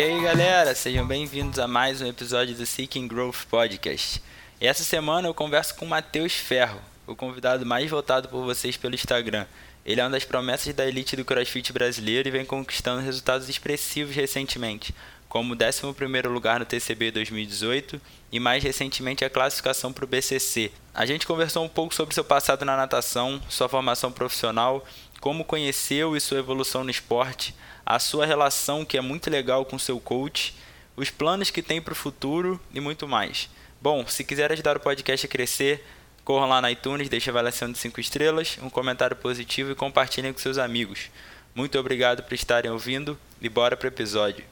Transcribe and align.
E 0.00 0.02
aí 0.02 0.22
galera, 0.22 0.74
sejam 0.74 1.06
bem-vindos 1.06 1.58
a 1.58 1.68
mais 1.68 2.00
um 2.00 2.06
episódio 2.06 2.54
do 2.54 2.64
Seeking 2.64 3.06
Growth 3.06 3.44
Podcast. 3.50 4.22
E 4.58 4.66
essa 4.66 4.82
semana 4.82 5.28
eu 5.28 5.34
converso 5.34 5.74
com 5.74 5.84
o 5.84 5.88
Matheus 5.88 6.32
Ferro, 6.32 6.80
o 7.06 7.14
convidado 7.14 7.66
mais 7.66 7.90
votado 7.90 8.26
por 8.28 8.42
vocês 8.42 8.78
pelo 8.78 8.94
Instagram. 8.94 9.44
Ele 9.84 10.00
é 10.00 10.04
uma 10.04 10.10
das 10.10 10.24
promessas 10.24 10.72
da 10.74 10.86
elite 10.86 11.16
do 11.16 11.24
CrossFit 11.24 11.72
brasileiro 11.72 12.28
e 12.28 12.30
vem 12.30 12.46
conquistando 12.46 13.02
resultados 13.02 13.48
expressivos 13.48 14.16
recentemente, 14.16 14.94
como 15.30 15.54
o 15.54 15.56
11º 15.56 16.28
lugar 16.28 16.58
no 16.58 16.66
TCB 16.66 17.12
2018 17.12 18.00
e 18.32 18.40
mais 18.40 18.64
recentemente 18.64 19.24
a 19.24 19.30
classificação 19.30 19.92
para 19.92 20.04
o 20.04 20.08
BCC. 20.08 20.72
A 20.92 21.06
gente 21.06 21.24
conversou 21.24 21.64
um 21.64 21.68
pouco 21.68 21.94
sobre 21.94 22.12
seu 22.12 22.24
passado 22.24 22.64
na 22.64 22.76
natação, 22.76 23.40
sua 23.48 23.68
formação 23.68 24.10
profissional, 24.10 24.84
como 25.20 25.44
conheceu 25.44 26.16
e 26.16 26.20
sua 26.20 26.40
evolução 26.40 26.82
no 26.82 26.90
esporte, 26.90 27.54
a 27.86 28.00
sua 28.00 28.26
relação 28.26 28.84
que 28.84 28.98
é 28.98 29.00
muito 29.00 29.30
legal 29.30 29.64
com 29.64 29.78
seu 29.78 30.00
coach, 30.00 30.52
os 30.96 31.10
planos 31.10 31.48
que 31.48 31.62
tem 31.62 31.80
para 31.80 31.92
o 31.92 31.96
futuro 31.96 32.60
e 32.74 32.80
muito 32.80 33.06
mais. 33.06 33.48
Bom, 33.80 34.04
se 34.08 34.24
quiser 34.24 34.50
ajudar 34.50 34.76
o 34.76 34.80
podcast 34.80 35.26
a 35.26 35.28
crescer, 35.28 35.86
corram 36.24 36.48
lá 36.48 36.60
na 36.60 36.72
iTunes, 36.72 37.08
deixe 37.08 37.30
avaliação 37.30 37.70
de 37.70 37.78
5 37.78 38.00
estrelas, 38.00 38.58
um 38.60 38.68
comentário 38.68 39.16
positivo 39.16 39.70
e 39.70 39.76
compartilhem 39.76 40.32
com 40.32 40.40
seus 40.40 40.58
amigos. 40.58 41.08
Muito 41.54 41.78
obrigado 41.78 42.24
por 42.24 42.34
estarem 42.34 42.70
ouvindo 42.70 43.16
e 43.40 43.48
bora 43.48 43.76
para 43.76 43.86
o 43.86 43.88
episódio. 43.88 44.49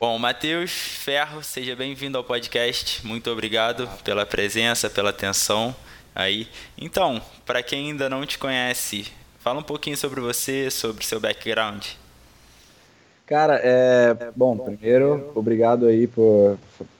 Bom, 0.00 0.18
Matheus 0.18 0.70
Ferro, 0.70 1.42
seja 1.42 1.74
bem-vindo 1.76 2.18
ao 2.18 2.24
podcast. 2.24 3.06
Muito 3.06 3.30
obrigado 3.30 3.88
pela 4.02 4.26
presença, 4.26 4.90
pela 4.90 5.10
atenção 5.10 5.74
aí. 6.14 6.48
Então, 6.76 7.22
para 7.46 7.62
quem 7.62 7.90
ainda 7.90 8.10
não 8.10 8.26
te 8.26 8.36
conhece, 8.36 9.06
fala 9.38 9.60
um 9.60 9.62
pouquinho 9.62 9.96
sobre 9.96 10.20
você, 10.20 10.70
sobre 10.70 11.04
seu 11.04 11.20
background. 11.20 11.86
Cara, 13.24 13.58
é, 13.62 14.14
bom, 14.36 14.58
primeiro, 14.58 15.32
obrigado 15.34 15.86
aí 15.86 16.06
por 16.06 16.58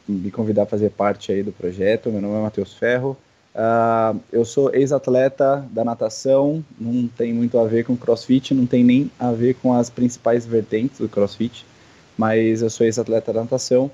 me 0.08 0.30
convidar 0.30 0.62
a 0.62 0.66
fazer 0.66 0.90
parte 0.90 1.32
aí 1.32 1.42
do 1.42 1.52
projeto. 1.52 2.10
Meu 2.10 2.22
nome 2.22 2.36
é 2.36 2.42
Matheus 2.42 2.74
Ferro. 2.74 3.16
Uh, 3.54 4.18
eu 4.32 4.44
sou 4.44 4.74
ex-atleta 4.74 5.64
da 5.70 5.84
natação, 5.84 6.64
não 6.78 7.06
tem 7.06 7.32
muito 7.32 7.58
a 7.58 7.64
ver 7.64 7.84
com 7.84 7.96
crossfit, 7.96 8.54
não 8.54 8.66
tem 8.66 8.82
nem 8.82 9.10
a 9.18 9.30
ver 9.30 9.54
com 9.54 9.72
as 9.72 9.90
principais 9.90 10.44
vertentes 10.46 10.98
do 10.98 11.08
crossfit, 11.08 11.64
mas 12.16 12.62
eu 12.62 12.70
sou 12.70 12.86
ex-atleta 12.86 13.32
da 13.32 13.40
natação. 13.40 13.90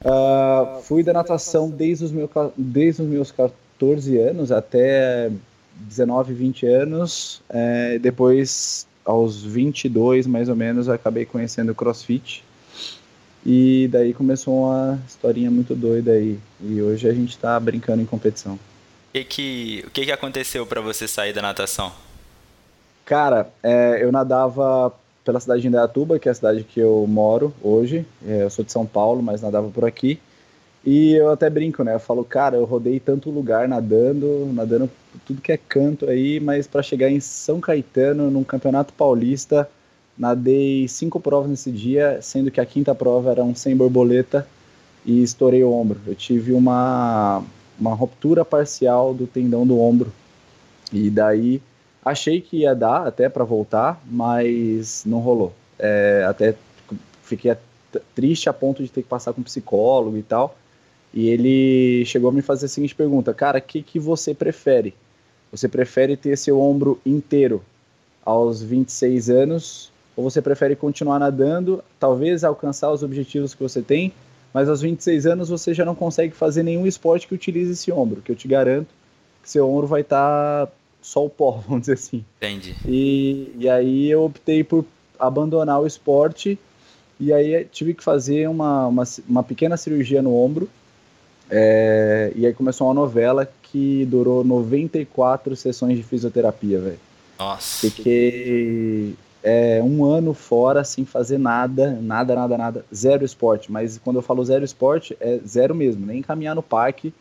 Uh, 0.00 0.80
fui 0.82 1.02
da 1.02 1.12
natação 1.12 1.68
desde 1.68 2.04
os, 2.04 2.12
meus, 2.12 2.30
desde 2.56 3.02
os 3.02 3.08
meus 3.08 3.32
14 3.32 4.16
anos 4.18 4.52
até 4.52 5.30
19, 5.74 6.34
20 6.34 6.66
anos. 6.66 7.42
É, 7.48 7.98
depois 7.98 8.86
aos 9.04 9.42
22, 9.42 10.26
mais 10.26 10.48
ou 10.48 10.56
menos, 10.56 10.86
eu 10.86 10.94
acabei 10.94 11.24
conhecendo 11.24 11.72
o 11.72 11.74
CrossFit. 11.74 12.44
E 13.44 13.88
daí 13.90 14.12
começou 14.12 14.64
uma 14.64 14.98
historinha 15.06 15.50
muito 15.50 15.74
doida 15.74 16.12
aí. 16.12 16.38
E 16.60 16.82
hoje 16.82 17.08
a 17.08 17.12
gente 17.12 17.30
está 17.30 17.58
brincando 17.58 18.02
em 18.02 18.06
competição. 18.06 18.54
O 18.54 18.58
que, 19.12 19.24
que, 19.24 19.84
o 19.86 19.90
que, 19.90 20.04
que 20.04 20.12
aconteceu 20.12 20.66
para 20.66 20.80
você 20.80 21.08
sair 21.08 21.32
da 21.32 21.40
natação? 21.40 21.90
Cara, 23.04 23.50
é, 23.62 23.98
eu 24.02 24.12
nadava 24.12 24.92
pela 25.28 25.40
cidade 25.40 25.60
de 25.60 25.68
Indaiatuba, 25.68 26.18
que 26.18 26.26
é 26.26 26.32
a 26.32 26.34
cidade 26.34 26.64
que 26.64 26.80
eu 26.80 27.06
moro 27.06 27.52
hoje. 27.62 28.06
É, 28.26 28.44
eu 28.44 28.48
sou 28.48 28.64
de 28.64 28.72
São 28.72 28.86
Paulo, 28.86 29.22
mas 29.22 29.42
nadava 29.42 29.68
por 29.68 29.84
aqui. 29.84 30.18
E 30.82 31.12
eu 31.12 31.28
até 31.28 31.50
brinco, 31.50 31.84
né? 31.84 31.94
Eu 31.94 32.00
falo, 32.00 32.24
cara, 32.24 32.56
eu 32.56 32.64
rodei 32.64 32.98
tanto 32.98 33.28
lugar 33.28 33.68
nadando, 33.68 34.48
nadando 34.54 34.90
tudo 35.26 35.42
que 35.42 35.52
é 35.52 35.58
canto 35.58 36.08
aí, 36.08 36.40
mas 36.40 36.66
para 36.66 36.82
chegar 36.82 37.10
em 37.10 37.20
São 37.20 37.60
Caetano, 37.60 38.30
num 38.30 38.42
campeonato 38.42 38.94
paulista, 38.94 39.68
nadei 40.16 40.88
cinco 40.88 41.20
provas 41.20 41.50
nesse 41.50 41.70
dia, 41.70 42.20
sendo 42.22 42.50
que 42.50 42.58
a 42.58 42.64
quinta 42.64 42.94
prova 42.94 43.30
era 43.30 43.44
um 43.44 43.54
sem 43.54 43.76
borboleta 43.76 44.48
e 45.04 45.22
estourei 45.22 45.62
o 45.62 45.70
ombro. 45.70 46.00
Eu 46.06 46.14
tive 46.14 46.54
uma, 46.54 47.44
uma 47.78 47.92
ruptura 47.92 48.46
parcial 48.46 49.12
do 49.12 49.26
tendão 49.26 49.66
do 49.66 49.78
ombro. 49.78 50.10
E 50.90 51.10
daí 51.10 51.60
achei 52.08 52.40
que 52.40 52.58
ia 52.58 52.74
dar 52.74 53.06
até 53.06 53.28
para 53.28 53.44
voltar, 53.44 54.00
mas 54.06 55.02
não 55.06 55.18
rolou. 55.18 55.52
É, 55.78 56.24
até 56.28 56.54
fiquei 57.22 57.54
triste 58.14 58.48
a 58.48 58.52
ponto 58.52 58.82
de 58.82 58.88
ter 58.88 59.02
que 59.02 59.08
passar 59.08 59.32
com 59.32 59.40
um 59.40 59.44
psicólogo 59.44 60.16
e 60.16 60.22
tal. 60.22 60.56
E 61.12 61.28
ele 61.28 62.04
chegou 62.04 62.30
a 62.30 62.32
me 62.32 62.42
fazer 62.42 62.66
a 62.66 62.68
seguinte 62.68 62.94
pergunta: 62.94 63.32
Cara, 63.32 63.58
o 63.58 63.62
que, 63.62 63.82
que 63.82 63.98
você 63.98 64.34
prefere? 64.34 64.94
Você 65.50 65.68
prefere 65.68 66.16
ter 66.16 66.36
seu 66.36 66.60
ombro 66.60 67.00
inteiro 67.04 67.62
aos 68.24 68.62
26 68.62 69.30
anos? 69.30 69.90
Ou 70.16 70.28
você 70.28 70.42
prefere 70.42 70.74
continuar 70.74 71.18
nadando, 71.20 71.82
talvez 71.98 72.42
alcançar 72.42 72.90
os 72.90 73.04
objetivos 73.04 73.54
que 73.54 73.62
você 73.62 73.80
tem, 73.80 74.12
mas 74.52 74.68
aos 74.68 74.80
26 74.80 75.26
anos 75.26 75.48
você 75.48 75.72
já 75.72 75.84
não 75.84 75.94
consegue 75.94 76.34
fazer 76.34 76.64
nenhum 76.64 76.86
esporte 76.88 77.28
que 77.28 77.34
utilize 77.34 77.70
esse 77.70 77.92
ombro? 77.92 78.20
Que 78.20 78.32
eu 78.32 78.36
te 78.36 78.48
garanto 78.48 78.88
que 79.42 79.48
seu 79.48 79.70
ombro 79.70 79.86
vai 79.86 80.00
estar 80.00 80.66
tá 80.66 80.72
só 81.00 81.24
o 81.24 81.30
pó, 81.30 81.62
vamos 81.66 81.82
dizer 81.82 81.94
assim. 81.94 82.24
Entendi. 82.36 82.74
E, 82.86 83.52
e 83.58 83.68
aí 83.68 84.10
eu 84.10 84.24
optei 84.24 84.62
por 84.62 84.84
abandonar 85.18 85.80
o 85.80 85.86
esporte 85.86 86.58
e 87.18 87.32
aí 87.32 87.64
tive 87.64 87.94
que 87.94 88.04
fazer 88.04 88.48
uma, 88.48 88.86
uma, 88.86 89.04
uma 89.28 89.42
pequena 89.42 89.76
cirurgia 89.76 90.22
no 90.22 90.34
ombro 90.34 90.68
é, 91.50 92.32
e 92.36 92.46
aí 92.46 92.52
começou 92.52 92.86
uma 92.86 92.94
novela 92.94 93.50
que 93.62 94.04
durou 94.06 94.44
94 94.44 95.56
sessões 95.56 95.96
de 95.96 96.02
fisioterapia, 96.02 96.78
velho. 96.78 97.00
Nossa. 97.38 97.88
Fiquei 97.88 99.14
é, 99.42 99.80
um 99.82 100.04
ano 100.04 100.34
fora 100.34 100.84
sem 100.84 101.04
fazer 101.04 101.38
nada, 101.38 101.92
nada, 102.02 102.34
nada, 102.34 102.58
nada. 102.58 102.84
Zero 102.94 103.24
esporte. 103.24 103.70
Mas 103.70 103.98
quando 103.98 104.16
eu 104.16 104.22
falo 104.22 104.44
zero 104.44 104.64
esporte, 104.64 105.16
é 105.20 105.38
zero 105.46 105.74
mesmo. 105.74 106.04
Nem 106.04 106.22
caminhar 106.22 106.54
no 106.54 106.62
parque, 106.62 107.14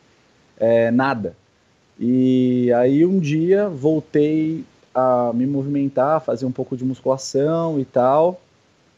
é, 0.60 0.92
nada. 0.92 1.36
E 2.00 2.72
aí 2.74 3.06
um 3.06 3.20
dia 3.20 3.68
voltei 3.70 4.64
a 4.94 5.32
me 5.34 5.46
movimentar, 5.46 6.22
fazer 6.22 6.46
um 6.46 6.52
pouco 6.52 6.76
de 6.76 6.84
musculação 6.84 7.80
e 7.80 7.86
tal. 7.86 8.42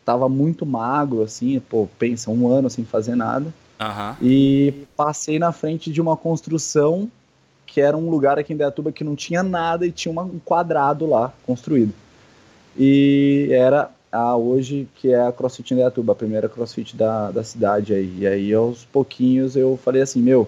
Tava 0.06 0.28
muito 0.28 0.66
magro, 0.66 1.22
assim, 1.22 1.60
pô, 1.60 1.88
pensa, 2.00 2.32
um 2.32 2.48
ano 2.48 2.70
sem 2.70 2.84
fazer 2.84 3.16
nada. 3.16 3.54
Uhum. 3.80 4.16
E 4.22 4.74
passei 4.96 5.40
na 5.40 5.52
frente 5.52 5.92
de 5.92 6.02
uma 6.02 6.18
construção 6.18 7.10
que 7.66 7.80
era 7.80 7.96
um 7.96 8.10
lugar 8.10 8.40
aqui 8.40 8.52
em 8.52 8.58
Beatuba 8.58 8.92
que 8.92 9.04
não 9.04 9.16
tinha 9.16 9.44
nada 9.44 9.86
e 9.86 9.92
tinha 9.92 10.12
um 10.20 10.40
quadrado 10.40 11.06
lá 11.06 11.32
construído. 11.46 11.94
E 12.78 13.48
era 13.52 13.92
a 14.12 14.36
hoje 14.36 14.88
que 14.96 15.14
é 15.14 15.22
a 15.22 15.32
CrossFit 15.32 15.74
em 15.74 15.78
Beatuba, 15.78 16.14
a 16.14 16.16
primeira 16.16 16.50
CrossFit 16.50 16.96
da, 16.96 17.30
da 17.30 17.44
cidade 17.44 17.94
aí. 17.94 18.20
E 18.20 18.28
aí 18.28 18.54
aos 18.54 18.86
pouquinhos 18.86 19.56
eu 19.56 19.78
falei 19.84 20.02
assim, 20.02 20.22
meu, 20.22 20.48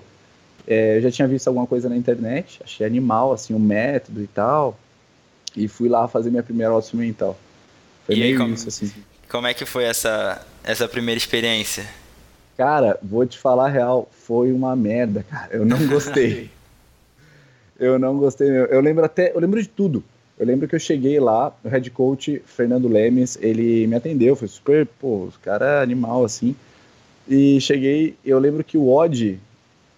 é, 0.68 0.98
eu 0.98 1.02
já 1.02 1.12
tinha 1.12 1.28
visto 1.28 1.48
alguma 1.48 1.68
coisa 1.68 1.90
na 1.90 1.96
internet, 1.96 2.60
achei 2.64 2.86
animal, 2.86 3.34
assim, 3.34 3.54
o 3.54 3.60
método 3.60 4.22
e 4.22 4.28
tal, 4.28 4.78
e 5.56 5.68
fui 5.68 5.90
lá 5.90 6.08
fazer 6.08 6.30
minha 6.30 6.44
primeira 6.44 6.72
aula 6.72 6.82
experimental. 6.82 7.38
Foi 8.06 8.16
e 8.16 8.24
aí, 8.24 8.38
como, 8.38 8.54
isso, 8.54 8.68
assim. 8.68 8.92
Como 9.30 9.48
é 9.48 9.54
que 9.54 9.66
foi 9.66 9.84
essa, 9.84 10.46
essa 10.64 10.88
primeira 10.88 11.18
experiência? 11.18 11.86
Cara, 12.58 13.00
vou 13.02 13.26
te 13.26 13.38
falar 13.38 13.66
a 13.66 13.70
real, 13.70 14.10
foi 14.12 14.52
uma 14.52 14.76
merda, 14.76 15.24
cara. 15.24 15.50
Eu 15.52 15.66
não 15.66 15.88
gostei. 15.88 16.50
eu 17.80 17.98
não 17.98 18.18
gostei. 18.18 18.48
Eu 18.48 18.82
lembro 18.82 19.04
até, 19.04 19.34
eu 19.34 19.40
lembro 19.40 19.62
de 19.62 19.68
tudo. 19.68 20.04
Eu 20.38 20.46
lembro 20.46 20.68
que 20.68 20.76
eu 20.76 20.80
cheguei 20.80 21.20
lá, 21.20 21.56
o 21.64 21.70
head 21.70 21.90
coach 21.92 22.42
Fernando 22.46 22.88
Lemes, 22.88 23.38
ele 23.40 23.86
me 23.86 23.96
atendeu, 23.96 24.36
foi 24.36 24.48
super, 24.48 24.88
pô, 25.00 25.26
os 25.26 25.38
cara 25.38 25.66
é 25.66 25.84
animal 25.84 26.26
assim. 26.26 26.56
E 27.28 27.62
cheguei, 27.62 28.16
eu 28.26 28.40
lembro 28.40 28.64
que 28.64 28.78
o 28.78 28.90
odd 28.90 29.40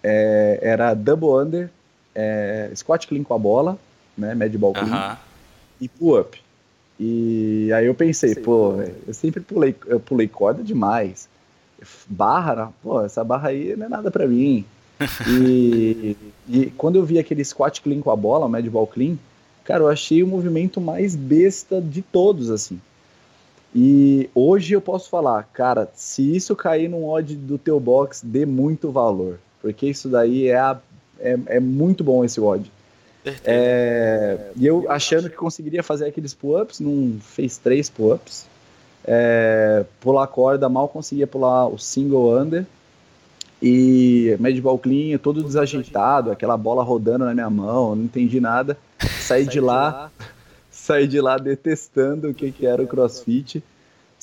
é, 0.04 0.58
era 0.62 0.94
double 0.94 1.30
under, 1.30 1.70
é, 2.14 2.70
squat 2.76 3.06
clean 3.08 3.24
com 3.24 3.34
a 3.34 3.38
bola, 3.38 3.78
né, 4.16 4.34
med 4.34 4.56
ball 4.58 4.72
clean, 4.72 4.86
uh 4.86 5.12
-huh. 5.12 5.16
e 5.80 5.88
pull 5.88 6.20
up. 6.20 6.40
E 7.00 7.72
aí 7.72 7.86
eu 7.86 7.94
pensei, 7.94 8.36
pô, 8.36 8.74
eu 9.06 9.14
sempre 9.14 9.40
pulei, 9.40 9.74
eu 9.86 9.98
pulei 9.98 10.28
corda 10.28 10.62
demais 10.62 11.28
barra, 12.06 12.54
né? 12.54 12.68
pô, 12.82 13.02
essa 13.02 13.22
barra 13.22 13.48
aí 13.48 13.76
não 13.76 13.86
é 13.86 13.88
nada 13.88 14.10
para 14.10 14.26
mim. 14.26 14.64
E, 15.28 16.16
e, 16.48 16.66
quando 16.76 16.96
eu 16.96 17.04
vi 17.04 17.18
aquele 17.18 17.44
squat 17.44 17.82
clean 17.82 18.00
com 18.00 18.10
a 18.10 18.16
bola, 18.16 18.46
o 18.46 18.48
mad 18.48 18.64
ball 18.68 18.86
clean, 18.86 19.16
cara, 19.64 19.82
eu 19.82 19.88
achei 19.88 20.22
o 20.22 20.26
movimento 20.26 20.80
mais 20.80 21.16
besta 21.16 21.80
de 21.80 22.00
todos, 22.00 22.48
assim. 22.48 22.80
E 23.74 24.30
hoje 24.34 24.72
eu 24.72 24.80
posso 24.80 25.10
falar, 25.10 25.42
cara, 25.52 25.90
se 25.94 26.36
isso 26.36 26.54
cair 26.54 26.88
num 26.88 27.08
odd 27.08 27.34
do 27.34 27.58
teu 27.58 27.80
box, 27.80 28.24
dê 28.24 28.46
muito 28.46 28.92
valor, 28.92 29.40
porque 29.64 29.86
isso 29.86 30.10
daí 30.10 30.48
é, 30.48 30.58
a, 30.58 30.78
é, 31.18 31.38
é 31.46 31.58
muito 31.58 32.04
bom 32.04 32.22
esse 32.22 32.38
odd. 32.38 32.70
É, 33.42 34.50
e 34.54 34.66
eu 34.66 34.84
achando 34.90 35.30
que 35.30 35.36
conseguiria 35.36 35.82
fazer 35.82 36.04
aqueles 36.04 36.34
pull-ups, 36.34 36.80
não 36.80 37.16
fez 37.18 37.56
três 37.56 37.88
pull-ups. 37.88 38.44
é, 39.06 39.86
pular 40.02 40.26
corda, 40.26 40.68
mal 40.68 40.86
conseguia 40.86 41.26
pular 41.26 41.66
o 41.66 41.78
single 41.78 42.38
under. 42.38 42.66
E 43.62 44.36
medball 44.38 44.78
clean, 44.78 45.16
todo 45.16 45.42
desajeitado, 45.42 46.30
aquela 46.30 46.58
bola 46.58 46.84
rodando 46.84 47.24
na 47.24 47.32
minha 47.32 47.48
mão, 47.48 47.96
não 47.96 48.04
entendi 48.04 48.38
nada. 48.40 48.76
Saí 49.20 49.46
de 49.46 49.60
lá, 49.60 50.10
saí 50.70 51.08
de 51.08 51.22
lá 51.22 51.38
detestando 51.38 52.28
o 52.28 52.34
que, 52.34 52.52
que 52.52 52.66
era 52.66 52.82
o 52.82 52.86
crossfit. 52.86 53.64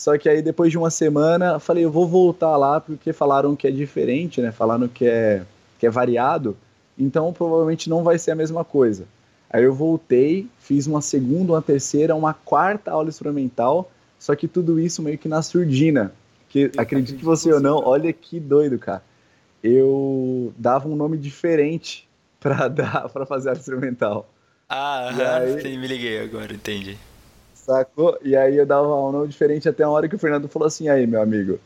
Só 0.02 0.18
que 0.18 0.28
aí 0.28 0.42
depois 0.42 0.72
de 0.72 0.80
uma 0.80 0.90
semana, 0.90 1.60
falei, 1.60 1.86
eu 1.86 1.92
vou 1.92 2.08
voltar 2.08 2.58
lá 2.58 2.82
porque 2.82 3.14
falaram 3.14 3.56
que 3.56 3.68
é 3.68 3.72
diferente, 3.72 4.42
né? 4.42 4.52
Falaram 4.52 4.88
que 4.88 5.06
é, 5.06 5.44
que 5.78 5.86
é 5.86 5.92
variado, 5.92 6.58
então 6.98 7.32
provavelmente 7.32 7.88
não 7.88 8.04
vai 8.04 8.18
ser 8.18 8.32
a 8.32 8.36
mesma 8.36 8.66
coisa. 8.66 9.06
Aí 9.48 9.64
eu 9.64 9.76
voltei, 9.76 10.48
fiz 10.58 10.88
uma 10.88 11.02
segunda, 11.02 11.54
uma 11.54 11.62
terceira, 11.62 12.16
uma 12.16 12.34
quarta 12.34 12.90
aula 12.90 13.10
experimental, 13.10 13.92
só 14.18 14.36
que 14.36 14.48
tudo 14.48 14.80
isso 14.80 15.04
meio 15.04 15.20
que 15.20 15.30
na 15.30 15.44
surdina. 15.44 16.12
Que 16.50 16.72
acredite 16.78 17.20
que 17.20 17.24
você 17.24 17.54
ou 17.54 17.60
não, 17.60 17.78
olha 17.86 18.12
que 18.12 18.40
doido, 18.40 18.80
cara. 18.80 19.04
Eu 19.64 20.52
dava 20.58 20.90
um 20.90 20.96
nome 20.96 21.16
diferente 21.16 22.10
para 22.40 22.66
dar 22.74 23.08
para 23.08 23.24
fazer 23.24 23.52
a 23.52 23.54
experimental. 23.54 24.28
Ah, 24.68 25.42
aí, 25.42 25.62
sim, 25.62 25.78
me 25.78 25.86
liguei 25.86 26.20
agora, 26.24 26.52
entendi. 26.52 26.98
Sacou? 27.62 28.18
E 28.24 28.36
aí 28.36 28.58
eu 28.58 28.66
dava 28.66 28.88
um 28.88 29.12
nome 29.12 29.28
diferente 29.28 29.70
até 29.70 29.84
a 29.84 29.90
hora 29.90 30.10
que 30.10 30.16
o 30.16 30.20
Fernando 30.20 30.48
falou 30.48 30.68
assim: 30.68 30.90
aí, 30.90 31.06
meu 31.06 31.22
amigo, 31.22 31.60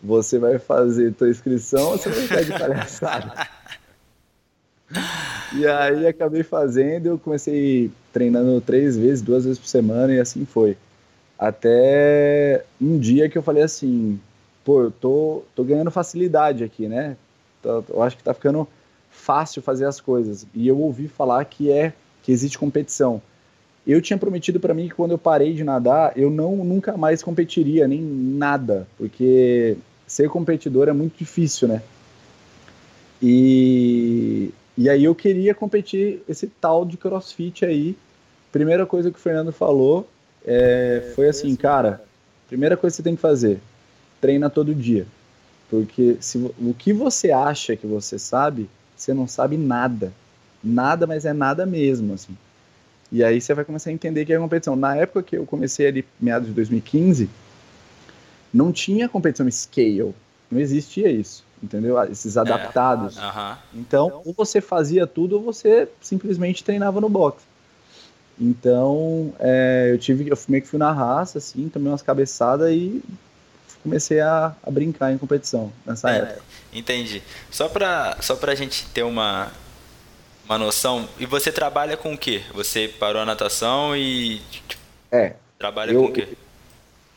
você 0.00 0.38
vai 0.38 0.58
fazer 0.58 1.12
tua 1.12 1.28
inscrição 1.28 1.90
ou 1.90 1.98
você 1.98 2.08
vai 2.08 2.20
ficar 2.20 2.44
de 2.44 2.52
palhaçada? 2.52 3.48
e 5.58 5.66
aí 5.66 6.06
acabei 6.06 6.44
fazendo, 6.44 7.06
eu 7.06 7.18
comecei 7.18 7.90
treinando 8.12 8.60
três 8.60 8.96
vezes, 8.96 9.22
duas 9.22 9.44
vezes 9.44 9.58
por 9.58 9.66
semana 9.66 10.12
e 10.14 10.20
assim 10.20 10.44
foi. 10.44 10.76
Até 11.36 12.64
um 12.80 12.96
dia 12.96 13.28
que 13.28 13.36
eu 13.36 13.42
falei 13.42 13.64
assim, 13.64 14.20
pô, 14.64 14.82
eu 14.82 14.90
tô, 14.90 15.42
tô 15.54 15.64
ganhando 15.64 15.90
facilidade 15.90 16.62
aqui, 16.62 16.86
né? 16.86 17.16
Eu 17.64 18.02
acho 18.02 18.16
que 18.16 18.22
tá 18.22 18.32
ficando 18.32 18.68
fácil 19.10 19.62
fazer 19.62 19.86
as 19.86 20.00
coisas. 20.00 20.46
E 20.54 20.68
eu 20.68 20.78
ouvi 20.78 21.08
falar 21.08 21.44
que 21.44 21.72
é 21.72 21.92
que 22.22 22.30
existe 22.30 22.58
competição. 22.58 23.20
Eu 23.90 24.00
tinha 24.00 24.16
prometido 24.16 24.60
para 24.60 24.72
mim 24.72 24.88
que 24.88 24.94
quando 24.94 25.10
eu 25.10 25.18
parei 25.18 25.52
de 25.52 25.64
nadar, 25.64 26.12
eu 26.16 26.30
não 26.30 26.54
nunca 26.58 26.96
mais 26.96 27.24
competiria 27.24 27.88
nem 27.88 28.00
nada, 28.00 28.86
porque 28.96 29.76
ser 30.06 30.28
competidor 30.28 30.88
é 30.88 30.92
muito 30.92 31.18
difícil, 31.18 31.66
né? 31.66 31.82
E, 33.20 34.50
e 34.78 34.88
aí 34.88 35.02
eu 35.02 35.12
queria 35.12 35.56
competir 35.56 36.22
esse 36.28 36.46
tal 36.46 36.84
de 36.84 36.96
CrossFit 36.96 37.64
aí. 37.64 37.96
Primeira 38.52 38.86
coisa 38.86 39.10
que 39.10 39.18
o 39.18 39.20
Fernando 39.20 39.50
falou 39.50 40.08
é, 40.46 41.10
foi 41.16 41.28
assim, 41.28 41.56
cara, 41.56 42.00
primeira 42.46 42.76
coisa 42.76 42.94
que 42.94 42.98
você 42.98 43.02
tem 43.02 43.16
que 43.16 43.20
fazer, 43.20 43.58
treina 44.20 44.48
todo 44.48 44.72
dia. 44.72 45.04
Porque 45.68 46.16
se, 46.20 46.38
o 46.38 46.72
que 46.78 46.92
você 46.92 47.32
acha 47.32 47.74
que 47.74 47.88
você 47.88 48.20
sabe, 48.20 48.70
você 48.94 49.12
não 49.12 49.26
sabe 49.26 49.56
nada. 49.56 50.12
Nada, 50.62 51.08
mas 51.08 51.24
é 51.24 51.32
nada 51.32 51.66
mesmo, 51.66 52.14
assim. 52.14 52.36
E 53.12 53.24
aí 53.24 53.40
você 53.40 53.52
vai 53.54 53.64
começar 53.64 53.90
a 53.90 53.92
entender 53.92 54.24
que 54.24 54.32
é 54.32 54.38
competição. 54.38 54.76
Na 54.76 54.94
época 54.96 55.22
que 55.22 55.36
eu 55.36 55.44
comecei 55.44 55.86
ali, 55.86 56.04
meados 56.20 56.48
de 56.48 56.54
2015, 56.54 57.28
não 58.52 58.72
tinha 58.72 59.08
competição 59.08 59.50
scale. 59.50 60.14
Não 60.50 60.60
existia 60.60 61.08
isso, 61.08 61.44
entendeu? 61.62 62.02
Esses 62.04 62.36
é, 62.36 62.40
adaptados. 62.40 63.16
É, 63.16 63.20
uh 63.20 63.32
-huh. 63.32 63.56
Então, 63.74 64.22
ou 64.24 64.32
você 64.32 64.60
fazia 64.60 65.06
tudo 65.06 65.36
ou 65.36 65.42
você 65.42 65.88
simplesmente 66.00 66.62
treinava 66.62 67.00
no 67.00 67.08
box. 67.08 67.42
Então, 68.40 69.34
é, 69.38 69.90
eu 69.92 69.98
tive, 69.98 70.28
eu 70.30 70.38
meio 70.48 70.62
que 70.62 70.68
fui 70.68 70.78
na 70.78 70.90
raça, 70.90 71.38
assim, 71.38 71.68
tomei 71.68 71.90
umas 71.90 72.00
cabeçadas 72.00 72.70
e 72.72 73.02
comecei 73.82 74.20
a, 74.20 74.54
a 74.62 74.70
brincar 74.70 75.12
em 75.12 75.18
competição 75.18 75.70
nessa 75.84 76.10
é, 76.10 76.18
época. 76.18 76.42
Entendi. 76.72 77.22
Só 77.50 77.68
pra, 77.68 78.16
só 78.20 78.36
pra 78.36 78.54
gente 78.54 78.86
ter 78.88 79.02
uma, 79.02 79.50
uma 80.50 80.58
noção. 80.58 81.08
E 81.18 81.26
você 81.26 81.52
trabalha 81.52 81.96
com 81.96 82.12
o 82.12 82.18
quê? 82.18 82.42
Você 82.52 82.88
parou 82.88 83.22
a 83.22 83.24
natação 83.24 83.96
e. 83.96 84.40
Tipo, 84.50 84.82
é. 85.12 85.34
Trabalha 85.56 85.92
eu, 85.92 86.02
com 86.02 86.08
o 86.08 86.12
quê? 86.12 86.28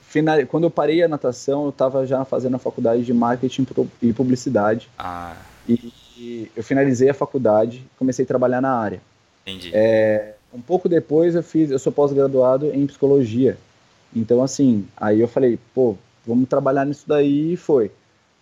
Final, 0.08 0.46
quando 0.46 0.66
eu 0.66 0.70
parei 0.70 1.02
a 1.02 1.08
natação, 1.08 1.64
eu 1.64 1.70
estava 1.70 2.06
já 2.06 2.24
fazendo 2.24 2.56
a 2.56 2.60
faculdade 2.60 3.04
de 3.04 3.12
marketing 3.12 3.66
e 4.02 4.14
publicidade. 4.14 4.88
Ah. 5.00 5.36
E, 5.68 5.92
e 6.16 6.52
eu 6.56 6.64
finalizei 6.64 7.10
a 7.10 7.14
faculdade, 7.14 7.84
comecei 7.98 8.24
a 8.24 8.28
trabalhar 8.28 8.62
na 8.62 8.78
área. 8.78 9.02
Entendi. 9.42 9.72
É, 9.74 10.36
um 10.54 10.62
pouco 10.62 10.88
depois 10.88 11.34
eu 11.34 11.42
fiz, 11.42 11.72
eu 11.72 11.80
sou 11.80 11.92
pós-graduado 11.92 12.68
em 12.68 12.86
psicologia. 12.86 13.58
Então 14.16 14.44
assim, 14.44 14.88
aí 14.96 15.20
eu 15.20 15.28
falei, 15.28 15.58
pô, 15.74 15.98
vamos 16.28 16.48
trabalhar 16.48 16.86
nisso 16.86 17.06
daí 17.08 17.54
e 17.54 17.58
foi. 17.58 17.90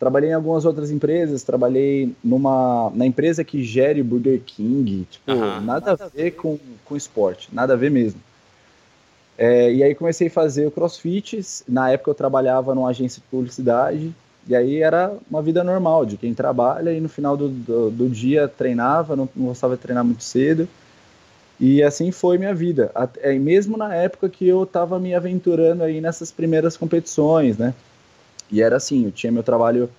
Trabalhei 0.01 0.31
em 0.31 0.33
algumas 0.33 0.65
outras 0.65 0.89
empresas, 0.89 1.43
trabalhei 1.43 2.11
numa 2.23 2.91
na 2.95 3.05
empresa 3.05 3.43
que 3.43 3.63
gere 3.63 4.01
Burger 4.01 4.41
King, 4.43 5.05
tipo, 5.07 5.31
uhum. 5.31 5.61
nada 5.61 5.91
a 5.91 6.07
ver 6.07 6.31
com, 6.31 6.57
com 6.83 6.97
esporte, 6.97 7.49
nada 7.53 7.73
a 7.73 7.75
ver 7.75 7.91
mesmo. 7.91 8.19
É, 9.37 9.71
e 9.71 9.83
aí 9.83 9.93
comecei 9.93 10.25
a 10.25 10.31
fazer 10.31 10.65
o 10.65 10.71
CrossFit, 10.71 11.45
na 11.67 11.91
época 11.91 12.09
eu 12.09 12.15
trabalhava 12.15 12.73
numa 12.73 12.89
agência 12.89 13.21
de 13.21 13.27
publicidade, 13.27 14.11
e 14.47 14.55
aí 14.55 14.81
era 14.81 15.13
uma 15.29 15.39
vida 15.39 15.63
normal 15.63 16.03
de 16.03 16.17
quem 16.17 16.33
trabalha 16.33 16.91
e 16.91 16.99
no 16.99 17.07
final 17.07 17.37
do, 17.37 17.49
do, 17.49 17.91
do 17.91 18.09
dia 18.09 18.47
treinava, 18.47 19.15
não, 19.15 19.29
não, 19.35 19.49
gostava 19.49 19.75
de 19.75 19.83
treinar 19.83 20.03
muito 20.03 20.23
cedo. 20.23 20.67
E 21.59 21.83
assim 21.83 22.11
foi 22.11 22.39
minha 22.39 22.55
vida, 22.55 22.89
Até, 22.95 23.37
mesmo 23.37 23.77
na 23.77 23.93
época 23.93 24.27
que 24.27 24.47
eu 24.47 24.63
estava 24.63 24.99
me 24.99 25.13
aventurando 25.13 25.83
aí 25.83 26.01
nessas 26.01 26.31
primeiras 26.31 26.75
competições, 26.75 27.55
né? 27.55 27.75
E 28.51 28.61
era 28.61 28.75
assim, 28.77 29.05
eu 29.05 29.11
tinha 29.11 29.31
meu 29.31 29.43
trabalho 29.43 29.89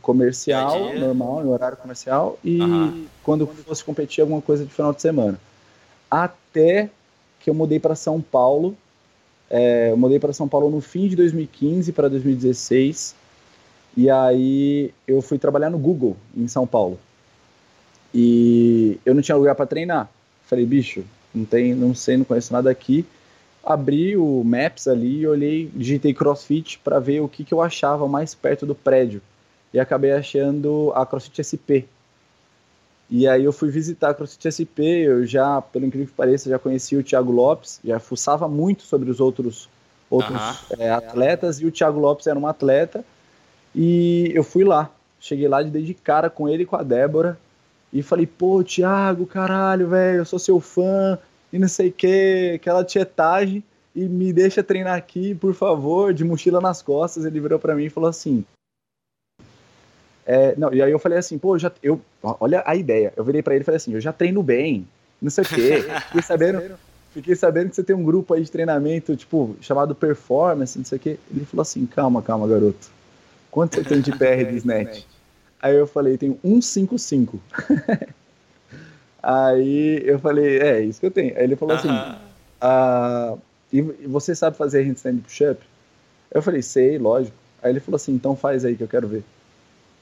comercial, 0.00 0.94
normal, 0.94 1.44
em 1.44 1.48
horário 1.48 1.76
comercial, 1.76 2.38
e 2.42 2.60
uhum. 2.60 3.06
quando 3.22 3.46
fosse 3.46 3.84
competir 3.84 4.22
alguma 4.22 4.40
coisa 4.40 4.64
de 4.64 4.72
final 4.72 4.92
de 4.92 5.00
semana. 5.00 5.38
Até 6.10 6.90
que 7.40 7.50
eu 7.50 7.54
mudei 7.54 7.78
para 7.78 7.94
São 7.94 8.20
Paulo. 8.20 8.76
É, 9.50 9.90
eu 9.90 9.96
mudei 9.96 10.18
para 10.18 10.32
São 10.32 10.48
Paulo 10.48 10.70
no 10.70 10.80
fim 10.80 11.08
de 11.08 11.16
2015 11.16 11.92
para 11.92 12.08
2016. 12.08 13.14
E 13.96 14.08
aí 14.10 14.92
eu 15.06 15.20
fui 15.20 15.38
trabalhar 15.38 15.70
no 15.70 15.78
Google 15.78 16.16
em 16.36 16.48
São 16.48 16.66
Paulo. 16.66 16.98
E 18.12 18.98
eu 19.04 19.14
não 19.14 19.20
tinha 19.20 19.36
lugar 19.36 19.54
para 19.54 19.66
treinar. 19.66 20.08
Falei, 20.46 20.64
bicho, 20.64 21.04
não 21.34 21.44
tem, 21.44 21.74
não 21.74 21.94
sei, 21.94 22.16
não 22.16 22.24
conheço 22.24 22.52
nada 22.52 22.70
aqui 22.70 23.04
abri 23.64 24.16
o 24.16 24.42
Maps 24.44 24.86
ali 24.86 25.20
e 25.20 25.26
olhei, 25.26 25.70
digitei 25.74 26.12
CrossFit 26.14 26.78
para 26.78 26.98
ver 26.98 27.20
o 27.20 27.28
que, 27.28 27.44
que 27.44 27.54
eu 27.54 27.60
achava 27.60 28.06
mais 28.08 28.34
perto 28.34 28.66
do 28.66 28.74
prédio. 28.74 29.20
E 29.72 29.80
acabei 29.80 30.12
achando 30.12 30.92
a 30.94 31.04
CrossFit 31.04 31.42
SP. 31.42 31.86
E 33.10 33.28
aí 33.28 33.44
eu 33.44 33.52
fui 33.52 33.70
visitar 33.70 34.10
a 34.10 34.14
CrossFit 34.14 34.50
SP, 34.50 34.80
eu 35.04 35.26
já, 35.26 35.60
pelo 35.60 35.84
incrível 35.84 36.08
que 36.08 36.14
pareça, 36.14 36.48
já 36.48 36.58
conhecia 36.58 36.98
o 36.98 37.02
Thiago 37.02 37.30
Lopes, 37.30 37.80
já 37.84 37.98
fuçava 37.98 38.48
muito 38.48 38.82
sobre 38.82 39.10
os 39.10 39.20
outros, 39.20 39.68
outros 40.08 40.64
é, 40.78 40.90
atletas, 40.90 41.60
e 41.60 41.66
o 41.66 41.72
Thiago 41.72 41.98
Lopes 41.98 42.26
era 42.26 42.38
um 42.38 42.46
atleta, 42.46 43.04
e 43.74 44.30
eu 44.34 44.42
fui 44.42 44.64
lá. 44.64 44.90
Cheguei 45.20 45.48
lá 45.48 45.62
de 45.62 45.82
de 45.82 45.94
cara 45.94 46.28
com 46.30 46.48
ele 46.48 46.62
e 46.62 46.66
com 46.66 46.76
a 46.76 46.82
Débora, 46.82 47.38
e 47.92 48.02
falei, 48.02 48.26
pô, 48.26 48.64
Thiago, 48.64 49.26
caralho, 49.26 49.88
velho, 49.88 50.18
eu 50.18 50.24
sou 50.24 50.38
seu 50.38 50.58
fã, 50.58 51.18
e 51.54 51.58
não 51.60 51.68
sei 51.68 51.88
o 51.88 51.92
que, 51.92 52.54
aquela 52.56 52.84
tietagem, 52.84 53.62
e 53.94 54.08
me 54.08 54.32
deixa 54.32 54.60
treinar 54.60 54.96
aqui, 54.96 55.36
por 55.36 55.54
favor, 55.54 56.12
de 56.12 56.24
mochila 56.24 56.60
nas 56.60 56.82
costas. 56.82 57.24
Ele 57.24 57.38
virou 57.38 57.60
para 57.60 57.76
mim 57.76 57.84
e 57.84 57.90
falou 57.90 58.10
assim. 58.10 58.44
É, 60.26 60.56
não, 60.56 60.74
e 60.74 60.82
aí 60.82 60.90
eu 60.90 60.98
falei 60.98 61.16
assim, 61.16 61.38
pô, 61.38 61.56
já, 61.56 61.70
eu, 61.80 62.00
olha 62.20 62.60
a 62.66 62.74
ideia. 62.74 63.12
Eu 63.16 63.22
virei 63.22 63.40
para 63.40 63.54
ele 63.54 63.62
e 63.62 63.64
falei 63.64 63.76
assim, 63.76 63.94
eu 63.94 64.00
já 64.00 64.12
treino 64.12 64.42
bem, 64.42 64.84
não 65.22 65.30
sei 65.30 65.44
o 65.44 65.46
quê. 65.46 65.84
Fiquei 66.06 66.22
sabendo, 66.26 66.76
fiquei 67.12 67.36
sabendo 67.36 67.68
que 67.68 67.76
você 67.76 67.84
tem 67.84 67.94
um 67.94 68.02
grupo 68.02 68.34
aí 68.34 68.42
de 68.42 68.50
treinamento, 68.50 69.14
tipo, 69.14 69.54
chamado 69.60 69.94
Performance, 69.94 70.76
não 70.76 70.84
sei 70.84 70.98
o 70.98 71.00
quê. 71.00 71.18
Ele 71.30 71.44
falou 71.44 71.62
assim, 71.62 71.86
calma, 71.86 72.20
calma, 72.20 72.48
garoto. 72.48 72.90
Quanto 73.48 73.76
você 73.76 73.84
tem 73.84 74.00
de 74.00 74.10
PR 74.18 74.44
de 74.50 74.56
snatch? 74.56 75.04
Aí 75.62 75.76
eu 75.76 75.86
falei, 75.86 76.18
tenho 76.18 76.36
155. 76.42 77.38
Aí 79.26 80.02
eu 80.04 80.18
falei, 80.18 80.58
é, 80.58 80.80
isso 80.82 81.00
que 81.00 81.06
eu 81.06 81.10
tenho. 81.10 81.34
Aí 81.36 81.44
ele 81.44 81.56
falou 81.56 81.74
uh 81.74 81.80
-huh. 81.80 81.88
assim, 81.88 82.18
ah, 82.60 83.34
e 83.72 83.80
você 84.06 84.34
sabe 84.34 84.56
fazer 84.56 84.82
handstand 84.82 85.18
push-up? 85.18 85.60
Eu 86.30 86.42
falei, 86.42 86.60
sei, 86.60 86.98
lógico. 86.98 87.34
Aí 87.62 87.72
ele 87.72 87.80
falou 87.80 87.96
assim, 87.96 88.12
então 88.12 88.36
faz 88.36 88.66
aí 88.66 88.76
que 88.76 88.82
eu 88.82 88.88
quero 88.88 89.08
ver. 89.08 89.24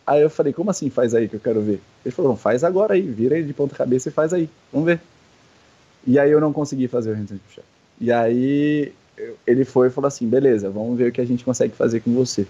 Aí 0.04 0.20
eu 0.20 0.28
falei, 0.28 0.52
como 0.52 0.70
assim 0.70 0.90
faz 0.90 1.14
aí 1.14 1.28
que 1.28 1.36
eu 1.36 1.40
quero 1.40 1.60
ver? 1.60 1.80
Ele 2.04 2.12
falou, 2.12 2.36
faz 2.36 2.64
agora 2.64 2.94
aí, 2.94 3.02
vira 3.02 3.36
aí 3.36 3.44
de 3.44 3.52
ponta 3.52 3.76
cabeça 3.76 4.08
e 4.08 4.12
faz 4.12 4.32
aí, 4.32 4.50
vamos 4.72 4.86
ver. 4.86 5.00
E 6.04 6.18
aí 6.18 6.30
eu 6.30 6.40
não 6.40 6.52
consegui 6.52 6.88
fazer 6.88 7.12
o 7.12 7.14
handstand 7.14 7.38
push-up. 7.46 7.66
E 8.00 8.10
aí 8.10 8.92
ele 9.46 9.64
foi 9.64 9.86
e 9.86 9.90
falou 9.90 10.08
assim, 10.08 10.26
beleza, 10.26 10.68
vamos 10.68 10.98
ver 10.98 11.10
o 11.10 11.12
que 11.12 11.20
a 11.20 11.24
gente 11.24 11.44
consegue 11.44 11.76
fazer 11.76 12.00
com 12.00 12.12
você. 12.12 12.44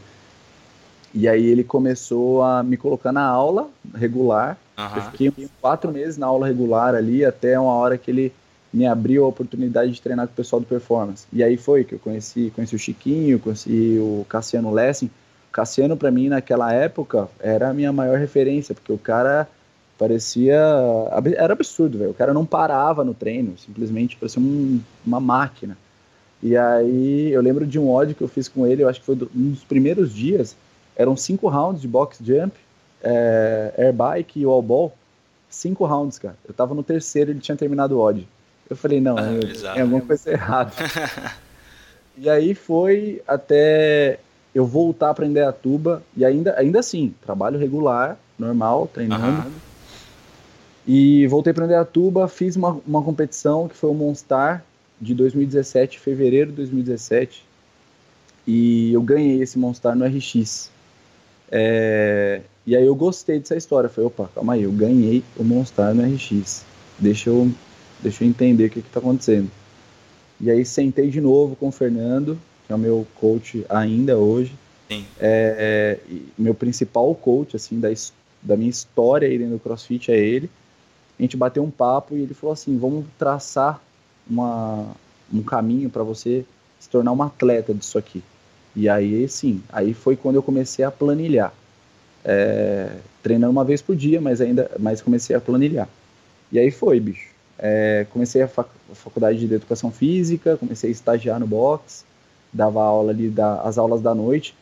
E 1.15 1.29
aí 1.29 1.45
ele 1.47 1.63
começou 1.63 2.43
a 2.43 2.63
me 2.63 2.77
colocar 2.77 3.13
na 3.13 3.25
aula 3.25 3.69
regular. 3.95 4.57
Uhum. 4.79 4.97
Eu 4.97 5.03
fiquei 5.03 5.49
quatro 5.61 5.93
meses 5.93 6.17
na 6.17 6.27
aula 6.27 6.47
regular 6.47 6.95
ali, 6.95 7.25
até 7.25 7.59
uma 7.59 7.73
hora 7.73 7.99
que 7.99 8.11
ele 8.11 8.33
me 8.73 8.87
abriu 8.87 9.25
a 9.25 9.29
oportunidade 9.29 9.93
de 9.93 10.01
treinar 10.01 10.27
com 10.27 10.33
o 10.33 10.37
pessoal 10.37 10.59
do 10.61 10.67
Performance. 10.67 11.27
E 11.33 11.45
aí 11.45 11.57
foi 11.57 11.85
que 11.85 11.95
eu 11.95 11.99
conheci, 11.99 12.51
conheci 12.55 12.75
o 12.75 12.79
Chiquinho, 12.79 13.39
conheci 13.39 13.99
o 14.01 14.25
Cassiano 14.29 14.73
Lessing. 14.73 15.07
O 15.07 15.53
Cassiano, 15.53 15.97
para 15.97 16.11
mim, 16.11 16.29
naquela 16.29 16.73
época, 16.73 17.29
era 17.39 17.69
a 17.69 17.75
minha 17.75 17.93
maior 17.93 18.19
referência, 18.19 18.75
porque 18.75 18.93
o 18.93 18.99
cara 18.99 19.47
parecia. 19.99 20.59
Era 21.37 21.53
absurdo, 21.53 21.99
velho. 21.99 22.11
O 22.13 22.15
cara 22.15 22.33
não 22.33 22.47
parava 22.47 23.05
no 23.05 23.13
treino, 23.13 23.59
simplesmente 23.59 24.17
parecia 24.17 24.41
um, 24.41 24.81
uma 25.07 25.21
máquina. 25.21 25.77
E 26.43 26.57
aí 26.57 27.31
eu 27.31 27.41
lembro 27.43 27.67
de 27.67 27.79
um 27.79 27.89
ódio 27.89 28.17
que 28.17 28.23
eu 28.23 28.29
fiz 28.29 28.49
com 28.49 28.67
ele, 28.67 28.83
eu 28.83 28.89
acho 28.89 28.99
que 28.99 29.07
foi 29.07 29.15
um 29.15 29.51
dos 29.51 29.63
primeiros 29.63 30.13
dias. 30.13 30.57
Eram 30.97 31.17
cinco 31.17 31.49
rounds 31.49 31.81
de 31.81 31.89
box 31.89 32.19
jump, 32.23 32.55
é, 33.03 33.75
air 33.77 33.93
bike 33.93 34.41
e 34.41 34.47
wall 34.47 34.63
ball. 34.63 34.93
Cinco 35.49 35.85
rounds, 35.85 36.19
cara. 36.19 36.37
Eu 36.47 36.55
tava 36.55 36.75
no 36.75 36.83
terceiro 36.83 37.31
e 37.31 37.33
ele 37.33 37.41
tinha 37.41 37.57
terminado 37.57 37.97
o 37.97 38.01
ódio. 38.01 38.27
Eu 38.69 38.77
falei, 38.77 39.01
não, 39.01 39.19
ah, 39.19 39.33
eu, 39.33 39.73
tem 39.75 39.83
alguma 39.83 40.01
coisa 40.01 40.31
errada. 40.31 40.73
e 42.17 42.29
aí 42.29 42.55
foi 42.55 43.23
até 43.27 44.19
eu 44.55 44.67
voltar 44.67 45.15
para 45.15 45.27
Indaiatuba, 45.27 46.03
e 46.17 46.25
ainda, 46.25 46.59
ainda 46.59 46.81
assim, 46.81 47.15
trabalho 47.23 47.59
regular, 47.59 48.19
normal, 48.39 48.89
treinando. 48.93 49.49
Uhum. 49.49 49.53
E 50.87 51.27
voltei 51.27 51.53
para 51.53 51.65
Indaiatuba, 51.65 52.29
fiz 52.29 52.57
uma, 52.57 52.81
uma 52.87 53.03
competição 53.03 53.69
que 53.69 53.75
foi 53.75 53.91
o 53.91 53.95
Monstar 53.95 54.65
de 55.01 55.15
2017, 55.15 55.99
fevereiro 55.99 56.51
de 56.51 56.57
2017. 56.57 57.45
E 58.47 58.93
eu 58.93 59.03
ganhei 59.03 59.41
esse 59.41 59.59
Monstar 59.59 59.97
no 59.97 60.05
RX. 60.05 60.71
É, 61.53 62.41
e 62.67 62.75
aí 62.75 62.85
eu 62.85 62.95
gostei 62.95 63.39
dessa 63.39 63.55
história. 63.55 63.89
Falei, 63.89 64.07
opa, 64.07 64.29
calma 64.35 64.55
aí, 64.55 64.63
eu 64.63 64.73
ganhei 64.73 65.23
o 65.37 65.45
Monstar 65.45 65.95
no 65.95 66.03
RX. 66.03 66.65
Deixa 66.99 67.31
eu, 67.31 67.53
deixa 68.01 68.25
eu 68.25 68.29
entender 68.29 68.67
o 68.67 68.71
que 68.71 68.79
está 68.79 68.99
acontecendo. 68.99 69.51
E 70.41 70.51
aí 70.51 70.65
sentei 70.65 71.11
de 71.11 71.21
novo 71.21 71.55
com 71.55 71.69
o 71.69 71.73
Fernando, 71.73 72.39
que 72.67 72.73
é 72.73 72.77
o 72.77 72.79
meu 72.79 73.07
coach 73.21 73.65
ainda 73.69 74.17
hoje. 74.17 74.53
Sim. 74.89 75.05
É, 75.21 76.01
é, 76.01 76.21
meu 76.37 76.55
principal 76.55 77.15
coach, 77.15 77.55
assim, 77.55 77.79
da, 77.79 77.89
da 78.43 78.57
minha 78.57 78.71
história 78.71 79.29
aí 79.29 79.39
dentro 79.39 79.55
do 79.55 79.61
CrossFit 79.61 80.11
é 80.11 80.19
ele 80.19 80.51
a 81.19 81.23
gente 81.23 81.37
bateu 81.37 81.63
um 81.63 81.71
papo 81.71 82.17
e 82.17 82.23
ele 82.23 82.35
falou 82.35 82.53
assim: 82.53 82.77
vamos 82.77 83.07
traçar 83.17 83.81
uma, 84.29 84.89
um 85.33 85.43
caminho 85.43 85.89
para 85.89 86.03
você 86.03 86.45
se 86.81 86.89
tornar 86.89 87.13
um 87.13 87.23
atleta 87.23 87.73
disso 87.73 87.97
aqui. 87.97 88.23
E 88.75 88.89
aí, 88.89 89.29
sim, 89.29 89.63
aí 89.71 89.93
foi 89.93 90.17
quando 90.17 90.37
eu 90.37 90.43
comecei 90.43 90.85
a 90.85 90.91
planilhar. 90.91 91.53
É, 92.25 92.91
treinando 93.23 93.51
uma 93.51 93.65
vez 93.65 93.83
por 93.83 93.97
dia, 93.97 94.21
mas 94.21 94.41
ainda 94.41 94.71
mas 94.79 95.03
comecei 95.03 95.35
a 95.37 95.41
planilhar. 95.41 95.89
E 96.51 96.59
aí 96.59 96.71
foi, 96.71 97.01
bicho. 97.01 97.29
É, 97.59 98.07
comecei 98.11 98.43
a, 98.43 98.49
fac 98.49 98.69
faculdade 98.95 99.47
de 99.47 99.55
educação 99.55 99.91
física, 99.91 100.57
comecei 100.57 100.91
a 100.91 100.93
estagiar 100.93 101.41
no 101.41 101.47
box, 101.47 102.05
dava 102.53 102.83
aula 102.83 103.11
ali, 103.11 103.29
da, 103.29 103.61
as 103.63 103.79
aulas 103.79 104.03
da 104.03 104.15
noite. 104.15 104.55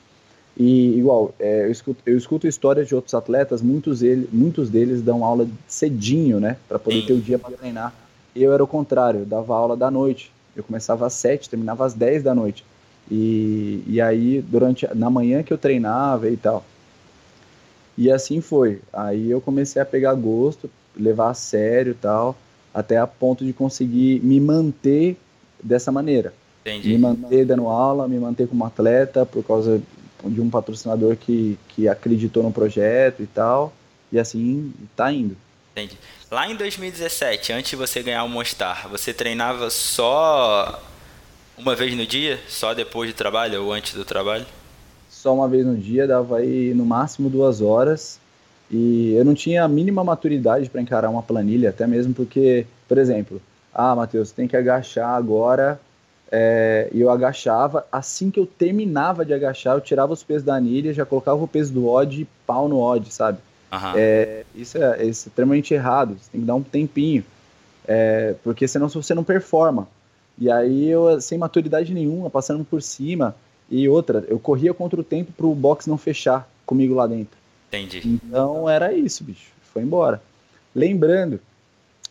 E 0.57 0.99
igual, 0.99 1.35
é, 1.39 1.65
eu, 1.65 1.71
escuto, 1.71 2.03
eu 2.05 2.17
escuto 2.17 2.47
histórias 2.47 2.87
de 2.87 2.95
outros 2.95 3.15
atletas, 3.15 3.63
muitos, 3.63 4.03
ele, 4.03 4.29
muitos 4.33 4.69
deles 4.69 5.01
dão 5.01 5.25
aula 5.25 5.49
cedinho, 5.67 6.39
né? 6.39 6.57
Para 6.69 6.79
poder 6.79 7.01
Sim. 7.01 7.07
ter 7.07 7.13
o 7.15 7.21
dia 7.21 7.39
para 7.39 7.57
treinar. 7.57 7.95
Eu 8.37 8.53
era 8.53 8.63
o 8.63 8.67
contrário, 8.67 9.25
dava 9.25 9.57
aula 9.57 9.77
da 9.77 9.91
noite. 9.91 10.31
Eu 10.55 10.63
começava 10.63 11.07
às 11.07 11.15
sete, 11.15 11.49
terminava 11.49 11.87
às 11.87 11.95
dez 11.95 12.23
da 12.23 12.35
noite. 12.35 12.65
E, 13.11 13.83
e 13.87 14.01
aí, 14.01 14.41
durante 14.41 14.87
na 14.95 15.11
manhã 15.11 15.43
que 15.43 15.53
eu 15.53 15.59
treinava 15.59 16.31
e 16.31 16.37
tal. 16.37 16.65
E 17.99 18.11
assim 18.11 18.41
foi. 18.41 18.81
Aí 18.93 19.31
eu 19.31 19.41
comecei 19.41 19.83
a 19.83 19.85
pegar 19.85 20.15
gosto, 20.15 20.71
levar 20.97 21.31
a 21.31 21.35
sério 21.35 21.93
e 21.93 21.95
tal, 21.95 22.37
até 22.73 22.97
a 22.99 23.07
ponto 23.07 23.45
de 23.45 23.53
conseguir 23.53 24.21
me 24.21 24.41
manter 24.41 25.17
dessa 25.63 25.91
maneira. 25.91 26.33
Entendi. 26.61 26.89
Me 26.89 26.99
manter 26.99 27.45
dando 27.45 27.67
aula, 27.67 28.07
me 28.07 28.19
manter 28.19 28.47
como 28.47 28.65
atleta, 28.65 29.27
por 29.27 29.45
causa 29.45 29.83
de 30.25 30.41
um 30.41 30.51
patrocinador 30.51 31.17
que, 31.17 31.59
que 31.69 31.89
acreditou 31.89 32.43
no 32.43 32.53
projeto 32.53 33.23
e 33.23 33.27
tal. 33.27 33.73
E 34.13 34.19
assim, 34.19 34.73
tá 34.95 35.13
indo. 35.13 35.37
Entendi. 35.73 35.97
Lá 36.31 36.49
em 36.49 36.57
2017, 36.57 37.53
antes 37.53 37.71
de 37.71 37.77
você 37.77 38.03
ganhar 38.03 38.23
o 38.25 38.29
Monstar, 38.29 38.89
você 38.89 39.13
treinava 39.13 39.71
só 39.71 40.81
uma 41.61 41.77
vez 41.77 41.95
no 41.95 42.07
dia? 42.07 42.39
Só 42.49 42.75
depois 42.75 43.11
do 43.11 43.17
trabalho 43.17 43.65
ou 43.65 43.73
antes 43.73 43.95
do 43.95 44.05
trabalho? 44.05 44.47
Só 45.09 45.35
uma 45.35 45.49
vez 45.49 45.67
no 45.67 45.77
dia, 45.77 46.07
dava 46.07 46.39
aí 46.39 46.73
no 46.75 46.85
máximo 46.85 47.29
duas 47.29 47.61
horas. 47.61 48.19
E 48.71 49.15
eu 49.15 49.25
não 49.25 49.35
tinha 49.35 49.65
a 49.65 49.69
mínima 49.69 50.03
maturidade 50.03 50.71
para 50.71 50.81
encarar 50.81 51.11
uma 51.11 51.23
planilha, 51.23 51.71
até 51.71 51.87
mesmo 51.87 52.15
porque, 52.15 52.67
por 52.89 52.99
exemplo, 52.99 53.43
ah, 53.75 53.95
Matheus, 53.95 54.31
tem 54.31 54.47
que 54.47 54.57
agachar 54.57 55.11
agora 55.11 55.81
é, 56.31 56.89
e 56.93 57.01
eu 57.01 57.11
agachava. 57.11 57.85
Assim 57.91 58.31
que 58.31 58.39
eu 58.39 58.47
terminava 58.47 59.25
de 59.25 59.35
agachar, 59.35 59.77
eu 59.77 59.81
tirava 59.81 60.13
os 60.13 60.23
pesos 60.23 60.45
da 60.45 60.55
anilha, 60.55 60.95
já 60.95 61.05
colocava 61.05 61.43
o 61.43 61.49
peso 61.49 61.73
do 61.73 61.89
odd 61.89 62.23
e 62.23 62.29
pau 62.47 62.69
no 62.69 62.81
odd, 62.81 63.13
sabe? 63.13 63.39
Uhum. 63.73 63.93
É, 63.97 64.45
isso, 64.55 64.79
é, 64.79 65.03
é, 65.03 65.07
extremamente 65.07 65.75
errado. 65.75 66.17
Você 66.21 66.31
tem 66.31 66.41
que 66.41 66.47
dar 66.47 66.55
um 66.55 66.63
tempinho. 66.63 67.25
É, 67.87 68.35
porque 68.45 68.69
senão 68.69 68.89
você 68.89 69.15
não 69.15 69.25
performa. 69.25 69.89
E 70.41 70.51
aí 70.51 70.89
eu, 70.89 71.21
sem 71.21 71.37
maturidade 71.37 71.93
nenhuma, 71.93 72.31
passando 72.31 72.65
por 72.65 72.81
cima. 72.81 73.37
E 73.71 73.89
outra, 73.89 74.25
eu 74.27 74.39
corria 74.39 74.73
contra 74.73 75.01
o 75.01 75.05
tempo 75.05 75.33
pro 75.33 75.55
box 75.55 75.87
não 75.87 75.99
fechar 75.99 76.51
comigo 76.65 76.95
lá 76.95 77.07
dentro. 77.07 77.39
Entendi. 77.69 78.01
Então 78.05 78.69
era 78.69 78.93
isso, 78.93 79.23
bicho. 79.23 79.51
Foi 79.73 79.83
embora. 79.83 80.21
Lembrando, 80.75 81.39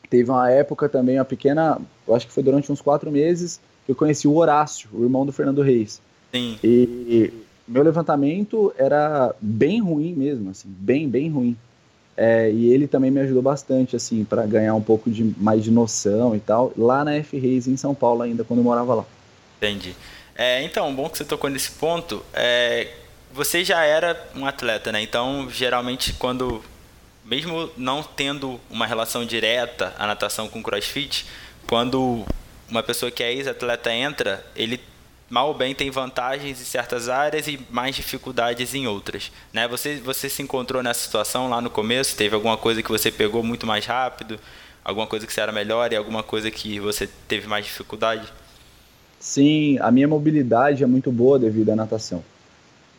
teve 0.09 0.29
uma 0.29 0.49
época 0.49 0.87
também, 0.87 1.17
uma 1.17 1.25
pequena, 1.25 1.79
eu 2.07 2.15
acho 2.15 2.27
que 2.27 2.33
foi 2.33 2.43
durante 2.43 2.71
uns 2.71 2.81
quatro 2.81 3.11
meses, 3.11 3.59
eu 3.87 3.95
conheci 3.95 4.27
o 4.27 4.35
Horácio, 4.35 4.89
o 4.93 5.03
irmão 5.03 5.25
do 5.25 5.33
Fernando 5.33 5.61
Reis. 5.61 6.01
Sim. 6.31 6.57
E 6.63 7.33
meu 7.67 7.83
levantamento 7.83 8.73
era 8.77 9.33
bem 9.41 9.81
ruim 9.81 10.13
mesmo, 10.13 10.51
assim, 10.51 10.67
bem, 10.67 11.09
bem 11.09 11.29
ruim. 11.29 11.57
É, 12.15 12.51
e 12.51 12.73
ele 12.73 12.87
também 12.87 13.09
me 13.09 13.21
ajudou 13.21 13.41
bastante, 13.41 13.95
assim, 13.95 14.25
para 14.25 14.45
ganhar 14.45 14.75
um 14.75 14.81
pouco 14.81 15.09
de 15.09 15.23
mais 15.37 15.63
de 15.63 15.71
noção 15.71 16.35
e 16.35 16.39
tal, 16.39 16.73
lá 16.77 17.05
na 17.05 17.15
F 17.15 17.37
Reis 17.37 17.67
em 17.67 17.77
São 17.77 17.95
Paulo 17.95 18.21
ainda, 18.21 18.43
quando 18.43 18.59
eu 18.59 18.63
morava 18.63 18.93
lá. 18.93 19.05
Entendi. 19.57 19.95
É, 20.35 20.61
então, 20.63 20.93
bom 20.93 21.09
que 21.09 21.17
você 21.17 21.25
tocou 21.25 21.49
nesse 21.49 21.71
ponto. 21.71 22.23
É, 22.33 22.87
você 23.31 23.63
já 23.63 23.83
era 23.83 24.17
um 24.35 24.45
atleta, 24.45 24.91
né? 24.91 25.01
Então, 25.01 25.49
geralmente, 25.49 26.13
quando, 26.13 26.63
mesmo 27.23 27.69
não 27.77 28.03
tendo 28.03 28.59
uma 28.69 28.85
relação 28.85 29.25
direta 29.25 29.93
a 29.97 30.07
natação 30.07 30.47
com 30.47 30.63
crossfit, 30.63 31.25
quando 31.67 32.25
uma 32.69 32.83
pessoa 32.83 33.11
que 33.11 33.23
é 33.23 33.33
ex-atleta 33.33 33.91
entra, 33.93 34.45
ele 34.55 34.79
mal 35.29 35.49
ou 35.49 35.53
bem 35.53 35.75
tem 35.75 35.91
vantagens 35.91 36.59
em 36.59 36.63
certas 36.63 37.07
áreas 37.07 37.47
e 37.47 37.59
mais 37.69 37.95
dificuldades 37.95 38.73
em 38.73 38.87
outras. 38.87 39.31
Né? 39.53 39.67
Você, 39.67 39.97
você 39.97 40.29
se 40.29 40.41
encontrou 40.41 40.81
nessa 40.81 41.01
situação 41.01 41.49
lá 41.49 41.61
no 41.61 41.69
começo? 41.69 42.15
Teve 42.15 42.35
alguma 42.35 42.57
coisa 42.57 42.81
que 42.81 42.89
você 42.89 43.11
pegou 43.11 43.43
muito 43.43 43.67
mais 43.67 43.85
rápido? 43.85 44.39
Alguma 44.83 45.05
coisa 45.05 45.27
que 45.27 45.33
você 45.33 45.41
era 45.41 45.51
melhor 45.51 45.91
e 45.91 45.95
alguma 45.95 46.23
coisa 46.23 46.49
que 46.49 46.79
você 46.79 47.07
teve 47.27 47.47
mais 47.47 47.65
dificuldade? 47.65 48.31
Sim, 49.19 49.77
a 49.79 49.91
minha 49.91 50.07
mobilidade 50.07 50.83
é 50.83 50.87
muito 50.87 51.11
boa 51.11 51.37
devido 51.37 51.69
à 51.69 51.75
natação. 51.75 52.23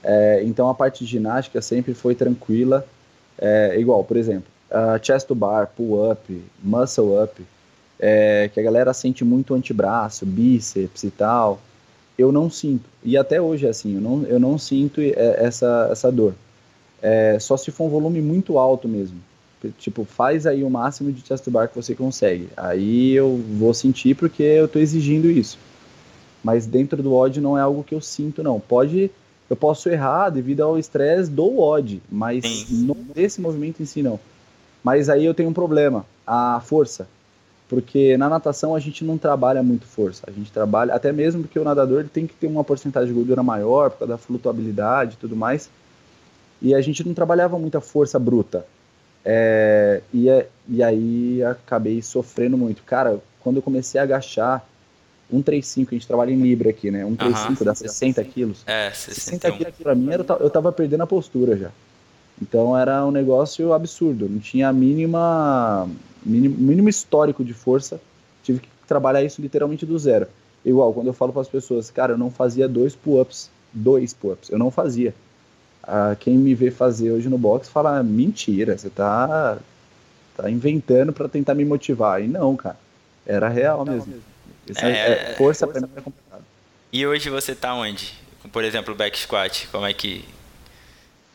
É, 0.03 0.43
então 0.45 0.69
a 0.69 0.75
parte 0.75 1.05
de 1.05 1.11
ginástica 1.11 1.61
sempre 1.61 1.95
foi 1.95 2.15
tranquila. 2.15 2.87
É, 3.39 3.77
igual, 3.79 4.05
por 4.05 4.17
exemplo, 4.17 4.45
uh, 4.71 5.05
chest 5.05 5.27
to 5.27 5.35
bar, 5.35 5.67
pull 5.75 6.11
up, 6.11 6.45
muscle 6.63 7.23
up, 7.23 7.43
é, 7.99 8.51
que 8.53 8.61
a 8.61 8.63
galera 8.63 8.93
sente 8.93 9.25
muito 9.25 9.55
antebraço, 9.55 10.27
bíceps 10.27 11.05
e 11.05 11.11
tal. 11.11 11.61
Eu 12.21 12.31
não 12.31 12.51
sinto. 12.51 12.85
E 13.03 13.17
até 13.17 13.41
hoje 13.41 13.67
é 13.67 13.71
assim, 13.71 13.95
eu 13.95 14.01
não, 14.03 14.23
eu 14.25 14.39
não 14.39 14.59
sinto 14.59 15.01
é, 15.01 15.15
essa, 15.39 15.89
essa 15.91 16.13
dor. 16.13 16.35
É, 17.01 17.39
só 17.41 17.57
se 17.57 17.71
for 17.71 17.85
um 17.85 17.89
volume 17.89 18.21
muito 18.21 18.59
alto 18.59 18.87
mesmo. 18.87 19.19
Tipo, 19.79 20.05
faz 20.05 20.47
aí 20.47 20.63
o 20.63 20.69
máximo 20.69 21.11
de 21.11 21.27
chest 21.27 21.49
bar 21.49 21.67
que 21.69 21.75
você 21.75 21.95
consegue. 21.95 22.49
Aí 22.55 23.13
eu 23.13 23.43
vou 23.59 23.73
sentir 23.73 24.15
porque 24.15 24.43
eu 24.43 24.67
estou 24.67 24.83
exigindo 24.83 25.31
isso. 25.31 25.59
Mas 26.45 26.67
dentro 26.67 27.03
do 27.03 27.15
odd 27.15 27.41
não 27.41 27.57
é 27.57 27.63
algo 27.63 27.83
que 27.83 27.95
eu 27.95 28.03
sinto, 28.03 28.43
não. 28.43 28.61
Pode, 28.61 29.11
eu 29.49 29.57
posso 29.57 29.89
errar 29.89 30.29
devido 30.29 30.61
ao 30.61 30.79
estresse 30.79 31.31
do 31.31 31.59
odd, 31.59 32.03
mas 32.11 32.67
não 32.71 32.97
movimento 33.41 33.83
em 33.83 33.87
si, 33.87 34.03
não. 34.03 34.21
Mas 34.85 35.09
aí 35.09 35.25
eu 35.25 35.33
tenho 35.33 35.49
um 35.49 35.55
problema, 35.55 36.05
a 36.27 36.61
força 36.61 37.09
porque 37.71 38.17
na 38.17 38.29
natação 38.29 38.75
a 38.75 38.81
gente 38.81 39.05
não 39.05 39.17
trabalha 39.17 39.63
muito 39.63 39.87
força, 39.87 40.25
a 40.27 40.33
gente 40.33 40.51
trabalha, 40.51 40.93
até 40.93 41.13
mesmo 41.13 41.43
porque 41.43 41.57
o 41.57 41.63
nadador 41.63 42.01
ele 42.01 42.09
tem 42.09 42.27
que 42.27 42.35
ter 42.35 42.49
uma 42.49 42.65
porcentagem 42.65 43.11
de 43.11 43.15
gordura 43.15 43.45
maior 43.45 43.91
por 43.91 44.01
causa 44.01 44.15
da 44.15 44.19
flutuabilidade 44.19 45.15
e 45.15 45.17
tudo 45.17 45.37
mais, 45.37 45.71
e 46.61 46.75
a 46.75 46.81
gente 46.81 47.07
não 47.07 47.15
trabalhava 47.15 47.57
muita 47.61 47.81
força 47.81 48.19
bruta, 48.19 48.67
é, 49.25 50.03
e, 50.13 50.29
é, 50.29 50.49
e 50.69 50.83
aí 50.83 51.45
acabei 51.45 52.03
sofrendo 52.03 52.59
muito. 52.59 52.83
Cara, 52.83 53.21
quando 53.39 53.57
eu 53.57 53.63
comecei 53.63 54.01
a 54.01 54.03
agachar, 54.03 54.67
135, 55.31 55.91
a 55.91 55.95
gente 55.95 56.09
trabalha 56.09 56.33
em 56.33 56.43
Libra 56.43 56.71
aqui, 56.71 56.91
né? 56.91 57.05
135 57.05 57.61
uhum. 57.61 57.65
dá 57.65 57.75
60 57.77 58.25
quilos. 58.25 58.65
É, 58.67 58.91
60 58.91 59.53
quilos 59.53 59.75
pra 59.81 59.95
mim, 59.95 60.11
eu, 60.11 60.27
eu 60.41 60.51
tava 60.51 60.73
perdendo 60.73 61.05
a 61.05 61.07
postura 61.07 61.57
já. 61.57 61.71
Então 62.43 62.77
era 62.77 63.07
um 63.07 63.13
negócio 63.13 63.73
absurdo, 63.73 64.29
não 64.29 64.41
tinha 64.41 64.69
a 64.69 64.73
mínima 64.73 65.89
mínimo, 66.25 66.57
mínimo 66.57 66.89
histórico 66.89 67.45
de 67.45 67.55
força, 67.55 68.01
tive 68.43 68.61
que 68.61 68.69
trabalhar 68.87 69.23
isso 69.23 69.41
literalmente 69.41 69.87
do 69.87 69.99
zero. 69.99 70.27
Igual, 70.65 70.93
quando 70.93 71.07
eu 71.07 71.13
falo 71.13 71.33
para 71.33 71.43
as 71.43 71.49
pessoas, 71.49 71.91
cara, 71.91 72.13
eu 72.13 72.19
não 72.19 72.31
fazia 72.31 72.69
dois 72.69 72.95
pull-ups, 72.95 73.51
dois 73.73 74.13
pull-ups, 74.13 74.51
eu 74.51 74.59
não 74.59 74.71
fazia. 74.71 75.15
Ah, 75.83 76.15
quem 76.19 76.37
me 76.37 76.55
vê 76.55 76.71
fazer 76.71 77.11
hoje 77.11 77.29
no 77.29 77.39
box 77.39 77.69
fala, 77.69 78.03
mentira, 78.03 78.77
você 78.77 78.91
tá, 78.91 79.59
tá 80.37 80.51
inventando 80.51 81.13
para 81.13 81.29
tentar 81.29 81.55
me 81.55 81.65
motivar. 81.65 82.23
E 82.23 82.29
não, 82.29 82.55
cara, 82.57 82.77
era 83.27 83.49
real 83.49 83.85
não, 83.85 83.95
mesmo. 83.95 84.13
mesmo. 84.13 84.25
É, 84.87 85.31
é, 85.31 85.35
força, 85.37 85.67
força 85.67 85.67
pra 85.67 85.81
mim 85.81 85.93
é 85.97 86.01
complicado. 86.01 86.45
E 86.93 87.07
hoje 87.07 87.31
você 87.31 87.55
tá 87.55 87.75
onde? 87.75 88.13
Por 88.53 88.65
exemplo, 88.65 88.95
back 88.95 89.19
squat, 89.19 89.69
como 89.73 89.87
é 89.87 89.93
que... 89.93 90.25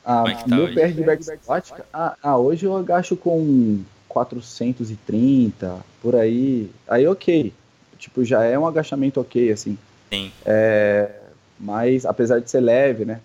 Ah, 0.04 0.18
como 0.18 0.28
é 0.28 0.36
que 0.36 0.50
tá 0.50 0.56
meu 0.56 0.68
PR 0.68 0.94
de 0.94 1.04
back 1.04 1.24
squat, 1.24 1.74
ah, 1.92 2.16
ah, 2.22 2.38
hoje 2.38 2.66
eu 2.66 2.78
agacho 2.78 3.18
com 3.18 3.84
430, 4.16 5.86
por 6.02 6.16
aí, 6.16 6.72
aí 6.88 7.06
ok, 7.06 7.52
tipo, 8.00 8.24
já 8.24 8.46
é 8.46 8.58
um 8.58 8.66
agachamento 8.66 9.20
ok, 9.20 9.52
assim. 9.52 9.78
Sim. 10.10 10.32
É, 10.46 11.12
mas, 11.60 12.06
apesar 12.06 12.40
de 12.40 12.50
ser 12.50 12.62
leve, 12.62 13.04
né? 13.04 13.20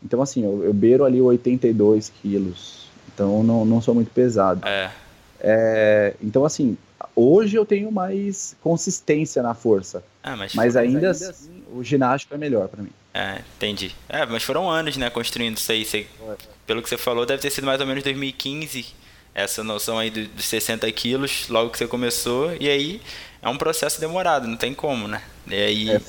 Então, 0.00 0.22
assim, 0.22 0.44
eu, 0.44 0.62
eu 0.62 0.72
beiro 0.72 1.04
ali 1.04 1.20
82 1.20 2.12
quilos. 2.22 2.86
Então, 3.12 3.42
não, 3.42 3.64
não 3.64 3.82
sou 3.82 3.92
muito 3.92 4.12
pesado. 4.12 4.64
É. 4.64 4.92
é. 5.40 6.14
Então, 6.22 6.44
assim, 6.44 6.78
hoje 7.16 7.56
eu 7.56 7.66
tenho 7.66 7.90
mais 7.90 8.54
consistência 8.60 9.42
na 9.42 9.52
força. 9.52 10.04
Ah, 10.22 10.36
mas, 10.36 10.54
mas 10.54 10.76
ainda, 10.76 10.98
ainda 10.98 11.10
assim, 11.10 11.24
assim, 11.24 11.62
o 11.72 11.82
ginástico 11.82 12.32
é 12.34 12.38
melhor 12.38 12.68
para 12.68 12.84
mim. 12.84 12.90
É, 13.12 13.40
entendi. 13.56 13.92
É, 14.08 14.24
mas 14.24 14.44
foram 14.44 14.70
anos, 14.70 14.96
né, 14.96 15.10
construindo 15.10 15.56
isso 15.56 15.72
aí. 15.72 15.84
Você, 15.84 16.06
pelo 16.64 16.80
que 16.82 16.88
você 16.88 16.96
falou, 16.96 17.26
deve 17.26 17.42
ter 17.42 17.50
sido 17.50 17.64
mais 17.64 17.80
ou 17.80 17.86
menos 17.86 18.04
2015 18.04 19.05
essa 19.36 19.62
noção 19.62 19.98
aí 19.98 20.08
dos 20.08 20.46
60 20.46 20.90
quilos 20.92 21.46
logo 21.50 21.68
que 21.68 21.76
você 21.76 21.86
começou. 21.86 22.56
E 22.58 22.70
aí 22.70 23.02
é 23.42 23.48
um 23.50 23.58
processo 23.58 24.00
demorado, 24.00 24.48
não 24.48 24.56
tem 24.56 24.72
como, 24.72 25.06
né? 25.06 25.22
E 25.46 25.54
aí... 25.54 25.90
É, 25.90 26.00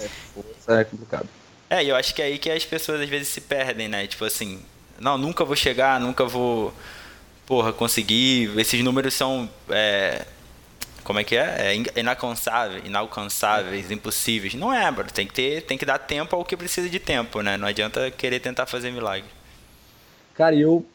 é, 0.70 0.82
é 0.82 0.84
complicado. 0.86 1.28
É, 1.70 1.84
e 1.84 1.90
eu 1.90 1.96
acho 1.98 2.16
que 2.16 2.22
é 2.22 2.26
aí 2.26 2.38
que 2.38 2.50
as 2.50 2.64
pessoas 2.64 3.02
às 3.02 3.10
vezes 3.10 3.28
se 3.28 3.42
perdem, 3.42 3.90
né? 3.90 4.08
Tipo 4.08 4.24
assim, 4.24 4.62
não, 4.98 5.18
nunca 5.18 5.44
vou 5.44 5.58
chegar, 5.58 6.00
nunca 6.00 6.24
vou, 6.24 6.74
porra, 7.46 7.74
conseguir. 7.74 8.58
Esses 8.58 8.82
números 8.82 9.14
são, 9.14 9.50
é, 9.70 10.26
como 11.04 11.20
é 11.20 11.26
que 11.26 11.36
é? 11.36 11.76
é 11.76 12.00
inalcançáveis, 12.00 12.86
inalcançáveis, 12.86 13.92
impossíveis. 13.92 14.54
Não 14.54 14.74
é, 14.74 14.90
bro. 14.90 15.12
Tem 15.12 15.28
que, 15.28 15.34
ter, 15.34 15.64
tem 15.64 15.78
que 15.78 15.86
dar 15.86 15.98
tempo 15.98 16.34
ao 16.34 16.46
que 16.46 16.56
precisa 16.56 16.88
de 16.88 17.00
tempo, 17.00 17.42
né? 17.42 17.58
Não 17.58 17.68
adianta 17.68 18.10
querer 18.10 18.40
tentar 18.40 18.66
fazer 18.66 18.90
milagre. 18.90 19.30
Cara, 20.34 20.56
eu, 20.56 20.86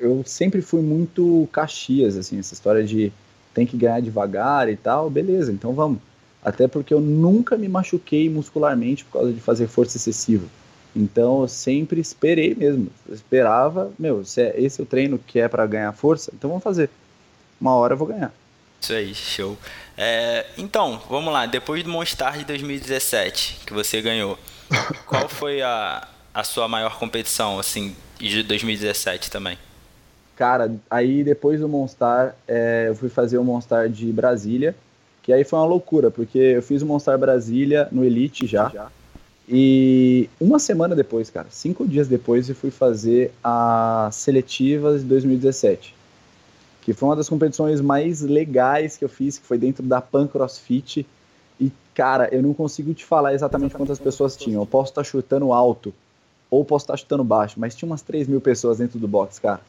eu 0.00 0.22
sempre 0.24 0.60
fui 0.60 0.82
muito 0.82 1.48
Caxias, 1.52 2.16
assim, 2.16 2.38
essa 2.38 2.54
história 2.54 2.84
de 2.84 3.12
tem 3.52 3.66
que 3.66 3.76
ganhar 3.76 4.00
devagar 4.00 4.68
e 4.68 4.76
tal, 4.76 5.08
beleza, 5.08 5.52
então 5.52 5.72
vamos. 5.72 6.00
Até 6.44 6.68
porque 6.68 6.92
eu 6.92 7.00
nunca 7.00 7.56
me 7.56 7.68
machuquei 7.68 8.28
muscularmente 8.28 9.04
por 9.04 9.12
causa 9.20 9.32
de 9.32 9.40
fazer 9.40 9.66
força 9.66 9.96
excessiva. 9.96 10.46
Então 10.94 11.42
eu 11.42 11.48
sempre 11.48 12.00
esperei 12.00 12.54
mesmo. 12.54 12.88
Eu 13.08 13.14
esperava, 13.14 13.90
meu, 13.98 14.24
se 14.24 14.42
é 14.42 14.60
esse 14.60 14.80
é 14.80 14.84
o 14.84 14.86
treino 14.86 15.18
que 15.18 15.40
é 15.40 15.48
para 15.48 15.66
ganhar 15.66 15.92
força, 15.92 16.30
então 16.34 16.50
vamos 16.50 16.62
fazer. 16.62 16.90
Uma 17.60 17.74
hora 17.74 17.94
eu 17.94 17.98
vou 17.98 18.08
ganhar. 18.08 18.32
Isso 18.80 18.92
aí, 18.92 19.14
show. 19.14 19.56
É, 19.96 20.44
então, 20.58 21.00
vamos 21.08 21.32
lá. 21.32 21.46
Depois 21.46 21.82
do 21.82 21.88
Monstar 21.88 22.36
de 22.36 22.44
2017, 22.44 23.60
que 23.64 23.72
você 23.72 24.02
ganhou, 24.02 24.38
qual 25.06 25.26
foi 25.30 25.62
a, 25.62 26.06
a 26.34 26.44
sua 26.44 26.68
maior 26.68 26.98
competição, 26.98 27.58
assim, 27.58 27.96
de 28.18 28.42
2017 28.42 29.30
também? 29.30 29.56
Cara, 30.36 30.74
aí 30.90 31.22
depois 31.22 31.60
do 31.60 31.68
Monstar, 31.68 32.34
é, 32.46 32.86
eu 32.88 32.94
fui 32.94 33.08
fazer 33.08 33.38
o 33.38 33.44
Monstar 33.44 33.88
de 33.88 34.10
Brasília, 34.12 34.74
que 35.22 35.32
aí 35.32 35.44
foi 35.44 35.58
uma 35.58 35.66
loucura, 35.66 36.10
porque 36.10 36.38
eu 36.38 36.62
fiz 36.62 36.82
o 36.82 36.86
Monstar 36.86 37.16
Brasília 37.18 37.88
no 37.92 38.04
Elite 38.04 38.46
já. 38.46 38.68
já. 38.68 38.88
E 39.48 40.28
uma 40.40 40.58
semana 40.58 40.96
depois, 40.96 41.30
cara, 41.30 41.46
cinco 41.50 41.86
dias 41.86 42.08
depois, 42.08 42.48
eu 42.48 42.54
fui 42.54 42.70
fazer 42.70 43.32
as 43.42 44.14
seletivas 44.16 45.02
de 45.02 45.08
2017. 45.08 45.94
Que 46.82 46.92
foi 46.92 47.08
uma 47.08 47.16
das 47.16 47.28
competições 47.28 47.80
mais 47.80 48.20
legais 48.20 48.96
que 48.96 49.04
eu 49.04 49.08
fiz, 49.08 49.38
que 49.38 49.46
foi 49.46 49.56
dentro 49.56 49.82
da 49.82 50.00
Pan 50.00 50.26
CrossFit. 50.26 51.06
E, 51.60 51.70
cara, 51.94 52.28
eu 52.32 52.42
não 52.42 52.52
consigo 52.52 52.92
te 52.92 53.04
falar 53.04 53.34
exatamente 53.34 53.74
quantas 53.74 53.98
pessoas 53.98 54.36
tinham. 54.36 54.62
Eu 54.62 54.66
posso 54.66 54.90
estar 54.90 55.04
chutando 55.04 55.52
alto, 55.52 55.94
ou 56.50 56.64
posso 56.64 56.84
estar 56.84 56.96
chutando 56.96 57.24
baixo, 57.24 57.58
mas 57.58 57.74
tinha 57.74 57.88
umas 57.88 58.02
3 58.02 58.26
mil 58.28 58.40
pessoas 58.40 58.78
dentro 58.78 58.98
do 58.98 59.08
box, 59.08 59.38
cara. 59.38 59.60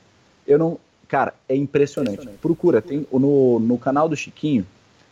Eu 0.48 0.58
não. 0.58 0.78
Cara, 1.08 1.34
é 1.48 1.56
impressionante. 1.56 2.14
impressionante. 2.14 2.42
Procura, 2.42 2.82
tem 2.82 3.06
no, 3.12 3.60
no 3.60 3.78
canal 3.78 4.10
do 4.10 4.16
Chiquinho, 4.16 4.66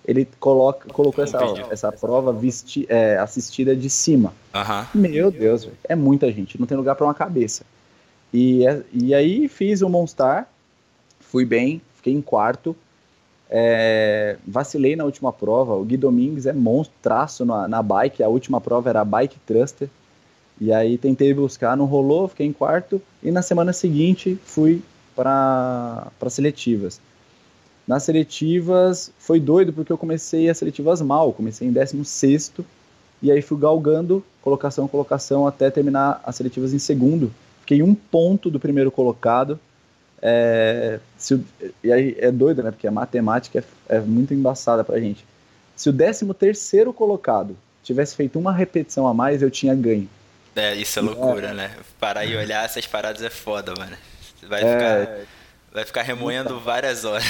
ele 0.05 0.27
coloca, 0.39 0.89
colocou 0.89 1.23
essa, 1.23 1.37
essa 1.69 1.91
prova 1.91 2.33
vesti, 2.33 2.85
é, 2.89 3.17
assistida 3.17 3.75
de 3.75 3.89
cima. 3.89 4.33
Uhum. 4.53 5.01
Meu 5.01 5.31
Deus, 5.31 5.63
véio, 5.63 5.77
é 5.83 5.95
muita 5.95 6.31
gente, 6.31 6.59
não 6.59 6.67
tem 6.67 6.75
lugar 6.75 6.95
para 6.95 7.05
uma 7.05 7.13
cabeça. 7.13 7.63
E, 8.33 8.65
é, 8.65 8.81
e 8.91 9.13
aí 9.13 9.47
fiz 9.47 9.81
o 9.81 9.89
Monstar, 9.89 10.49
fui 11.19 11.45
bem, 11.45 11.81
fiquei 11.95 12.13
em 12.13 12.21
quarto. 12.21 12.75
É, 13.55 14.37
vacilei 14.47 14.95
na 14.95 15.05
última 15.05 15.31
prova. 15.31 15.75
O 15.75 15.85
Gui 15.85 15.95
Domingues 15.95 16.47
é 16.47 16.53
monstraço 16.53 17.45
na, 17.45 17.67
na 17.67 17.83
bike. 17.83 18.23
A 18.23 18.27
última 18.27 18.59
prova 18.59 18.89
era 18.89 19.01
a 19.01 19.05
Bike 19.05 19.37
Thruster. 19.45 19.87
E 20.59 20.73
aí 20.73 20.97
tentei 20.97 21.33
buscar, 21.33 21.77
não 21.77 21.85
rolou, 21.85 22.27
fiquei 22.27 22.47
em 22.47 22.53
quarto. 22.53 22.99
E 23.21 23.29
na 23.29 23.43
semana 23.43 23.71
seguinte 23.71 24.39
fui 24.43 24.81
para 25.15 26.12
seletivas. 26.30 26.99
Nas 27.88 28.04
seletivas 28.04 29.12
foi 29.19 29.39
doido 29.39 29.73
porque 29.73 29.91
eu 29.91 29.97
comecei 29.97 30.49
as 30.49 30.58
seletivas 30.58 31.02
mal, 31.02 31.34
comecei 31.34 31.67
em 31.67 31.71
16 31.71 32.54
e 33.21 33.32
aí 33.32 33.41
fui 33.41 33.58
galgando 33.58 34.23
colocação, 34.41 34.88
colocação 34.88 35.47
até 35.47 35.69
terminar 35.69 36.21
as 36.26 36.36
seletivas 36.36 36.73
em 36.73 36.80
segundo. 36.80 37.34
Fiquei 37.62 37.82
um 37.82 37.95
ponto 37.95 38.49
do 38.49 38.60
primeiro 38.60 38.91
colocado. 38.91 39.60
É, 40.21 40.99
se, 41.17 41.41
e 41.84 41.91
aí 41.91 42.15
é 42.19 42.32
doido, 42.32 42.63
né? 42.63 42.71
Porque 42.71 42.88
a 42.88 42.91
matemática 42.91 43.63
é, 43.89 43.95
é 43.97 43.99
muito 43.99 44.34
embaçada 44.34 44.84
pra 44.84 44.99
gente. 44.99 45.26
Se 45.76 45.89
o 45.89 45.93
13 45.93 46.34
terceiro 46.34 46.93
colocado 46.93 47.58
tivesse 47.84 48.15
feito 48.15 48.39
uma 48.39 48.54
repetição 48.54 49.08
a 49.08 49.13
mais, 49.13 49.41
eu 49.41 49.52
tinha 49.52 49.73
ganho. 49.76 50.10
É, 50.56 50.76
isso 50.76 50.99
é 50.99 51.02
loucura, 51.02 51.47
é. 51.47 51.54
né? 51.54 51.71
Parar 51.99 52.26
e 52.26 52.36
olhar 52.36 52.63
essas 52.63 52.86
paradas 52.86 53.21
é 53.21 53.30
foda, 53.30 53.73
mano. 53.78 53.95
Vai 54.47 54.63
é. 54.63 54.73
ficar 54.73 55.25
Vai 55.73 55.86
ficar 55.86 56.03
remoendo 56.03 56.60
várias 56.60 57.03
horas. 57.03 57.25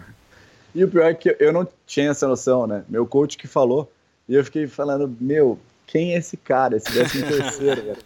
e 0.74 0.82
o 0.82 0.88
pior 0.88 1.04
é 1.04 1.14
que 1.14 1.36
eu 1.38 1.52
não 1.52 1.68
tinha 1.86 2.10
essa 2.10 2.26
noção, 2.26 2.66
né? 2.66 2.82
Meu 2.88 3.06
coach 3.06 3.36
que 3.36 3.46
falou, 3.46 3.92
e 4.26 4.34
eu 4.34 4.42
fiquei 4.42 4.66
falando, 4.66 5.14
meu, 5.20 5.58
quem 5.86 6.14
é 6.14 6.18
esse 6.18 6.38
cara, 6.38 6.76
esse 6.76 6.90
décimo 6.90 7.26
terceiro, 7.26 7.96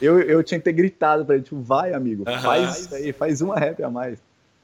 Eu, 0.00 0.20
eu 0.20 0.44
tinha 0.44 0.60
que 0.60 0.64
ter 0.64 0.72
gritado 0.72 1.24
pra 1.24 1.34
ele, 1.34 1.42
tipo, 1.42 1.60
vai, 1.60 1.92
amigo, 1.92 2.22
faz 2.40 2.78
isso 2.78 2.94
aí, 2.94 3.12
faz 3.12 3.40
uma 3.40 3.56
rap 3.56 3.82
a 3.82 3.90
mais. 3.90 4.16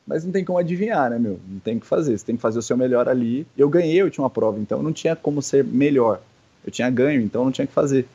Mas 0.07 0.25
não 0.25 0.31
tem 0.31 0.45
como 0.45 0.61
adivinhar, 0.61 1.11
né, 1.11 1.19
meu? 1.19 1.41
Não 1.49 1.59
tem 1.59 1.77
o 1.77 1.81
que 1.81 1.87
fazer. 1.89 2.17
Você 2.17 2.25
tem 2.25 2.37
que 2.37 2.43
fazer 2.43 2.61
o 2.61 2.63
seu 2.63 2.77
melhor 2.77 3.09
ali. 3.09 3.45
Eu 3.59 3.69
ganhei 3.69 4.01
eu 4.01 4.09
tinha 4.09 4.23
uma 4.23 4.31
prova, 4.31 4.61
então 4.61 4.81
não 4.81 4.93
tinha 4.93 5.17
como 5.17 5.43
ser 5.43 5.65
melhor. 5.65 6.21
Eu 6.65 6.71
tinha 6.71 6.89
ganho, 6.89 7.21
então 7.21 7.45
não 7.45 7.51
tinha 7.51 7.67
que 7.67 7.73
fazer. 7.73 8.07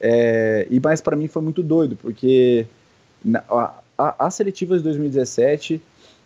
É, 0.00 0.66
e 0.68 0.80
mais 0.80 1.00
para 1.00 1.14
mim 1.14 1.28
foi 1.28 1.42
muito 1.42 1.62
doido, 1.62 1.94
porque 1.94 2.66
na, 3.24 3.44
a, 3.48 3.81
as 3.96 4.34
seletivas 4.34 4.78
de 4.78 4.84
2017, 4.84 5.80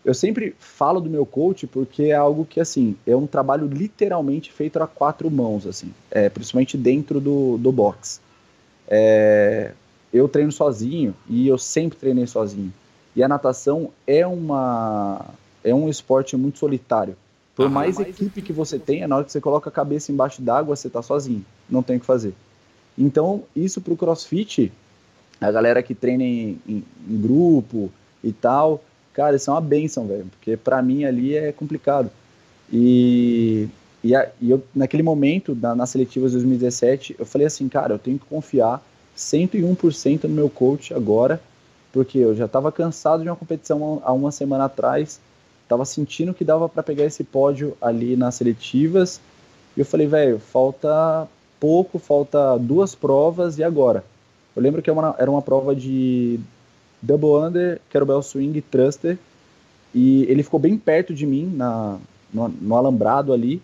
eu 0.05 0.15
sempre 0.15 0.55
falo 0.59 1.01
do 1.01 1.11
meu 1.11 1.27
coach 1.27 1.67
porque 1.67 2.05
é 2.05 2.15
algo 2.15 2.45
que, 2.45 2.61
assim, 2.61 2.97
é 3.07 3.15
um 3.17 3.27
trabalho 3.27 3.67
literalmente 3.67 4.53
feito 4.53 4.81
a 4.81 4.87
quatro 4.87 5.31
mãos, 5.31 5.67
assim, 5.67 5.93
é, 6.11 6.29
principalmente 6.29 6.77
dentro 6.77 7.21
do, 7.21 7.59
do 7.59 7.73
box. 7.73 8.21
É, 8.89 9.73
eu 10.13 10.29
treino 10.29 10.53
sozinho 10.53 11.15
e 11.29 11.49
eu 11.49 11.59
sempre 11.59 11.99
treinei 11.99 12.27
sozinho. 12.27 12.73
E 13.17 13.23
a 13.23 13.29
natação 13.29 13.91
é 14.07 14.27
uma 14.27 15.25
é 15.65 15.75
um 15.75 15.89
esporte 15.89 16.37
muito 16.37 16.59
solitário. 16.59 17.17
Por 17.57 17.69
mais, 17.69 17.97
mais 17.97 18.09
equipe 18.11 18.43
que 18.43 18.53
você 18.53 18.79
tenha, 18.79 19.09
na 19.09 19.17
hora 19.17 19.25
que 19.25 19.33
você 19.33 19.41
coloca 19.41 19.71
a 19.71 19.73
cabeça 19.73 20.13
embaixo 20.13 20.43
d'água, 20.43 20.77
você 20.77 20.87
está 20.87 21.03
sozinho, 21.03 21.45
não 21.69 21.83
tem 21.83 21.97
o 21.97 22.01
que 22.01 22.07
fazer. 22.07 22.35
Então, 22.97 23.43
isso 23.57 23.81
para 23.81 23.93
o 23.93 23.97
CrossFit 23.97 24.71
a 25.41 25.51
galera 25.51 25.83
que 25.83 25.95
treina 25.95 26.23
em, 26.23 26.59
em, 26.67 26.85
em 27.09 27.21
grupo 27.21 27.91
e 28.23 28.33
tal, 28.33 28.83
cara, 29.13 29.37
isso 29.37 29.51
é 29.51 29.55
uma 29.55 29.61
benção, 29.61 30.07
velho, 30.07 30.27
porque 30.27 30.57
para 30.57 30.81
mim 30.83 31.05
ali 31.05 31.35
é 31.35 31.53
complicado. 31.53 32.11
E, 32.73 33.69
e, 34.03 34.15
a, 34.15 34.29
e 34.41 34.51
eu, 34.51 34.63
naquele 34.75 35.03
momento, 35.03 35.55
na, 35.55 35.75
nas 35.75 35.91
seletivas 35.91 36.33
de 36.33 36.39
2017, 36.39 37.17
eu 37.19 37.27
falei 37.27 37.47
assim, 37.47 37.69
cara, 37.69 37.95
eu 37.95 37.99
tenho 37.99 38.19
que 38.19 38.27
confiar 38.27 38.83
101% 39.17 40.25
no 40.25 40.31
meu 40.31 40.51
coach 40.51 40.93
agora, 40.93 41.41
porque 41.93 42.19
eu 42.19 42.35
já 42.35 42.47
estava 42.47 42.71
cansado 42.73 43.23
de 43.23 43.29
uma 43.29 43.37
competição 43.37 44.03
há 44.05 44.13
uma 44.13 44.31
semana 44.31 44.65
atrás, 44.65 45.21
estava 45.63 45.85
sentindo 45.85 46.35
que 46.35 46.45
dava 46.45 46.69
para 46.69 46.83
pegar 46.83 47.05
esse 47.05 47.25
pódio 47.25 47.77
ali 47.81 48.17
nas 48.17 48.35
seletivas, 48.35 49.21
e 49.77 49.81
eu 49.81 49.87
falei, 49.87 50.07
velho, 50.07 50.39
falta 50.39 51.29
pouco, 51.59 51.99
falta 51.99 52.59
duas 52.59 52.95
provas, 52.95 53.59
e 53.59 53.65
agora? 53.65 54.05
Eu 54.57 54.63
lembro 54.63 54.81
que 54.81 54.89
era 54.89 54.99
é 54.99 55.03
uma, 55.03 55.17
era 55.19 55.31
uma 55.31 55.43
prova 55.43 55.77
de 55.77 56.41
double 57.03 57.47
under, 57.47 57.79
kettlebell 57.91 58.23
swing, 58.23 58.59
thruster, 58.63 59.19
e 59.95 60.25
ele 60.25 60.43
ficou 60.43 60.59
bem 60.59 60.79
perto 60.79 61.15
de 61.15 61.27
mim, 61.27 61.53
na, 61.55 61.99
no, 62.33 62.49
no 62.49 62.75
alambrado 62.75 63.35
ali, 63.35 63.63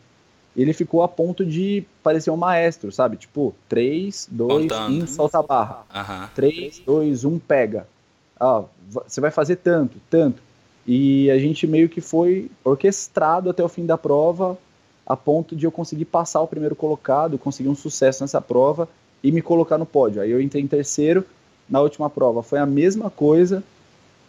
ele 0.54 0.74
ficou 0.74 1.02
a 1.02 1.08
ponto 1.08 1.46
de 1.46 1.82
parecer 2.02 2.30
um 2.30 2.36
maestro, 2.36 2.92
sabe? 2.92 3.16
Tipo, 3.16 3.54
3, 3.70 4.28
2, 4.30 4.62
Contando. 4.62 5.02
1, 5.04 5.06
solta 5.06 5.38
a 5.38 5.42
barra. 5.42 5.84
Uhum. 5.94 6.28
3, 6.34 6.82
2, 6.84 7.24
1, 7.24 7.38
pega. 7.38 7.88
Ah, 8.38 8.62
você 8.90 9.20
vai 9.20 9.30
fazer 9.30 9.56
tanto, 9.56 9.96
tanto. 10.10 10.42
E 10.86 11.30
a 11.30 11.38
gente 11.38 11.66
meio 11.66 11.88
que 11.88 12.02
foi 12.02 12.50
orquestrado 12.62 13.48
até 13.48 13.64
o 13.64 13.68
fim 13.68 13.86
da 13.86 13.96
prova, 13.96 14.58
a 15.06 15.16
ponto 15.16 15.56
de 15.56 15.64
eu 15.64 15.72
conseguir 15.72 16.04
passar 16.04 16.42
o 16.42 16.46
primeiro 16.46 16.76
colocado, 16.76 17.38
conseguir 17.38 17.70
um 17.70 17.74
sucesso 17.74 18.22
nessa 18.22 18.40
prova 18.40 18.88
e 19.22 19.30
me 19.30 19.42
colocar 19.42 19.78
no 19.78 19.86
pódio. 19.86 20.20
Aí 20.20 20.30
eu 20.30 20.40
entrei 20.40 20.62
em 20.62 20.66
terceiro 20.66 21.24
na 21.68 21.80
última 21.80 22.10
prova. 22.10 22.42
Foi 22.42 22.58
a 22.58 22.66
mesma 22.66 23.10
coisa. 23.10 23.62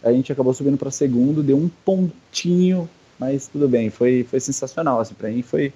A 0.02 0.12
gente 0.12 0.30
acabou 0.32 0.52
subindo 0.52 0.76
para 0.76 0.90
segundo, 0.90 1.42
deu 1.42 1.56
um 1.56 1.68
pontinho, 1.84 2.88
mas 3.18 3.46
tudo 3.46 3.68
bem. 3.68 3.90
Foi, 3.90 4.26
foi 4.28 4.40
sensacional. 4.40 5.00
Assim, 5.00 5.14
para 5.14 5.28
mim 5.28 5.42
foi. 5.42 5.72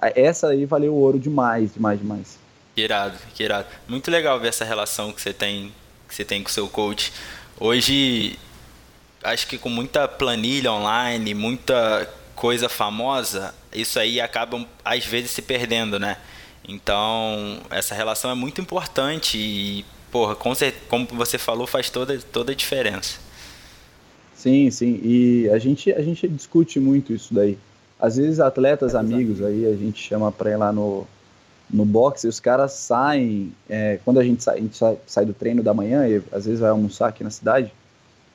Essa 0.00 0.48
aí 0.48 0.64
valeu 0.64 0.92
o 0.92 0.96
ouro 0.96 1.18
demais, 1.18 1.72
demais, 1.72 1.98
demais. 1.98 2.38
Que 2.74 2.82
irado, 2.82 3.18
que 3.34 3.42
irado. 3.42 3.66
Muito 3.88 4.10
legal 4.10 4.38
ver 4.38 4.48
essa 4.48 4.64
relação 4.64 5.12
que 5.12 5.20
você 5.20 5.32
tem, 5.32 5.72
que 6.08 6.14
você 6.14 6.24
tem 6.24 6.42
com 6.42 6.48
o 6.48 6.52
seu 6.52 6.68
coach. 6.68 7.12
Hoje, 7.58 8.38
acho 9.22 9.46
que 9.48 9.58
com 9.58 9.68
muita 9.68 10.06
planilha 10.06 10.72
online, 10.72 11.34
muita 11.34 12.08
coisa 12.36 12.68
famosa, 12.68 13.52
isso 13.72 13.98
aí 13.98 14.20
acaba 14.20 14.64
às 14.84 15.04
vezes 15.04 15.32
se 15.32 15.42
perdendo, 15.42 15.98
né? 15.98 16.18
Então, 16.66 17.58
essa 17.70 17.94
relação 17.94 18.30
é 18.30 18.34
muito 18.34 18.60
importante 18.60 19.38
e, 19.38 19.84
porra, 20.10 20.34
com 20.34 20.54
certeza, 20.54 20.84
como 20.88 21.06
você 21.06 21.38
falou, 21.38 21.66
faz 21.66 21.90
toda, 21.90 22.18
toda 22.18 22.52
a 22.52 22.54
diferença. 22.54 23.18
Sim, 24.34 24.70
sim. 24.70 25.00
E 25.02 25.48
a 25.50 25.58
gente, 25.58 25.92
a 25.92 26.02
gente 26.02 26.28
discute 26.28 26.78
muito 26.78 27.12
isso 27.12 27.34
daí. 27.34 27.58
Às 27.98 28.16
vezes, 28.16 28.38
atletas 28.38 28.94
amigos 28.94 29.42
aí, 29.42 29.66
a 29.66 29.74
gente 29.74 30.00
chama 30.00 30.30
pra 30.30 30.50
ir 30.50 30.56
lá 30.56 30.72
no, 30.72 31.06
no 31.68 31.84
boxe, 31.84 32.26
e 32.26 32.30
os 32.30 32.38
caras 32.38 32.72
saem, 32.72 33.52
é, 33.68 33.98
quando 34.04 34.20
a 34.20 34.24
gente, 34.24 34.42
sai, 34.42 34.58
a 34.58 34.60
gente 34.60 34.76
sai, 34.76 34.98
sai, 35.06 35.24
do 35.24 35.34
treino 35.34 35.62
da 35.62 35.74
manhã, 35.74 36.06
e 36.06 36.22
às 36.32 36.46
vezes 36.46 36.60
vai 36.60 36.70
almoçar 36.70 37.08
aqui 37.08 37.24
na 37.24 37.30
cidade, 37.30 37.72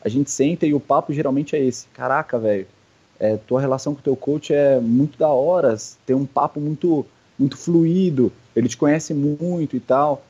a 0.04 0.10
gente 0.10 0.30
senta 0.30 0.66
e 0.66 0.74
o 0.74 0.80
papo 0.80 1.14
geralmente 1.14 1.56
é 1.56 1.64
esse. 1.64 1.88
Caraca, 1.94 2.38
velho, 2.38 2.68
é, 3.20 3.38
tua 3.38 3.62
relação 3.62 3.94
com 3.94 4.02
o 4.02 4.04
teu 4.04 4.16
coach 4.16 4.54
é 4.54 4.80
muito 4.80 5.18
da 5.18 5.30
hora, 5.30 5.78
tem 6.06 6.16
um 6.16 6.26
papo 6.26 6.60
muito, 6.60 7.06
muito 7.38 7.58
fluido, 7.58 8.32
ele 8.56 8.68
te 8.68 8.78
conhece 8.78 9.14
muito 9.14 9.76
e 9.76 9.80
tal. 9.80 10.24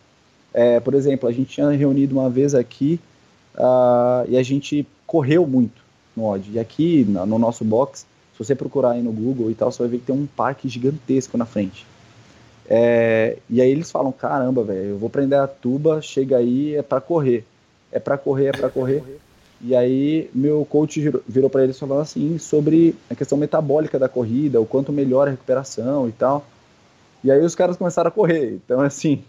É, 0.54 0.80
por 0.80 0.94
exemplo, 0.94 1.28
a 1.28 1.32
gente 1.32 1.50
tinha 1.50 1.70
reunido 1.72 2.16
uma 2.16 2.30
vez 2.30 2.54
aqui 2.54 3.00
uh, 3.56 4.30
e 4.30 4.38
a 4.38 4.44
gente 4.44 4.86
correu 5.06 5.48
muito 5.48 5.82
no 6.16 6.26
OD. 6.26 6.52
E 6.54 6.60
aqui 6.60 7.04
no 7.06 7.40
nosso 7.40 7.66
box, 7.66 8.06
se 8.34 8.38
você 8.38 8.56
procurar 8.56 8.92
aí 8.92 9.02
no 9.02 9.12
Google 9.12 9.50
e 9.50 9.56
tal, 9.56 9.72
você 9.72 9.80
vai 9.80 9.90
ver 9.90 9.98
que 10.00 10.06
tem 10.06 10.16
um 10.16 10.28
parque 10.28 10.70
gigantesco 10.70 11.38
na 11.38 11.46
frente. 11.46 11.86
É, 12.68 13.38
e 13.50 13.62
aí 13.62 13.70
eles 13.70 13.92
falam, 13.92 14.12
caramba, 14.12 14.64
velho, 14.64 14.92
eu 14.92 14.98
vou 14.98 15.10
prender 15.10 15.40
a 15.40 15.48
tuba, 15.48 16.02
chega 16.02 16.38
aí, 16.38 16.76
é 16.76 16.82
para 16.82 17.02
correr. 17.02 17.46
É 17.92 18.00
para 18.00 18.18
correr, 18.18 18.48
é 18.48 18.52
para 18.52 18.70
correr. 18.70 19.04
E 19.62 19.76
aí 19.76 20.30
meu 20.34 20.66
coach 20.70 21.00
virou 21.28 21.50
para 21.50 21.64
eles 21.64 21.80
falando 21.80 22.02
assim 22.02 22.38
sobre 22.38 22.96
a 23.10 23.16
questão 23.16 23.38
metabólica 23.38 23.98
da 23.98 24.10
corrida, 24.10 24.60
o 24.60 24.66
quanto 24.66 24.92
melhora 24.92 25.30
a 25.30 25.32
recuperação 25.32 26.08
e 26.10 26.12
tal. 26.12 26.46
E 27.24 27.32
aí 27.32 27.40
os 27.40 27.56
caras 27.56 27.78
começaram 27.78 28.10
a 28.10 28.12
correr. 28.12 28.60
Então, 28.66 28.82
assim, 28.82 29.24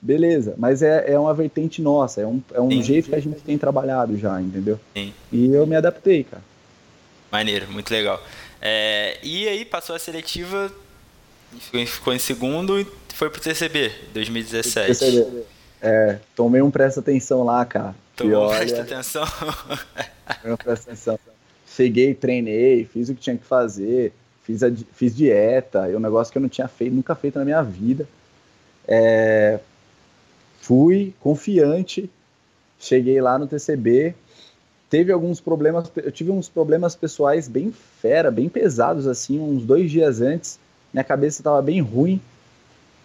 beleza. 0.00 0.54
Mas 0.56 0.82
é, 0.82 1.12
é 1.12 1.18
uma 1.18 1.34
vertente 1.34 1.82
nossa, 1.82 2.20
é 2.20 2.26
um, 2.26 2.42
é 2.52 2.60
um 2.60 2.82
jeito 2.82 3.10
que 3.10 3.14
a 3.14 3.20
gente 3.20 3.40
tem 3.40 3.58
trabalhado 3.58 4.16
já, 4.16 4.40
entendeu? 4.40 4.78
Sim. 4.96 5.12
E 5.30 5.52
eu 5.52 5.66
me 5.66 5.76
adaptei, 5.76 6.24
cara. 6.24 6.42
Maneiro, 7.30 7.70
muito 7.70 7.90
legal. 7.90 8.20
É, 8.60 9.18
e 9.22 9.48
aí 9.48 9.64
passou 9.64 9.94
a 9.94 9.98
seletiva 9.98 10.72
ficou 11.86 12.12
em 12.12 12.18
segundo 12.18 12.78
e 12.78 12.86
foi 13.14 13.30
pro 13.30 13.40
TCB 13.40 13.90
2017. 14.12 14.98
TCB. 14.98 15.42
É, 15.82 16.18
tomei 16.36 16.60
um 16.60 16.70
presta 16.70 17.00
atenção 17.00 17.42
lá, 17.42 17.64
cara. 17.64 17.94
Tomou 18.14 18.46
um 18.46 18.56
presta 18.56 18.82
atenção? 18.82 19.24
tomei 20.42 20.54
um 20.54 20.56
presta 20.56 20.90
atenção. 20.90 21.18
Cheguei, 21.66 22.14
treinei, 22.14 22.84
fiz 22.84 23.08
o 23.08 23.14
que 23.14 23.20
tinha 23.20 23.36
que 23.36 23.44
fazer, 23.44 24.12
fiz, 24.50 24.62
a, 24.62 24.70
fiz 24.92 25.14
dieta, 25.14 25.90
é 25.90 25.96
um 25.96 26.00
negócio 26.00 26.32
que 26.32 26.38
eu 26.38 26.42
não 26.42 26.48
tinha 26.48 26.68
feito, 26.68 26.94
nunca 26.94 27.14
feito 27.14 27.38
na 27.38 27.44
minha 27.44 27.62
vida. 27.62 28.06
É, 28.86 29.60
fui 30.60 31.14
confiante, 31.20 32.10
cheguei 32.78 33.20
lá 33.20 33.38
no 33.38 33.46
TCB, 33.46 34.14
teve 34.88 35.12
alguns 35.12 35.40
problemas, 35.40 35.90
eu 35.96 36.10
tive 36.10 36.30
uns 36.30 36.48
problemas 36.48 36.96
pessoais 36.96 37.46
bem 37.46 37.72
fera, 38.00 38.30
bem 38.30 38.48
pesados 38.48 39.06
assim, 39.06 39.38
uns 39.38 39.64
dois 39.64 39.90
dias 39.90 40.20
antes, 40.20 40.58
minha 40.92 41.04
cabeça 41.04 41.40
estava 41.40 41.62
bem 41.62 41.80
ruim 41.80 42.20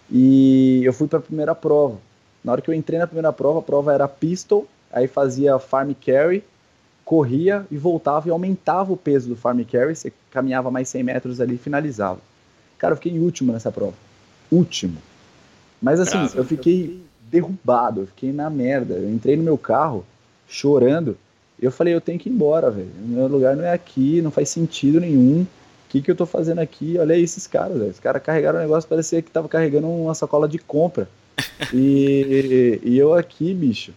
e 0.09 0.81
eu 0.83 0.93
fui 0.93 1.07
para 1.07 1.19
a 1.19 1.21
primeira 1.21 1.53
prova. 1.53 1.97
Na 2.43 2.51
hora 2.51 2.61
que 2.61 2.69
eu 2.69 2.73
entrei 2.73 2.99
na 2.99 3.07
primeira 3.07 3.33
prova, 3.33 3.59
a 3.59 3.61
prova 3.61 3.93
era 3.93 4.07
pistol, 4.07 4.67
aí 4.91 5.07
fazia 5.07 5.59
farm 5.59 5.91
carry, 5.93 6.43
corria 7.05 7.65
e 7.71 7.77
voltava 7.77 8.27
e 8.27 8.31
aumentava 8.31 8.91
o 8.91 8.97
peso 8.97 9.29
do 9.29 9.35
farm 9.35 9.61
carry, 9.63 9.95
você 9.95 10.11
caminhava 10.31 10.69
mais 10.69 10.89
100 10.89 11.03
metros 11.03 11.39
ali 11.39 11.55
e 11.55 11.59
finalizava. 11.59 12.19
Cara, 12.77 12.93
eu 12.93 12.97
fiquei 12.97 13.13
em 13.13 13.19
último 13.19 13.53
nessa 13.53 13.71
prova. 13.71 13.93
Último. 14.51 14.97
Mas 15.81 15.99
assim, 15.99 16.17
eu 16.35 16.43
fiquei 16.43 16.99
derrubado, 17.29 18.01
eu 18.01 18.07
fiquei 18.07 18.33
na 18.33 18.49
merda. 18.49 18.95
Eu 18.95 19.09
entrei 19.09 19.37
no 19.37 19.43
meu 19.43 19.57
carro 19.57 20.05
chorando 20.47 21.17
e 21.61 21.65
eu 21.65 21.71
falei, 21.71 21.93
eu 21.93 22.01
tenho 22.01 22.19
que 22.19 22.27
ir 22.27 22.33
embora, 22.33 22.69
velho. 22.71 22.89
Meu 22.97 23.27
lugar 23.27 23.55
não 23.55 23.63
é 23.63 23.71
aqui, 23.71 24.21
não 24.21 24.31
faz 24.31 24.49
sentido 24.49 24.99
nenhum 24.99 25.45
que, 25.95 26.01
que 26.01 26.11
eu 26.11 26.15
tô 26.15 26.25
fazendo 26.25 26.59
aqui? 26.59 26.97
Olha 26.97 27.15
aí 27.15 27.23
esses 27.23 27.47
caras, 27.47 27.77
velho. 27.77 27.91
Os 27.91 27.99
caras 27.99 28.21
carregaram 28.21 28.59
o 28.59 28.61
negócio, 28.61 28.89
parecia 28.89 29.21
que 29.21 29.31
tava 29.31 29.47
carregando 29.47 29.87
uma 29.87 30.13
sacola 30.13 30.47
de 30.47 30.57
compra. 30.57 31.07
E, 31.73 32.79
e 32.83 32.97
eu 32.97 33.13
aqui, 33.13 33.53
bicho, 33.53 33.93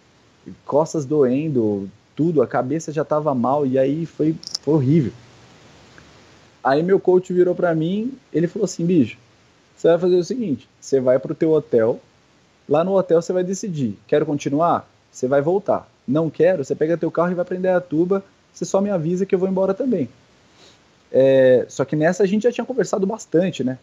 costas 0.65 1.05
doendo, 1.05 1.89
tudo, 2.19 2.43
a 2.43 2.49
cabeça 2.49 2.93
já 2.93 3.05
tava 3.05 3.33
mal, 3.33 3.65
e 3.65 3.79
aí 3.79 4.05
foi, 4.05 4.35
foi 4.61 4.75
horrível. 4.75 5.13
Aí 6.65 6.83
meu 6.83 6.99
coach 6.99 7.33
virou 7.33 7.55
para 7.55 7.73
mim, 7.77 8.19
ele 8.33 8.49
falou 8.49 8.65
assim, 8.65 8.85
bicho, 8.85 9.17
você 9.77 9.87
vai 9.87 9.99
fazer 9.99 10.17
o 10.17 10.25
seguinte, 10.25 10.69
você 10.81 10.99
vai 10.99 11.21
pro 11.21 11.33
teu 11.33 11.53
hotel, 11.53 12.01
lá 12.69 12.83
no 12.83 12.99
hotel 12.99 13.23
você 13.23 13.33
vai 13.33 13.45
decidir, 13.45 13.97
quero 14.09 14.27
continuar? 14.27 14.91
Você 15.13 15.29
vai 15.29 15.41
voltar. 15.41 15.89
Não 16.09 16.29
quero, 16.29 16.65
você 16.65 16.75
pega 16.75 16.97
teu 16.97 17.09
carro 17.09 17.31
e 17.31 17.37
vai 17.37 17.45
prender 17.45 17.71
a 17.71 17.81
tuba, 17.81 18.25
você 18.53 18.65
só 18.65 18.81
me 18.81 18.91
avisa 18.91 19.25
que 19.25 19.33
eu 19.33 19.39
vou 19.39 19.49
embora 19.49 19.73
também. 19.73 20.09
É, 21.13 21.67
só 21.69 21.85
que 21.85 21.95
nessa 21.95 22.25
a 22.25 22.27
gente 22.27 22.43
já 22.43 22.51
tinha 22.51 22.65
conversado 22.65 23.07
bastante, 23.07 23.63
né? 23.63 23.79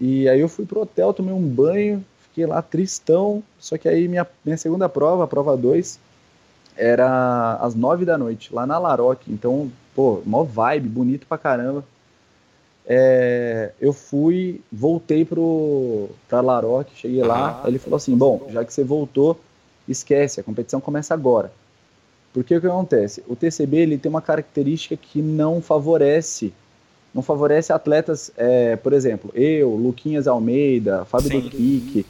E 0.00 0.26
aí 0.30 0.40
eu 0.40 0.48
fui 0.48 0.64
pro 0.64 0.80
hotel, 0.80 1.12
tomei 1.12 1.34
um 1.34 1.46
banho, 1.46 2.02
fiquei 2.22 2.46
lá 2.46 2.62
tristão. 2.62 3.42
Só 3.58 3.76
que 3.76 3.86
aí 3.86 4.08
minha, 4.08 4.26
minha 4.42 4.56
segunda 4.56 4.88
prova, 4.88 5.24
a 5.24 5.26
prova 5.26 5.54
2, 5.58 6.00
era 6.80 7.56
às 7.60 7.74
9 7.74 8.04
da 8.04 8.16
noite, 8.16 8.54
lá 8.54 8.66
na 8.66 8.78
Laroque. 8.78 9.30
Então, 9.30 9.70
pô, 9.94 10.22
mó 10.24 10.42
vibe, 10.42 10.88
bonito 10.88 11.26
pra 11.26 11.36
caramba. 11.36 11.84
É, 12.86 13.72
eu 13.80 13.92
fui, 13.92 14.60
voltei 14.72 15.24
pro, 15.24 16.08
pra 16.28 16.40
Laroque, 16.40 16.96
cheguei 16.96 17.22
lá, 17.22 17.60
ah, 17.62 17.68
ele 17.68 17.78
falou 17.78 17.96
assim, 17.96 18.16
bom, 18.16 18.48
já 18.50 18.64
que 18.64 18.72
você 18.72 18.82
voltou, 18.82 19.38
esquece, 19.86 20.40
a 20.40 20.42
competição 20.42 20.80
começa 20.80 21.14
agora. 21.14 21.52
Porque 22.32 22.56
o 22.56 22.60
que 22.60 22.66
acontece? 22.66 23.22
O 23.28 23.36
TCB 23.36 23.76
ele 23.76 23.98
tem 23.98 24.08
uma 24.08 24.22
característica 24.22 24.96
que 24.96 25.20
não 25.20 25.60
favorece 25.60 26.52
não 27.12 27.22
favorece 27.22 27.72
atletas, 27.72 28.30
é, 28.36 28.76
por 28.76 28.92
exemplo, 28.92 29.30
eu, 29.34 29.74
Luquinhas 29.74 30.28
Almeida, 30.28 31.04
Fábio 31.04 31.30
do 31.30 31.50
Kik, 31.50 32.06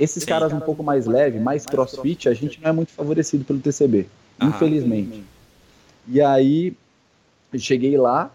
esses 0.00 0.24
caras 0.24 0.52
um 0.52 0.60
pouco 0.60 0.82
mais 0.82 1.06
leve, 1.06 1.38
mais 1.38 1.66
crossfit, 1.66 2.28
a 2.28 2.34
gente 2.34 2.60
não 2.60 2.70
é 2.70 2.72
muito 2.72 2.90
favorecido 2.90 3.44
pelo 3.44 3.60
TCB, 3.60 4.06
infelizmente. 4.42 5.22
E 6.08 6.20
aí, 6.20 6.74
cheguei 7.58 7.96
lá 7.98 8.30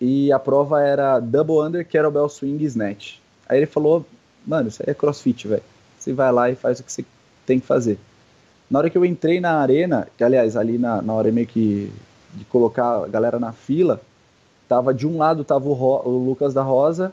e 0.00 0.30
a 0.30 0.38
prova 0.38 0.82
era 0.82 1.18
Double 1.18 1.56
Under 1.60 1.86
Kettlebell 1.86 2.28
Swing 2.28 2.62
Snatch. 2.64 3.16
Aí 3.48 3.58
ele 3.58 3.66
falou, 3.66 4.04
mano, 4.46 4.68
isso 4.68 4.82
aí 4.82 4.90
é 4.90 4.94
crossfit, 4.94 5.48
velho. 5.48 5.62
Você 5.98 6.12
vai 6.12 6.30
lá 6.30 6.50
e 6.50 6.54
faz 6.54 6.80
o 6.80 6.84
que 6.84 6.92
você 6.92 7.04
tem 7.46 7.58
que 7.58 7.66
fazer. 7.66 7.98
Na 8.70 8.78
hora 8.78 8.90
que 8.90 8.96
eu 8.96 9.04
entrei 9.04 9.40
na 9.40 9.58
arena, 9.58 10.06
que 10.16 10.22
aliás, 10.22 10.56
ali 10.56 10.78
na, 10.78 11.02
na 11.02 11.12
hora 11.12 11.32
meio 11.32 11.46
que 11.46 11.90
de 12.34 12.44
colocar 12.44 13.04
a 13.04 13.08
galera 13.08 13.38
na 13.38 13.52
fila, 13.52 14.00
tava 14.68 14.94
de 14.94 15.06
um 15.06 15.18
lado 15.18 15.42
tava 15.42 15.68
o, 15.68 15.72
Ro, 15.72 16.02
o 16.04 16.24
Lucas 16.24 16.54
da 16.54 16.62
Rosa, 16.62 17.12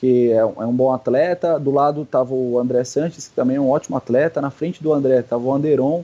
que 0.00 0.30
é 0.30 0.44
um, 0.44 0.62
é 0.62 0.66
um, 0.66 0.72
bom 0.72 0.92
atleta, 0.92 1.58
do 1.58 1.70
lado 1.70 2.04
tava 2.04 2.34
o 2.34 2.58
André 2.58 2.84
Sanches, 2.84 3.28
que 3.28 3.34
também 3.34 3.56
é 3.56 3.60
um 3.60 3.70
ótimo 3.70 3.96
atleta, 3.96 4.40
na 4.40 4.50
frente 4.50 4.82
do 4.82 4.92
André 4.92 5.22
tava 5.22 5.44
o 5.44 5.52
Anderon. 5.52 6.02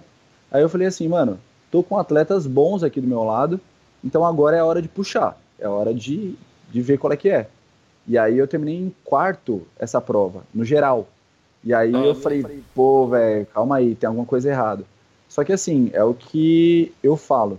Aí 0.50 0.62
eu 0.62 0.68
falei 0.68 0.86
assim, 0.86 1.08
mano, 1.08 1.38
tô 1.70 1.82
com 1.82 1.98
atletas 1.98 2.46
bons 2.46 2.82
aqui 2.82 3.00
do 3.00 3.06
meu 3.06 3.22
lado, 3.22 3.60
então 4.04 4.24
agora 4.24 4.56
é 4.56 4.60
a 4.60 4.64
hora 4.64 4.80
de 4.80 4.88
puxar, 4.88 5.38
é 5.58 5.66
a 5.66 5.70
hora 5.70 5.92
de, 5.92 6.34
de 6.70 6.82
ver 6.82 6.98
qual 6.98 7.12
é 7.12 7.16
que 7.16 7.28
é. 7.28 7.48
E 8.06 8.18
aí 8.18 8.38
eu 8.38 8.48
terminei 8.48 8.76
em 8.76 8.94
quarto 9.04 9.62
essa 9.78 10.00
prova, 10.00 10.42
no 10.52 10.64
geral. 10.64 11.06
E 11.64 11.72
aí 11.72 11.92
eu 11.92 12.14
falei, 12.14 12.44
pô, 12.74 13.06
velho, 13.06 13.46
calma 13.46 13.76
aí, 13.76 13.94
tem 13.94 14.08
alguma 14.08 14.26
coisa 14.26 14.50
errada. 14.50 14.84
Só 15.28 15.44
que 15.44 15.52
assim, 15.52 15.90
é 15.92 16.02
o 16.02 16.12
que 16.12 16.92
eu 17.02 17.16
falo. 17.16 17.58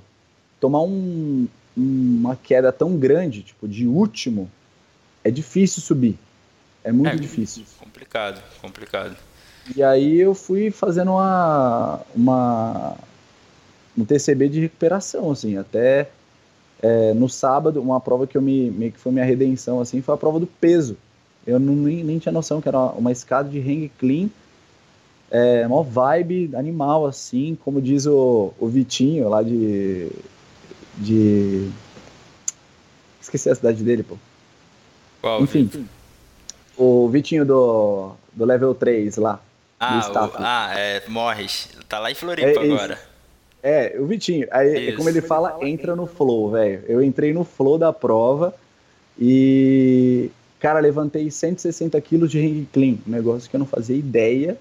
Tomar 0.59 0.81
um, 0.81 1.47
uma 1.75 2.35
queda 2.35 2.71
tão 2.71 2.97
grande, 2.97 3.41
tipo, 3.41 3.67
de 3.67 3.87
último, 3.87 4.49
é 5.23 5.31
difícil 5.31 5.81
subir. 5.81 6.17
É 6.83 6.91
muito 6.91 7.15
é, 7.15 7.15
difícil. 7.15 7.63
Complicado, 7.79 8.41
complicado. 8.61 9.15
E 9.75 9.81
aí 9.81 10.19
eu 10.19 10.35
fui 10.35 10.69
fazendo 10.69 11.11
uma, 11.11 12.01
uma 12.13 12.97
um 13.97 14.03
TCB 14.03 14.49
de 14.49 14.59
recuperação, 14.59 15.31
assim, 15.31 15.57
até 15.57 16.09
é, 16.81 17.13
no 17.13 17.29
sábado, 17.29 17.81
uma 17.81 18.01
prova 18.01 18.27
que 18.27 18.37
eu 18.37 18.41
me, 18.41 18.69
meio 18.69 18.91
que 18.91 18.99
foi 18.99 19.11
minha 19.11 19.23
redenção, 19.23 19.79
assim, 19.79 20.01
foi 20.01 20.13
a 20.13 20.17
prova 20.17 20.39
do 20.39 20.47
peso. 20.47 20.97
Eu 21.47 21.59
não, 21.59 21.73
nem, 21.75 22.03
nem 22.03 22.19
tinha 22.19 22.31
noção 22.31 22.59
que 22.59 22.67
era 22.67 22.79
uma, 22.79 23.11
escada 23.11 23.49
de 23.49 23.59
hang 23.59 23.89
clean, 23.97 24.29
é, 25.31 25.65
uma 25.65 25.83
vibe 25.83 26.53
animal, 26.55 27.05
assim, 27.05 27.57
como 27.63 27.81
diz 27.81 28.05
o, 28.05 28.53
o 28.59 28.67
Vitinho 28.67 29.29
lá 29.29 29.41
de, 29.41 30.09
de... 30.97 31.69
Esqueci 33.21 33.49
a 33.49 33.55
cidade 33.55 33.81
dele, 33.83 34.03
pô. 34.03 34.17
Qual, 35.23 35.41
Enfim, 35.41 35.87
o 36.75 37.07
Vitinho 37.07 37.45
do, 37.45 38.11
do 38.33 38.43
level 38.43 38.75
3 38.75 39.15
lá. 39.15 39.39
Ah, 39.79 40.11
o, 40.13 40.31
ah, 40.35 40.73
é 40.77 41.01
Morris. 41.07 41.69
Tá 41.87 41.97
lá 41.97 42.11
em 42.11 42.13
Floripa 42.13 42.49
é, 42.49 42.71
agora. 42.73 42.99
É, 43.63 43.95
o 43.97 44.05
Vitinho. 44.05 44.45
Aí, 44.51 44.89
é 44.89 44.91
como 44.91 45.07
ele 45.07 45.21
fala, 45.21 45.57
entra 45.61 45.95
no 45.95 46.05
flow, 46.05 46.51
velho. 46.51 46.83
Eu 46.89 47.01
entrei 47.01 47.31
no 47.31 47.45
flow 47.45 47.77
da 47.77 47.93
prova 47.93 48.53
e, 49.17 50.29
cara, 50.59 50.81
levantei 50.81 51.31
160 51.31 52.01
quilos 52.01 52.29
de 52.29 52.41
ring 52.41 52.67
clean. 52.73 52.97
Um 53.07 53.11
negócio 53.11 53.49
que 53.49 53.55
eu 53.55 53.59
não 53.59 53.65
fazia 53.65 53.95
ideia 53.95 54.57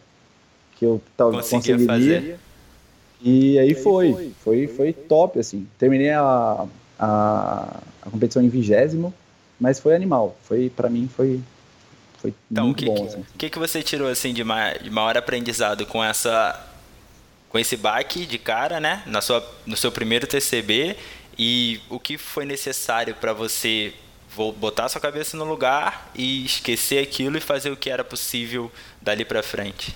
que 0.76 0.84
eu 0.84 1.02
talvez 1.16 1.50
conseguiria. 1.50 1.86
Fazer. 1.88 2.38
E 3.20 3.58
aí, 3.58 3.74
foi, 3.74 4.12
foi, 4.12 4.32
foi, 4.38 4.68
foi 4.68 4.92
top, 4.92 5.40
assim. 5.40 5.66
Terminei 5.76 6.10
a, 6.10 6.66
a, 7.00 7.80
a 8.00 8.10
competição 8.10 8.40
em 8.40 8.48
vigésimo, 8.48 9.12
mas 9.62 9.78
foi 9.78 9.94
animal. 9.94 10.36
Foi, 10.42 10.68
para 10.68 10.90
mim, 10.90 11.08
foi, 11.08 11.40
foi 12.18 12.34
então, 12.50 12.64
muito 12.64 12.78
que, 12.78 12.84
bom. 12.84 13.04
O 13.04 13.06
assim. 13.06 13.24
que, 13.38 13.48
que 13.48 13.58
você 13.60 13.80
tirou 13.80 14.08
assim 14.08 14.34
de, 14.34 14.42
ma 14.42 14.72
de 14.72 14.90
maior 14.90 15.16
aprendizado 15.16 15.86
com 15.86 16.02
essa 16.02 16.68
com 17.48 17.58
esse 17.58 17.76
baque 17.76 18.24
de 18.24 18.38
cara, 18.38 18.80
né, 18.80 19.02
na 19.04 19.20
sua, 19.20 19.46
no 19.66 19.76
seu 19.76 19.92
primeiro 19.92 20.26
TCB 20.26 20.96
e 21.38 21.80
o 21.90 22.00
que 22.00 22.16
foi 22.16 22.46
necessário 22.46 23.14
para 23.14 23.34
você 23.34 23.92
botar 24.58 24.88
sua 24.88 25.02
cabeça 25.02 25.36
no 25.36 25.44
lugar 25.44 26.10
e 26.14 26.46
esquecer 26.46 27.02
aquilo 27.02 27.36
e 27.36 27.40
fazer 27.42 27.70
o 27.70 27.76
que 27.76 27.90
era 27.90 28.02
possível 28.02 28.72
dali 29.02 29.22
para 29.22 29.42
frente? 29.42 29.94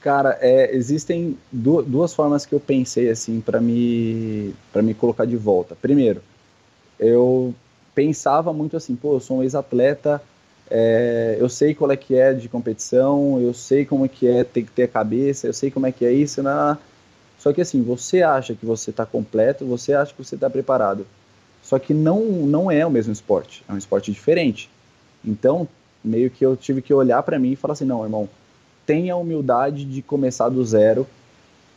Cara, 0.00 0.38
é, 0.40 0.74
existem 0.74 1.36
duas 1.52 2.14
formas 2.14 2.46
que 2.46 2.54
eu 2.54 2.60
pensei 2.60 3.10
assim 3.10 3.42
para 3.42 3.60
me 3.60 4.54
para 4.72 4.80
me 4.80 4.94
colocar 4.94 5.26
de 5.26 5.36
volta. 5.36 5.76
Primeiro, 5.76 6.22
eu 6.98 7.54
pensava 7.98 8.52
muito 8.52 8.76
assim, 8.76 8.94
pô, 8.94 9.14
eu 9.14 9.20
sou 9.20 9.38
um 9.38 9.42
ex-atleta, 9.42 10.22
é, 10.70 11.36
eu 11.40 11.48
sei 11.48 11.74
qual 11.74 11.90
é 11.90 11.96
que 11.96 12.14
é 12.14 12.32
de 12.32 12.48
competição, 12.48 13.40
eu 13.40 13.52
sei 13.52 13.84
como 13.84 14.04
é 14.04 14.08
que 14.08 14.28
é 14.28 14.44
ter 14.44 14.62
que 14.62 14.70
ter 14.70 14.84
a 14.84 14.88
cabeça, 14.88 15.48
eu 15.48 15.52
sei 15.52 15.68
como 15.68 15.84
é 15.84 15.90
que 15.90 16.04
é 16.04 16.12
isso, 16.12 16.40
né? 16.40 16.78
Só 17.40 17.52
que 17.52 17.60
assim, 17.60 17.82
você 17.82 18.22
acha 18.22 18.54
que 18.54 18.64
você 18.64 18.90
está 18.90 19.04
completo, 19.04 19.66
você 19.66 19.94
acha 19.94 20.14
que 20.14 20.24
você 20.24 20.36
está 20.36 20.48
preparado. 20.48 21.04
Só 21.60 21.76
que 21.76 21.92
não, 21.92 22.22
não 22.24 22.70
é 22.70 22.86
o 22.86 22.90
mesmo 22.90 23.12
esporte, 23.12 23.64
é 23.68 23.72
um 23.72 23.76
esporte 23.78 24.12
diferente. 24.12 24.70
Então, 25.24 25.66
meio 26.04 26.30
que 26.30 26.46
eu 26.46 26.56
tive 26.56 26.80
que 26.80 26.94
olhar 26.94 27.24
para 27.24 27.36
mim 27.36 27.50
e 27.50 27.56
falar 27.56 27.72
assim, 27.72 27.84
não, 27.84 28.04
irmão, 28.04 28.28
tenha 28.86 29.14
a 29.14 29.16
humildade 29.16 29.84
de 29.84 30.02
começar 30.02 30.48
do 30.50 30.64
zero 30.64 31.04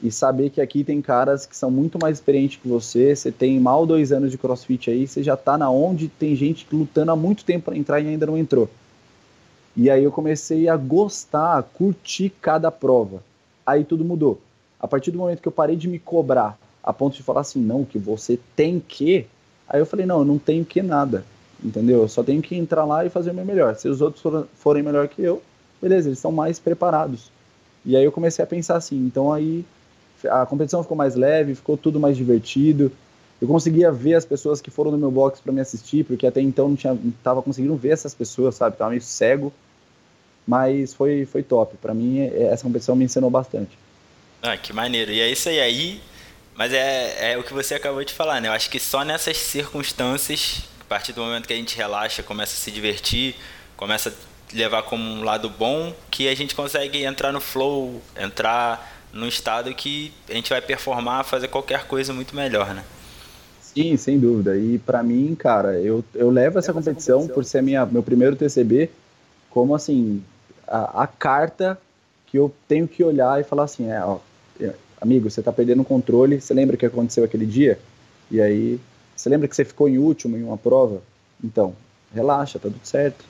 e 0.02 0.12
saber 0.12 0.50
que 0.50 0.60
aqui 0.60 0.84
tem 0.84 1.02
caras 1.02 1.46
que 1.46 1.56
são 1.56 1.70
muito 1.70 2.00
mais 2.00 2.18
experientes 2.18 2.60
que 2.60 2.68
você, 2.68 3.16
você 3.16 3.32
tem 3.32 3.60
mal 3.60 3.86
dois 3.86 4.12
anos 4.12 4.32
de 4.32 4.38
crossfit 4.38 4.90
aí, 4.90 5.08
você 5.08 5.22
já 5.22 5.38
tá 5.38 5.58
na 5.58 5.70
onde 5.70 6.08
tem 6.08 6.36
gente 6.36 6.66
lutando 6.72 7.12
há 7.12 7.16
muito 7.16 7.46
tempo 7.46 7.66
para 7.66 7.78
entrar 7.78 8.00
e 8.00 8.08
ainda 8.08 8.26
não 8.26 8.38
entrou. 8.38 8.70
E 9.76 9.90
aí 9.90 10.04
eu 10.04 10.12
comecei 10.12 10.68
a 10.68 10.76
gostar, 10.76 11.58
a 11.58 11.64
curtir 11.64 12.32
cada 12.42 12.72
prova. 12.72 13.24
Aí 13.66 13.84
tudo 13.84 14.04
mudou. 14.04 14.42
A 14.80 14.88
partir 14.88 15.12
do 15.12 15.20
momento 15.20 15.42
que 15.42 15.48
eu 15.48 15.52
parei 15.52 15.76
de 15.76 15.88
me 15.88 16.00
cobrar, 16.00 16.58
a 16.84 16.92
ponto 16.92 17.16
de 17.16 17.24
falar 17.24 17.42
assim, 17.42 17.62
não, 17.62 17.86
que 17.86 18.00
você 18.00 18.40
tem 18.56 18.80
que. 18.86 19.28
Aí 19.70 19.80
eu 19.80 19.86
falei, 19.86 20.06
não, 20.06 20.20
eu 20.20 20.26
não 20.26 20.40
tenho 20.40 20.66
que 20.66 20.82
nada. 20.82 21.24
Entendeu? 21.64 22.02
Eu 22.02 22.10
só 22.10 22.24
tenho 22.24 22.42
que 22.42 22.56
entrar 22.56 22.84
lá 22.86 23.06
e 23.06 23.10
fazer 23.10 23.32
o 23.32 23.34
meu 23.34 23.46
melhor. 23.46 23.76
Se 23.76 23.88
os 23.88 24.02
outros 24.02 24.48
forem 24.56 24.82
melhor 24.82 25.08
que 25.08 25.22
eu, 25.22 25.42
beleza, 25.80 26.10
eles 26.10 26.18
estão 26.18 26.32
mais 26.32 26.60
preparados. 26.60 27.32
E 27.86 27.96
aí 27.96 28.04
eu 28.04 28.12
comecei 28.12 28.44
a 28.44 28.48
pensar 28.48 28.78
assim, 28.78 28.98
então 28.98 29.32
aí 29.32 29.64
a 30.30 30.46
competição 30.46 30.84
ficou 30.84 30.98
mais 30.98 31.16
leve, 31.16 31.56
ficou 31.56 31.78
tudo 31.78 32.00
mais 32.00 32.18
divertido. 32.18 32.92
Eu 33.42 33.48
conseguia 33.48 33.92
ver 33.92 34.16
as 34.16 34.26
pessoas 34.26 34.62
que 34.62 34.70
foram 34.70 34.92
no 34.92 34.98
meu 34.98 35.10
box 35.10 35.42
para 35.42 35.52
me 35.52 35.62
assistir, 35.62 36.06
porque 36.06 36.28
até 36.28 36.42
então 36.42 36.70
não 36.70 36.76
tinha, 36.76 36.94
não 36.94 37.12
tava 37.24 37.42
conseguindo 37.42 37.76
ver 37.76 37.90
essas 37.90 38.14
pessoas, 38.14 38.56
sabe? 38.56 38.78
Tava 38.78 38.92
meio 38.92 39.02
cego. 39.02 39.52
Mas 40.46 40.94
foi, 40.94 41.26
foi 41.26 41.42
top. 41.42 41.76
Para 41.78 41.94
mim, 41.94 42.20
é, 42.20 42.50
essa 42.52 42.64
competição 42.64 42.96
me 42.96 43.06
ensinou 43.06 43.30
bastante. 43.30 43.78
Ah, 44.42 44.58
que 44.58 44.74
maneiro. 44.74 45.12
E 45.12 45.20
é 45.20 45.30
isso 45.30 45.50
aí. 45.50 45.60
aí 45.60 46.02
mas 46.56 46.74
é, 46.74 47.32
é 47.32 47.38
o 47.38 47.44
que 47.44 47.54
você 47.54 47.76
acabou 47.76 48.04
de 48.04 48.14
falar, 48.14 48.42
né? 48.42 48.48
Eu 48.48 48.54
acho 48.54 48.70
que 48.70 48.80
só 48.80 49.04
nessas 49.04 49.38
circunstâncias, 49.38 50.64
a 50.80 50.84
partir 50.84 51.14
do 51.14 51.22
momento 51.22 51.48
que 51.48 51.54
a 51.54 51.56
gente 51.56 51.76
relaxa, 51.76 52.22
começa 52.22 52.54
a 52.54 52.58
se 52.58 52.70
divertir, 52.70 53.36
começa 53.78 54.10
a 54.10 54.56
levar 54.56 54.84
como 54.84 55.04
um 55.04 55.24
lado 55.24 55.50
bom, 55.50 55.92
que 56.10 56.28
a 56.28 56.36
gente 56.36 56.54
consegue 56.54 57.04
entrar 57.04 57.32
no 57.32 57.42
flow, 57.42 58.02
entrar 58.16 59.01
num 59.14 59.28
estado 59.28 59.74
que 59.74 60.14
a 60.30 60.34
gente 60.34 60.50
vai 60.50 60.62
performar, 60.62 61.24
fazer 61.24 61.48
qualquer 61.48 61.86
coisa 61.86 62.14
muito 62.14 62.36
melhor, 62.36 62.74
né? 62.74 62.84
Sim, 63.62 63.96
sem 63.98 64.20
dúvida. 64.20 64.58
E 64.58 64.80
para 64.80 65.02
mim, 65.02 65.34
cara, 65.36 65.80
eu, 65.80 66.04
eu 66.14 66.30
levo 66.30 66.60
essa 66.60 66.74
competição, 66.74 67.20
competição 67.20 67.34
por 67.36 67.46
ser 67.46 67.62
minha, 67.62 67.86
meu 67.86 68.04
primeiro 68.04 68.36
TCB 68.36 68.90
como 69.52 69.76
assim 69.76 70.24
a, 70.68 71.04
a, 71.04 71.08
carta 71.08 71.80
que 72.26 72.38
eu 72.38 72.52
tenho 72.68 72.88
que 72.88 73.04
olhar 73.04 73.40
e 73.40 73.44
falar 73.44 73.66
assim, 73.66 73.92
é, 73.92 74.04
ó, 74.04 74.20
é, 74.60 74.74
amigo, 75.00 75.30
você 75.30 75.44
tá 75.44 75.52
perdendo 75.52 75.82
o 75.82 75.86
controle, 75.86 76.40
você 76.40 76.54
lembra 76.54 76.76
o 76.76 76.80
que 76.80 76.86
aconteceu 76.86 77.24
aquele 77.24 77.46
dia? 77.46 77.78
E 78.32 78.40
aí, 78.40 78.80
você 79.16 79.28
lembra 79.28 79.48
que 79.48 79.56
você 79.56 79.66
ficou 79.66 79.90
em 79.90 79.98
último 79.98 80.38
em 80.38 80.44
uma 80.44 80.58
prova? 80.58 81.02
Então, 81.44 81.76
relaxa, 82.14 82.58
tá 82.58 82.70
tudo 82.70 82.86
certo. 82.86 83.26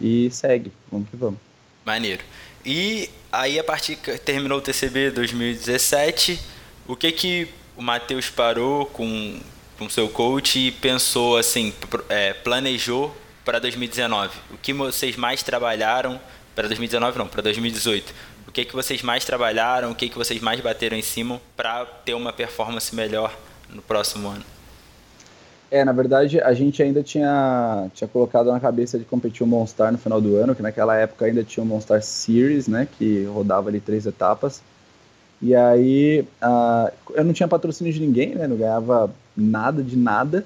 E 0.00 0.28
segue, 0.30 0.72
vamos 0.90 1.08
que 1.08 1.16
vamos. 1.16 1.38
Maneiro. 1.90 2.22
E 2.64 3.10
aí, 3.32 3.58
a 3.58 3.64
partir 3.64 3.96
que 3.96 4.16
terminou 4.18 4.58
o 4.58 4.60
TCB 4.60 5.10
2017, 5.10 6.38
o 6.86 6.94
que 6.94 7.10
que 7.10 7.48
o 7.76 7.82
Matheus 7.82 8.30
parou 8.30 8.86
com 8.86 9.40
com 9.76 9.88
seu 9.88 10.10
coach 10.10 10.58
e 10.58 10.70
pensou 10.70 11.38
assim, 11.38 11.72
é, 12.08 12.32
planejou 12.34 13.16
para 13.44 13.58
2019? 13.58 14.38
O 14.52 14.58
que 14.58 14.72
vocês 14.72 15.16
mais 15.16 15.42
trabalharam 15.42 16.20
para 16.54 16.68
2019 16.68 17.18
não, 17.18 17.26
para 17.26 17.42
2018? 17.42 18.14
O 18.46 18.52
que 18.52 18.64
que 18.66 18.74
vocês 18.74 19.02
mais 19.02 19.24
trabalharam? 19.24 19.90
O 19.90 19.94
que 19.94 20.08
que 20.08 20.16
vocês 20.16 20.40
mais 20.40 20.60
bateram 20.60 20.96
em 20.96 21.02
cima 21.02 21.40
para 21.56 21.86
ter 21.86 22.14
uma 22.14 22.32
performance 22.32 22.94
melhor 22.94 23.34
no 23.68 23.82
próximo 23.82 24.28
ano? 24.28 24.44
É, 25.70 25.84
na 25.84 25.92
verdade, 25.92 26.40
a 26.40 26.52
gente 26.52 26.82
ainda 26.82 27.00
tinha, 27.00 27.88
tinha 27.94 28.08
colocado 28.08 28.50
na 28.50 28.58
cabeça 28.58 28.98
de 28.98 29.04
competir 29.04 29.44
o 29.44 29.46
Monstar 29.46 29.92
no 29.92 29.98
final 29.98 30.20
do 30.20 30.34
ano, 30.34 30.54
que 30.54 30.62
naquela 30.62 30.96
época 30.96 31.26
ainda 31.26 31.44
tinha 31.44 31.62
o 31.62 31.66
Monstar 31.66 32.02
Series, 32.02 32.66
né, 32.66 32.88
que 32.98 33.22
rodava 33.24 33.68
ali 33.68 33.78
três 33.78 34.04
etapas. 34.04 34.60
E 35.40 35.54
aí, 35.54 36.26
uh, 36.42 36.92
eu 37.14 37.24
não 37.24 37.32
tinha 37.32 37.46
patrocínio 37.46 37.92
de 37.92 38.00
ninguém, 38.00 38.34
né, 38.34 38.48
não 38.48 38.56
ganhava 38.56 39.10
nada 39.36 39.80
de 39.80 39.96
nada. 39.96 40.44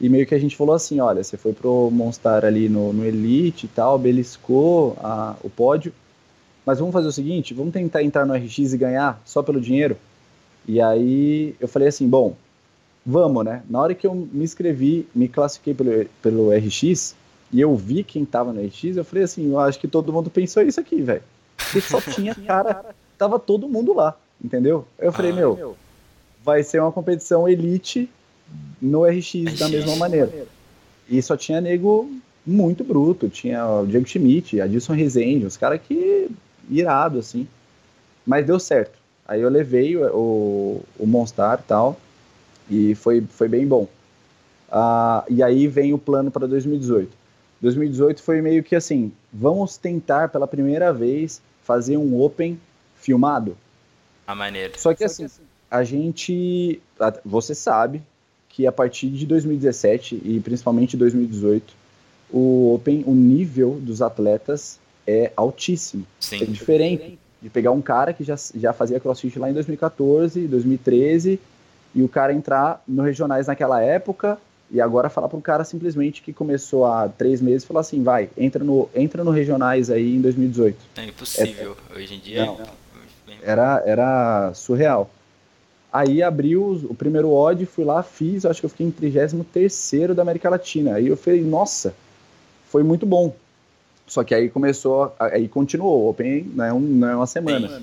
E 0.00 0.08
meio 0.08 0.26
que 0.26 0.34
a 0.34 0.38
gente 0.38 0.56
falou 0.56 0.74
assim, 0.74 0.98
olha, 0.98 1.22
você 1.22 1.36
foi 1.36 1.52
pro 1.52 1.88
Monstar 1.92 2.44
ali 2.44 2.68
no, 2.68 2.92
no 2.92 3.04
Elite 3.04 3.66
e 3.66 3.68
tal, 3.68 3.96
beliscou 3.96 4.96
a, 5.00 5.36
o 5.44 5.48
pódio, 5.48 5.92
mas 6.66 6.80
vamos 6.80 6.92
fazer 6.92 7.06
o 7.06 7.12
seguinte, 7.12 7.54
vamos 7.54 7.72
tentar 7.72 8.02
entrar 8.02 8.26
no 8.26 8.34
RX 8.34 8.72
e 8.72 8.76
ganhar 8.76 9.22
só 9.24 9.44
pelo 9.44 9.60
dinheiro? 9.60 9.96
E 10.66 10.80
aí 10.80 11.54
eu 11.60 11.68
falei 11.68 11.88
assim, 11.88 12.08
bom, 12.08 12.34
vamos, 13.06 13.44
né? 13.44 13.62
Na 13.70 13.80
hora 13.80 13.94
que 13.94 14.06
eu 14.06 14.14
me 14.14 14.42
inscrevi, 14.42 15.06
me 15.14 15.28
classifiquei 15.28 15.72
pelo, 15.72 16.06
pelo 16.20 16.50
RX, 16.50 17.14
e 17.52 17.60
eu 17.60 17.76
vi 17.76 18.02
quem 18.02 18.24
tava 18.24 18.52
no 18.52 18.60
RX, 18.60 18.96
eu 18.96 19.04
falei 19.04 19.24
assim, 19.24 19.50
eu 19.50 19.60
acho 19.60 19.78
que 19.78 19.86
todo 19.86 20.12
mundo 20.12 20.28
pensou 20.28 20.62
isso 20.64 20.80
aqui, 20.80 21.00
velho. 21.00 21.22
Porque 21.56 21.80
só 21.80 22.00
tinha 22.12 22.34
cara, 22.34 22.84
tava 23.16 23.38
todo 23.38 23.68
mundo 23.68 23.94
lá, 23.94 24.16
entendeu? 24.42 24.84
Eu 24.98 25.12
falei, 25.12 25.30
ah, 25.30 25.34
meu, 25.34 25.54
meu, 25.54 25.76
vai 26.44 26.64
ser 26.64 26.80
uma 26.80 26.90
competição 26.90 27.48
elite 27.48 28.10
no 28.82 29.04
RX 29.04 29.56
da 29.58 29.68
mesma 29.68 29.94
maneira. 29.96 30.46
E 31.08 31.22
só 31.22 31.36
tinha 31.36 31.60
nego 31.60 32.10
muito 32.44 32.82
bruto, 32.82 33.28
tinha 33.28 33.64
o 33.64 33.86
Diego 33.86 34.06
Schmidt, 34.06 34.60
Adilson 34.60 34.94
Rezende, 34.94 35.46
os 35.46 35.56
caras 35.56 35.80
que 35.80 36.28
irado, 36.68 37.20
assim. 37.20 37.46
Mas 38.26 38.44
deu 38.44 38.58
certo. 38.58 38.98
Aí 39.26 39.40
eu 39.40 39.48
levei 39.48 39.96
o, 39.96 40.06
o, 40.06 40.82
o 40.98 41.06
Monstar 41.06 41.60
e 41.62 41.68
tal, 41.68 41.96
e 42.68 42.94
foi, 42.94 43.22
foi 43.28 43.48
bem 43.48 43.66
bom. 43.66 43.88
Ah, 44.70 45.24
e 45.28 45.42
aí 45.42 45.68
vem 45.68 45.92
o 45.92 45.98
plano 45.98 46.30
para 46.30 46.46
2018. 46.46 47.10
2018 47.60 48.22
foi 48.22 48.40
meio 48.40 48.62
que 48.62 48.76
assim, 48.76 49.12
vamos 49.32 49.76
tentar 49.76 50.28
pela 50.28 50.46
primeira 50.46 50.92
vez 50.92 51.40
fazer 51.62 51.96
um 51.96 52.20
Open 52.20 52.58
filmado. 52.96 53.56
A 54.26 54.34
maneira. 54.34 54.74
Só 54.76 54.92
que 54.94 55.04
assim, 55.04 55.26
a 55.70 55.82
gente, 55.84 56.80
você 57.24 57.54
sabe, 57.54 58.02
que 58.48 58.66
a 58.66 58.72
partir 58.72 59.08
de 59.10 59.26
2017 59.26 60.20
e 60.24 60.40
principalmente 60.40 60.96
2018, 60.96 61.74
o 62.30 62.74
Open, 62.74 63.04
o 63.06 63.14
nível 63.14 63.78
dos 63.80 64.02
atletas 64.02 64.78
é 65.06 65.32
altíssimo. 65.36 66.06
Sim. 66.18 66.42
É 66.42 66.44
diferente 66.46 67.18
de 67.40 67.50
pegar 67.50 67.70
um 67.70 67.82
cara 67.82 68.12
que 68.12 68.24
já, 68.24 68.34
já 68.54 68.72
fazia 68.72 68.98
crossfit 68.98 69.38
lá 69.38 69.50
em 69.50 69.52
2014, 69.52 70.46
2013, 70.48 71.38
e 71.96 72.02
o 72.02 72.08
cara 72.08 72.30
entrar 72.30 72.82
no 72.86 73.02
regionais 73.02 73.46
naquela 73.46 73.80
época, 73.80 74.38
e 74.70 74.82
agora 74.82 75.08
falar 75.08 75.28
para 75.28 75.38
um 75.38 75.40
cara 75.40 75.64
simplesmente 75.64 76.20
que 76.20 76.30
começou 76.30 76.84
há 76.84 77.08
três 77.08 77.40
meses 77.40 77.64
falar 77.64 77.80
assim, 77.80 78.02
vai, 78.02 78.28
entra 78.36 78.62
no, 78.62 78.90
entra 78.94 79.24
no 79.24 79.30
regionais 79.30 79.88
aí 79.90 80.14
em 80.14 80.20
2018. 80.20 80.76
É 80.98 81.04
impossível, 81.06 81.74
é, 81.90 81.98
hoje 81.98 82.14
em 82.14 82.18
dia. 82.18 82.44
Não, 82.44 82.58
era, 83.42 83.82
era 83.86 84.52
surreal. 84.52 85.10
Aí 85.90 86.22
abriu 86.22 86.86
o 86.90 86.94
primeiro 86.94 87.32
odd, 87.32 87.64
fui 87.64 87.84
lá, 87.84 88.02
fiz, 88.02 88.44
acho 88.44 88.60
que 88.60 88.66
eu 88.66 88.70
fiquei 88.70 88.86
em 88.86 88.90
33 88.90 89.90
da 90.14 90.20
América 90.20 90.50
Latina. 90.50 90.96
Aí 90.96 91.06
eu 91.06 91.16
falei, 91.16 91.40
nossa, 91.40 91.94
foi 92.68 92.82
muito 92.82 93.06
bom. 93.06 93.34
Só 94.06 94.22
que 94.22 94.34
aí 94.34 94.50
começou, 94.50 95.16
aí 95.18 95.48
continuou, 95.48 96.02
o 96.02 96.10
Open 96.10 96.52
não 96.54 96.64
é, 96.66 96.72
um, 96.74 96.80
não 96.80 97.08
é 97.08 97.16
uma 97.16 97.26
semana. 97.26 97.80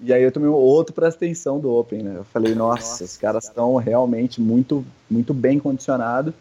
E 0.00 0.12
aí 0.12 0.22
eu 0.22 0.30
tomei 0.30 0.48
outro 0.48 0.94
para 0.94 1.08
atenção 1.08 1.58
do 1.58 1.72
Open, 1.72 2.02
né? 2.02 2.14
Eu 2.16 2.24
falei, 2.24 2.54
nossa, 2.54 2.82
nossa 2.82 3.04
os 3.04 3.16
caras 3.16 3.44
estão 3.44 3.76
realmente 3.76 4.40
muito, 4.40 4.84
muito 5.10 5.34
bem 5.34 5.58
condicionados, 5.58 6.32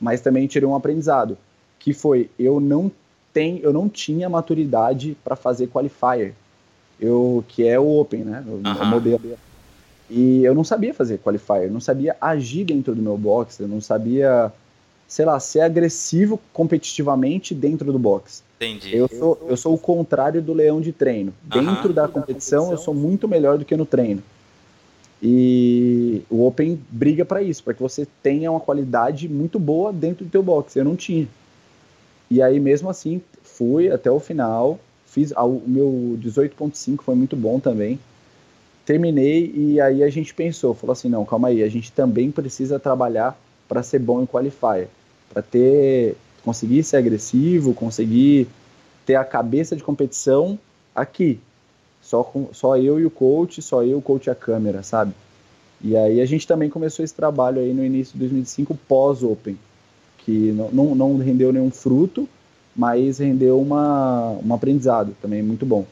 mas 0.00 0.20
também 0.20 0.46
tirei 0.46 0.68
um 0.68 0.74
aprendizado, 0.74 1.36
que 1.78 1.92
foi, 1.92 2.30
eu 2.38 2.60
não 2.60 2.90
tenho, 3.32 3.58
eu 3.62 3.72
não 3.72 3.88
tinha 3.88 4.28
maturidade 4.28 5.16
para 5.24 5.34
fazer 5.34 5.66
qualifier, 5.66 6.34
eu, 7.00 7.44
que 7.48 7.66
é 7.66 7.78
o 7.78 7.98
Open, 7.98 8.24
né? 8.24 8.44
O, 8.46 8.82
o 8.82 8.86
modelo. 8.86 9.20
E 10.08 10.44
eu 10.44 10.54
não 10.54 10.62
sabia 10.62 10.94
fazer 10.94 11.18
qualifier, 11.18 11.70
não 11.70 11.80
sabia 11.80 12.16
agir 12.20 12.64
dentro 12.64 12.94
do 12.94 13.02
meu 13.02 13.18
box, 13.18 13.58
eu 13.58 13.66
não 13.66 13.80
sabia 13.80 14.52
sei 15.14 15.24
lá, 15.24 15.38
ser 15.38 15.60
agressivo 15.60 16.40
competitivamente 16.52 17.54
dentro 17.54 17.92
do 17.92 18.00
boxe. 18.00 18.42
Entendi. 18.56 18.96
Eu 18.96 19.06
sou, 19.06 19.46
eu 19.48 19.56
sou 19.56 19.74
o 19.74 19.78
contrário 19.78 20.42
do 20.42 20.52
leão 20.52 20.80
de 20.80 20.90
treino. 20.90 21.32
Dentro 21.40 21.92
da 21.92 22.08
competição, 22.08 22.72
eu 22.72 22.76
sou 22.76 22.92
muito 22.92 23.28
melhor 23.28 23.56
do 23.56 23.64
que 23.64 23.76
no 23.76 23.86
treino. 23.86 24.20
E 25.22 26.22
o 26.28 26.44
Open 26.44 26.80
briga 26.90 27.24
para 27.24 27.40
isso, 27.40 27.62
para 27.62 27.74
que 27.74 27.80
você 27.80 28.08
tenha 28.24 28.50
uma 28.50 28.58
qualidade 28.58 29.28
muito 29.28 29.56
boa 29.60 29.92
dentro 29.92 30.24
do 30.24 30.30
teu 30.32 30.42
boxe. 30.42 30.80
Eu 30.80 30.84
não 30.84 30.96
tinha. 30.96 31.28
E 32.28 32.42
aí, 32.42 32.58
mesmo 32.58 32.90
assim, 32.90 33.22
fui 33.40 33.92
até 33.92 34.10
o 34.10 34.18
final. 34.18 34.80
Fiz 35.06 35.30
o 35.30 35.62
meu 35.64 36.18
18.5 36.20 37.02
foi 37.02 37.14
muito 37.14 37.36
bom 37.36 37.60
também. 37.60 38.00
Terminei 38.84 39.52
e 39.54 39.80
aí 39.80 40.02
a 40.02 40.10
gente 40.10 40.34
pensou, 40.34 40.74
falou 40.74 40.92
assim, 40.92 41.08
não, 41.08 41.24
calma 41.24 41.48
aí, 41.48 41.62
a 41.62 41.68
gente 41.68 41.92
também 41.92 42.32
precisa 42.32 42.80
trabalhar 42.80 43.38
para 43.68 43.82
ser 43.82 43.98
bom 43.98 44.20
em 44.22 44.26
qualifier, 44.26 44.88
para 45.34 45.42
ter 45.42 46.16
conseguir 46.44 46.82
ser 46.84 46.98
agressivo, 46.98 47.74
conseguir 47.74 48.46
ter 49.04 49.16
a 49.16 49.24
cabeça 49.24 49.74
de 49.74 49.82
competição 49.82 50.58
aqui. 50.94 51.40
Só, 52.02 52.22
com, 52.22 52.48
só 52.52 52.76
eu 52.76 53.00
e 53.00 53.06
o 53.06 53.10
coach, 53.10 53.62
só 53.62 53.82
eu, 53.82 53.98
o 53.98 54.02
coach 54.02 54.26
e 54.26 54.30
a 54.30 54.34
câmera, 54.34 54.82
sabe? 54.82 55.12
E 55.82 55.96
aí 55.96 56.20
a 56.20 56.26
gente 56.26 56.46
também 56.46 56.68
começou 56.68 57.02
esse 57.04 57.14
trabalho 57.14 57.60
aí 57.60 57.72
no 57.72 57.84
início 57.84 58.12
de 58.12 58.20
2005 58.20 58.78
pós-Open, 58.86 59.58
que 60.18 60.52
não, 60.52 60.70
não, 60.70 60.94
não, 60.94 61.18
rendeu 61.18 61.50
nenhum 61.50 61.70
fruto, 61.70 62.28
mas 62.76 63.18
rendeu 63.18 63.58
uma, 63.58 64.38
um 64.44 64.54
aprendizado 64.54 65.16
também 65.20 65.42
muito 65.42 65.64
bom. 65.64 65.86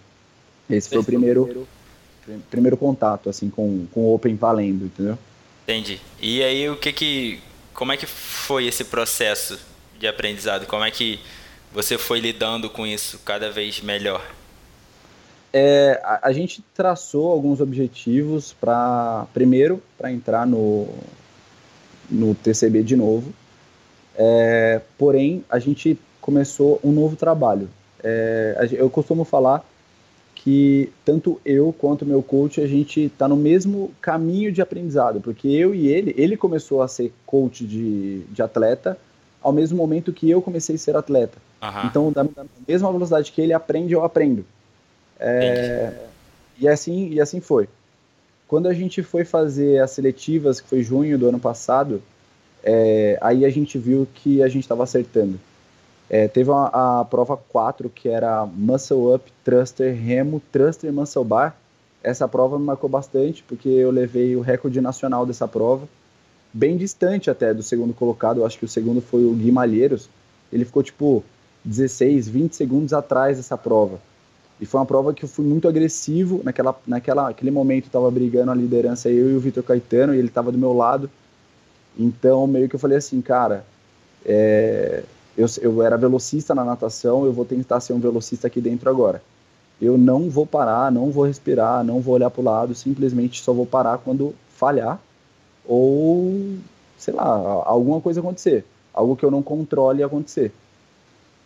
Esse 0.69 0.91
foi 0.91 0.99
o 0.99 1.05
primeiro, 1.05 1.45
primeiro, 1.45 2.45
primeiro 2.51 2.77
contato 2.77 3.29
assim 3.31 3.49
com, 3.49 3.87
com 3.93 4.01
o 4.01 4.15
Open 4.15 4.35
valendo, 4.37 4.85
entendeu? 4.85 5.19
Entendi. 5.65 5.99
E 6.21 6.43
aí 6.43 6.69
o 6.69 6.77
que 6.77 6.93
que 6.93 7.41
como 7.75 7.93
é 7.93 7.97
que 7.97 8.07
foi 8.07 8.67
esse 8.67 8.85
processo 8.85 9.59
de 9.99 10.07
aprendizado? 10.07 10.67
Como 10.67 10.85
é 10.85 10.91
que 10.91 11.21
você 11.73 11.97
foi 11.97 12.21
lidando 12.21 12.69
com 12.69 12.87
isso 12.87 13.21
cada 13.25 13.51
vez 13.51 13.81
melhor? 13.81 14.25
É, 15.53 16.01
a, 16.03 16.29
a, 16.29 16.33
gente 16.33 16.65
traçou 16.75 17.31
alguns 17.31 17.61
objetivos 17.61 18.55
para 18.59 19.27
primeiro 19.35 19.83
para 19.99 20.11
entrar 20.11 20.47
no 20.47 20.89
no 22.11 22.35
TCB 22.35 22.83
de 22.83 22.97
novo. 22.97 23.33
É, 24.15 24.81
porém, 24.99 25.45
a 25.49 25.59
gente 25.59 25.99
começou 26.21 26.79
um 26.85 26.93
novo 26.93 27.17
trabalho. 27.17 27.69
É, 28.03 28.69
eu 28.73 28.89
costumo 28.91 29.25
falar 29.25 29.65
que 30.43 30.93
tanto 31.05 31.41
eu 31.45 31.73
quanto 31.73 32.05
meu 32.05 32.21
coach 32.21 32.61
a 32.61 32.67
gente 32.67 33.03
está 33.03 33.29
no 33.29 33.37
mesmo 33.37 33.93
caminho 34.01 34.51
de 34.51 34.61
aprendizado, 34.61 35.21
porque 35.21 35.47
eu 35.47 35.73
e 35.73 35.87
ele, 35.87 36.13
ele 36.19 36.37
começou 36.37 36.83
a 36.83 36.89
ser 36.89 37.13
coach 37.25 37.65
de, 37.65 38.25
de 38.25 38.43
atleta 38.43 38.99
ao 39.41 39.53
mesmo 39.53 39.77
momento 39.77 40.13
que 40.13 40.29
eu 40.29 40.43
comecei 40.43 40.75
a 40.75 40.79
ser 40.79 40.97
atleta. 40.97 41.39
Então, 41.87 42.11
da, 42.11 42.25
da, 42.25 42.45
mesma 42.67 42.91
velocidade 42.91 43.31
que 43.31 43.41
ele 43.41 43.53
aprende, 43.53 43.93
eu 43.93 44.05
aprendo. 44.05 44.45
É, 45.21 45.93
e 46.59 46.67
assim 46.67 47.11
e 47.11 47.21
assim 47.21 47.41
foi. 47.41 47.69
Quando 48.49 48.67
a 48.67 48.75
gente 48.75 49.01
foi 49.01 49.25
fazer 49.25 49.81
as 49.81 49.93
seletivas, 49.93 50.61
que 50.61 50.69
foi 50.69 50.83
junho 50.83 51.17
do 51.17 51.29
ano 51.29 51.39
passado, 51.39 52.03
é, 52.65 53.17
aí 53.21 53.45
a 53.45 53.51
gente 53.51 53.79
viu 53.79 54.09
que 54.13 54.43
a 54.43 54.49
gente 54.49 54.65
estava 54.65 54.83
acertando. 54.83 55.39
É, 56.13 56.29
teve 56.29 56.51
uma, 56.51 56.67
a 57.01 57.05
prova 57.07 57.39
4, 57.39 57.89
que 57.89 58.07
era 58.07 58.45
Muscle 58.45 59.15
Up, 59.15 59.33
Thruster, 59.43 59.99
Remo, 59.99 60.43
Thruster 60.53 60.93
Muscle 60.93 61.25
Bar. 61.25 61.57
Essa 62.03 62.29
prova 62.29 62.59
me 62.59 62.67
marcou 62.67 62.91
bastante, 62.91 63.43
porque 63.43 63.71
eu 63.71 63.91
levei 63.91 64.37
o 64.37 64.43
recorde 64.43 64.79
nacional 64.79 65.25
dessa 65.25 65.49
prova, 65.49 65.89
bem 66.53 66.77
distante 66.77 67.31
até 67.31 67.55
do 67.55 67.63
segundo 67.63 67.95
colocado, 67.95 68.41
eu 68.41 68.47
acho 68.47 68.59
que 68.59 68.65
o 68.67 68.69
segundo 68.69 69.01
foi 69.01 69.25
o 69.25 69.33
Gui 69.33 69.51
Malheiros. 69.51 70.11
Ele 70.53 70.67
ficou 70.67 70.83
tipo 70.83 71.25
16, 71.65 72.29
20 72.29 72.57
segundos 72.57 72.93
atrás 72.93 73.39
dessa 73.39 73.57
prova. 73.57 73.99
E 74.61 74.67
foi 74.67 74.81
uma 74.81 74.87
prova 74.87 75.15
que 75.15 75.25
eu 75.25 75.29
fui 75.29 75.47
muito 75.47 75.67
agressivo. 75.67 76.43
Naquela, 76.45 76.79
naquela, 76.87 77.25
naquele 77.25 77.51
momento 77.51 77.87
estava 77.87 78.11
brigando 78.11 78.51
a 78.51 78.55
liderança 78.55 79.09
eu 79.09 79.31
e 79.31 79.35
o 79.35 79.41
Vitor 79.41 79.63
Caetano, 79.63 80.15
e 80.15 80.19
ele 80.19 80.29
estava 80.29 80.53
do 80.53 80.59
meu 80.59 80.75
lado. 80.75 81.11
Então, 81.99 82.47
meio 82.47 82.69
que 82.69 82.75
eu 82.75 82.81
falei 82.81 82.99
assim, 82.99 83.23
cara, 83.23 83.65
é, 84.27 85.05
eu, 85.37 85.47
eu 85.61 85.83
era 85.83 85.97
velocista 85.97 86.55
na 86.55 86.65
natação, 86.65 87.25
eu 87.25 87.33
vou 87.33 87.45
tentar 87.45 87.81
ser 87.81 87.93
um 87.93 88.01
velocista 88.01 88.47
aqui 88.47 88.61
dentro 88.61 88.89
agora. 88.89 89.23
Eu 89.81 89.99
não 89.99 90.31
vou 90.31 90.47
parar, 90.47 90.93
não 90.93 91.11
vou 91.11 91.25
respirar, 91.25 91.83
não 91.83 92.01
vou 92.01 92.15
olhar 92.15 92.31
para 92.31 92.41
o 92.41 92.45
lado, 92.45 92.75
simplesmente 92.75 93.43
só 93.43 93.53
vou 93.53 93.67
parar 93.67 93.99
quando 93.99 94.35
falhar 94.57 95.01
ou, 95.67 96.57
sei 96.99 97.15
lá, 97.15 97.25
alguma 97.25 98.01
coisa 98.01 98.21
acontecer, 98.21 98.65
algo 98.93 99.17
que 99.17 99.25
eu 99.25 99.31
não 99.31 99.43
controle 99.43 100.03
acontecer. 100.03 100.53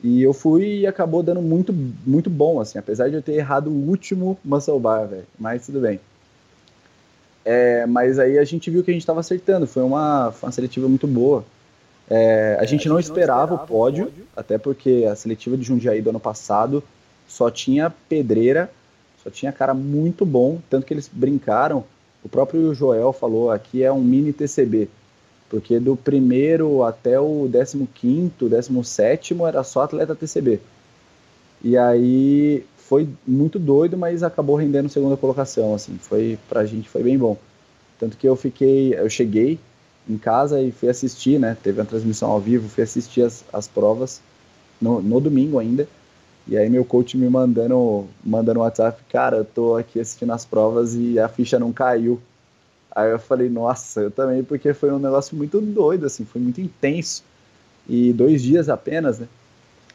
E 0.03 0.23
eu 0.23 0.35
fui 0.35 0.81
e 0.81 0.87
acabou 0.87 1.23
dando 1.23 1.41
muito, 1.41 1.73
muito 2.07 2.29
bom, 2.29 2.61
assim, 2.61 2.79
apesar 2.79 3.09
de 3.09 3.17
eu 3.17 3.23
ter 3.23 3.33
errado 3.33 3.69
o 3.69 3.89
último 3.89 4.39
muscle 4.45 4.79
bar, 4.79 5.09
mas 5.39 5.65
tudo 5.65 5.81
bem. 5.81 5.99
É, 7.45 7.87
mas 7.87 8.19
aí 8.19 8.39
a 8.39 8.45
gente 8.45 8.71
viu 8.71 8.83
que 8.83 8.91
a 8.91 8.95
gente 8.95 9.03
estava 9.03 9.21
acertando, 9.21 9.67
foi 9.67 9.83
uma, 9.83 10.33
foi 10.33 10.49
uma 10.49 10.53
seletiva 10.53 10.89
muito 10.89 11.07
boa. 11.07 11.45
É, 12.09 12.57
a, 12.59 12.63
é, 12.63 12.67
gente, 12.67 12.89
não, 12.89 12.99
esperava 12.99 13.55
o 13.55 13.59
pódio, 13.59 14.07
pódio, 14.07 14.25
até 14.37 14.59
porque 14.59 15.07
a 15.11 15.17
seletiva 15.17 15.57
de 15.57 15.65
Jundiaí 15.65 16.01
do 16.01 16.11
ano 16.11 16.21
passado 16.21 16.83
só 17.27 17.51
tinha 17.51 17.93
pedreira, 18.09 18.71
só 19.23 19.31
tinha 19.31 19.53
cara 19.53 19.75
muito 19.75 20.25
bom, 20.25 20.61
tanto 20.71 20.87
que 20.87 20.95
eles 20.95 21.11
brincaram. 21.13 21.85
O 22.23 22.29
próprio 22.29 22.73
Joel 22.75 23.13
falou 23.13 23.51
aqui 23.51 23.83
é 23.83 23.93
um 23.93 24.01
mini 24.01 24.33
TCB, 24.33 24.89
porque 25.51 25.81
do 25.81 25.97
primeiro 25.97 26.83
até 26.85 27.19
o 27.19 27.49
15, 27.95 28.33
17 28.41 29.37
era 29.43 29.65
só 29.65 29.83
atleta 29.83 30.15
TCB. 30.15 30.61
E 31.63 31.77
aí 31.77 32.65
foi 32.77 33.09
muito 33.27 33.59
doido, 33.59 33.97
mas 33.97 34.23
acabou 34.23 34.55
rendendo 34.55 34.89
segunda 34.89 35.17
colocação, 35.17 35.75
assim, 35.75 35.99
foi 35.99 36.39
pra 36.49 36.65
gente 36.65 36.89
foi 36.89 37.03
bem 37.03 37.19
bom. 37.19 37.37
Tanto 37.99 38.17
que 38.17 38.29
eu 38.29 38.37
fiquei, 38.37 38.95
eu 38.95 39.09
cheguei 39.11 39.59
em 40.09 40.17
casa 40.17 40.61
e 40.61 40.71
fui 40.71 40.89
assistir, 40.89 41.39
né? 41.39 41.57
Teve 41.63 41.81
uma 41.81 41.87
transmissão 41.87 42.31
ao 42.31 42.41
vivo, 42.41 42.69
fui 42.69 42.83
assistir 42.83 43.23
as, 43.23 43.45
as 43.53 43.67
provas 43.67 44.21
no, 44.81 45.01
no 45.03 45.21
domingo 45.21 45.59
ainda. 45.59 45.89
E 46.47 46.57
aí 46.57 46.71
meu 46.71 46.85
coach 46.85 47.17
me 47.17 47.29
mandando, 47.29 48.09
mandando 48.25 48.61
WhatsApp, 48.61 49.03
cara, 49.11 49.39
eu 49.39 49.45
tô 49.45 49.77
aqui 49.77 49.99
assistindo 49.99 50.33
as 50.33 50.45
provas 50.45 50.95
e 50.95 51.19
a 51.19 51.29
ficha 51.29 51.59
não 51.59 51.73
caiu. 51.73 52.21
Aí 52.95 53.11
eu 53.11 53.19
falei, 53.19 53.49
nossa, 53.49 54.01
eu 54.01 54.11
também, 54.11 54.45
porque 54.45 54.73
foi 54.73 54.93
um 54.93 54.99
negócio 54.99 55.37
muito 55.37 55.61
doido, 55.61 56.07
assim, 56.07 56.25
foi 56.25 56.41
muito 56.41 56.61
intenso. 56.61 57.23
E 57.89 58.13
dois 58.13 58.43
dias 58.43 58.69
apenas, 58.69 59.19
né? 59.19 59.29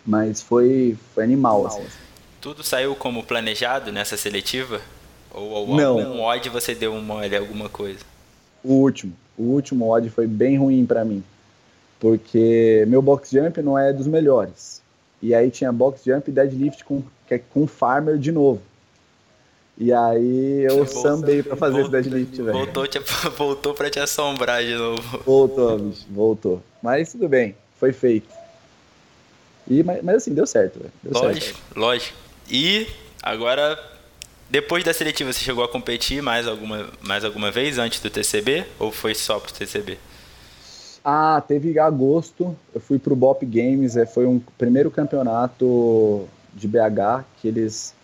Mas 0.05 0.41
foi, 0.41 0.97
foi 1.15 1.23
animal, 1.23 1.65
assim. 1.67 1.83
Tudo 2.39 2.63
saiu 2.63 2.95
como 2.95 3.23
planejado 3.23 3.91
nessa 3.91 4.17
seletiva? 4.17 4.81
Ou, 5.33 5.49
ou 5.49 5.75
não. 5.75 5.99
algum 5.99 6.21
odd 6.21 6.49
você 6.49 6.75
deu 6.75 6.93
uma 6.93 7.15
olha 7.15 7.39
alguma 7.39 7.69
coisa? 7.69 7.99
O 8.63 8.73
último 8.73 9.13
o 9.37 9.43
último 9.43 9.89
odd 9.89 10.09
foi 10.09 10.27
bem 10.27 10.57
ruim 10.57 10.85
para 10.85 11.03
mim, 11.05 11.23
porque 11.99 12.85
meu 12.87 13.01
box 13.01 13.31
jump 13.31 13.61
não 13.61 13.77
é 13.77 13.91
dos 13.91 14.07
melhores. 14.07 14.81
E 15.21 15.35
aí 15.35 15.51
tinha 15.51 15.71
box 15.71 16.03
jump 16.03 16.29
e 16.29 16.33
deadlift 16.33 16.83
com, 16.83 17.03
é 17.29 17.37
com 17.37 17.67
farmer 17.67 18.17
de 18.17 18.31
novo. 18.31 18.61
E 19.77 19.91
aí 19.91 20.63
eu 20.63 20.85
sambei 20.85 21.41
pra 21.41 21.55
fazer 21.55 21.81
voltou, 21.81 21.99
esse 21.99 22.09
deadlift, 22.09 22.41
velho. 22.41 22.57
Voltou, 22.57 22.87
te, 22.87 22.99
voltou 23.37 23.73
pra 23.73 23.89
te 23.89 23.99
assombrar 23.99 24.63
de 24.63 24.75
novo. 24.75 25.19
Voltou, 25.25 25.79
bicho, 25.79 26.05
voltou. 26.09 26.63
Mas 26.81 27.11
tudo 27.11 27.27
bem, 27.27 27.55
foi 27.79 27.93
feito. 27.93 28.29
E, 29.67 29.83
mas, 29.83 30.03
mas 30.03 30.15
assim, 30.17 30.33
deu 30.33 30.45
certo, 30.45 30.79
deu 31.01 31.13
lógico, 31.13 31.45
certo. 31.45 31.79
lógico. 31.79 32.17
E 32.49 32.87
agora, 33.23 33.79
depois 34.51 34.83
da 34.83 34.93
seletiva, 34.93 35.31
você 35.31 35.39
chegou 35.39 35.63
a 35.63 35.69
competir 35.69 36.21
mais 36.21 36.45
alguma, 36.45 36.89
mais 37.01 37.23
alguma 37.23 37.49
vez 37.49 37.77
antes 37.77 38.01
do 38.01 38.09
TCB? 38.09 38.65
Ou 38.77 38.91
foi 38.91 39.15
só 39.15 39.39
pro 39.39 39.53
TCB? 39.53 39.97
Ah, 41.03 41.41
teve 41.47 41.79
agosto, 41.79 42.53
eu 42.75 42.81
fui 42.81 42.99
pro 42.99 43.15
Bop 43.15 43.43
Games, 43.45 43.95
é, 43.95 44.05
foi 44.05 44.27
um 44.27 44.41
primeiro 44.57 44.91
campeonato 44.91 46.27
de 46.53 46.67
BH 46.67 47.23
que 47.41 47.47
eles 47.47 47.95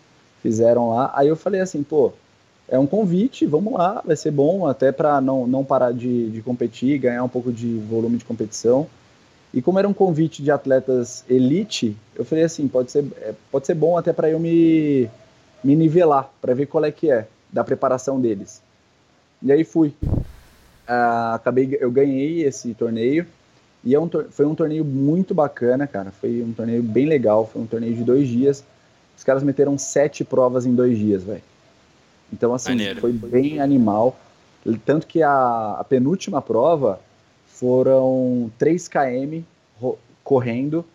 fizeram 0.41 0.89
lá. 0.89 1.11
Aí 1.13 1.27
eu 1.27 1.35
falei 1.35 1.59
assim, 1.59 1.83
pô, 1.83 2.13
é 2.69 2.79
um 2.79 2.87
convite, 2.87 3.45
vamos 3.45 3.73
lá, 3.73 4.01
vai 4.05 4.15
ser 4.15 4.31
bom, 4.31 4.65
até 4.65 4.91
para 4.91 5.19
não, 5.19 5.45
não 5.45 5.65
parar 5.65 5.91
de, 5.91 6.31
de 6.31 6.41
competir, 6.41 6.97
ganhar 6.97 7.25
um 7.25 7.29
pouco 7.29 7.51
de 7.51 7.77
volume 7.89 8.17
de 8.17 8.23
competição. 8.25 8.87
E 9.53 9.61
como 9.61 9.79
era 9.79 9.87
um 9.87 9.93
convite 9.93 10.41
de 10.41 10.49
atletas 10.49 11.25
elite, 11.29 11.95
eu 12.15 12.23
falei 12.23 12.45
assim, 12.45 12.69
pode 12.69 12.89
ser, 12.89 13.05
é, 13.17 13.33
pode 13.51 13.65
ser 13.67 13.75
bom 13.75 13.97
até 13.97 14.13
para 14.13 14.29
eu 14.29 14.39
me, 14.39 15.09
me 15.67 15.75
nivelar, 15.75 16.31
para 16.41 16.53
ver 16.53 16.67
qual 16.67 16.85
é 16.85 16.91
que 16.93 17.11
é 17.11 17.27
da 17.51 17.61
preparação 17.61 18.21
deles. 18.21 18.61
E 19.43 19.51
aí 19.51 19.65
fui. 19.65 19.93
Uh, 19.99 21.33
acabei, 21.33 21.77
eu 21.81 21.91
ganhei 21.91 22.43
esse 22.43 22.73
torneio 22.73 23.27
e 23.83 23.93
é 23.93 23.99
um, 23.99 24.09
foi 24.31 24.45
um 24.45 24.55
torneio 24.55 24.85
muito 24.85 25.35
bacana, 25.35 25.85
cara. 25.85 26.09
Foi 26.09 26.41
um 26.41 26.53
torneio 26.53 26.81
bem 26.81 27.05
legal, 27.05 27.45
foi 27.45 27.61
um 27.61 27.65
torneio 27.65 27.93
de 27.93 28.03
dois 28.05 28.29
dias. 28.29 28.63
Os 29.17 29.25
caras 29.25 29.43
meteram 29.43 29.77
sete 29.77 30.23
provas 30.23 30.65
em 30.65 30.73
dois 30.73 30.97
dias, 30.97 31.25
velho. 31.25 31.43
Então, 32.31 32.53
assim, 32.53 32.69
Maneiro. 32.69 33.01
foi 33.01 33.11
bem 33.11 33.59
animal. 33.59 34.17
Tanto 34.85 35.05
que 35.05 35.21
a, 35.21 35.75
a 35.79 35.83
penúltima 35.83 36.41
prova 36.41 37.01
foram 37.45 38.49
3 38.57 38.87
km 38.87 39.41
correndo 40.23 40.85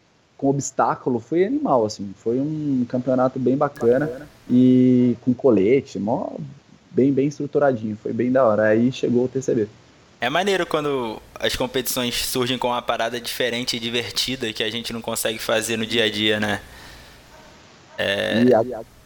com 0.43 0.49
obstáculo. 0.49 1.21
Foi 1.21 1.45
animal, 1.45 1.87
assim. 1.87 2.13
Foi 2.17 2.41
um 2.41 2.85
campeonato 2.89 3.39
bem 3.39 3.57
bacana, 3.57 4.07
bacana. 4.07 4.29
e 4.51 5.17
com 5.25 5.33
colete, 5.33 6.01
mó, 6.01 6.31
bem, 6.91 7.13
bem 7.13 7.29
estruturadinho. 7.29 7.97
Foi 8.03 8.13
bem 8.13 8.33
da 8.33 8.45
hora. 8.45 8.65
Aí 8.65 8.91
chegou 8.91 9.25
o 9.25 9.29
TCB. 9.29 9.69
É 10.21 10.29
maneiro 10.29 10.67
quando 10.67 11.23
as 11.39 11.55
competições 11.55 12.27
surgem 12.27 12.59
com 12.59 12.69
uma 12.69 12.83
parada 12.83 13.21
diferente 13.21 13.77
e 13.77 13.81
divertida 13.81 14.53
que 14.53 14.65
a 14.65 14.71
gente 14.71 14.93
não 14.93 15.01
consegue 15.01 15.39
fazer 15.39 15.77
no 15.77 15.87
dia 15.87 16.05
a 16.05 16.11
dia, 16.11 16.41
né? 16.41 16.61
É... 17.97 18.43
E 18.43 18.55
a, 18.55 18.63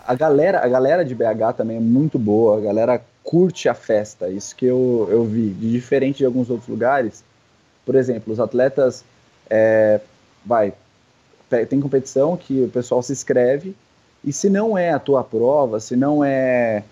a, 0.06 0.14
galera, 0.14 0.64
a 0.64 0.68
galera 0.68 1.04
de 1.04 1.14
BH 1.14 1.54
também 1.56 1.76
é 1.76 1.80
muito 1.80 2.18
boa, 2.18 2.58
a 2.58 2.60
galera 2.60 3.02
curte 3.22 3.68
a 3.68 3.74
festa, 3.74 4.28
isso 4.28 4.54
que 4.54 4.66
eu, 4.66 5.08
eu 5.10 5.24
vi, 5.24 5.50
de 5.50 5.72
diferente 5.72 6.18
de 6.18 6.24
alguns 6.24 6.48
outros 6.48 6.68
lugares. 6.68 7.24
Por 7.84 7.94
exemplo, 7.94 8.32
os 8.32 8.38
atletas, 8.38 9.02
é, 9.48 10.00
vai, 10.44 10.74
tem 11.68 11.80
competição 11.80 12.36
que 12.36 12.64
o 12.64 12.68
pessoal 12.68 13.02
se 13.02 13.12
inscreve, 13.12 13.74
e 14.24 14.32
se 14.32 14.50
não 14.50 14.76
é 14.76 14.90
a 14.90 14.98
tua 14.98 15.22
prova, 15.22 15.78
se 15.78 15.94
não 15.94 16.24
é 16.24 16.82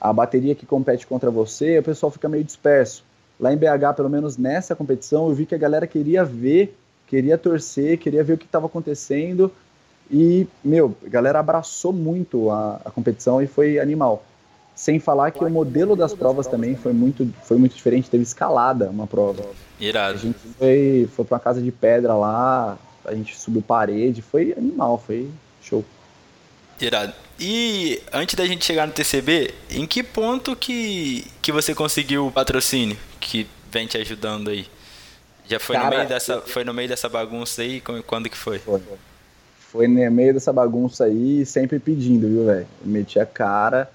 a 0.00 0.12
bateria 0.12 0.54
que 0.54 0.66
compete 0.66 1.06
contra 1.06 1.30
você, 1.30 1.78
o 1.78 1.82
pessoal 1.82 2.10
fica 2.12 2.28
meio 2.28 2.44
disperso. 2.44 3.02
Lá 3.40 3.52
em 3.52 3.56
BH, 3.56 3.96
pelo 3.96 4.08
menos 4.08 4.36
nessa 4.36 4.76
competição, 4.76 5.28
eu 5.28 5.34
vi 5.34 5.46
que 5.46 5.54
a 5.54 5.58
galera 5.58 5.86
queria 5.86 6.24
ver, 6.24 6.76
queria 7.06 7.36
torcer, 7.36 7.98
queria 7.98 8.22
ver 8.22 8.34
o 8.34 8.38
que 8.38 8.44
estava 8.44 8.66
acontecendo, 8.66 9.50
e, 10.10 10.46
meu, 10.62 10.94
a 11.04 11.08
galera 11.08 11.38
abraçou 11.38 11.92
muito 11.92 12.50
a, 12.50 12.80
a 12.84 12.90
competição 12.90 13.42
e 13.42 13.46
foi 13.46 13.78
animal. 13.78 14.22
Sem 14.74 14.98
falar 14.98 15.30
que 15.30 15.42
o 15.42 15.48
modelo 15.48 15.94
das 15.96 16.12
provas 16.12 16.46
também 16.46 16.74
foi 16.74 16.92
muito, 16.92 17.28
foi 17.44 17.56
muito 17.56 17.74
diferente, 17.74 18.10
teve 18.10 18.24
escalada 18.24 18.90
uma 18.90 19.06
prova. 19.06 19.42
Irado. 19.80 20.14
A 20.14 20.20
gente 20.20 20.38
foi, 20.58 21.08
foi 21.14 21.24
pra 21.24 21.36
uma 21.36 21.40
casa 21.40 21.62
de 21.62 21.70
pedra 21.70 22.14
lá, 22.14 22.76
a 23.04 23.14
gente 23.14 23.38
subiu 23.38 23.62
parede, 23.62 24.22
foi 24.22 24.54
animal, 24.56 25.02
foi 25.04 25.28
show. 25.62 25.84
Irado. 26.80 27.12
E 27.38 28.02
antes 28.12 28.34
da 28.34 28.46
gente 28.46 28.64
chegar 28.64 28.86
no 28.86 28.92
TCB, 28.92 29.54
em 29.70 29.86
que 29.86 30.02
ponto 30.02 30.56
que, 30.56 31.26
que 31.40 31.52
você 31.52 31.74
conseguiu 31.74 32.26
o 32.26 32.32
patrocínio 32.32 32.96
que 33.20 33.46
vem 33.70 33.86
te 33.86 33.96
ajudando 33.98 34.50
aí? 34.50 34.66
Já 35.46 35.60
foi, 35.60 35.76
Cara, 35.76 35.90
no 35.90 35.96
meio 35.96 36.08
dessa, 36.08 36.40
foi 36.40 36.64
no 36.64 36.72
meio 36.72 36.88
dessa 36.88 37.08
bagunça 37.08 37.62
aí? 37.62 37.82
Quando 38.06 38.28
que 38.28 38.36
foi? 38.36 38.58
Foi 38.58 38.80
foi 39.74 39.88
no 39.88 40.08
meio 40.12 40.32
dessa 40.32 40.52
bagunça 40.52 41.02
aí, 41.02 41.44
sempre 41.44 41.80
pedindo, 41.80 42.28
viu, 42.28 42.44
velho? 42.44 42.66
Metia 42.84 43.24
a 43.24 43.26
cara, 43.26 43.90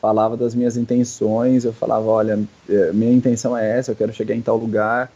falava 0.00 0.36
das 0.36 0.52
minhas 0.52 0.76
intenções, 0.76 1.64
eu 1.64 1.72
falava, 1.72 2.06
olha, 2.06 2.40
é, 2.68 2.92
minha 2.92 3.12
intenção 3.12 3.56
é 3.56 3.78
essa, 3.78 3.92
eu 3.92 3.96
quero 3.96 4.12
chegar 4.12 4.34
em 4.34 4.40
tal 4.40 4.56
lugar, 4.56 5.12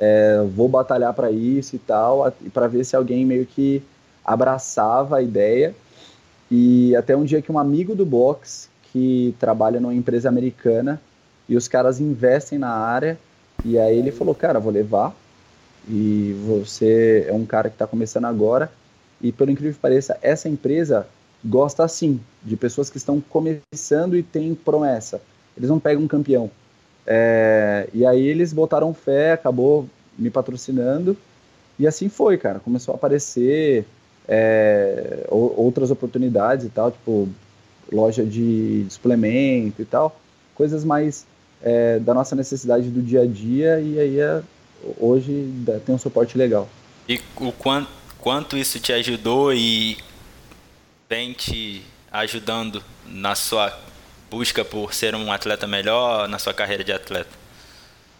é, 0.00 0.42
vou 0.56 0.66
batalhar 0.66 1.12
para 1.12 1.30
isso 1.30 1.76
e 1.76 1.78
tal, 1.78 2.32
para 2.54 2.66
ver 2.66 2.84
se 2.84 2.96
alguém 2.96 3.26
meio 3.26 3.44
que 3.44 3.82
abraçava 4.24 5.18
a 5.18 5.22
ideia. 5.22 5.74
E 6.50 6.96
até 6.96 7.14
um 7.14 7.22
dia 7.22 7.42
que 7.42 7.52
um 7.52 7.58
amigo 7.58 7.94
do 7.94 8.06
box, 8.06 8.70
que 8.90 9.34
trabalha 9.38 9.78
numa 9.78 9.94
empresa 9.94 10.28
americana, 10.30 10.98
e 11.46 11.54
os 11.54 11.68
caras 11.68 12.00
investem 12.00 12.58
na 12.58 12.70
área, 12.70 13.18
e 13.62 13.78
aí 13.78 13.98
ele 13.98 14.10
falou, 14.10 14.34
cara, 14.34 14.58
vou 14.58 14.72
levar, 14.72 15.14
e 15.86 16.34
você 16.46 17.26
é 17.28 17.32
um 17.32 17.44
cara 17.44 17.68
que 17.68 17.74
está 17.74 17.86
começando 17.86 18.24
agora, 18.24 18.72
e 19.20 19.30
pelo 19.30 19.50
incrível 19.50 19.74
que 19.74 19.80
pareça, 19.80 20.16
essa 20.22 20.48
empresa 20.48 21.06
gosta 21.44 21.86
sim 21.86 22.20
de 22.42 22.56
pessoas 22.56 22.88
que 22.88 22.96
estão 22.96 23.20
começando 23.20 24.16
e 24.16 24.22
têm 24.22 24.54
promessa. 24.54 25.20
Eles 25.56 25.68
não 25.68 25.78
pegam 25.78 26.02
um 26.02 26.08
campeão. 26.08 26.50
É, 27.12 27.88
e 27.92 28.06
aí 28.06 28.24
eles 28.24 28.52
botaram 28.52 28.94
fé, 28.94 29.32
acabou 29.32 29.88
me 30.16 30.30
patrocinando. 30.30 31.16
E 31.76 31.86
assim 31.86 32.08
foi, 32.08 32.38
cara. 32.38 32.60
Começou 32.60 32.92
a 32.92 32.96
aparecer 32.96 33.84
é, 34.28 35.26
outras 35.28 35.90
oportunidades 35.90 36.66
e 36.66 36.68
tal, 36.68 36.92
tipo 36.92 37.28
loja 37.90 38.24
de 38.24 38.86
suplemento 38.88 39.82
e 39.82 39.84
tal. 39.84 40.20
Coisas 40.54 40.84
mais 40.84 41.26
é, 41.60 41.98
da 41.98 42.14
nossa 42.14 42.36
necessidade 42.36 42.88
do 42.88 43.02
dia 43.02 43.22
a 43.22 43.26
dia. 43.26 43.80
E 43.80 43.98
aí 43.98 44.20
é, 44.20 44.40
hoje 44.96 45.52
tem 45.84 45.92
um 45.92 45.98
suporte 45.98 46.38
legal. 46.38 46.68
E 47.08 47.20
o 47.40 47.50
quanto 47.50 48.00
quanto 48.20 48.56
isso 48.56 48.78
te 48.78 48.92
ajudou 48.92 49.52
e 49.52 49.96
vem 51.08 51.32
te 51.32 51.82
ajudando 52.12 52.82
na 53.06 53.34
sua 53.34 53.76
busca 54.30 54.64
por 54.64 54.94
ser 54.94 55.14
um 55.14 55.32
atleta 55.32 55.66
melhor, 55.66 56.28
na 56.28 56.38
sua 56.38 56.54
carreira 56.54 56.84
de 56.84 56.92
atleta? 56.92 57.30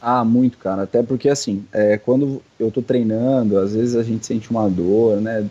Ah, 0.03 0.25
muito, 0.25 0.59
cara. 0.59 0.83
Até 0.83 1.03
porque, 1.03 1.29
assim, 1.29 1.65
é, 1.73 1.99
quando 1.99 2.43
eu 2.59 2.71
tô 2.71 2.83
treinando, 2.83 3.59
às 3.59 3.75
vezes 3.75 3.95
a 3.95 4.03
gente 4.03 4.27
sente 4.27 4.51
uma 4.51 4.69
dor, 4.69 5.21
né? 5.21 5.47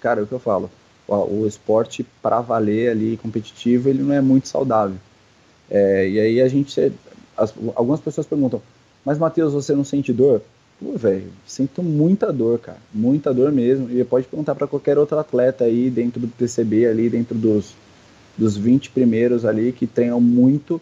Cara, 0.00 0.20
é 0.20 0.24
o 0.24 0.26
que 0.26 0.32
eu 0.32 0.40
falo. 0.40 0.70
O, 1.06 1.42
o 1.42 1.46
esporte 1.46 2.04
para 2.20 2.40
valer 2.40 2.90
ali, 2.90 3.16
competitivo, 3.16 3.88
ele 3.88 4.02
não 4.02 4.12
é 4.12 4.20
muito 4.20 4.48
saudável. 4.48 4.96
É, 5.70 6.08
e 6.08 6.20
aí 6.20 6.40
a 6.42 6.48
gente... 6.48 6.92
As, 7.36 7.54
algumas 7.74 8.00
pessoas 8.00 8.26
perguntam, 8.26 8.60
mas 9.04 9.18
Matheus, 9.18 9.52
você 9.52 9.74
não 9.74 9.84
sente 9.84 10.12
dor? 10.12 10.42
Pô, 10.78 10.96
velho, 10.98 11.32
sinto 11.46 11.82
muita 11.82 12.32
dor, 12.32 12.58
cara. 12.58 12.78
Muita 12.92 13.32
dor 13.32 13.52
mesmo. 13.52 13.88
E 13.90 14.04
pode 14.04 14.26
perguntar 14.26 14.54
para 14.54 14.66
qualquer 14.66 14.98
outro 14.98 15.18
atleta 15.18 15.64
aí 15.64 15.88
dentro 15.88 16.20
do 16.20 16.28
PCB, 16.28 16.86
ali 16.86 17.08
dentro 17.08 17.36
dos, 17.36 17.74
dos 18.36 18.56
20 18.56 18.90
primeiros 18.90 19.44
ali 19.44 19.72
que 19.72 19.86
treinam 19.86 20.20
muito, 20.20 20.80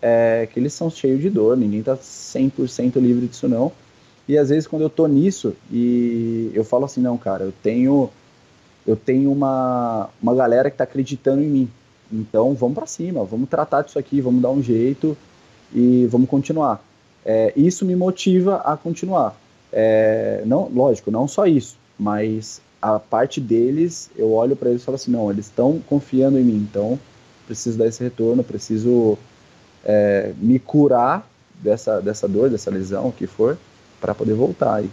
é, 0.00 0.48
que 0.52 0.58
eles 0.58 0.72
são 0.72 0.90
cheios 0.90 1.20
de 1.20 1.30
dor. 1.30 1.56
Ninguém 1.56 1.82
tá 1.82 1.96
100% 1.96 2.96
livre 2.96 3.26
disso 3.26 3.48
não. 3.48 3.72
E 4.28 4.38
às 4.38 4.48
vezes 4.48 4.66
quando 4.66 4.82
eu 4.82 4.90
tô 4.90 5.06
nisso 5.06 5.54
e 5.70 6.50
eu 6.54 6.64
falo 6.64 6.84
assim, 6.84 7.00
não, 7.00 7.18
cara, 7.18 7.44
eu 7.44 7.52
tenho 7.62 8.10
eu 8.86 8.96
tenho 8.96 9.30
uma, 9.30 10.10
uma 10.20 10.34
galera 10.34 10.70
que 10.70 10.76
tá 10.76 10.84
acreditando 10.84 11.42
em 11.42 11.48
mim. 11.48 11.70
Então 12.12 12.54
vamos 12.54 12.74
para 12.74 12.86
cima, 12.86 13.24
vamos 13.24 13.48
tratar 13.48 13.82
disso 13.82 13.98
aqui, 13.98 14.20
vamos 14.20 14.42
dar 14.42 14.50
um 14.50 14.62
jeito 14.62 15.16
e 15.72 16.06
vamos 16.10 16.28
continuar. 16.28 16.84
É, 17.24 17.52
isso 17.56 17.84
me 17.84 17.94
motiva 17.94 18.56
a 18.56 18.76
continuar. 18.76 19.36
É, 19.72 20.42
não, 20.44 20.68
lógico, 20.68 21.10
não 21.10 21.26
só 21.26 21.46
isso, 21.46 21.78
mas 21.98 22.60
a 22.82 22.98
parte 22.98 23.40
deles, 23.40 24.10
eu 24.16 24.32
olho 24.32 24.56
para 24.56 24.68
eles 24.68 24.82
e 24.82 24.84
falo 24.84 24.96
assim, 24.96 25.12
não, 25.12 25.30
eles 25.30 25.46
estão 25.46 25.78
confiando 25.86 26.36
em 26.36 26.42
mim, 26.42 26.56
então 26.68 26.98
preciso 27.46 27.78
dar 27.78 27.86
esse 27.86 28.02
retorno, 28.02 28.42
preciso 28.42 29.16
é, 29.84 30.32
me 30.36 30.58
curar 30.58 31.24
dessa, 31.54 32.00
dessa 32.00 32.26
dor, 32.26 32.50
dessa 32.50 32.70
lesão, 32.70 33.08
o 33.08 33.12
que 33.12 33.26
for, 33.26 33.56
para 34.00 34.14
poder 34.14 34.34
voltar 34.34 34.74
aí. 34.76 34.90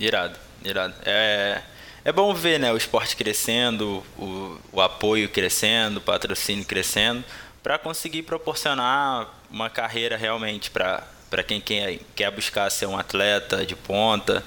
Irado, 0.00 0.38
irado. 0.64 0.94
É, 1.04 1.60
é 2.04 2.12
bom 2.12 2.32
ver 2.34 2.58
né, 2.58 2.72
o 2.72 2.76
esporte 2.76 3.16
crescendo, 3.16 4.02
o, 4.18 4.56
o 4.72 4.80
apoio 4.80 5.28
crescendo, 5.28 5.98
o 5.98 6.02
patrocínio 6.02 6.64
crescendo, 6.64 7.22
para 7.62 7.78
conseguir 7.78 8.22
proporcionar 8.22 9.28
uma 9.50 9.68
carreira 9.68 10.16
realmente 10.16 10.70
para 10.70 11.42
quem 11.46 11.60
quer, 11.60 11.98
quer 12.14 12.30
buscar 12.30 12.70
ser 12.70 12.86
um 12.86 12.96
atleta 12.96 13.64
de 13.64 13.76
ponta, 13.76 14.42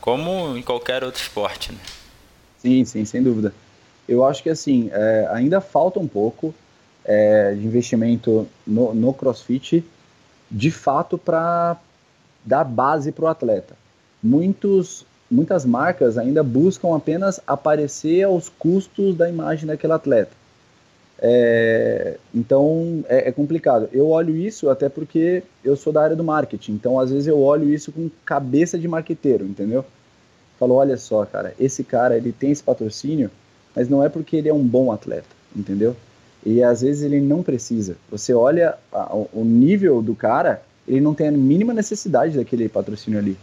como 0.00 0.56
em 0.56 0.62
qualquer 0.62 1.04
outro 1.04 1.20
esporte. 1.20 1.72
Né? 1.72 1.78
Sim, 2.58 2.84
sim, 2.84 3.04
sem 3.04 3.22
dúvida. 3.22 3.54
Eu 4.08 4.24
acho 4.24 4.42
que 4.42 4.50
assim, 4.50 4.90
é, 4.92 5.28
ainda 5.32 5.60
falta 5.60 6.00
um 6.00 6.08
pouco 6.08 6.54
é, 7.04 7.54
de 7.54 7.64
investimento 7.64 8.46
no, 8.66 8.94
no 8.94 9.14
CrossFit, 9.14 9.84
de 10.50 10.70
fato, 10.70 11.16
para 11.16 11.76
dar 12.44 12.64
base 12.64 13.12
para 13.12 13.24
o 13.24 13.28
atleta. 13.28 13.76
Muitos 14.22 15.06
muitas 15.30 15.64
marcas 15.64 16.18
ainda 16.18 16.42
buscam 16.42 16.96
apenas 16.96 17.40
aparecer 17.46 18.24
aos 18.24 18.48
custos 18.48 19.14
da 19.16 19.28
imagem 19.28 19.66
daquele 19.66 19.92
atleta. 19.92 20.32
É, 21.22 22.16
então 22.34 23.04
é, 23.06 23.28
é, 23.28 23.32
complicado. 23.32 23.88
Eu 23.92 24.08
olho 24.08 24.34
isso 24.36 24.70
até 24.70 24.88
porque 24.88 25.42
eu 25.62 25.76
sou 25.76 25.92
da 25.92 26.02
área 26.02 26.16
do 26.16 26.24
marketing, 26.24 26.72
então 26.72 26.98
às 26.98 27.10
vezes 27.10 27.26
eu 27.26 27.38
olho 27.38 27.68
isso 27.68 27.92
com 27.92 28.10
cabeça 28.24 28.78
de 28.78 28.88
marqueteiro, 28.88 29.44
entendeu? 29.44 29.84
Falo, 30.58 30.74
olha 30.74 30.96
só, 30.96 31.24
cara, 31.26 31.54
esse 31.60 31.84
cara 31.84 32.16
ele 32.16 32.32
tem 32.32 32.50
esse 32.50 32.62
patrocínio, 32.62 33.30
mas 33.76 33.88
não 33.88 34.02
é 34.02 34.08
porque 34.08 34.36
ele 34.36 34.48
é 34.48 34.54
um 34.54 34.66
bom 34.66 34.90
atleta, 34.90 35.28
entendeu? 35.54 35.94
E 36.44 36.62
às 36.62 36.80
vezes 36.80 37.02
ele 37.02 37.20
não 37.20 37.42
precisa. 37.42 37.96
Você 38.10 38.32
olha 38.32 38.76
a, 38.90 39.14
o 39.14 39.44
nível 39.44 40.00
do 40.00 40.14
cara, 40.14 40.62
ele 40.88 41.00
não 41.02 41.12
tem 41.12 41.28
a 41.28 41.32
mínima 41.32 41.74
necessidade 41.74 42.36
daquele 42.36 42.66
patrocínio 42.68 43.18
ali. 43.18 43.36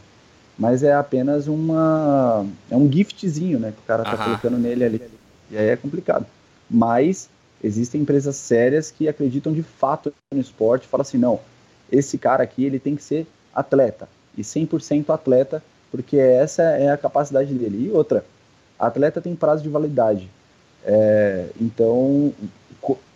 Mas 0.57 0.81
é 0.81 0.93
apenas 0.93 1.47
uma. 1.47 2.43
É 2.71 2.75
um 2.75 2.91
giftzinho, 2.91 3.59
né? 3.59 3.71
Que 3.71 3.79
o 3.79 3.85
cara 3.85 4.03
tá 4.03 4.17
colocando 4.17 4.57
nele 4.57 4.83
ali. 4.83 5.01
E 5.51 5.57
aí 5.57 5.67
é 5.67 5.75
complicado. 5.75 6.25
Mas 6.67 7.29
existem 7.63 8.01
empresas 8.01 8.35
sérias 8.35 8.91
que 8.91 9.07
acreditam 9.07 9.53
de 9.53 9.63
fato 9.63 10.13
no 10.33 10.39
esporte 10.39 10.87
falam 10.87 11.01
assim: 11.01 11.17
não, 11.17 11.39
esse 11.91 12.17
cara 12.17 12.43
aqui 12.43 12.65
ele 12.65 12.79
tem 12.79 12.95
que 12.95 13.03
ser 13.03 13.27
atleta. 13.53 14.07
E 14.37 14.41
100% 14.41 15.09
atleta, 15.09 15.63
porque 15.91 16.17
essa 16.17 16.61
é 16.61 16.91
a 16.91 16.97
capacidade 16.97 17.53
dele. 17.53 17.87
E 17.87 17.91
outra, 17.91 18.23
atleta 18.77 19.19
tem 19.19 19.35
prazo 19.35 19.63
de 19.63 19.69
validade. 19.69 20.29
É, 20.85 21.47
então, 21.59 22.33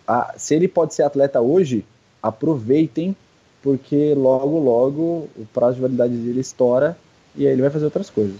a, 0.08 0.34
se 0.38 0.56
ele 0.56 0.68
pode 0.68 0.94
ser 0.96 1.04
atleta 1.04 1.39
hoje, 1.39 1.86
aproveitem, 2.22 3.16
porque 3.62 4.14
logo, 4.16 4.60
logo 4.60 5.30
o 5.38 5.48
prazo 5.54 5.76
de 5.76 5.82
validade 5.82 6.16
dele 6.16 6.39
estoura 6.39 6.98
e 7.36 7.46
aí 7.46 7.54
ele 7.54 7.62
vai 7.62 7.70
fazer 7.70 7.86
outras 7.86 8.10
coisas. 8.10 8.38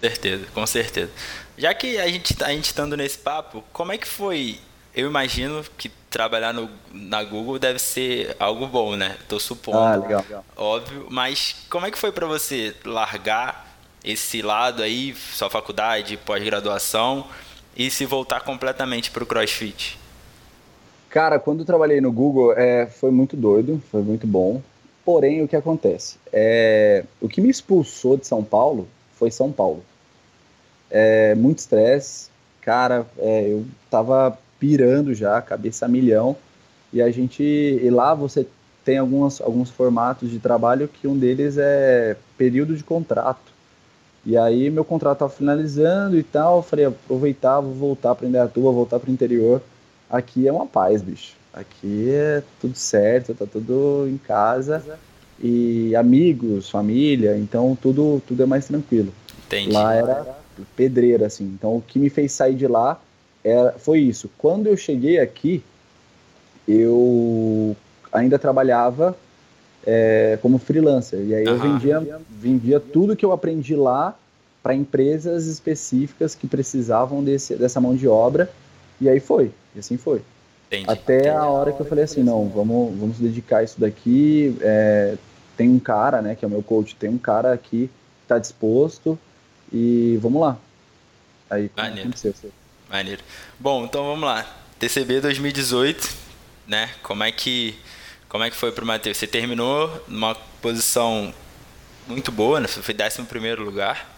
Certeza, 0.00 0.46
com 0.54 0.66
certeza. 0.66 1.10
Já 1.56 1.72
que 1.74 1.98
a 1.98 2.06
gente, 2.08 2.34
tá, 2.34 2.46
a 2.46 2.50
gente 2.50 2.66
estando 2.66 2.96
nesse 2.96 3.18
papo, 3.18 3.64
como 3.72 3.92
é 3.92 3.98
que 3.98 4.06
foi? 4.06 4.58
Eu 4.94 5.08
imagino 5.08 5.64
que 5.76 5.90
trabalhar 6.08 6.52
no, 6.52 6.70
na 6.92 7.24
Google 7.24 7.58
deve 7.58 7.80
ser 7.80 8.36
algo 8.38 8.66
bom, 8.68 8.94
né? 8.94 9.16
Tô 9.28 9.40
supondo. 9.40 9.78
Ah, 9.78 9.96
legal. 9.96 10.24
Óbvio, 10.56 11.08
mas 11.10 11.66
como 11.68 11.84
é 11.84 11.90
que 11.90 11.98
foi 11.98 12.12
para 12.12 12.26
você 12.26 12.74
largar 12.84 13.76
esse 14.04 14.40
lado 14.40 14.82
aí, 14.82 15.14
sua 15.14 15.50
faculdade, 15.50 16.16
pós-graduação, 16.18 17.26
e 17.76 17.90
se 17.90 18.06
voltar 18.06 18.42
completamente 18.42 19.10
para 19.10 19.24
o 19.24 19.26
CrossFit? 19.26 19.98
Cara, 21.10 21.40
quando 21.40 21.60
eu 21.60 21.66
trabalhei 21.66 22.00
no 22.00 22.12
Google, 22.12 22.52
é, 22.52 22.86
foi 22.86 23.10
muito 23.10 23.36
doido, 23.36 23.82
foi 23.90 24.02
muito 24.02 24.26
bom. 24.26 24.62
Porém, 25.04 25.42
o 25.42 25.48
que 25.48 25.56
acontece? 25.56 26.16
É, 26.32 27.04
o 27.20 27.28
que 27.28 27.40
me 27.40 27.50
expulsou 27.50 28.16
de 28.16 28.26
São 28.26 28.44
Paulo 28.44 28.88
foi 29.16 29.30
São 29.30 29.50
Paulo. 29.50 29.84
É, 30.90 31.34
muito 31.34 31.58
estresse, 31.58 32.28
cara, 32.60 33.06
é, 33.18 33.48
eu 33.48 33.66
tava 33.90 34.38
pirando 34.58 35.14
já, 35.14 35.40
cabeça 35.42 35.86
a 35.86 35.88
milhão, 35.88 36.36
e 36.92 37.02
a 37.02 37.10
gente, 37.10 37.42
e 37.42 37.90
lá 37.90 38.14
você 38.14 38.46
tem 38.84 38.98
algumas, 38.98 39.40
alguns 39.40 39.70
formatos 39.70 40.30
de 40.30 40.38
trabalho 40.38 40.88
que 40.88 41.08
um 41.08 41.16
deles 41.16 41.56
é 41.58 42.16
período 42.36 42.76
de 42.76 42.84
contrato. 42.84 43.52
E 44.26 44.36
aí 44.36 44.70
meu 44.70 44.84
contrato 44.84 45.16
estava 45.16 45.32
finalizando 45.32 46.18
e 46.18 46.22
tal, 46.22 46.58
eu 46.58 46.62
falei, 46.62 46.84
aproveitar, 46.86 47.60
vou 47.60 47.74
voltar 47.74 48.14
para 48.14 48.26
Indaiatuba, 48.26 48.70
voltar 48.70 48.98
para 48.98 49.10
o 49.10 49.12
interior. 49.12 49.60
Aqui 50.08 50.46
é 50.46 50.52
uma 50.52 50.66
paz, 50.66 51.02
bicho. 51.02 51.34
Aqui 51.52 52.10
é 52.10 52.42
tudo 52.60 52.76
certo, 52.76 53.34
tá 53.34 53.46
tudo 53.46 54.06
em 54.08 54.16
casa 54.18 54.82
e 55.40 55.94
amigos, 55.94 56.70
família, 56.70 57.36
então 57.36 57.76
tudo 57.80 58.22
tudo 58.26 58.42
é 58.42 58.46
mais 58.46 58.66
tranquilo. 58.66 59.12
Entendi. 59.46 59.72
Lá 59.72 59.94
era 59.94 60.36
pedreira 60.76 61.26
assim. 61.26 61.44
Então 61.44 61.76
o 61.76 61.82
que 61.82 61.98
me 61.98 62.08
fez 62.08 62.32
sair 62.32 62.54
de 62.54 62.66
lá 62.66 63.00
era, 63.44 63.72
foi 63.72 64.00
isso. 64.00 64.30
Quando 64.38 64.66
eu 64.66 64.76
cheguei 64.76 65.20
aqui, 65.20 65.62
eu 66.66 67.76
ainda 68.12 68.38
trabalhava 68.38 69.16
é, 69.86 70.38
como 70.40 70.58
freelancer 70.58 71.20
e 71.20 71.34
aí 71.34 71.44
eu 71.44 71.58
vendia 71.58 72.20
vendia 72.30 72.80
tudo 72.80 73.14
que 73.14 73.24
eu 73.24 73.32
aprendi 73.32 73.76
lá 73.76 74.16
para 74.62 74.74
empresas 74.74 75.46
específicas 75.46 76.34
que 76.34 76.46
precisavam 76.46 77.22
desse, 77.22 77.54
dessa 77.54 77.80
mão 77.80 77.94
de 77.94 78.08
obra 78.08 78.50
e 78.98 79.08
aí 79.08 79.20
foi, 79.20 79.50
e 79.74 79.78
assim 79.78 79.98
foi. 79.98 80.22
Entendi. 80.66 80.90
Até 80.90 81.30
a 81.30 81.44
hora 81.44 81.72
que 81.72 81.80
eu 81.80 81.86
falei 81.86 82.04
assim, 82.04 82.22
não, 82.22 82.48
vamos, 82.48 82.96
vamos 82.98 83.18
dedicar 83.18 83.62
isso 83.62 83.78
daqui. 83.78 84.56
É, 84.62 85.16
tem 85.56 85.68
um 85.68 85.78
cara, 85.78 86.22
né, 86.22 86.34
que 86.34 86.44
é 86.44 86.48
o 86.48 86.50
meu 86.50 86.62
coach, 86.62 86.96
tem 86.96 87.10
um 87.10 87.18
cara 87.18 87.52
aqui 87.52 87.88
que 87.88 88.24
está 88.24 88.38
disposto 88.38 89.18
e 89.72 90.18
vamos 90.22 90.40
lá. 90.40 90.56
Aí 91.50 91.70
Maneiro. 91.76 92.08
aconteceu. 92.08 92.34
Maneiro. 92.88 93.22
Bom, 93.58 93.84
então 93.84 94.04
vamos 94.04 94.24
lá. 94.24 94.46
TCB 94.78 95.20
2018, 95.20 96.08
né? 96.66 96.90
Como 97.02 97.24
é 97.24 97.32
que 97.32 97.76
como 98.34 98.42
é 98.42 98.50
que 98.50 98.56
foi 98.56 98.72
pro 98.72 98.84
Matheus? 98.84 99.16
Você 99.16 99.28
terminou 99.28 99.88
numa 100.08 100.34
posição 100.60 101.32
muito 102.08 102.32
boa, 102.32 102.58
né? 102.58 102.66
Você 102.66 102.82
foi 102.82 102.92
11 102.94 103.22
primeiro 103.28 103.62
lugar. 103.62 104.10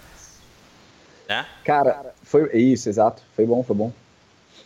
Né? 1.28 1.44
Cara, 1.62 2.14
foi 2.22 2.50
isso, 2.56 2.88
exato. 2.88 3.22
Foi 3.34 3.44
bom, 3.44 3.62
foi 3.62 3.76
bom. 3.76 3.92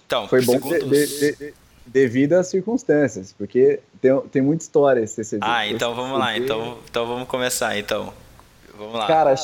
Então, 0.06 0.28
foi 0.28 0.40
bom 0.42 0.56
de, 0.60 0.78
de, 0.86 1.36
de, 1.36 1.54
devido 1.84 2.34
às 2.34 2.46
circunstâncias, 2.46 3.32
porque 3.32 3.80
tem, 4.00 4.20
tem 4.30 4.40
muita 4.40 4.62
história 4.62 5.00
esse 5.00 5.16
TCB. 5.16 5.44
Ah, 5.44 5.66
então 5.66 5.96
vamos 5.96 6.16
lá, 6.16 6.36
então, 6.36 6.78
então 6.88 7.06
vamos 7.06 7.26
começar, 7.26 7.76
então. 7.76 8.14
Vamos 8.78 8.94
lá. 8.94 9.08
Cara, 9.08 9.34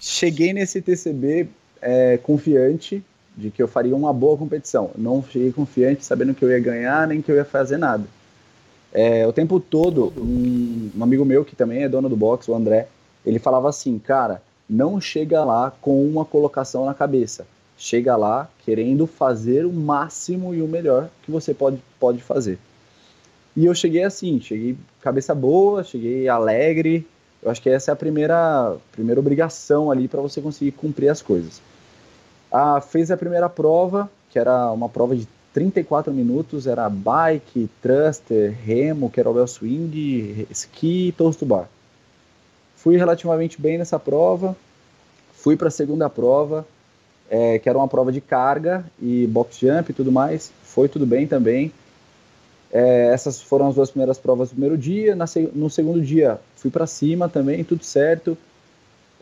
cheguei 0.00 0.52
nesse 0.52 0.82
TCB 0.82 1.48
é, 1.80 2.18
confiante 2.18 3.04
de 3.36 3.50
que 3.50 3.62
eu 3.62 3.68
faria 3.68 3.94
uma 3.94 4.12
boa 4.12 4.36
competição. 4.36 4.90
Não 4.96 5.22
cheguei 5.22 5.52
confiante 5.52 6.04
sabendo 6.04 6.34
que 6.34 6.44
eu 6.44 6.50
ia 6.50 6.60
ganhar, 6.60 7.06
nem 7.06 7.20
que 7.20 7.30
eu 7.30 7.36
ia 7.36 7.44
fazer 7.44 7.76
nada. 7.76 8.04
É, 8.92 9.26
o 9.26 9.32
tempo 9.32 9.58
todo, 9.58 10.12
um, 10.16 10.90
um 10.96 11.02
amigo 11.02 11.24
meu 11.24 11.44
que 11.44 11.56
também 11.56 11.82
é 11.82 11.88
dono 11.88 12.08
do 12.08 12.16
box, 12.16 12.48
o 12.48 12.54
André, 12.54 12.88
ele 13.26 13.38
falava 13.38 13.68
assim, 13.68 13.98
cara, 13.98 14.40
não 14.70 15.00
chega 15.00 15.44
lá 15.44 15.72
com 15.80 16.06
uma 16.06 16.24
colocação 16.24 16.84
na 16.84 16.94
cabeça 16.94 17.44
chega 17.76 18.16
lá 18.16 18.48
querendo 18.64 19.06
fazer 19.06 19.66
o 19.66 19.72
máximo 19.72 20.54
e 20.54 20.62
o 20.62 20.68
melhor 20.68 21.08
que 21.22 21.30
você 21.30 21.52
pode, 21.52 21.78
pode 21.98 22.22
fazer. 22.22 22.58
E 23.56 23.66
eu 23.66 23.74
cheguei 23.74 24.02
assim, 24.02 24.40
cheguei 24.40 24.76
cabeça 25.00 25.34
boa, 25.34 25.84
cheguei 25.84 26.28
alegre. 26.28 27.06
Eu 27.42 27.50
acho 27.50 27.60
que 27.60 27.70
essa 27.70 27.90
é 27.90 27.92
a 27.92 27.96
primeira, 27.96 28.76
primeira 28.90 29.20
obrigação 29.20 29.90
ali 29.90 30.08
para 30.08 30.20
você 30.20 30.40
conseguir 30.40 30.72
cumprir 30.72 31.08
as 31.08 31.22
coisas. 31.22 31.60
Ah, 32.56 32.80
fez 32.80 33.10
a 33.10 33.16
primeira 33.16 33.48
prova, 33.48 34.08
que 34.30 34.38
era 34.38 34.70
uma 34.70 34.88
prova 34.88 35.16
de 35.16 35.26
34 35.52 36.14
minutos, 36.14 36.68
era 36.68 36.88
bike, 36.88 37.68
thruster, 37.82 38.56
remo, 38.64 39.10
kettlebell 39.10 39.48
swing, 39.48 40.46
ski 40.52 41.08
e 41.08 41.12
toast 41.12 41.40
to 41.40 41.46
bar. 41.46 41.68
Fui 42.76 42.96
relativamente 42.96 43.60
bem 43.60 43.76
nessa 43.76 43.98
prova, 43.98 44.56
fui 45.32 45.56
para 45.56 45.66
a 45.66 45.70
segunda 45.72 46.08
prova, 46.08 46.64
é, 47.28 47.58
que 47.58 47.68
era 47.68 47.76
uma 47.76 47.88
prova 47.88 48.12
de 48.12 48.20
carga 48.20 48.84
e 49.02 49.26
box 49.26 49.58
jump 49.58 49.90
e 49.90 49.92
tudo 49.92 50.12
mais. 50.12 50.52
Foi 50.62 50.88
tudo 50.88 51.04
bem 51.04 51.26
também. 51.26 51.72
É, 52.72 53.06
essas 53.12 53.42
foram 53.42 53.66
as 53.66 53.74
duas 53.74 53.90
primeiras 53.90 54.16
provas 54.16 54.50
do 54.50 54.52
primeiro 54.52 54.78
dia. 54.78 55.16
Na, 55.16 55.24
no 55.52 55.68
segundo 55.68 56.00
dia, 56.00 56.38
fui 56.54 56.70
para 56.70 56.86
cima 56.86 57.28
também, 57.28 57.64
tudo 57.64 57.82
certo. 57.82 58.38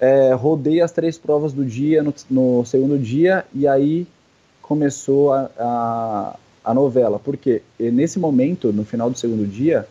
É, 0.02 0.32
rodei 0.34 0.80
as 0.80 0.90
três 0.90 1.16
provas 1.16 1.52
do 1.52 1.64
dia 1.64 2.02
no, 2.02 2.12
no 2.28 2.64
segundo 2.64 2.98
dia 2.98 3.44
e 3.54 3.68
aí 3.68 4.04
começou 4.60 5.32
a, 5.32 5.48
a, 5.56 6.36
a 6.64 6.74
novela. 6.74 7.20
Porque 7.20 7.62
nesse 7.78 8.18
momento, 8.18 8.72
no 8.72 8.84
final 8.84 9.08
do 9.08 9.16
segundo 9.16 9.46
dia, 9.46 9.86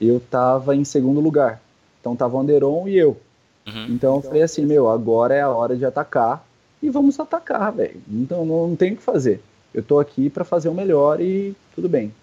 eu 0.00 0.16
estava 0.16 0.74
em 0.74 0.82
segundo 0.82 1.20
lugar. 1.20 1.60
Então 2.00 2.16
tava 2.16 2.38
o 2.38 2.40
Anderon 2.40 2.88
e 2.88 2.96
eu. 2.96 3.18
Uhum. 3.66 3.86
Então 3.90 4.16
eu 4.16 4.22
falei 4.22 4.42
assim, 4.42 4.64
meu, 4.64 4.88
agora 4.88 5.34
é 5.34 5.42
a 5.42 5.50
hora 5.50 5.76
de 5.76 5.84
atacar 5.84 6.42
e 6.82 6.88
vamos 6.88 7.20
atacar, 7.20 7.70
velho. 7.70 8.00
Então 8.10 8.46
não, 8.46 8.68
não 8.68 8.76
tem 8.76 8.94
o 8.94 8.96
que 8.96 9.02
fazer. 9.02 9.42
Eu 9.74 9.82
tô 9.82 9.98
aqui 9.98 10.30
para 10.30 10.44
fazer 10.44 10.70
o 10.70 10.74
melhor 10.74 11.20
e 11.20 11.54
tudo 11.74 11.86
bem. 11.86 12.14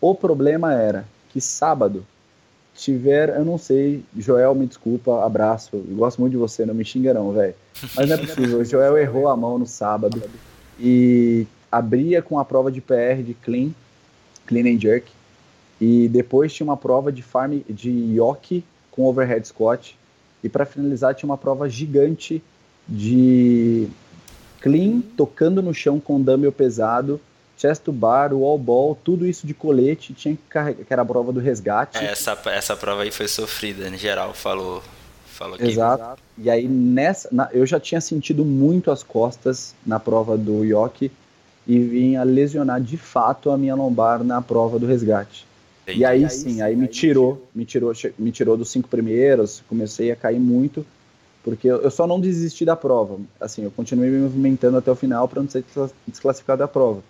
O 0.00 0.14
problema 0.14 0.72
era 0.72 1.04
que 1.28 1.42
sábado 1.42 2.06
tiver, 2.74 3.28
eu 3.30 3.44
não 3.44 3.56
sei, 3.56 4.02
Joel, 4.16 4.54
me 4.54 4.66
desculpa, 4.66 5.24
abraço, 5.24 5.76
gosto 5.90 6.20
muito 6.20 6.32
de 6.32 6.38
você, 6.38 6.66
não 6.66 6.74
me 6.74 6.84
xinga 6.84 7.14
não, 7.14 7.32
velho. 7.32 7.54
Mas 7.94 8.08
não 8.08 8.16
é 8.16 8.18
possível, 8.18 8.58
o 8.60 8.64
Joel 8.64 8.98
errou 8.98 9.28
a 9.28 9.36
mão 9.36 9.58
no 9.58 9.66
sábado 9.66 10.22
e 10.78 11.46
abria 11.70 12.20
com 12.20 12.38
a 12.38 12.44
prova 12.44 12.70
de 12.70 12.80
PR 12.80 13.22
de 13.24 13.34
clean, 13.34 13.70
clean 14.46 14.66
and 14.66 14.80
jerk, 14.80 15.10
e 15.80 16.08
depois 16.08 16.52
tinha 16.52 16.64
uma 16.64 16.76
prova 16.76 17.12
de 17.12 17.22
farm 17.22 17.60
de 17.68 17.90
yoke 17.90 18.64
com 18.90 19.04
overhead 19.06 19.46
squat, 19.46 19.96
e 20.42 20.48
para 20.48 20.66
finalizar 20.66 21.14
tinha 21.14 21.28
uma 21.28 21.38
prova 21.38 21.68
gigante 21.68 22.42
de 22.88 23.88
clean, 24.60 25.00
tocando 25.16 25.62
no 25.62 25.72
chão 25.72 26.00
com 26.00 26.20
dumbbell 26.20 26.52
pesado, 26.52 27.20
chest 27.56 27.82
to 27.82 27.92
bar, 27.92 28.32
wall 28.32 28.58
ball, 28.58 28.98
tudo 29.02 29.26
isso 29.26 29.46
de 29.46 29.54
colete, 29.54 30.12
tinha 30.12 30.34
que 30.34 30.42
carregar, 30.48 30.84
que 30.84 30.92
era 30.92 31.02
a 31.02 31.04
prova 31.04 31.32
do 31.32 31.40
resgate. 31.40 31.98
É, 31.98 32.12
essa, 32.12 32.38
essa 32.46 32.76
prova 32.76 33.02
aí 33.02 33.10
foi 33.10 33.28
sofrida, 33.28 33.88
em 33.88 33.96
geral, 33.96 34.34
falou, 34.34 34.82
falou 35.26 35.56
que... 35.56 35.64
Exato. 35.64 36.20
E 36.36 36.50
aí 36.50 36.66
nessa, 36.66 37.28
na, 37.30 37.48
eu 37.52 37.64
já 37.64 37.78
tinha 37.78 38.00
sentido 38.00 38.44
muito 38.44 38.90
as 38.90 39.02
costas 39.02 39.74
na 39.86 40.00
prova 40.00 40.36
do 40.36 40.64
Yoki 40.64 41.10
e 41.66 41.78
vinha 41.78 42.22
lesionar 42.22 42.80
de 42.80 42.96
fato 42.96 43.50
a 43.50 43.56
minha 43.56 43.74
lombar 43.74 44.22
na 44.22 44.42
prova 44.42 44.78
do 44.78 44.86
resgate. 44.86 45.46
Entendi. 45.84 46.00
E 46.00 46.04
aí, 46.04 46.24
aí 46.24 46.30
sim, 46.30 46.62
aí, 46.62 46.72
aí 46.72 46.76
me 46.76 46.88
tirou, 46.88 47.46
me 47.54 47.64
tirou, 47.64 47.92
me 48.18 48.32
tirou 48.32 48.56
dos 48.56 48.70
cinco 48.70 48.88
primeiros, 48.88 49.62
comecei 49.68 50.10
a 50.10 50.16
cair 50.16 50.40
muito, 50.40 50.84
porque 51.42 51.68
eu 51.68 51.90
só 51.90 52.06
não 52.06 52.18
desisti 52.18 52.64
da 52.64 52.74
prova. 52.74 53.18
Assim, 53.38 53.64
eu 53.64 53.70
continuei 53.70 54.10
me 54.10 54.18
movimentando 54.18 54.78
até 54.78 54.90
o 54.90 54.94
final 54.94 55.28
para 55.28 55.42
não 55.42 55.48
ser 55.48 55.62
desclassificado 56.08 56.60
da 56.60 56.68
prova. 56.68 57.02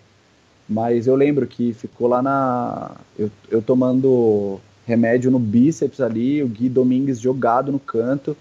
Mas 0.67 1.05
eu 1.07 1.15
lembro 1.15 1.45
que 1.45 1.73
ficou 1.73 2.07
lá 2.07 2.21
na. 2.21 2.91
Eu, 3.17 3.31
eu 3.49 3.61
tomando 3.61 4.59
remédio 4.85 5.31
no 5.31 5.39
bíceps 5.39 5.99
ali, 5.99 6.41
o 6.43 6.47
Gui 6.47 6.69
Domingues 6.69 7.19
jogado 7.19 7.71
no 7.71 7.79
canto, 7.79 8.35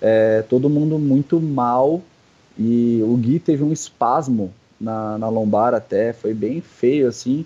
é, 0.00 0.42
todo 0.42 0.70
mundo 0.70 0.98
muito 0.98 1.40
mal. 1.40 2.00
E 2.58 3.00
o 3.04 3.16
Gui 3.16 3.38
teve 3.38 3.62
um 3.62 3.72
espasmo 3.72 4.52
na, 4.80 5.18
na 5.18 5.28
lombar 5.28 5.74
até, 5.74 6.12
foi 6.12 6.32
bem 6.32 6.60
feio 6.60 7.08
assim. 7.08 7.44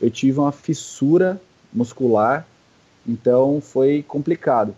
Eu 0.00 0.10
tive 0.10 0.40
uma 0.40 0.52
fissura 0.52 1.40
muscular, 1.72 2.46
então 3.06 3.60
foi 3.60 4.04
complicado. 4.06 4.74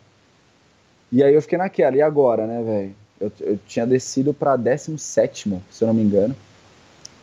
E 1.10 1.22
aí 1.22 1.34
eu 1.34 1.42
fiquei 1.42 1.58
naquela, 1.58 1.96
e 1.96 2.02
agora, 2.02 2.46
né, 2.46 2.62
velho? 2.62 2.94
Eu, 3.20 3.32
eu, 3.40 3.58
tinha 3.66 3.86
descido 3.86 4.34
para 4.34 4.56
17, 4.56 5.62
se 5.70 5.82
eu 5.82 5.88
não 5.88 5.94
me 5.94 6.02
engano, 6.02 6.34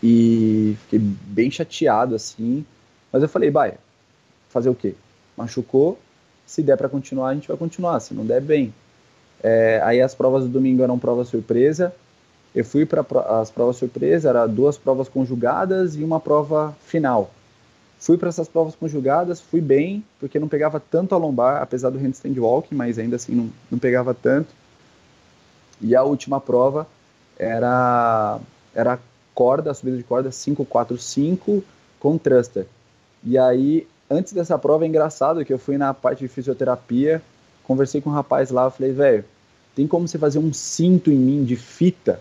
e 0.01 0.75
fiquei 0.83 0.99
bem 0.99 1.51
chateado 1.51 2.15
assim. 2.15 2.65
Mas 3.11 3.21
eu 3.21 3.29
falei, 3.29 3.51
vai, 3.51 3.75
fazer 4.49 4.69
o 4.69 4.75
quê? 4.75 4.95
Machucou, 5.37 5.99
se 6.45 6.61
der 6.61 6.77
para 6.77 6.89
continuar, 6.89 7.29
a 7.29 7.33
gente 7.33 7.47
vai 7.47 7.57
continuar, 7.57 7.99
se 7.99 8.13
não 8.13 8.25
der, 8.25 8.41
bem. 8.41 8.73
É, 9.43 9.81
aí 9.83 10.01
as 10.01 10.13
provas 10.13 10.43
do 10.43 10.49
domingo 10.49 10.83
eram 10.83 10.99
prova 10.99 11.23
surpresa, 11.23 11.93
eu 12.53 12.65
fui 12.65 12.85
para 12.85 13.01
as 13.41 13.49
provas 13.49 13.77
surpresa, 13.77 14.29
era 14.29 14.45
duas 14.45 14.77
provas 14.77 15.07
conjugadas 15.07 15.95
e 15.95 16.03
uma 16.03 16.19
prova 16.19 16.75
final. 16.85 17.31
Fui 17.97 18.17
para 18.17 18.29
essas 18.29 18.47
provas 18.47 18.75
conjugadas, 18.75 19.39
fui 19.39 19.61
bem, 19.61 20.03
porque 20.19 20.39
não 20.39 20.47
pegava 20.47 20.79
tanto 20.79 21.15
a 21.15 21.17
lombar, 21.17 21.61
apesar 21.61 21.91
do 21.91 21.99
handstand 21.99 22.37
walking, 22.37 22.75
mas 22.75 22.97
ainda 22.99 23.15
assim 23.15 23.33
não, 23.33 23.49
não 23.69 23.79
pegava 23.79 24.13
tanto. 24.13 24.49
E 25.79 25.95
a 25.95 26.03
última 26.03 26.41
prova 26.41 26.87
era 27.37 28.39
era 28.73 28.99
corda, 29.33 29.73
subida 29.73 29.97
de 29.97 30.03
corda 30.03 30.29
545 30.29 31.63
com 31.99 32.17
thruster. 32.17 32.65
E 33.23 33.37
aí, 33.37 33.87
antes 34.09 34.33
dessa 34.33 34.57
prova, 34.57 34.85
é 34.85 34.87
engraçado 34.87 35.45
que 35.45 35.53
eu 35.53 35.59
fui 35.59 35.77
na 35.77 35.93
parte 35.93 36.19
de 36.19 36.27
fisioterapia, 36.27 37.21
conversei 37.63 38.01
com 38.01 38.09
um 38.09 38.13
rapaz 38.13 38.49
lá, 38.49 38.65
eu 38.65 38.71
falei, 38.71 38.91
velho, 38.91 39.25
tem 39.75 39.87
como 39.87 40.07
você 40.07 40.17
fazer 40.17 40.39
um 40.39 40.51
cinto 40.51 41.11
em 41.11 41.15
mim 41.15 41.43
de 41.43 41.55
fita 41.55 42.19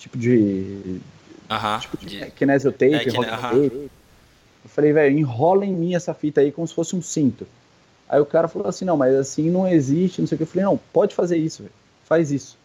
tipo 0.00 0.16
de. 0.16 1.00
Uh 1.48 1.54
-huh. 1.54 1.80
Tipo 1.80 1.96
de, 1.98 2.06
de 2.06 2.30
kinesiotape, 2.30 2.94
é, 2.94 3.20
uh 3.20 3.24
-huh. 3.24 3.90
Eu 4.62 4.68
falei, 4.68 4.92
velho, 4.92 5.18
enrola 5.18 5.64
em 5.64 5.72
mim 5.72 5.94
essa 5.94 6.14
fita 6.14 6.40
aí 6.40 6.50
como 6.50 6.66
se 6.66 6.74
fosse 6.74 6.96
um 6.96 7.02
cinto. 7.02 7.46
Aí 8.08 8.20
o 8.20 8.26
cara 8.26 8.48
falou 8.48 8.68
assim, 8.68 8.84
não, 8.84 8.96
mas 8.96 9.14
assim 9.14 9.50
não 9.50 9.68
existe, 9.68 10.20
não 10.20 10.26
sei 10.26 10.36
o 10.36 10.38
que. 10.38 10.42
Eu 10.42 10.46
falei, 10.46 10.64
não, 10.64 10.78
pode 10.92 11.14
fazer 11.14 11.36
isso, 11.36 11.64
faz 12.04 12.30
isso. 12.30 12.58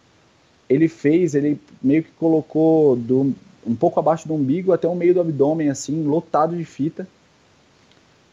Ele 0.68 0.88
fez, 0.88 1.36
ele 1.36 1.60
meio 1.82 2.04
que 2.04 2.12
colocou 2.12 2.96
do, 2.96 3.34
um 3.66 3.76
pouco 3.76 4.00
abaixo 4.00 4.28
do 4.28 4.34
umbigo 4.34 4.72
até 4.72 4.88
o 4.88 4.96
meio 4.96 5.14
do 5.14 5.22
abdômen, 5.22 5.70
assim, 5.70 6.04
lotado 6.04 6.56
de 6.56 6.64
fita. 6.64 7.08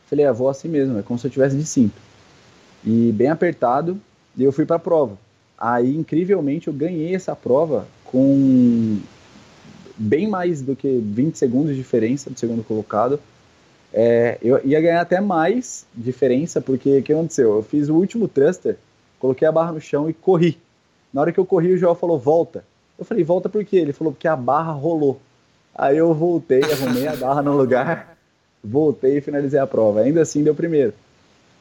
Falei, 0.07 0.27
é, 0.27 0.33
vou 0.33 0.49
assim 0.49 0.69
mesmo, 0.69 0.99
é 0.99 1.03
como 1.03 1.19
se 1.19 1.27
eu 1.27 1.31
tivesse 1.31 1.57
de 1.57 1.65
cinto. 1.65 2.01
E 2.85 3.13
bem 3.13 3.29
apertado, 3.29 3.99
e 4.37 4.45
eu 4.45 4.53
fui 4.53 4.67
para 4.67 4.77
a 4.77 4.81
prova. 4.81 5.17
Aí, 5.57 5.97
incrivelmente, 5.97 6.69
eu 6.69 6.75
ganhei 6.75 7.15
essa 7.15 7.35
prova 7.35 7.87
com 8.05 8.99
bem 9.97 10.29
mais 10.29 10.61
do 10.61 10.75
que 10.75 10.99
20 10.99 11.39
segundos 11.39 11.71
de 11.71 11.77
diferença 11.77 12.29
do 12.29 12.39
segundo 12.39 12.65
colocado. 12.65 13.21
É, 13.93 14.39
eu 14.43 14.61
ia 14.65 14.81
ganhar 14.81 15.01
até 15.01 15.21
mais 15.21 15.87
diferença, 15.95 16.61
porque 16.61 16.99
o 16.99 17.03
que 17.03 17.13
aconteceu? 17.13 17.55
Eu 17.55 17.63
fiz 17.63 17.89
o 17.89 17.95
último 17.95 18.27
thruster, 18.27 18.77
coloquei 19.19 19.47
a 19.47 19.53
barra 19.53 19.73
no 19.73 19.81
chão 19.81 20.11
e 20.11 20.13
corri. 20.13 20.59
Na 21.13 21.21
hora 21.21 21.33
que 21.33 21.39
eu 21.39 21.47
corri, 21.47 21.73
o 21.73 21.79
Joel 21.79 21.95
falou, 21.95 22.19
volta. 22.19 22.65
Eu 23.03 23.07
falei, 23.07 23.25
volta 23.25 23.49
por 23.49 23.65
quê? 23.65 23.77
Ele 23.77 23.93
falou, 23.93 24.13
porque 24.13 24.29
a 24.29 24.37
barra 24.37 24.73
rolou. 24.73 25.21
Aí 25.75 25.99
eu 25.99 26.15
voltei, 26.15 26.63
arrumei 26.63 27.07
a 27.07 27.17
barra 27.17 27.43
no 27.43 27.57
lugar, 27.57 28.17
voltei 28.63 29.19
e 29.19 29.21
finalizei 29.21 29.59
a 29.59 29.67
prova. 29.67 30.01
Ainda 30.01 30.23
assim 30.23 30.43
deu 30.43 30.55
primeiro. 30.55 30.95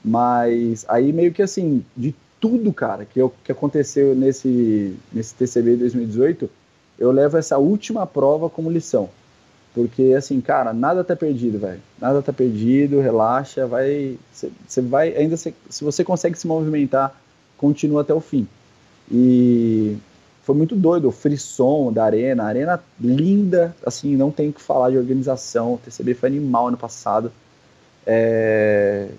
Mas 0.04 0.86
aí 0.88 1.12
meio 1.12 1.34
que 1.34 1.42
assim, 1.42 1.84
de 1.96 2.14
tudo, 2.40 2.74
cara, 2.74 3.06
que, 3.06 3.20
eu, 3.20 3.34
que 3.44 3.52
aconteceu 3.52 4.16
nesse, 4.16 4.96
nesse 5.12 5.34
TCB 5.36 5.78
2018, 5.78 6.50
eu 7.00 7.12
levo 7.12 7.38
essa 7.38 7.58
última 7.58 8.06
prova 8.06 8.50
como 8.50 8.70
lição. 8.70 9.10
Porque, 9.74 10.14
assim, 10.18 10.42
cara, 10.42 10.74
nada 10.74 11.04
tá 11.04 11.16
perdido, 11.16 11.58
velho. 11.58 11.80
Nada 12.00 12.22
tá 12.22 12.34
perdido, 12.34 13.00
relaxa, 13.00 13.66
vai. 13.66 14.18
Você 14.32 14.82
vai. 14.82 15.16
Ainda 15.16 15.38
cê, 15.38 15.54
se 15.70 15.84
você 15.84 16.04
consegue 16.04 16.38
se 16.38 16.46
movimentar, 16.46 17.16
continua 17.58 18.02
até 18.02 18.14
o 18.14 18.20
fim. 18.20 18.46
E 19.10 19.98
foi 20.44 20.56
muito 20.56 20.76
doido, 20.76 21.08
o 21.08 21.12
frisson 21.12 21.92
da 21.94 22.04
arena, 22.04 22.44
arena 22.44 22.84
linda, 23.00 23.76
assim, 23.86 24.16
não 24.16 24.32
tem 24.32 24.50
o 24.50 24.54
que 24.54 24.62
falar 24.62 24.90
de 24.90 24.98
organização. 24.98 25.76
O 25.76 25.78
TCB 25.78 26.16
foi 26.16 26.30
animal 26.30 26.68
ano 26.68 26.78
passado. 26.78 27.32
É, 28.06 29.10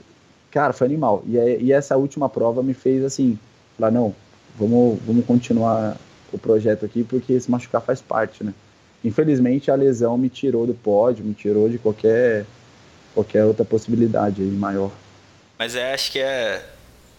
Cara, 0.52 0.74
foi 0.74 0.86
animal. 0.86 1.24
E, 1.26 1.64
e 1.64 1.72
essa 1.72 1.96
última 1.96 2.28
prova 2.28 2.62
me 2.62 2.74
fez 2.74 3.02
assim, 3.02 3.38
falar, 3.76 3.90
não, 3.90 4.14
vamos, 4.56 4.98
vamos 5.04 5.24
continuar 5.24 5.96
o 6.30 6.38
projeto 6.38 6.84
aqui, 6.84 7.02
porque 7.02 7.40
se 7.40 7.50
machucar 7.50 7.80
faz 7.80 8.02
parte, 8.02 8.44
né? 8.44 8.52
Infelizmente 9.02 9.70
a 9.70 9.74
lesão 9.74 10.16
me 10.16 10.28
tirou 10.28 10.66
do 10.66 10.74
pódio, 10.74 11.24
me 11.24 11.32
tirou 11.32 11.68
de 11.68 11.78
qualquer, 11.78 12.44
qualquer 13.14 13.44
outra 13.44 13.64
possibilidade 13.64 14.42
aí 14.42 14.48
maior. 14.48 14.90
Mas 15.58 15.74
é, 15.74 15.94
acho 15.94 16.12
que 16.12 16.18
é, 16.18 16.62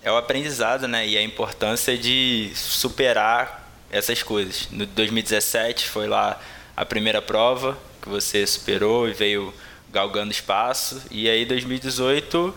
é 0.04 0.12
o 0.12 0.16
aprendizado, 0.16 0.88
né? 0.88 1.08
E 1.08 1.18
a 1.18 1.24
importância 1.24 1.98
de 1.98 2.52
superar 2.54 3.63
essas 3.94 4.24
coisas. 4.24 4.68
No 4.72 4.86
2017 4.88 5.88
foi 5.88 6.08
lá 6.08 6.42
a 6.76 6.84
primeira 6.84 7.22
prova 7.22 7.78
que 8.02 8.10
você 8.10 8.46
superou 8.46 9.08
e 9.08 9.14
veio 9.14 9.54
galgando 9.92 10.32
espaço. 10.32 11.02
E 11.12 11.30
aí 11.30 11.46
2018 11.46 12.54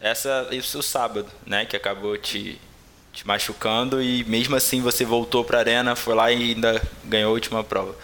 essa 0.00 0.46
isso 0.52 0.82
sábado, 0.82 1.26
né, 1.46 1.64
que 1.64 1.74
acabou 1.74 2.18
te, 2.18 2.60
te 3.12 3.26
machucando 3.26 4.02
e 4.02 4.22
mesmo 4.24 4.54
assim 4.54 4.82
você 4.82 5.04
voltou 5.04 5.42
para 5.42 5.56
a 5.56 5.60
arena, 5.60 5.96
foi 5.96 6.14
lá 6.14 6.30
e 6.30 6.50
ainda 6.50 6.80
ganhou 7.04 7.30
a 7.30 7.34
última 7.34 7.64
prova. 7.64 7.96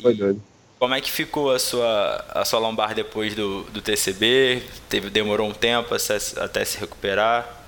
Foi 0.00 0.14
doido. 0.14 0.40
Como 0.78 0.94
é 0.94 1.00
que 1.00 1.10
ficou 1.10 1.50
a 1.50 1.58
sua 1.58 2.24
a 2.34 2.44
sua 2.44 2.58
lombar 2.58 2.94
depois 2.94 3.34
do, 3.34 3.62
do 3.64 3.80
TCB? 3.80 4.62
Teve 4.88 5.08
demorou 5.08 5.48
um 5.48 5.54
tempo 5.54 5.94
até 5.94 6.64
se 6.64 6.78
recuperar? 6.78 7.62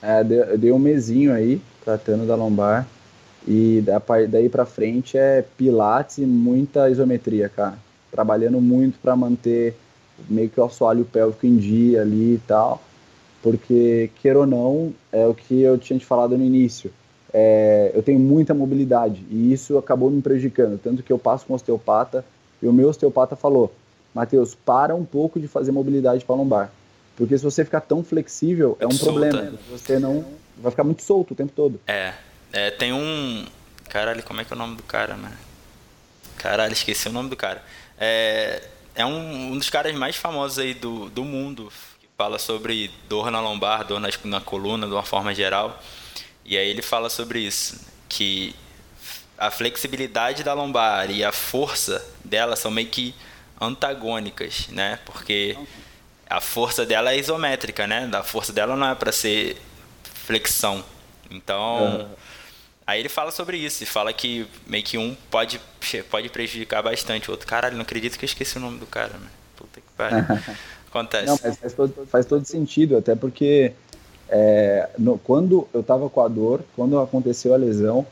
É, 0.00 0.22
deu 0.22 0.76
um 0.76 0.78
mesinho 0.78 1.34
aí 1.34 1.60
tratando 1.82 2.26
da 2.26 2.36
lombar 2.36 2.86
e 3.46 3.82
daí 4.28 4.48
para 4.48 4.66
frente 4.66 5.16
é 5.16 5.44
pilates 5.56 6.18
e 6.18 6.22
muita 6.22 6.90
isometria, 6.90 7.48
cara. 7.48 7.78
Trabalhando 8.10 8.60
muito 8.60 8.98
para 8.98 9.14
manter 9.14 9.76
meio 10.28 10.48
que 10.48 10.60
o 10.60 10.64
assoalho 10.64 11.04
pélvico 11.04 11.46
em 11.46 11.56
dia 11.56 12.02
ali 12.02 12.34
e 12.34 12.40
tal, 12.46 12.82
porque, 13.42 14.10
queira 14.20 14.40
ou 14.40 14.46
não, 14.46 14.92
é 15.12 15.26
o 15.26 15.34
que 15.34 15.60
eu 15.60 15.78
tinha 15.78 15.98
te 15.98 16.06
falado 16.06 16.36
no 16.36 16.44
início, 16.44 16.90
é, 17.32 17.92
eu 17.94 18.02
tenho 18.02 18.18
muita 18.18 18.54
mobilidade 18.54 19.22
e 19.30 19.52
isso 19.52 19.76
acabou 19.76 20.10
me 20.10 20.22
prejudicando, 20.22 20.80
tanto 20.82 21.02
que 21.02 21.12
eu 21.12 21.18
passo 21.18 21.44
com 21.44 21.54
osteopata 21.54 22.24
e 22.62 22.66
o 22.66 22.72
meu 22.72 22.88
osteopata 22.88 23.36
falou, 23.36 23.72
Matheus, 24.14 24.54
para 24.54 24.94
um 24.94 25.04
pouco 25.04 25.38
de 25.38 25.46
fazer 25.46 25.70
mobilidade 25.70 26.24
para 26.24 26.34
lombar, 26.34 26.72
porque 27.14 27.36
se 27.36 27.44
você 27.44 27.64
ficar 27.64 27.82
tão 27.82 28.02
flexível, 28.02 28.76
é 28.80 28.86
um 28.86 28.90
Solta. 28.90 29.12
problema, 29.12 29.52
você 29.70 29.98
não 29.98 30.24
vai 30.56 30.70
ficar 30.70 30.84
muito 30.84 31.02
solto 31.02 31.32
o 31.32 31.36
tempo 31.36 31.52
todo. 31.54 31.78
É, 31.86 32.14
é, 32.52 32.70
tem 32.70 32.92
um, 32.92 33.46
caralho, 33.88 34.22
como 34.22 34.40
é 34.40 34.44
que 34.44 34.52
é 34.52 34.56
o 34.56 34.58
nome 34.58 34.76
do 34.76 34.82
cara, 34.82 35.14
né? 35.16 35.36
Caralho, 36.36 36.72
esqueci 36.72 37.08
o 37.08 37.12
nome 37.12 37.30
do 37.30 37.36
cara. 37.36 37.62
É, 37.98 38.62
é 38.94 39.04
um, 39.04 39.52
um 39.52 39.58
dos 39.58 39.70
caras 39.70 39.94
mais 39.94 40.16
famosos 40.16 40.58
aí 40.58 40.74
do, 40.74 41.08
do 41.10 41.24
mundo, 41.24 41.72
que 42.00 42.08
fala 42.16 42.38
sobre 42.38 42.90
dor 43.08 43.30
na 43.30 43.40
lombar, 43.40 43.84
dor 43.84 44.00
na, 44.00 44.08
na 44.24 44.40
coluna, 44.40 44.86
de 44.86 44.92
uma 44.92 45.02
forma 45.02 45.34
geral. 45.34 45.82
E 46.44 46.56
aí 46.56 46.68
ele 46.68 46.82
fala 46.82 47.10
sobre 47.10 47.40
isso, 47.40 47.80
que 48.08 48.54
a 49.38 49.50
flexibilidade 49.50 50.42
da 50.42 50.54
lombar 50.54 51.10
e 51.10 51.22
a 51.24 51.32
força 51.32 52.04
dela 52.24 52.56
são 52.56 52.70
meio 52.70 52.88
que 52.88 53.14
antagônicas, 53.60 54.68
né? 54.68 54.98
Porque 55.04 55.56
a 56.28 56.40
força 56.40 56.86
dela 56.86 57.12
é 57.12 57.18
isométrica, 57.18 57.86
né? 57.86 58.08
A 58.12 58.22
força 58.22 58.52
dela 58.52 58.76
não 58.76 58.88
é 58.88 58.94
para 58.94 59.12
ser 59.12 59.60
flexão. 60.26 60.84
Então, 61.30 62.08
Aí 62.86 63.00
ele 63.00 63.08
fala 63.08 63.30
sobre 63.32 63.56
isso, 63.58 63.82
e 63.82 63.86
fala 63.86 64.12
que 64.12 64.46
meio 64.66 64.84
que 64.84 64.96
um 64.96 65.16
pode, 65.30 65.60
pode 66.10 66.28
prejudicar 66.30 66.82
bastante 66.82 67.28
o 67.28 67.32
outro. 67.32 67.46
Caralho, 67.46 67.74
não 67.74 67.82
acredito 67.82 68.18
que 68.18 68.24
eu 68.24 68.28
esqueci 68.28 68.56
o 68.58 68.60
nome 68.60 68.78
do 68.78 68.86
cara, 68.86 69.18
né? 69.18 69.28
Puta 69.56 69.80
que 69.80 69.86
pariu. 69.96 70.24
Acontece. 70.88 71.26
Não, 71.26 71.38
mas 71.42 71.56
faz 71.58 71.72
todo, 71.74 72.06
faz 72.06 72.26
todo 72.26 72.44
sentido, 72.44 72.96
até 72.96 73.14
porque 73.16 73.74
É, 74.28 74.90
no, 74.98 75.18
quando 75.18 75.68
eu 75.72 75.80
estava 75.82 76.10
com 76.10 76.20
a 76.20 76.28
dor, 76.28 76.64
quando 76.74 76.98
aconteceu 76.98 77.54
a 77.54 77.56
lesão, 77.56 78.06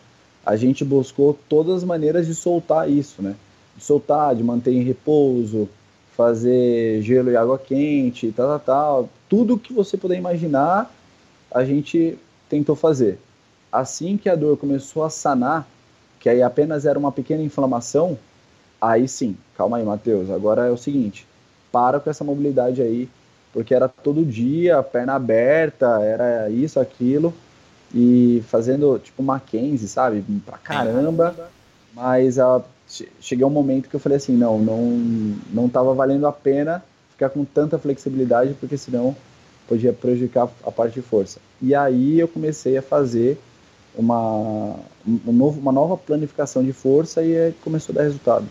a 0.47 0.57
gente 0.57 0.85
buscou 0.85 1.39
todas 1.49 1.77
as 1.79 1.85
maneiras 1.85 2.27
de 2.27 2.35
soltar 2.35 2.89
isso, 2.91 3.23
né? 3.23 3.37
De 3.77 3.83
soltar, 3.85 4.35
de 4.37 4.43
manter 4.45 4.73
em 4.73 4.83
repouso, 4.85 5.69
fazer 6.17 7.03
gelo 7.03 7.31
e 7.31 7.37
água 7.37 7.59
quente, 7.59 8.33
tal, 8.33 8.47
tal, 8.49 8.61
tal. 8.61 9.11
Tudo 9.29 9.59
que 9.59 9.73
você 9.73 9.97
puder 9.97 10.17
imaginar, 10.17 10.95
a 11.51 11.65
gente 11.65 12.19
tentou 12.49 12.77
fazer. 12.77 13.19
Assim 13.75 14.17
que 14.17 14.29
a 14.29 14.37
dor 14.37 14.57
começou 14.57 15.03
a 15.03 15.11
sanar, 15.11 15.67
que 16.21 16.29
aí 16.29 16.41
apenas 16.41 16.87
era 16.87 16.97
uma 16.97 17.11
pequena 17.11 17.43
inflamação, 17.43 18.17
aí 18.81 19.09
sim, 19.09 19.37
calma 19.57 19.79
aí, 19.79 19.85
Matheus, 19.85 20.31
agora 20.31 20.67
é 20.67 20.71
o 20.71 20.77
seguinte, 20.77 21.27
para 21.73 21.99
com 21.99 22.09
essa 22.09 22.23
mobilidade 22.23 22.81
aí, 22.81 23.09
porque 23.53 23.75
era 23.75 23.89
todo 23.89 24.25
dia, 24.25 24.81
perna 24.81 25.15
aberta, 25.15 26.01
era 26.03 26.49
isso, 26.51 26.79
aquilo, 26.79 27.35
e 27.93 28.45
fazendo 28.49 28.97
tipo 29.01 29.25
Mackenzie, 29.25 29.89
sabe? 29.89 30.25
Pra 30.47 30.57
caramba. 30.57 31.35
Mas 31.93 32.39
a, 32.39 32.63
cheguei 33.21 33.45
um 33.45 33.51
momento 33.51 33.89
que 33.89 33.97
eu 33.97 34.01
falei 34.01 34.19
assim, 34.19 34.37
não, 34.37 34.57
não, 34.59 34.79
não 35.53 35.69
tava 35.69 35.93
valendo 35.95 36.29
a 36.29 36.33
pena 36.33 36.83
ficar 37.11 37.29
com 37.29 37.45
tanta 37.45 37.77
flexibilidade, 37.77 38.55
porque 38.55 38.77
senão 38.77 39.17
podia 39.69 39.93
prejudicar 39.93 40.49
a 40.65 40.71
parte 40.71 40.95
de 40.95 41.03
força. 41.03 41.41
E 41.61 41.75
aí 41.75 42.21
eu 42.21 42.29
comecei 42.29 42.77
a 42.77 42.83
fazer 42.83 43.37
uma, 43.97 44.77
um 45.07 45.33
novo, 45.33 45.61
uma 45.61 45.73
nova 45.73 45.97
planificação 45.97 46.65
de 46.65 46.73
força 46.73 47.23
e 47.23 47.53
começou 47.63 47.93
a 47.95 47.99
dar 47.99 48.05
resultado. 48.05 48.49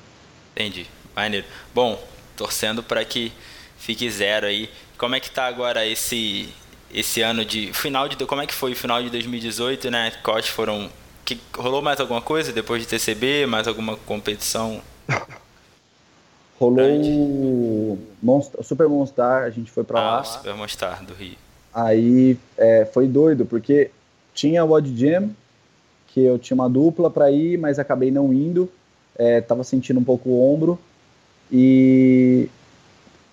Entendi, 0.53 0.87
maneiro. 1.15 1.45
Bom, 1.73 2.01
torcendo 2.35 2.83
para 2.83 3.03
que 3.03 3.31
fique 3.77 4.09
zero 4.09 4.45
aí. 4.47 4.69
Como 4.97 5.15
é 5.15 5.19
que 5.19 5.29
tá 5.29 5.45
agora 5.45 5.85
esse 5.85 6.49
esse 6.93 7.21
ano 7.21 7.43
de 7.43 7.73
final 7.73 8.07
de 8.07 8.15
como 8.25 8.41
é 8.41 8.45
que 8.45 8.53
foi 8.53 8.73
o 8.73 8.75
final 8.75 9.01
de 9.01 9.09
2018, 9.09 9.89
né? 9.89 10.11
Quais 10.23 10.47
foram 10.47 10.89
que 11.25 11.39
rolou 11.55 11.81
mais 11.81 11.99
alguma 11.99 12.21
coisa 12.21 12.53
depois 12.53 12.81
de 12.81 12.87
TCB, 12.87 13.47
mais 13.47 13.67
alguma 13.67 13.97
competição? 13.97 14.81
rolou 16.59 17.99
Monster, 18.21 18.63
Super 18.63 18.87
Monstar, 18.87 19.43
a 19.43 19.49
gente 19.49 19.71
foi 19.71 19.83
para 19.83 19.99
ah, 19.99 20.17
lá. 20.17 20.23
Super 20.23 20.53
Monstar 20.53 21.03
do 21.03 21.13
Rio. 21.13 21.35
Aí 21.73 22.37
é, 22.57 22.85
foi 22.85 23.07
doido 23.07 23.45
porque 23.45 23.89
tinha 24.33 24.63
o 24.63 24.71
Odd 24.71 24.95
Jam, 24.95 25.29
que 26.07 26.21
eu 26.21 26.37
tinha 26.37 26.55
uma 26.55 26.69
dupla 26.69 27.09
para 27.09 27.31
ir, 27.31 27.57
mas 27.57 27.79
acabei 27.79 28.11
não 28.11 28.33
indo. 28.33 28.69
É, 29.15 29.41
tava 29.41 29.63
sentindo 29.63 29.99
um 29.99 30.03
pouco 30.03 30.29
o 30.29 30.53
ombro 30.53 30.79
e 31.51 32.49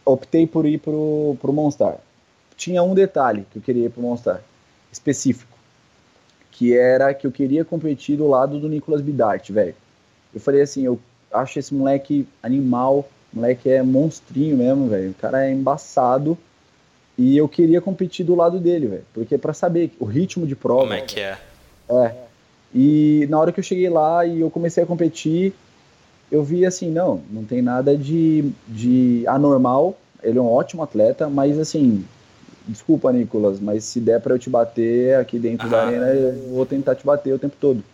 optei 0.04 0.46
por 0.46 0.66
ir 0.66 0.78
pro, 0.78 1.36
pro 1.40 1.52
Monstar 1.52 1.98
tinha 2.60 2.82
um 2.82 2.92
detalhe 2.92 3.46
que 3.50 3.56
eu 3.58 3.62
queria 3.62 3.86
ir 3.86 3.90
pro 3.90 4.02
Monstar, 4.02 4.42
específico, 4.92 5.56
que 6.50 6.76
era 6.76 7.14
que 7.14 7.26
eu 7.26 7.32
queria 7.32 7.64
competir 7.64 8.18
do 8.18 8.28
lado 8.28 8.60
do 8.60 8.68
Nicolas 8.68 9.00
Bidart, 9.00 9.50
velho. 9.50 9.74
Eu 10.34 10.40
falei 10.40 10.60
assim, 10.60 10.84
eu 10.84 11.00
acho 11.32 11.58
esse 11.58 11.72
moleque 11.72 12.28
animal, 12.42 13.08
moleque 13.32 13.70
é 13.70 13.82
monstrinho 13.82 14.58
mesmo, 14.58 14.88
velho. 14.88 15.12
O 15.12 15.14
cara 15.14 15.46
é 15.46 15.50
embaçado. 15.50 16.36
E 17.20 17.36
eu 17.36 17.46
queria 17.46 17.82
competir 17.82 18.24
do 18.24 18.34
lado 18.34 18.58
dele, 18.58 18.86
velho. 18.86 19.04
Porque 19.12 19.36
para 19.36 19.52
saber 19.52 19.92
o 20.00 20.06
ritmo 20.06 20.46
de 20.46 20.56
prova. 20.56 20.80
Como 20.80 20.94
é 20.94 21.02
que 21.02 21.20
é? 21.20 21.36
É. 21.90 22.14
E 22.74 23.26
na 23.28 23.38
hora 23.38 23.52
que 23.52 23.60
eu 23.60 23.64
cheguei 23.64 23.90
lá 23.90 24.24
e 24.24 24.40
eu 24.40 24.50
comecei 24.50 24.82
a 24.82 24.86
competir, 24.86 25.52
eu 26.32 26.42
vi 26.42 26.64
assim, 26.64 26.90
não, 26.90 27.20
não 27.30 27.44
tem 27.44 27.60
nada 27.60 27.94
de, 27.94 28.50
de 28.66 29.22
anormal. 29.26 29.98
Ele 30.22 30.38
é 30.38 30.40
um 30.40 30.50
ótimo 30.50 30.82
atleta, 30.82 31.28
mas 31.28 31.58
assim, 31.58 32.06
desculpa, 32.66 33.12
Nicolas, 33.12 33.60
mas 33.60 33.84
se 33.84 34.00
der 34.00 34.18
para 34.18 34.34
eu 34.34 34.38
te 34.38 34.48
bater 34.48 35.16
aqui 35.16 35.38
dentro 35.38 35.66
ah. 35.66 35.70
da 35.70 35.82
arena, 35.84 36.06
eu 36.06 36.54
vou 36.54 36.64
tentar 36.64 36.94
te 36.94 37.04
bater 37.04 37.34
o 37.34 37.38
tempo 37.38 37.56
todo. 37.60 37.84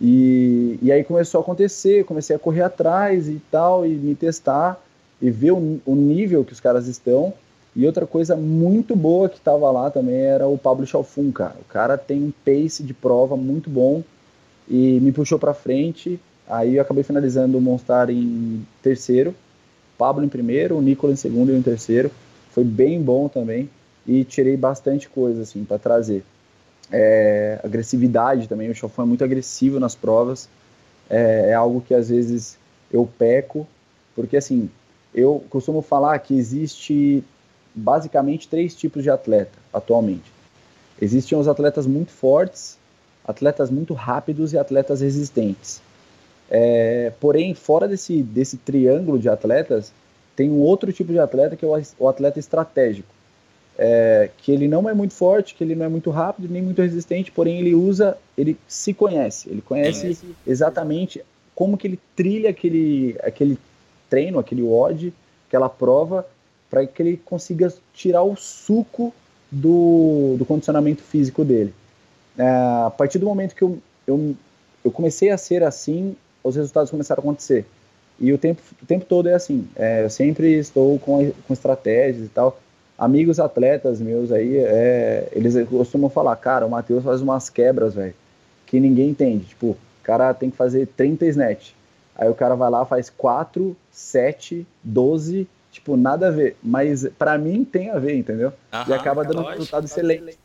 E, 0.00 0.78
e 0.80 0.90
aí 0.90 1.04
começou 1.04 1.40
a 1.40 1.42
acontecer, 1.42 2.06
comecei 2.06 2.34
a 2.34 2.38
correr 2.38 2.62
atrás 2.62 3.28
e 3.28 3.38
tal, 3.50 3.84
e 3.84 3.90
me 3.90 4.14
testar, 4.14 4.82
e 5.20 5.30
ver 5.30 5.50
o, 5.50 5.78
o 5.84 5.94
nível 5.94 6.42
que 6.42 6.54
os 6.54 6.60
caras 6.60 6.86
estão. 6.86 7.34
E 7.76 7.86
outra 7.86 8.06
coisa 8.06 8.34
muito 8.34 8.96
boa 8.96 9.28
que 9.28 9.36
estava 9.36 9.70
lá 9.70 9.90
também 9.90 10.16
era 10.16 10.48
o 10.48 10.56
Pablo 10.56 10.86
Chalfun, 10.86 11.30
cara. 11.30 11.56
O 11.60 11.64
cara 11.64 11.98
tem 11.98 12.22
um 12.22 12.32
pace 12.42 12.82
de 12.82 12.94
prova 12.94 13.36
muito 13.36 13.68
bom 13.68 14.02
e 14.66 14.98
me 14.98 15.12
puxou 15.12 15.38
para 15.38 15.52
frente. 15.52 16.18
Aí 16.48 16.76
eu 16.76 16.82
acabei 16.82 17.04
finalizando 17.04 17.58
o 17.58 17.60
Monstar 17.60 18.08
em 18.08 18.66
terceiro, 18.82 19.34
Pablo 19.98 20.24
em 20.24 20.28
primeiro, 20.28 20.78
o 20.78 20.80
Nicolas 20.80 21.18
em 21.18 21.20
segundo 21.20 21.52
e 21.52 21.56
em 21.56 21.60
terceiro. 21.60 22.10
Foi 22.50 22.64
bem 22.64 23.02
bom 23.02 23.28
também 23.28 23.68
e 24.06 24.24
tirei 24.24 24.56
bastante 24.56 25.06
coisa 25.06 25.42
assim 25.42 25.62
para 25.62 25.78
trazer. 25.78 26.24
É, 26.90 27.60
agressividade 27.62 28.48
também, 28.48 28.70
o 28.70 28.74
Chofão 28.74 29.04
é 29.04 29.08
muito 29.08 29.24
agressivo 29.24 29.78
nas 29.78 29.94
provas, 29.94 30.48
é, 31.10 31.50
é, 31.50 31.54
algo 31.54 31.82
que 31.82 31.92
às 31.92 32.08
vezes 32.08 32.56
eu 32.90 33.06
peco, 33.18 33.66
porque 34.14 34.36
assim, 34.36 34.70
eu 35.12 35.44
costumo 35.50 35.82
falar 35.82 36.18
que 36.20 36.38
existe 36.38 37.24
basicamente 37.76 38.48
três 38.48 38.74
tipos 38.74 39.02
de 39.02 39.10
atleta 39.10 39.58
atualmente. 39.72 40.32
Existem 41.00 41.38
os 41.38 41.46
atletas 41.46 41.86
muito 41.86 42.10
fortes, 42.10 42.78
atletas 43.24 43.70
muito 43.70 43.92
rápidos 43.92 44.52
e 44.52 44.58
atletas 44.58 45.00
resistentes. 45.00 45.82
É, 46.50 47.12
porém, 47.20 47.54
fora 47.54 47.86
desse, 47.86 48.22
desse 48.22 48.56
triângulo 48.56 49.18
de 49.18 49.28
atletas, 49.28 49.92
tem 50.34 50.50
um 50.50 50.60
outro 50.60 50.92
tipo 50.92 51.12
de 51.12 51.18
atleta 51.18 51.56
que 51.56 51.64
é 51.64 51.68
o, 51.68 51.82
o 51.98 52.08
atleta 52.08 52.38
estratégico 52.38 53.16
é, 53.78 54.30
que 54.38 54.52
ele 54.52 54.66
não 54.66 54.88
é 54.88 54.94
muito 54.94 55.14
forte, 55.14 55.54
que 55.54 55.62
ele 55.62 55.74
não 55.74 55.84
é 55.84 55.88
muito 55.88 56.10
rápido, 56.10 56.48
nem 56.48 56.62
muito 56.62 56.80
resistente, 56.80 57.30
porém 57.30 57.58
ele 57.58 57.74
usa, 57.74 58.16
ele 58.36 58.56
se 58.66 58.94
conhece, 58.94 59.48
ele 59.50 59.60
conhece 59.60 60.18
exatamente 60.46 61.22
como 61.54 61.76
que 61.76 61.86
ele 61.86 62.00
trilha 62.14 62.50
aquele, 62.50 63.16
aquele 63.22 63.58
treino, 64.08 64.38
aquele 64.38 64.62
WOD, 64.62 65.12
aquela 65.46 65.68
prova, 65.68 66.26
para 66.70 66.86
que 66.86 67.02
ele 67.02 67.16
consiga 67.24 67.72
tirar 67.92 68.22
o 68.22 68.36
suco 68.36 69.12
do, 69.50 70.36
do 70.38 70.44
condicionamento 70.44 71.02
físico 71.02 71.44
dele. 71.44 71.72
É, 72.36 72.46
a 72.86 72.92
partir 72.96 73.18
do 73.18 73.26
momento 73.26 73.54
que 73.54 73.62
eu, 73.62 73.78
eu, 74.06 74.34
eu 74.84 74.90
comecei 74.90 75.30
a 75.30 75.38
ser 75.38 75.62
assim, 75.62 76.16
os 76.42 76.56
resultados 76.56 76.90
começaram 76.90 77.20
a 77.20 77.24
acontecer. 77.24 77.64
E 78.18 78.32
o 78.32 78.38
tempo, 78.38 78.60
o 78.82 78.86
tempo 78.86 79.04
todo 79.04 79.28
é 79.28 79.34
assim. 79.34 79.68
É, 79.76 80.04
eu 80.04 80.10
sempre 80.10 80.54
estou 80.54 80.98
com, 80.98 81.30
com 81.46 81.52
estratégias 81.52 82.26
e 82.26 82.28
tal 82.28 82.58
amigos 82.98 83.38
atletas 83.38 84.00
meus 84.00 84.32
aí, 84.32 84.56
é, 84.56 85.28
eles 85.32 85.68
costumam 85.68 86.08
falar, 86.08 86.34
cara, 86.36 86.66
o 86.66 86.70
Matheus 86.70 87.04
faz 87.04 87.20
umas 87.20 87.50
quebras, 87.50 87.94
velho, 87.94 88.14
que 88.64 88.80
ninguém 88.80 89.10
entende. 89.10 89.44
Tipo, 89.46 89.68
o 89.68 89.78
cara 90.02 90.32
tem 90.32 90.50
que 90.50 90.56
fazer 90.56 90.86
30 90.96 91.26
snatch. 91.26 91.72
Aí 92.14 92.28
o 92.30 92.34
cara 92.34 92.54
vai 92.54 92.70
lá, 92.70 92.84
faz 92.86 93.10
4, 93.10 93.76
7, 93.92 94.66
12, 94.82 95.46
tipo, 95.76 95.96
nada 95.96 96.28
a 96.28 96.30
ver. 96.30 96.56
Mas 96.62 97.06
para 97.18 97.36
mim 97.38 97.64
tem 97.64 97.90
a 97.90 97.98
ver, 97.98 98.16
entendeu? 98.16 98.52
e 98.88 98.92
acaba 98.92 99.24
dando 99.24 99.42
um 99.42 99.48
resultado 99.48 99.84
excelente. 99.84 100.38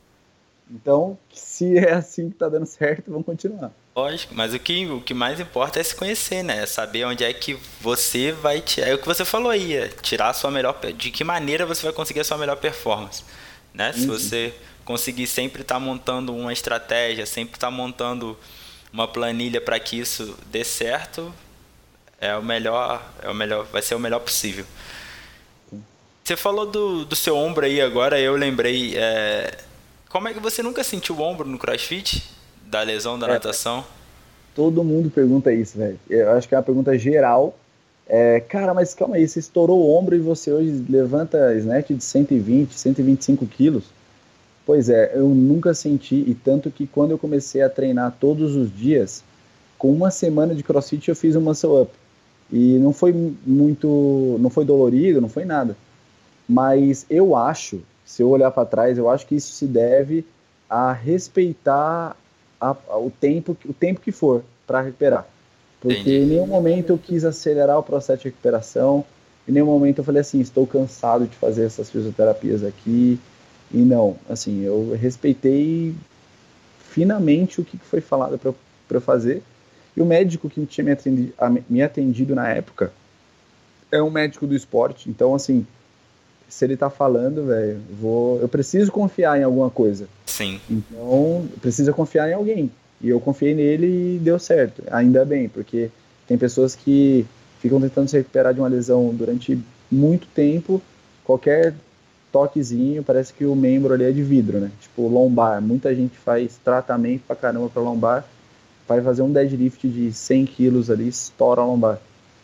Então, 0.70 1.18
se 1.34 1.78
é 1.78 1.94
assim 1.94 2.30
que 2.30 2.38
tá 2.38 2.48
dando 2.48 2.66
certo, 2.66 3.12
vamos 3.12 3.26
continuar. 3.26 3.72
Lógico, 3.94 4.34
mas 4.34 4.54
o 4.54 4.60
que, 4.60 4.86
o 4.86 5.02
que 5.02 5.14
mais 5.14 5.38
importa 5.40 5.80
é 5.80 5.84
se 5.84 5.94
conhecer, 5.94 6.44
né? 6.44 6.66
Saber 6.66 7.04
onde 7.06 7.26
é 7.26 7.34
que 7.34 7.58
você 7.82 8.32
vai 8.32 8.62
tirar. 8.62 8.88
É 8.88 8.94
o 8.94 8.98
que 8.98 9.06
você 9.06 9.26
falou 9.26 9.50
aí, 9.50 9.74
é 9.74 9.90
tirar 10.02 10.30
a 10.30 10.34
sua 10.34 10.50
melhor. 10.50 10.80
De 10.96 11.12
que 11.12 11.24
maneira 11.26 11.66
você 11.66 11.84
vai 11.84 11.92
conseguir 11.92 12.22
a 12.22 12.24
sua 12.24 12.38
melhor 12.38 12.56
performance. 12.56 13.24
Né? 13.74 13.92
Se 13.92 14.06
você 14.06 14.54
conseguir 14.86 15.28
sempre 15.28 15.62
estar 15.62 15.76
tá 15.76 15.80
montando 15.80 16.34
uma 16.34 16.54
estratégia, 16.54 17.26
sempre 17.26 17.56
estar 17.56 17.68
tá 17.68 17.72
montando 17.72 18.38
uma 18.94 19.08
planilha 19.08 19.60
para 19.60 19.80
que 19.80 20.00
isso 20.00 20.38
dê 20.48 20.64
certo, 20.64 21.34
é 22.20 22.36
o 22.36 22.44
melhor, 22.44 23.04
é 23.22 23.30
o 23.30 23.34
melhor, 23.34 23.66
vai 23.66 23.82
ser 23.82 23.96
o 23.96 24.00
melhor 24.00 24.20
possível. 24.20 24.66
Você 26.24 26.38
falou 26.38 26.66
do, 26.66 27.04
do 27.06 27.16
seu 27.16 27.36
ombro 27.36 27.66
aí 27.66 27.82
agora, 27.82 28.20
eu 28.20 28.36
lembrei. 28.36 28.96
É, 28.96 29.58
como 30.10 30.28
é 30.28 30.34
que 30.34 30.40
você 30.40 30.62
nunca 30.62 30.84
sentiu 30.84 31.16
o 31.16 31.22
ombro 31.22 31.48
no 31.48 31.58
CrossFit? 31.58 32.24
Da 32.66 32.82
lesão 32.84 33.18
da 33.18 33.28
é, 33.28 33.32
natação? 33.32 33.84
Todo 34.56 34.84
mundo 34.84 35.10
pergunta 35.10 35.52
isso, 35.52 35.78
velho. 35.78 36.00
Eu 36.10 36.32
acho 36.32 36.48
que 36.48 36.56
é 36.56 36.58
uma 36.58 36.64
pergunta 36.64 36.98
geral. 36.98 37.58
É, 38.08 38.40
cara, 38.42 38.74
mas 38.74 38.94
calma 38.94 39.16
aí, 39.16 39.28
você 39.28 39.40
estourou 39.40 39.80
o 39.80 39.98
ombro 39.98 40.16
e 40.16 40.20
você 40.20 40.52
hoje 40.52 40.86
levanta 40.90 41.56
snatch 41.56 41.92
de 41.92 42.04
120, 42.04 42.74
125 42.74 43.46
quilos? 43.48 43.86
Pois 44.66 44.90
é, 44.90 45.12
eu 45.16 45.28
nunca 45.30 45.74
senti, 45.74 46.16
e 46.16 46.36
tanto 46.36 46.70
que 46.70 46.86
quando 46.86 47.12
eu 47.12 47.18
comecei 47.18 47.62
a 47.62 47.70
treinar 47.70 48.16
todos 48.20 48.56
os 48.56 48.74
dias, 48.74 49.24
com 49.78 49.92
uma 49.92 50.12
semana 50.12 50.54
de 50.54 50.62
crossfit 50.62 51.10
eu 51.10 51.16
fiz 51.16 51.36
um 51.36 51.42
muscle 51.42 51.82
up. 51.82 51.92
E 52.52 52.78
não 52.78 52.94
foi 52.94 53.14
muito, 53.46 54.38
não 54.40 54.50
foi 54.50 54.66
dolorido, 54.66 55.22
não 55.22 55.30
foi 55.30 55.46
nada. 55.46 55.76
Mas 56.52 57.06
eu 57.10 57.36
acho 57.36 57.82
se 58.12 58.22
eu 58.22 58.30
olhar 58.30 58.52
para 58.52 58.66
trás, 58.66 58.98
eu 58.98 59.10
acho 59.10 59.26
que 59.26 59.36
isso 59.36 59.54
se 59.54 59.66
deve 59.66 60.26
a 60.70 60.92
respeitar 60.92 62.16
a, 62.60 62.76
a, 62.90 62.98
o, 62.98 63.10
tempo, 63.10 63.56
o 63.66 63.74
tempo 63.74 64.02
que 64.02 64.12
for 64.12 64.44
para 64.68 64.82
recuperar. 64.82 65.26
Porque 65.80 66.02
Entendi. 66.02 66.18
em 66.18 66.26
nenhum 66.26 66.46
momento 66.46 66.90
eu 66.90 66.98
quis 66.98 67.24
acelerar 67.24 67.80
o 67.80 67.84
processo 67.84 68.24
de 68.24 68.28
recuperação, 68.28 69.06
em 69.48 69.54
nenhum 69.54 69.68
momento 69.68 70.00
eu 70.00 70.04
falei 70.04 70.20
assim, 70.20 70.42
estou 70.42 70.68
cansado 70.68 71.26
de 71.26 71.36
fazer 71.38 71.64
essas 71.64 71.90
fisioterapias 71.90 72.66
aqui. 72.66 73.18
E 73.74 73.78
não, 73.78 74.18
assim, 74.30 74.62
eu 74.62 74.94
respeitei 75.00 75.96
finamente 76.90 77.62
o 77.62 77.64
que 77.64 77.78
foi 77.78 78.02
falado 78.02 78.38
para 78.38 78.54
eu 78.98 79.02
fazer. 79.02 79.42
E 79.96 80.02
o 80.02 80.06
médico 80.06 80.50
que 80.50 80.66
tinha 80.66 80.84
me 80.84 80.92
atendido, 80.92 81.34
me 81.70 81.82
atendido 81.82 82.36
na 82.36 82.50
época 82.50 82.92
é 83.90 84.02
um 84.02 84.10
médico 84.12 84.46
do 84.46 84.56
esporte, 84.56 85.10
então 85.10 85.34
assim, 85.34 85.66
se 86.52 86.66
ele 86.66 86.76
tá 86.76 86.90
falando, 86.90 87.46
velho, 87.46 87.80
vou, 87.98 88.42
eu 88.42 88.48
preciso 88.50 88.92
confiar 88.92 89.40
em 89.40 89.44
alguma 89.44 89.70
coisa. 89.70 90.06
Sim. 90.26 90.60
Então, 90.70 91.48
precisa 91.62 91.94
confiar 91.94 92.30
em 92.30 92.34
alguém. 92.34 92.70
E 93.00 93.08
eu 93.08 93.22
confiei 93.22 93.56
nele 93.56 94.18
e 94.18 94.20
deu 94.20 94.38
certo. 94.38 94.84
Ainda 94.92 95.24
bem, 95.24 95.48
porque 95.48 95.90
tem 96.28 96.38
pessoas 96.38 96.76
que 96.76 97.26
ficam 97.62 97.80
tentando 97.80 98.10
se 98.10 98.18
recuperar 98.18 98.54
de 98.54 98.60
uma 98.60 98.68
lesão 98.68 99.14
durante 99.14 99.58
muito 99.90 100.28
tempo, 100.28 100.82
qualquer 101.24 101.74
toquezinho, 102.34 103.02
parece 103.02 103.34
que 103.34 103.46
o 103.46 103.56
membro 103.56 103.94
ali 103.94 104.04
é 104.04 104.12
de 104.12 104.22
vidro, 104.22 104.60
né? 104.60 104.72
Tipo 104.82 105.08
lombar. 105.08 105.62
Muita 105.62 105.96
gente 105.96 106.18
faz 106.18 106.60
tratamento 106.62 107.22
pra 107.26 107.36
caramba 107.36 107.70
pra 107.70 107.82
lombar, 107.82 108.26
vai 108.86 109.02
fazer 109.02 109.22
um 109.22 109.32
deadlift 109.32 109.88
de 109.88 110.12
100 110.12 110.46
quilos 110.48 110.92
ali, 110.92 111.08
estoura 111.08 111.62
a 111.62 111.66
lombar. 111.66 111.98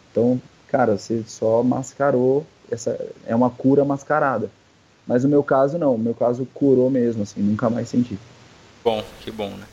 Então, 0.10 0.42
cara, 0.70 0.98
você 0.98 1.24
só 1.28 1.62
mascarou 1.62 2.46
essa 2.72 2.98
é 3.26 3.36
uma 3.36 3.50
cura 3.50 3.84
mascarada. 3.86 4.50
Mas 5.06 5.24
no 5.24 5.30
meu 5.30 5.44
caso 5.44 5.78
não, 5.78 5.98
no 5.98 6.04
meu 6.04 6.14
caso 6.14 6.46
curou 6.54 6.90
mesmo, 6.90 7.24
assim, 7.24 7.42
nunca 7.42 7.70
mais 7.70 7.88
senti. 7.88 8.18
Bom, 8.84 9.04
que 9.22 9.32
bom, 9.32 9.50
né? 9.50 9.66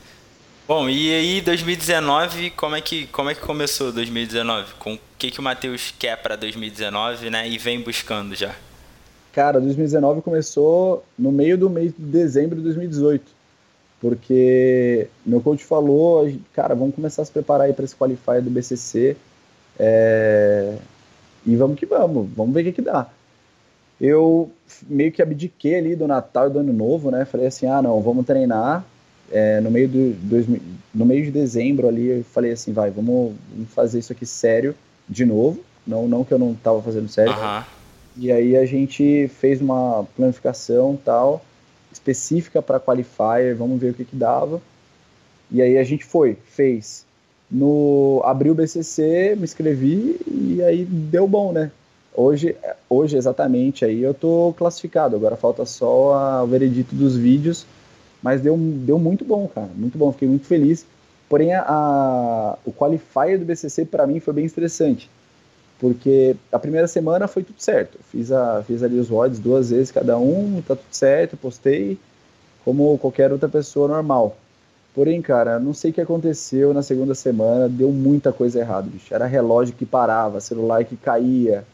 Bom, 0.67 0.89
e 0.89 1.13
aí 1.13 1.41
2019, 1.41 2.49
como 2.51 2.75
é 2.75 2.81
que 2.81 3.05
como 3.07 3.29
é 3.29 3.35
que 3.35 3.41
começou 3.41 3.91
2019? 3.91 4.73
Com 4.79 4.95
o 4.95 4.99
que 5.17 5.29
que 5.29 5.39
o 5.39 5.43
Matheus 5.43 5.93
quer 5.99 6.17
para 6.17 6.35
2019, 6.35 7.29
né? 7.29 7.47
E 7.47 7.57
vem 7.57 7.81
buscando 7.81 8.33
já. 8.33 8.55
Cara, 9.31 9.59
2019 9.59 10.21
começou 10.21 11.03
no 11.19 11.31
meio 11.31 11.57
do 11.57 11.69
mês 11.69 11.93
de 11.95 12.03
dezembro 12.03 12.55
de 12.55 12.63
2018. 12.63 13.35
Porque 14.01 15.07
meu 15.25 15.41
coach 15.41 15.63
falou, 15.63 16.31
cara, 16.53 16.73
vamos 16.73 16.95
começar 16.95 17.21
a 17.21 17.25
se 17.25 17.31
preparar 17.31 17.67
aí 17.67 17.73
para 17.73 17.85
esse 17.85 17.95
qualifier 17.95 18.41
do 18.41 18.49
BCC. 18.49 19.15
É, 19.77 20.77
e 21.45 21.55
vamos 21.55 21.79
que 21.79 21.85
vamos, 21.85 22.27
vamos 22.35 22.53
ver 22.53 22.61
o 22.61 22.63
que, 22.65 22.71
que 22.73 22.81
dá. 22.81 23.07
Eu 23.99 24.51
meio 24.87 25.11
que 25.11 25.21
abdiquei 25.21 25.75
ali 25.75 25.95
do 25.95 26.07
Natal 26.07 26.47
e 26.47 26.49
do 26.49 26.59
Ano 26.59 26.73
Novo, 26.73 27.11
né? 27.11 27.23
Falei 27.25 27.47
assim, 27.47 27.65
ah, 27.67 27.81
não, 27.81 28.01
vamos 28.01 28.25
treinar. 28.25 28.83
É, 29.31 29.59
no 29.59 29.71
meio 29.71 29.87
do 29.87 30.13
dois, 30.21 30.45
no 30.93 31.05
meio 31.05 31.23
de 31.25 31.31
dezembro 31.31 31.87
ali, 31.87 32.07
eu 32.07 32.23
falei 32.23 32.51
assim, 32.51 32.73
vai, 32.73 32.91
vamos, 32.91 33.33
vamos 33.53 33.69
fazer 33.73 33.99
isso 33.99 34.11
aqui 34.11 34.25
sério 34.25 34.75
de 35.07 35.25
novo. 35.25 35.61
Não, 35.85 36.07
não 36.07 36.23
que 36.23 36.33
eu 36.33 36.39
não 36.39 36.51
estava 36.51 36.81
fazendo 36.81 37.07
sério. 37.07 37.33
Uhum. 37.33 37.63
E 38.17 38.31
aí 38.31 38.55
a 38.55 38.65
gente 38.65 39.29
fez 39.39 39.61
uma 39.61 40.05
planificação 40.15 40.97
tal 41.03 41.43
específica 41.91 42.61
para 42.61 42.79
qualifier, 42.79 43.55
vamos 43.55 43.79
ver 43.79 43.91
o 43.91 43.93
que 43.93 44.05
que 44.05 44.15
dava. 44.15 44.61
E 45.51 45.61
aí 45.61 45.77
a 45.77 45.83
gente 45.83 46.03
foi, 46.03 46.37
fez 46.45 47.05
no 47.49 48.21
abri 48.25 48.49
o 48.49 48.55
BCC, 48.55 49.35
me 49.37 49.43
inscrevi 49.43 50.19
e 50.27 50.61
aí 50.63 50.85
deu 50.85 51.27
bom, 51.27 51.51
né? 51.51 51.71
Hoje, 52.13 52.55
hoje 52.89 53.17
exatamente 53.17 53.83
aí 53.83 54.01
eu 54.01 54.13
tô 54.13 54.53
classificado. 54.57 55.15
Agora 55.15 55.35
falta 55.35 55.65
só 55.65 56.13
a, 56.13 56.43
o 56.43 56.47
veredito 56.47 56.95
dos 56.95 57.15
vídeos, 57.15 57.65
mas 58.23 58.41
deu, 58.41 58.57
deu 58.57 58.97
muito 58.97 59.25
bom, 59.25 59.47
cara, 59.47 59.69
muito 59.75 59.97
bom. 59.97 60.11
Fiquei 60.11 60.27
muito 60.27 60.45
feliz. 60.47 60.85
Porém, 61.27 61.53
a, 61.53 61.65
a 61.67 62.57
o 62.65 62.71
qualifier 62.71 63.37
do 63.37 63.45
BCC 63.45 63.85
para 63.85 64.07
mim 64.07 64.19
foi 64.19 64.33
bem 64.33 64.45
estressante, 64.45 65.09
porque 65.79 66.35
a 66.51 66.59
primeira 66.59 66.87
semana 66.87 67.27
foi 67.27 67.43
tudo 67.43 67.61
certo. 67.61 67.97
Fiz 68.11 68.31
a 68.31 68.63
fiz 68.63 68.81
ali 68.81 68.99
os 68.99 69.11
odds 69.11 69.39
duas 69.39 69.69
vezes 69.71 69.91
cada 69.91 70.17
um, 70.17 70.61
tá 70.65 70.75
tudo 70.75 70.87
certo, 70.91 71.35
postei 71.35 71.97
como 72.63 72.97
qualquer 72.97 73.31
outra 73.31 73.49
pessoa 73.49 73.87
normal. 73.87 74.37
Porém, 74.95 75.21
cara, 75.21 75.59
não 75.59 75.73
sei 75.73 75.91
o 75.91 75.93
que 75.93 75.99
aconteceu 75.99 76.73
na 76.73 76.81
segunda 76.81 77.13
semana, 77.13 77.67
deu 77.67 77.91
muita 77.91 78.31
coisa 78.31 78.59
errada, 78.59 78.87
bicho. 78.89 79.13
Era 79.13 79.25
relógio 79.25 79.75
que 79.75 79.85
parava, 79.85 80.39
celular 80.39 80.85
que 80.85 80.95
caía, 80.95 81.65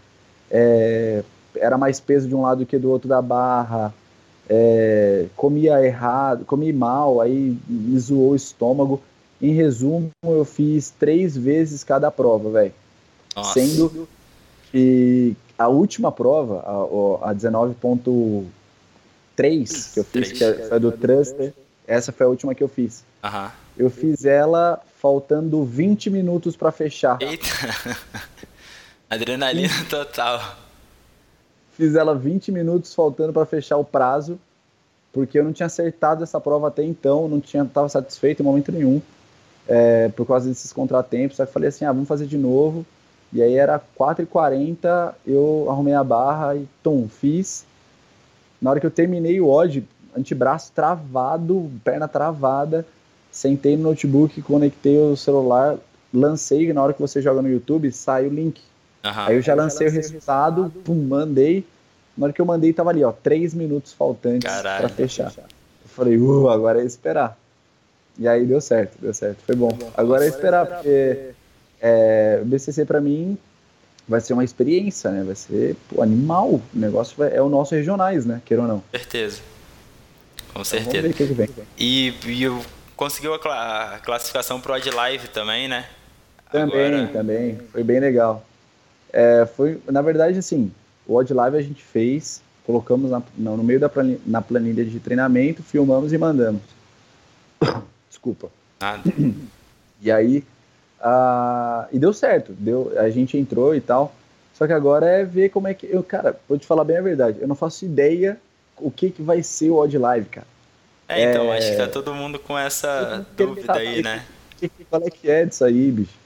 é, 0.50 1.24
era 1.56 1.78
mais 1.78 2.00
peso 2.00 2.28
de 2.28 2.34
um 2.34 2.42
lado 2.42 2.66
que 2.66 2.80
do 2.80 2.90
outro 2.90 3.08
da 3.08 3.22
barra, 3.22 3.94
é, 4.50 5.28
comia 5.36 5.86
errado, 5.86 6.46
comi 6.46 6.74
mal, 6.74 7.22
aí 7.22 7.56
me 7.70 8.00
zoou 8.00 8.32
o 8.32 8.36
estômago. 8.36 9.00
Em 9.40 9.54
resumo, 9.54 10.10
eu 10.26 10.44
fiz 10.44 10.90
três 10.90 11.38
vezes 11.38 11.84
cada 11.84 12.10
prova, 12.10 12.50
velho. 12.50 12.74
Sendo 13.54 14.08
que 14.72 15.36
a 15.58 15.68
última 15.68 16.12
prova, 16.12 16.64
a, 16.66 17.30
a 17.30 17.36
19.3 17.36 19.94
que 19.94 20.00
eu 20.00 20.04
fiz, 20.04 20.32
que 20.32 20.44
é 20.44 20.80
do 20.80 20.92
Truster, 20.92 21.54
essa 21.88 22.12
foi 22.12 22.26
a 22.26 22.30
última 22.30 22.56
que 22.56 22.64
eu 22.64 22.68
fiz. 22.68 23.04
Uhum. 23.24 23.50
Eu 23.78 23.90
fiz 23.90 24.26
ela 24.26 24.82
faltando 25.00 25.64
20 25.64 26.10
minutos 26.10 26.56
para 26.56 26.72
fechar. 26.72 27.18
Eita! 27.22 27.48
Adrenalina 29.10 29.74
total. 29.90 30.40
Fiz 31.76 31.96
ela 31.96 32.16
20 32.16 32.52
minutos 32.52 32.94
faltando 32.94 33.34
para 33.34 33.46
fechar 33.46 33.78
o 33.78 33.84
prazo, 33.84 34.40
porque 35.12 35.40
eu 35.40 35.44
não 35.44 35.52
tinha 35.52 35.66
acertado 35.66 36.24
essa 36.24 36.40
prova 36.40 36.68
até 36.68 36.84
então, 36.84 37.28
não 37.28 37.42
tinha 37.42 37.66
tava 37.66 37.90
satisfeito 37.90 38.42
em 38.42 38.46
momento 38.46 38.72
nenhum, 38.72 39.02
é, 39.68 40.10
por 40.10 40.26
causa 40.26 40.48
desses 40.48 40.72
contratempos. 40.72 41.40
Aí 41.40 41.48
falei 41.48 41.70
assim, 41.70 41.86
ah, 41.86 41.92
vamos 41.92 42.08
fazer 42.08 42.28
de 42.28 42.38
novo. 42.38 42.86
E 43.34 43.42
aí 43.42 43.56
era 43.56 43.82
4h40, 43.98 45.14
eu 45.26 45.68
arrumei 45.70 45.94
a 45.94 46.04
barra 46.04 46.56
e, 46.56 46.68
tom, 46.84 47.08
fiz. 47.08 47.66
Na 48.62 48.70
hora 48.70 48.80
que 48.80 48.86
eu 48.86 48.92
terminei 48.92 49.40
o 49.40 49.50
odd, 49.50 49.88
antebraço 50.16 50.72
travado, 50.74 51.72
perna 51.84 52.08
travada, 52.08 52.86
sentei 53.32 53.78
no 53.78 53.84
notebook, 53.84 54.42
conectei 54.42 54.98
o 54.98 55.16
celular, 55.16 55.78
lancei, 56.14 56.72
na 56.74 56.84
hora 56.84 56.94
que 56.94 57.02
você 57.02 57.22
joga 57.22 57.42
no 57.42 57.50
YouTube, 57.50 57.92
sai 57.92 58.28
o 58.28 58.30
link. 58.30 58.62
Uhum. 59.04 59.12
Aí 59.12 59.36
eu 59.36 59.42
já 59.42 59.56
lancei 59.56 59.88
o 59.88 59.92
resultado, 59.92 60.72
pum, 60.84 60.96
mandei. 60.96 61.66
Na 62.18 62.26
hora 62.26 62.34
que 62.34 62.42
eu 62.42 62.46
mandei, 62.46 62.74
tava 62.74 62.90
ali, 62.90 63.04
ó, 63.04 63.12
três 63.12 63.54
minutos 63.54 63.94
faltantes 63.94 64.52
para 64.62 64.90
fechar. 64.90 65.32
Eu 65.38 65.46
falei, 65.88 66.18
uh, 66.18 66.50
agora 66.50 66.82
é 66.82 66.86
esperar. 66.86 67.38
E 68.20 68.28
aí 68.28 68.46
deu 68.46 68.60
certo, 68.60 68.98
deu 69.00 69.14
certo, 69.14 69.40
foi 69.46 69.56
bom. 69.56 69.72
Agora 69.96 70.26
é 70.26 70.28
esperar, 70.28 70.66
porque 70.66 71.32
é, 71.82 72.40
o 72.42 72.46
BCC 72.46 72.86
para 72.86 73.00
mim 73.00 73.38
vai 74.08 74.20
ser 74.20 74.34
uma 74.34 74.44
experiência, 74.44 75.10
né? 75.10 75.24
Vai 75.24 75.36
ser 75.36 75.76
pô, 75.90 76.04
animal. 76.04 76.50
O 76.50 76.62
negócio 76.74 77.16
vai, 77.18 77.34
é 77.34 77.42
o 77.42 77.50
nosso 77.50 77.74
regionais, 77.74 78.26
né? 78.26 78.42
Queira 78.46 78.64
ou 78.64 78.68
não. 78.68 78.84
Certeza. 78.92 79.42
Com 80.54 80.64
certeza. 80.64 81.08
Então, 81.08 81.12
vamos 81.12 81.18
ver 81.18 81.24
o 81.24 81.28
que 81.28 81.34
vem. 81.34 81.68
E, 81.78 82.14
e 82.28 82.48
conseguiu 83.02 83.34
a, 83.34 84.00
classificação 84.04 84.62
pro 84.62 84.74
Odd 84.74 84.88
Live 84.92 85.28
também, 85.30 85.68
né? 85.68 85.88
Também, 86.52 86.94
Agora... 86.94 87.08
também. 87.08 87.58
Foi 87.72 87.84
bem 87.84 88.00
legal. 88.00 88.46
É, 89.12 89.48
foi, 89.58 89.82
na 89.88 90.04
verdade, 90.04 90.38
assim, 90.38 90.72
o 91.08 91.16
Odd 91.16 91.34
Live 91.34 91.58
a 91.58 91.62
gente 91.64 91.82
fez, 91.82 92.44
colocamos 92.64 93.10
na, 93.10 93.24
no 93.36 93.64
meio 93.64 93.80
da 93.80 93.90
planilha, 93.90 94.20
na 94.24 94.40
planilha 94.40 94.86
de 94.86 95.00
treinamento, 95.00 95.64
filmamos 95.64 96.14
e 96.14 96.18
mandamos. 96.20 96.62
Desculpa. 98.08 98.52
Nada. 98.80 99.02
E 100.00 100.12
aí, 100.12 100.44
uh, 101.00 101.88
e 101.92 101.98
deu 101.98 102.14
certo, 102.14 102.54
deu, 102.54 102.94
a 102.98 103.10
gente 103.10 103.36
entrou 103.36 103.74
e 103.74 103.82
tal. 103.82 104.14
Só 104.54 104.68
que 104.68 104.74
agora 104.74 105.08
é 105.08 105.26
ver 105.26 105.50
como 105.50 105.68
é 105.68 105.74
que. 105.74 105.88
Eu, 105.88 106.04
cara, 106.04 106.40
vou 106.48 106.56
te 106.56 106.68
falar 106.68 106.84
bem 106.84 106.98
a 106.98 107.02
verdade, 107.02 107.40
eu 107.42 107.48
não 107.48 107.56
faço 107.56 107.84
ideia 107.84 108.40
o 108.78 108.92
que, 108.92 109.10
que 109.10 109.24
vai 109.24 109.42
ser 109.42 109.72
o 109.72 109.78
Odd 109.78 109.98
Live, 109.98 110.30
cara. 110.30 110.48
É, 111.12 111.32
então, 111.32 111.54
é... 111.54 111.58
acho 111.58 111.72
que 111.72 111.78
tá 111.78 111.88
todo 111.88 112.14
mundo 112.14 112.40
com 112.40 112.58
essa 112.58 113.26
dúvida 113.36 113.74
aí, 113.74 114.02
né? 114.02 114.24
Qual 114.90 115.02
é 115.06 115.10
que 115.10 115.30
é 115.30 115.46
disso 115.46 115.66
aí, 115.66 115.92
bicho? 115.92 116.22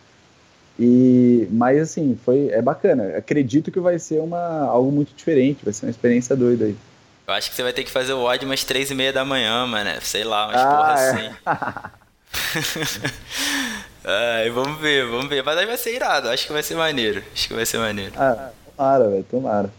E, 0.77 1.47
mas 1.51 1.79
assim, 1.79 2.19
foi, 2.23 2.49
é 2.49 2.61
bacana. 2.61 3.17
Acredito 3.17 3.71
que 3.71 3.79
vai 3.79 3.97
ser 3.97 4.19
uma, 4.19 4.61
algo 4.65 4.91
muito 4.91 5.15
diferente, 5.15 5.63
vai 5.63 5.73
ser 5.73 5.85
uma 5.85 5.91
experiência 5.91 6.35
doida 6.35 6.65
aí. 6.65 6.75
Eu 7.27 7.33
acho 7.33 7.49
que 7.49 7.55
você 7.55 7.63
vai 7.63 7.73
ter 7.73 7.83
que 7.83 7.91
fazer 7.91 8.13
o 8.13 8.23
odd 8.23 8.45
umas 8.45 8.63
três 8.63 8.91
e 8.91 8.95
meia 8.95 9.11
da 9.11 9.25
manhã, 9.25 9.65
mano. 9.65 9.89
Sei 10.01 10.23
lá, 10.23 10.47
umas 10.47 10.61
ah, 10.61 10.75
porra 10.75 10.99
é. 10.99 11.09
assim. 11.09 11.31
Ai, 14.05 14.49
vamos 14.51 14.79
ver, 14.79 15.07
vamos 15.07 15.27
ver. 15.27 15.43
Mas 15.43 15.57
aí 15.57 15.65
vai 15.65 15.77
ser 15.77 15.95
irado, 15.95 16.29
acho 16.29 16.45
que 16.45 16.53
vai 16.53 16.61
ser 16.61 16.75
maneiro. 16.75 17.23
Acho 17.33 17.47
que 17.47 17.53
vai 17.53 17.65
ser 17.65 17.79
maneiro. 17.79 18.13
Ah, 18.15 18.51
tomara, 18.75 19.09
velho, 19.09 19.23
tomara. 19.23 19.69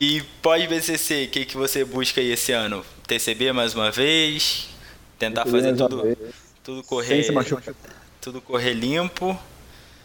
E 0.00 0.22
pós-BCC, 0.40 1.24
o 1.24 1.28
que, 1.28 1.44
que 1.44 1.56
você 1.58 1.84
busca 1.84 2.22
aí 2.22 2.32
esse 2.32 2.52
ano? 2.52 2.82
TCB 3.06 3.52
mais 3.52 3.74
uma 3.74 3.90
vez? 3.90 4.70
Tentar 5.18 5.44
TCB 5.44 5.58
fazer 5.58 5.76
tudo, 5.76 6.16
tudo 6.64 6.82
correr, 6.84 7.26
tudo 8.18 8.40
correr 8.40 8.72
limpo? 8.72 9.38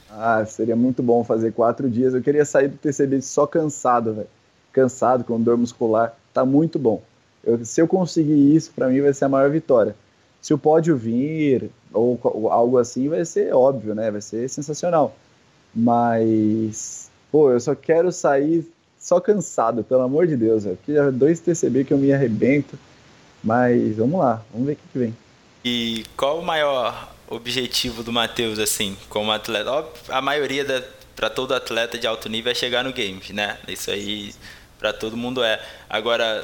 Ah, 0.10 0.44
seria 0.46 0.76
muito 0.76 1.02
bom 1.02 1.24
fazer 1.24 1.54
quatro 1.54 1.90
dias. 1.90 2.14
Eu 2.14 2.22
queria 2.22 2.44
sair 2.44 2.68
do 2.68 2.78
TCB 2.78 3.22
só 3.22 3.48
cansado, 3.48 4.14
velho. 4.14 4.28
Cansado, 4.74 5.24
com 5.24 5.40
dor 5.40 5.56
muscular. 5.56 6.14
Tá 6.34 6.44
muito 6.44 6.78
bom. 6.78 7.02
Eu, 7.42 7.64
se 7.64 7.82
eu 7.82 7.88
conseguir 7.88 8.54
isso, 8.54 8.74
para 8.76 8.90
mim 8.90 9.00
vai 9.00 9.14
ser 9.14 9.24
a 9.24 9.30
maior 9.30 9.50
vitória. 9.50 9.96
Se 10.42 10.54
o 10.54 10.58
pódio 10.58 10.98
vir, 10.98 11.72
ou, 11.94 12.20
ou 12.22 12.52
algo 12.52 12.78
assim, 12.78 13.08
vai 13.08 13.24
ser 13.24 13.54
óbvio, 13.56 13.96
né? 13.96 14.12
Vai 14.12 14.20
ser 14.20 14.50
sensacional. 14.50 15.16
Mas, 15.74 17.10
pô, 17.32 17.50
eu 17.50 17.60
só 17.62 17.74
quero 17.74 18.12
sair 18.12 18.70
só 19.06 19.20
cansado, 19.20 19.84
pelo 19.84 20.02
amor 20.02 20.26
de 20.26 20.36
Deus. 20.36 20.64
Já 20.88 21.12
dois 21.12 21.40
TCB 21.40 21.84
que 21.84 21.94
eu 21.94 21.98
me 21.98 22.12
arrebento. 22.12 22.78
Mas 23.44 23.96
vamos 23.98 24.20
lá, 24.20 24.44
vamos 24.52 24.66
ver 24.66 24.74
o 24.74 24.76
que, 24.78 24.82
que 24.92 24.98
vem. 24.98 25.16
E 25.64 26.04
qual 26.18 26.40
o 26.40 26.44
maior 26.44 27.14
objetivo 27.28 28.02
do 28.02 28.12
Matheus, 28.12 28.58
assim, 28.58 28.98
como 29.08 29.32
atleta? 29.32 29.86
A 30.10 30.22
maioria 30.22 30.66
para 31.16 31.30
todo 31.30 31.54
atleta 31.54 32.00
de 32.00 32.08
alto 32.08 32.28
nível 32.28 32.52
é 32.52 32.56
chegar 32.56 32.84
no 32.84 32.92
games, 32.92 33.30
né? 33.30 33.60
Isso 33.68 33.92
aí 33.92 34.34
para 34.80 34.92
todo 34.92 35.16
mundo 35.16 35.44
é. 35.44 35.64
Agora, 35.88 36.44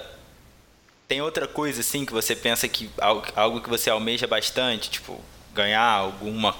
tem 1.07 1.20
outra 1.20 1.47
coisa 1.47 1.82
assim 1.82 2.05
que 2.05 2.14
você 2.14 2.36
pensa 2.36 2.68
que 2.68 2.88
algo, 3.36 3.59
que 3.59 3.70
você 3.70 3.89
almeja 3.89 4.28
bastante, 4.28 4.91
tipo 4.91 5.20
ganhar 5.51 5.82
alguma 5.82 6.55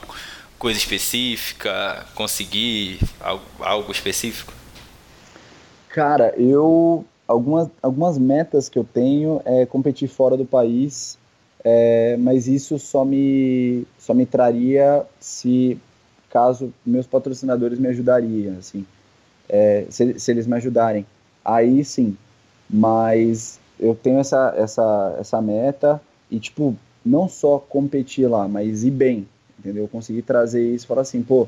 coisa 0.58 0.80
específica, 0.80 2.08
conseguir 2.16 3.00
algo 3.60 3.92
específico? 3.92 4.61
Cara, 5.94 6.34
eu 6.38 7.06
algumas, 7.28 7.70
algumas 7.82 8.18
metas 8.18 8.70
que 8.70 8.80
eu 8.80 8.84
tenho 8.84 9.42
é 9.46 9.66
competir 9.66 10.08
fora 10.08 10.38
do 10.38 10.46
país, 10.46 11.18
é, 11.64 12.16
mas 12.18 12.48
isso 12.48 12.80
só 12.80 13.04
me 13.04 13.86
só 14.00 14.14
me 14.14 14.26
traria 14.26 15.06
se 15.20 15.78
caso 16.30 16.74
meus 16.86 17.06
patrocinadores 17.06 17.78
me 17.78 17.90
ajudariam, 17.90 18.58
assim, 18.58 18.86
é, 19.50 19.86
se, 19.90 20.18
se 20.20 20.32
eles 20.32 20.48
me 20.48 20.56
ajudarem, 20.56 21.06
aí 21.44 21.84
sim. 21.84 22.18
Mas 22.70 23.60
eu 23.80 23.94
tenho 23.94 24.20
essa 24.20 24.54
essa 24.58 25.16
essa 25.20 25.42
meta 25.42 26.02
e 26.30 26.40
tipo 26.40 26.76
não 27.06 27.28
só 27.28 27.60
competir 27.60 28.28
lá, 28.30 28.48
mas 28.48 28.84
ir 28.86 28.92
bem, 28.92 29.28
entendeu? 29.60 29.84
Eu 29.84 29.90
consegui 29.90 30.22
trazer 30.22 30.64
isso, 30.74 30.88
falar 30.88 31.02
assim, 31.02 31.22
pô, 31.22 31.48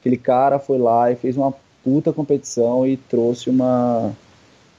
aquele 0.00 0.16
cara 0.16 0.58
foi 0.58 0.78
lá 0.78 1.10
e 1.10 1.16
fez 1.16 1.36
uma 1.36 1.54
puta 1.84 2.12
competição 2.12 2.86
e 2.86 2.96
trouxe 2.96 3.50
uma 3.50 4.12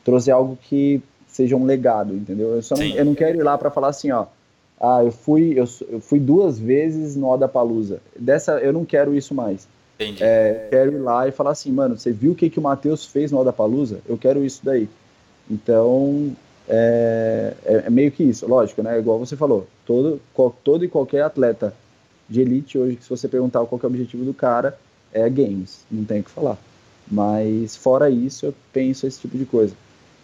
trouxe 0.04 0.32
algo 0.32 0.58
que 0.62 1.02
seja 1.28 1.56
um 1.56 1.66
legado, 1.66 2.14
entendeu? 2.14 2.56
Eu, 2.56 2.62
só 2.62 2.76
não, 2.76 2.84
eu 2.84 3.06
não 3.06 3.16
quero 3.16 3.38
ir 3.38 3.44
lá 3.44 3.58
para 3.58 3.70
falar 3.70 3.90
assim, 3.90 4.12
ó, 4.12 4.26
ah, 4.80 5.04
eu 5.04 5.12
fui 5.12 5.54
eu, 5.58 5.66
eu, 5.90 6.02
fui 6.02 6.20
duas 6.20 6.58
vezes 6.58 7.16
no 7.16 7.28
Oda 7.28 7.48
Palusa. 7.48 8.00
Dessa 8.18 8.54
eu 8.60 8.74
não 8.74 8.84
quero 8.84 9.16
isso 9.16 9.34
mais. 9.34 9.68
Entendi. 9.96 10.24
É, 10.24 10.68
quero 10.70 10.94
ir 10.94 11.00
lá 11.00 11.28
e 11.28 11.32
falar 11.32 11.52
assim, 11.52 11.72
mano, 11.72 11.98
você 11.98 12.12
viu 12.12 12.34
o 12.34 12.36
que 12.36 12.50
que 12.50 12.60
o 12.60 12.62
Matheus 12.62 13.06
fez 13.06 13.32
no 13.32 13.40
Oda 13.40 13.54
Palusa? 13.54 14.00
Eu 14.08 14.18
quero 14.18 14.44
isso 14.44 14.62
daí. 14.64 14.90
Então, 15.50 16.36
é, 16.68 17.54
é, 17.64 17.84
é, 17.86 17.90
meio 17.90 18.12
que 18.12 18.24
isso, 18.24 18.48
lógico, 18.48 18.82
né? 18.82 18.98
Igual 18.98 19.20
você 19.20 19.36
falou, 19.36 19.68
todo, 19.86 20.20
todo 20.64 20.84
e 20.84 20.88
qualquer 20.88 21.22
atleta 21.22 21.74
de 22.28 22.42
elite 22.42 22.78
hoje, 22.78 22.98
se 23.02 23.10
você 23.10 23.28
perguntar 23.28 23.64
qual 23.66 23.80
é 23.82 23.86
o 23.86 23.90
objetivo 23.90 24.26
do 24.26 24.34
cara, 24.34 24.78
é 25.14 25.30
games, 25.30 25.86
não 25.90 26.04
tem 26.04 26.22
o 26.22 26.24
que 26.24 26.32
falar. 26.32 26.58
Mas 27.10 27.76
fora 27.76 28.10
isso, 28.10 28.48
eu 28.48 28.54
penso 28.74 29.06
esse 29.06 29.20
tipo 29.20 29.38
de 29.38 29.46
coisa. 29.46 29.74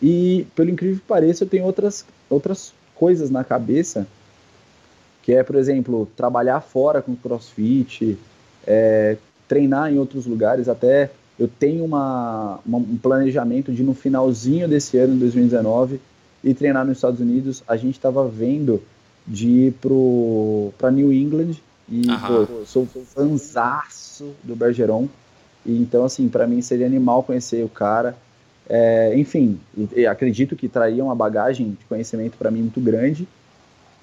E 0.02 0.48
pelo 0.56 0.70
incrível 0.70 0.98
que 0.98 1.08
pareça, 1.08 1.44
eu 1.44 1.50
tenho 1.50 1.66
outras, 1.66 2.06
outras 2.30 2.74
coisas 2.96 3.30
na 3.30 3.44
cabeça, 3.44 4.08
que 5.22 5.34
é, 5.34 5.44
por 5.44 5.56
exemplo, 5.56 6.10
trabalhar 6.16 6.62
fora 6.62 7.02
com 7.02 7.16
crossfit, 7.16 8.18
é, 8.66 9.18
treinar 9.48 9.92
em 9.92 10.00
outros 10.00 10.26
lugares, 10.26 10.68
até 10.68 11.12
eu 11.38 11.48
tenho 11.48 11.84
uma, 11.86 12.60
uma, 12.66 12.78
um 12.78 12.98
planejamento 12.98 13.72
de 13.72 13.84
no 13.84 13.94
finalzinho 13.94 14.68
desse 14.68 14.98
ano, 14.98 15.16
2019, 15.18 16.00
e 16.44 16.54
treinar 16.54 16.86
nos 16.86 16.98
Estados 16.98 17.20
Unidos, 17.20 17.64
a 17.68 17.78
gente 17.78 17.96
estava 17.96 18.28
vendo 18.28 18.82
de 19.26 19.48
ir 19.48 19.74
para 20.78 20.90
New 20.90 21.14
England 21.14 21.54
e 21.90 22.04
pô, 22.08 22.66
sou 22.66 22.86
fanzaço 22.86 24.34
do 24.44 24.56
Bergeron. 24.56 25.08
E, 25.66 25.78
então, 25.78 26.06
assim, 26.06 26.28
para 26.28 26.48
mim 26.48 26.62
seria 26.62 26.86
animal 26.86 27.24
conhecer 27.24 27.64
o 27.64 27.70
cara. 27.70 28.16
É, 28.70 29.14
enfim, 29.16 29.60
acredito 30.10 30.56
que 30.56 30.70
traria 30.70 31.04
uma 31.04 31.16
bagagem 31.16 31.72
de 31.72 31.86
conhecimento 31.86 32.38
para 32.38 32.50
mim 32.50 32.62
muito 32.62 32.80
grande. 32.80 33.28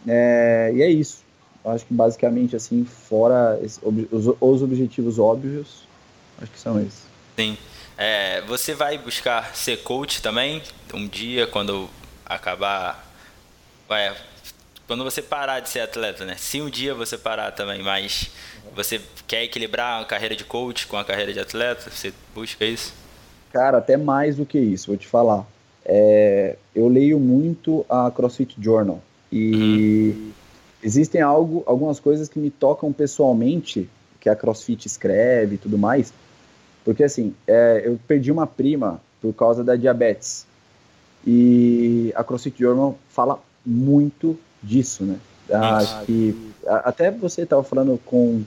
É, 0.07 0.71
e 0.75 0.83
é 0.83 0.91
isso. 0.91 1.25
Acho 1.65 1.85
que 1.85 1.95
basicamente, 1.95 2.55
assim, 2.57 2.85
fora 2.85 3.59
esse, 3.63 3.81
os, 3.83 4.35
os, 4.41 4.63
objetivos 4.63 5.19
óbvios, 5.19 5.83
acho 6.41 6.51
que 6.51 6.59
são 6.59 6.81
esses. 6.81 7.03
Sim. 7.37 7.57
É, 7.97 8.43
você 8.43 8.75
vai 8.75 8.97
buscar 8.97 9.55
ser 9.57 9.79
coach 9.79 10.23
também 10.23 10.63
um 10.95 11.07
dia 11.07 11.47
quando 11.47 11.89
acabar. 12.25 13.07
Quando 14.89 15.05
você 15.05 15.21
parar 15.21 15.61
de 15.61 15.69
ser 15.69 15.81
atleta, 15.81 16.25
né? 16.25 16.35
Se 16.39 16.63
um 16.63 16.71
dia 16.71 16.95
você 16.95 17.19
parar 17.19 17.53
também, 17.53 17.83
mas 17.83 18.31
você 18.75 18.99
quer 19.27 19.45
equilibrar 19.45 20.01
a 20.01 20.05
carreira 20.07 20.35
de 20.35 20.45
coach 20.45 20.87
com 20.87 20.97
a 20.97 21.05
carreira 21.05 21.31
de 21.31 21.39
atleta, 21.39 21.91
você 21.91 22.13
busca 22.35 22.65
isso? 22.65 22.95
Cara, 23.53 23.79
até 23.79 23.99
mais 23.99 24.37
do 24.37 24.47
que 24.47 24.59
isso, 24.59 24.87
vou 24.87 24.97
te 24.97 25.07
falar. 25.07 25.47
É, 25.85 26.57
eu 26.75 26.89
leio 26.89 27.21
muito 27.21 27.85
a 27.89 28.11
CrossFit 28.11 28.57
Journal 28.59 29.03
e 29.31 30.15
uhum. 30.17 30.31
existem 30.83 31.21
algo, 31.21 31.63
algumas 31.67 32.01
coisas 32.01 32.27
que 32.27 32.39
me 32.39 32.51
tocam 32.51 32.91
pessoalmente, 32.91 33.89
que 34.19 34.31
a 34.31 34.37
CrossFit 34.37 34.87
escreve 34.87 35.57
e 35.57 35.59
tudo 35.59 35.77
mais, 35.77 36.15
porque 36.83 37.05
assim, 37.05 37.35
é, 37.47 37.83
eu 37.85 38.01
perdi 38.09 38.33
uma 38.33 38.47
prima 38.47 39.03
por 39.21 39.35
causa 39.35 39.63
da 39.63 39.77
diabetes. 39.77 40.47
E 41.27 42.11
a 42.15 42.25
CrossFit 42.25 42.59
Journal 42.59 42.99
fala 43.11 43.39
muito 43.67 44.39
disso, 44.63 45.05
né? 45.05 45.19
Acho 45.51 46.05
que 46.05 46.53
até 46.67 47.11
você 47.11 47.43
estava 47.43 47.63
falando 47.63 47.99
com, 48.05 48.43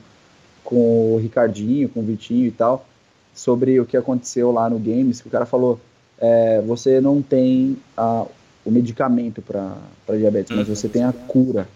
com 0.63 1.15
o 1.15 1.17
Ricardinho, 1.17 1.89
com 1.89 2.01
o 2.01 2.03
Vitinho 2.03 2.47
e 2.47 2.51
tal, 2.51 2.85
sobre 3.33 3.79
o 3.79 3.85
que 3.85 3.97
aconteceu 3.97 4.51
lá 4.51 4.69
no 4.69 4.77
Games, 4.77 5.21
que 5.21 5.27
o 5.27 5.31
cara 5.31 5.45
falou, 5.45 5.79
é, 6.19 6.61
você 6.61 7.01
não 7.01 7.21
tem 7.21 7.77
a, 7.97 8.25
o 8.63 8.71
medicamento 8.71 9.41
para 9.41 9.75
diabetes, 10.17 10.55
mas 10.55 10.67
você 10.67 10.87
tem 10.87 11.03
a 11.03 11.11
cura. 11.13 11.67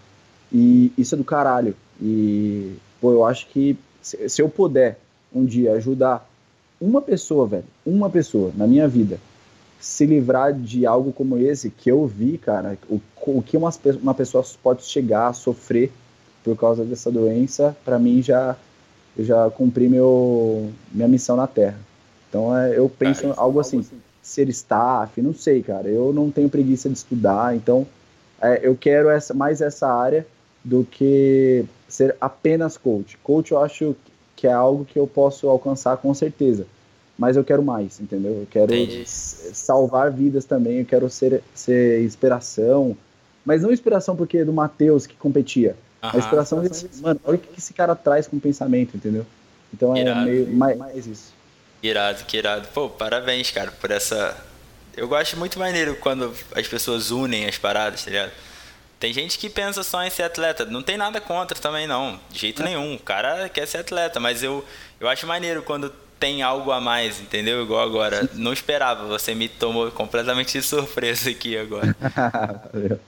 E 0.52 0.92
isso 0.96 1.14
é 1.14 1.18
do 1.18 1.24
caralho. 1.24 1.74
E, 2.00 2.74
pô, 3.00 3.10
eu 3.10 3.24
acho 3.24 3.48
que 3.48 3.76
se, 4.00 4.28
se 4.28 4.40
eu 4.40 4.48
puder 4.48 4.98
um 5.34 5.44
dia 5.44 5.72
ajudar 5.72 6.28
uma 6.80 7.02
pessoa, 7.02 7.46
velho, 7.46 7.64
uma 7.84 8.08
pessoa 8.08 8.52
na 8.56 8.66
minha 8.66 8.86
vida, 8.86 9.18
se 9.80 10.06
livrar 10.06 10.52
de 10.52 10.86
algo 10.86 11.12
como 11.12 11.38
esse 11.38 11.70
que 11.70 11.90
eu 11.90 12.06
vi, 12.06 12.38
cara, 12.38 12.78
o, 12.88 13.00
o 13.26 13.42
que 13.42 13.56
uma, 13.56 13.70
uma 14.02 14.14
pessoa 14.14 14.44
pode 14.62 14.84
chegar 14.84 15.28
a 15.28 15.32
sofrer 15.32 15.92
por 16.42 16.56
causa 16.56 16.84
dessa 16.84 17.10
doença, 17.10 17.76
para 17.84 17.98
mim 17.98 18.22
já 18.22 18.56
eu 19.16 19.24
já 19.24 19.50
cumpri 19.50 19.88
meu 19.88 20.70
minha 20.92 21.08
missão 21.08 21.36
na 21.36 21.46
Terra. 21.46 21.78
Então 22.28 22.56
é, 22.56 22.78
eu 22.78 22.88
penso 22.88 23.30
ah, 23.30 23.34
algo 23.38 23.58
assim, 23.58 23.80
assim, 23.80 24.00
ser 24.22 24.48
staff, 24.50 25.20
não 25.22 25.32
sei, 25.32 25.62
cara. 25.62 25.88
Eu 25.88 26.12
não 26.12 26.30
tenho 26.30 26.50
preguiça 26.50 26.88
de 26.88 26.96
estudar, 26.96 27.56
então 27.56 27.86
é, 28.40 28.60
eu 28.62 28.76
quero 28.76 29.08
essa 29.08 29.32
mais 29.32 29.60
essa 29.60 29.88
área 29.88 30.26
do 30.62 30.84
que 30.84 31.64
ser 31.88 32.14
apenas 32.20 32.76
coach. 32.76 33.16
Coach 33.18 33.52
eu 33.52 33.62
acho 33.62 33.96
que 34.34 34.46
é 34.46 34.52
algo 34.52 34.84
que 34.84 34.98
eu 34.98 35.06
posso 35.06 35.48
alcançar 35.48 35.96
com 35.96 36.12
certeza 36.12 36.66
mas 37.18 37.36
eu 37.36 37.44
quero 37.44 37.62
mais, 37.62 38.00
entendeu? 38.00 38.32
Eu 38.32 38.46
quero 38.50 38.74
Entendi. 38.74 39.04
salvar 39.06 40.10
vidas 40.10 40.44
também, 40.44 40.80
eu 40.80 40.84
quero 40.84 41.08
ser, 41.08 41.42
ser 41.54 42.02
inspiração, 42.04 42.96
mas 43.44 43.62
não 43.62 43.72
inspiração 43.72 44.16
porque 44.16 44.38
é 44.38 44.44
do 44.44 44.52
Matheus 44.52 45.06
que 45.06 45.14
competia, 45.14 45.76
a 46.02 46.18
inspiração 46.18 46.60
desse, 46.60 46.88
mano, 47.00 47.20
olha 47.24 47.36
o 47.36 47.38
que 47.38 47.58
esse 47.58 47.72
cara 47.72 47.94
traz 47.94 48.26
com 48.26 48.36
o 48.36 48.40
pensamento, 48.40 48.96
entendeu? 48.96 49.26
Então 49.72 49.96
é 49.96 50.00
irado. 50.00 50.20
meio 50.26 50.46
mais, 50.48 50.78
mais 50.78 51.06
isso. 51.06 51.32
Irado, 51.82 52.24
que 52.24 52.36
irado. 52.36 52.68
Pô, 52.68 52.88
parabéns, 52.88 53.50
cara, 53.50 53.70
por 53.72 53.90
essa. 53.90 54.36
Eu 54.96 55.08
gosto 55.08 55.36
muito 55.36 55.58
maneiro 55.58 55.96
quando 55.96 56.32
as 56.54 56.66
pessoas 56.66 57.10
unem 57.10 57.46
as 57.46 57.58
paradas, 57.58 58.04
tá 58.04 58.10
ligado? 58.10 58.32
Tem 58.98 59.12
gente 59.12 59.38
que 59.38 59.50
pensa 59.50 59.82
só 59.82 60.02
em 60.02 60.10
ser 60.10 60.22
atleta. 60.22 60.64
Não 60.64 60.82
tem 60.82 60.96
nada 60.96 61.20
contra 61.20 61.58
também, 61.58 61.86
não. 61.86 62.18
De 62.30 62.38
jeito 62.38 62.62
é. 62.62 62.66
nenhum. 62.66 62.94
O 62.94 62.98
cara 62.98 63.48
quer 63.48 63.66
ser 63.66 63.78
atleta, 63.78 64.18
mas 64.18 64.42
eu, 64.42 64.64
eu 64.98 65.06
acho 65.06 65.26
maneiro 65.26 65.62
quando 65.62 65.92
tem 66.26 66.42
algo 66.42 66.72
a 66.72 66.80
mais, 66.80 67.20
entendeu? 67.20 67.62
Igual 67.62 67.82
agora. 67.82 68.28
Não 68.34 68.52
esperava, 68.52 69.06
você 69.06 69.32
me 69.32 69.48
tomou 69.48 69.92
completamente 69.92 70.58
de 70.58 70.64
surpresa 70.64 71.30
aqui 71.30 71.56
agora. 71.56 71.94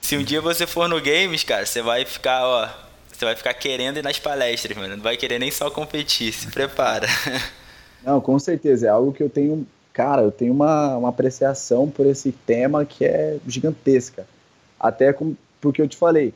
Se 0.00 0.16
um 0.16 0.22
dia 0.22 0.40
você 0.40 0.66
for 0.68 0.88
no 0.88 1.00
games, 1.00 1.42
cara, 1.42 1.66
você 1.66 1.82
vai 1.82 2.04
ficar, 2.04 2.46
ó, 2.46 2.68
você 3.12 3.24
vai 3.24 3.34
ficar 3.34 3.52
querendo 3.54 3.98
ir 3.98 4.04
nas 4.04 4.20
palestras, 4.20 4.76
mano. 4.76 4.96
Não 4.96 5.02
vai 5.02 5.16
querer 5.16 5.40
nem 5.40 5.50
só 5.50 5.68
competir, 5.68 6.32
se 6.32 6.46
prepara. 6.46 7.08
Não, 8.06 8.20
com 8.20 8.38
certeza, 8.38 8.86
é 8.86 8.88
algo 8.88 9.12
que 9.12 9.22
eu 9.22 9.28
tenho, 9.28 9.66
cara, 9.92 10.22
eu 10.22 10.30
tenho 10.30 10.54
uma, 10.54 10.96
uma 10.96 11.08
apreciação 11.10 11.90
por 11.90 12.06
esse 12.06 12.32
tema 12.32 12.84
que 12.84 13.04
é 13.04 13.36
gigantesca. 13.46 14.26
Até 14.78 15.12
com, 15.12 15.34
porque 15.60 15.82
eu 15.82 15.88
te 15.88 15.96
falei, 15.96 16.32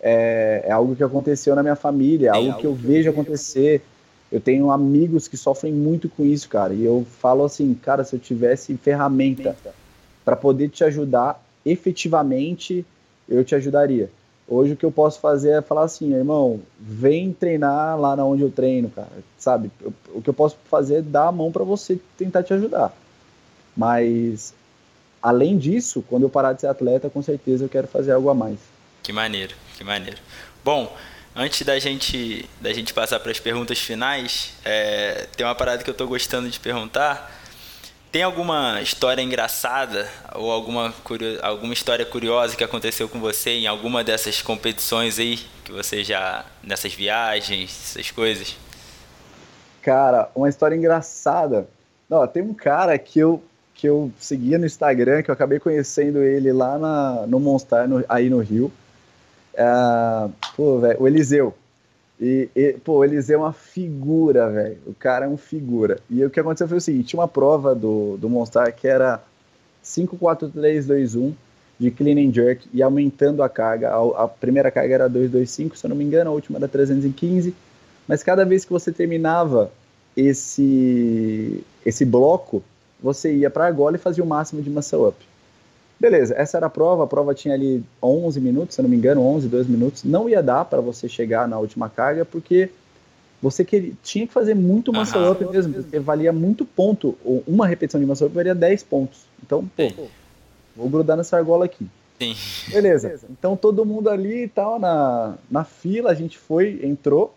é, 0.00 0.62
é 0.66 0.70
algo 0.70 0.94
que 0.94 1.02
aconteceu 1.02 1.56
na 1.56 1.62
minha 1.62 1.74
família, 1.74 2.28
é 2.28 2.30
algo, 2.30 2.48
algo 2.48 2.60
que 2.60 2.66
eu 2.66 2.74
vejo 2.74 3.10
acontecer 3.10 3.82
eu 4.30 4.40
tenho 4.40 4.70
amigos 4.70 5.26
que 5.26 5.36
sofrem 5.36 5.72
muito 5.72 6.08
com 6.08 6.24
isso, 6.24 6.48
cara. 6.48 6.72
E 6.72 6.84
eu 6.84 7.06
falo 7.20 7.44
assim, 7.44 7.74
cara, 7.74 8.04
se 8.04 8.14
eu 8.14 8.20
tivesse 8.20 8.76
ferramenta 8.76 9.56
para 10.24 10.36
poder 10.36 10.68
te 10.68 10.84
ajudar 10.84 11.42
efetivamente, 11.64 12.84
eu 13.28 13.44
te 13.44 13.54
ajudaria. 13.54 14.10
Hoje 14.46 14.72
o 14.72 14.76
que 14.76 14.84
eu 14.84 14.90
posso 14.90 15.20
fazer 15.20 15.50
é 15.50 15.62
falar 15.62 15.84
assim, 15.84 16.12
irmão, 16.12 16.60
vem 16.78 17.32
treinar 17.32 17.98
lá 17.98 18.16
na 18.16 18.24
onde 18.24 18.42
eu 18.42 18.50
treino, 18.50 18.90
cara. 18.90 19.08
Sabe? 19.38 19.70
o 20.12 20.20
que 20.20 20.28
eu 20.28 20.34
posso 20.34 20.56
fazer 20.68 20.96
é 20.96 21.02
dar 21.02 21.28
a 21.28 21.32
mão 21.32 21.52
para 21.52 21.64
você 21.64 21.98
tentar 22.16 22.42
te 22.42 22.52
ajudar. 22.52 22.92
Mas, 23.76 24.52
além 25.22 25.56
disso, 25.56 26.04
quando 26.08 26.24
eu 26.24 26.30
parar 26.30 26.52
de 26.52 26.62
ser 26.62 26.66
atleta, 26.66 27.08
com 27.08 27.22
certeza 27.22 27.64
eu 27.64 27.68
quero 27.68 27.86
fazer 27.86 28.12
algo 28.12 28.28
a 28.28 28.34
mais. 28.34 28.58
Que 29.02 29.12
maneiro, 29.12 29.54
que 29.76 29.84
maneiro. 29.84 30.18
Bom, 30.64 30.92
antes 31.34 31.62
da 31.62 31.78
gente, 31.78 32.48
da 32.60 32.72
gente 32.72 32.92
passar 32.92 33.20
para 33.20 33.30
as 33.30 33.40
perguntas 33.40 33.78
finais, 33.78 34.54
é, 34.64 35.26
tem 35.36 35.46
uma 35.46 35.54
parada 35.54 35.82
que 35.82 35.90
eu 35.90 35.92
estou 35.92 36.08
gostando 36.08 36.48
de 36.48 36.58
perguntar. 36.58 37.38
Tem 38.10 38.24
alguma 38.24 38.80
história 38.82 39.22
engraçada 39.22 40.08
ou 40.34 40.50
alguma, 40.50 40.92
alguma 41.42 41.72
história 41.72 42.04
curiosa 42.04 42.56
que 42.56 42.64
aconteceu 42.64 43.08
com 43.08 43.20
você 43.20 43.50
em 43.50 43.68
alguma 43.68 44.02
dessas 44.02 44.42
competições 44.42 45.18
aí 45.18 45.38
que 45.64 45.70
você 45.70 46.02
já 46.02 46.44
nessas 46.60 46.92
viagens, 46.92 47.70
essas 47.70 48.10
coisas? 48.10 48.56
Cara, 49.80 50.28
uma 50.34 50.48
história 50.48 50.74
engraçada. 50.74 51.68
Não, 52.08 52.26
tem 52.26 52.42
um 52.42 52.52
cara 52.52 52.98
que 52.98 53.20
eu 53.20 53.42
que 53.80 53.88
eu 53.88 54.12
seguia 54.18 54.58
no 54.58 54.66
Instagram, 54.66 55.22
que 55.22 55.30
eu 55.30 55.32
acabei 55.32 55.58
conhecendo 55.58 56.18
ele 56.18 56.52
lá 56.52 56.76
na, 56.76 57.26
no 57.26 57.40
Monstar, 57.40 57.88
no, 57.88 58.04
aí 58.10 58.28
no 58.28 58.40
Rio. 58.40 58.70
É, 59.54 60.28
pô, 60.56 60.78
velho, 60.78 61.02
o 61.02 61.06
Eliseu. 61.06 61.54
E, 62.20 62.48
e, 62.54 62.72
pô, 62.84 62.98
o 62.98 63.04
Eliseu 63.04 63.38
é 63.38 63.42
uma 63.42 63.52
figura, 63.52 64.50
velho. 64.50 64.78
O 64.86 64.94
cara 64.94 65.24
é 65.24 65.28
um 65.28 65.36
figura. 65.36 65.98
E 66.08 66.24
o 66.24 66.30
que 66.30 66.38
aconteceu 66.38 66.68
foi 66.68 66.78
o 66.78 66.80
seguinte: 66.80 67.08
tinha 67.08 67.20
uma 67.20 67.28
prova 67.28 67.74
do, 67.74 68.16
do 68.18 68.28
Monstar 68.28 68.72
que 68.74 68.86
era 68.86 69.22
5, 69.82 70.16
4, 70.16 70.48
3, 70.50 70.86
2, 70.86 71.14
1 71.16 71.34
de 71.78 71.90
clean 71.90 72.18
and 72.18 72.32
jerk 72.32 72.68
e 72.74 72.82
aumentando 72.82 73.42
a 73.42 73.48
carga. 73.48 73.90
A, 73.90 74.24
a 74.24 74.28
primeira 74.28 74.70
carga 74.70 74.94
era 74.94 75.08
225, 75.08 75.76
se 75.76 75.86
eu 75.86 75.88
não 75.88 75.96
me 75.96 76.04
engano, 76.04 76.30
a 76.30 76.32
última 76.34 76.58
era 76.58 76.68
315. 76.68 77.54
Mas 78.06 78.22
cada 78.22 78.44
vez 78.44 78.64
que 78.64 78.72
você 78.72 78.92
terminava 78.92 79.70
esse, 80.16 81.64
esse 81.86 82.04
bloco, 82.04 82.62
você 83.02 83.32
ia 83.32 83.48
para 83.48 83.64
a 83.64 83.66
argola 83.68 83.96
e 83.96 83.98
fazia 83.98 84.22
o 84.22 84.26
máximo 84.26 84.60
de 84.60 84.68
muscle 84.68 85.08
up. 85.08 85.29
Beleza, 86.00 86.34
essa 86.34 86.56
era 86.56 86.66
a 86.66 86.70
prova, 86.70 87.04
a 87.04 87.06
prova 87.06 87.34
tinha 87.34 87.52
ali 87.52 87.84
11 88.02 88.40
minutos, 88.40 88.74
se 88.74 88.80
eu 88.80 88.84
não 88.84 88.88
me 88.88 88.96
engano, 88.96 89.20
11, 89.20 89.48
12 89.48 89.70
minutos. 89.70 90.02
Não 90.02 90.30
ia 90.30 90.42
dar 90.42 90.64
para 90.64 90.80
você 90.80 91.06
chegar 91.06 91.46
na 91.46 91.58
última 91.58 91.90
carga, 91.90 92.24
porque 92.24 92.70
você 93.42 93.62
queria, 93.62 93.92
tinha 94.02 94.26
que 94.26 94.32
fazer 94.32 94.54
muito 94.54 94.94
muscle 94.94 95.20
uhum. 95.20 95.32
up 95.32 95.44
mesmo, 95.44 95.74
porque 95.74 95.98
valia 95.98 96.32
muito 96.32 96.64
ponto. 96.64 97.18
Uma 97.46 97.66
repetição 97.66 98.00
de 98.00 98.06
muscle 98.06 98.28
up 98.28 98.34
valia 98.34 98.54
10 98.54 98.82
pontos. 98.84 99.20
Então, 99.44 99.68
pô, 99.76 99.92
vou 100.74 100.88
grudar 100.88 101.18
nessa 101.18 101.36
argola 101.36 101.66
aqui. 101.66 101.86
Sim. 102.18 102.34
Beleza. 102.72 103.20
Então 103.30 103.54
todo 103.54 103.84
mundo 103.84 104.08
ali 104.08 104.44
e 104.44 104.48
tal, 104.48 104.78
na, 104.78 105.34
na 105.50 105.64
fila, 105.64 106.10
a 106.10 106.14
gente 106.14 106.38
foi, 106.38 106.80
entrou. 106.82 107.34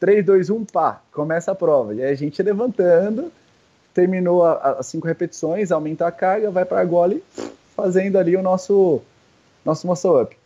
3, 0.00 0.26
2, 0.26 0.50
1, 0.50 0.64
pá, 0.64 1.00
começa 1.12 1.52
a 1.52 1.54
prova. 1.54 1.94
E 1.94 2.02
aí 2.02 2.10
a 2.10 2.16
gente 2.16 2.42
levantando, 2.42 3.30
terminou 3.94 4.44
as 4.44 4.86
cinco 4.86 5.06
repetições, 5.06 5.70
aumenta 5.70 6.04
a 6.04 6.10
carga, 6.10 6.50
vai 6.50 6.64
para 6.64 6.78
a 6.78 6.80
argola 6.80 7.14
e 7.14 7.22
fazendo 7.82 8.16
ali 8.16 8.36
o 8.36 8.42
nosso, 8.42 9.02
nosso 9.64 9.88
muscle 9.88 10.22
up. 10.22 10.36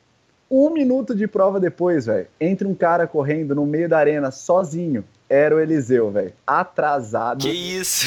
Um 0.50 0.70
minuto 0.70 1.14
de 1.14 1.26
prova 1.26 1.60
depois, 1.60 2.06
velho, 2.06 2.26
entra 2.40 2.66
um 2.66 2.74
cara 2.74 3.06
correndo 3.06 3.54
no 3.54 3.66
meio 3.66 3.90
da 3.90 3.98
arena 3.98 4.30
sozinho. 4.30 5.04
Era 5.28 5.54
o 5.54 5.60
Eliseu, 5.60 6.10
velho. 6.10 6.32
Atrasado. 6.46 7.42
Que 7.42 7.50
isso? 7.50 8.06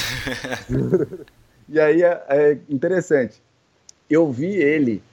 e 1.70 1.80
aí 1.80 2.02
é, 2.02 2.24
é, 2.28 2.58
interessante. 2.68 3.40
Eu 4.10 4.32
vi 4.32 4.56
ele 4.56 5.04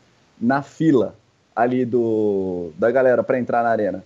na 0.40 0.62
fila 0.62 1.14
ali 1.54 1.84
do 1.84 2.70
da 2.78 2.90
galera 2.90 3.22
para 3.22 3.38
entrar 3.38 3.62
na 3.62 3.68
arena. 3.68 4.02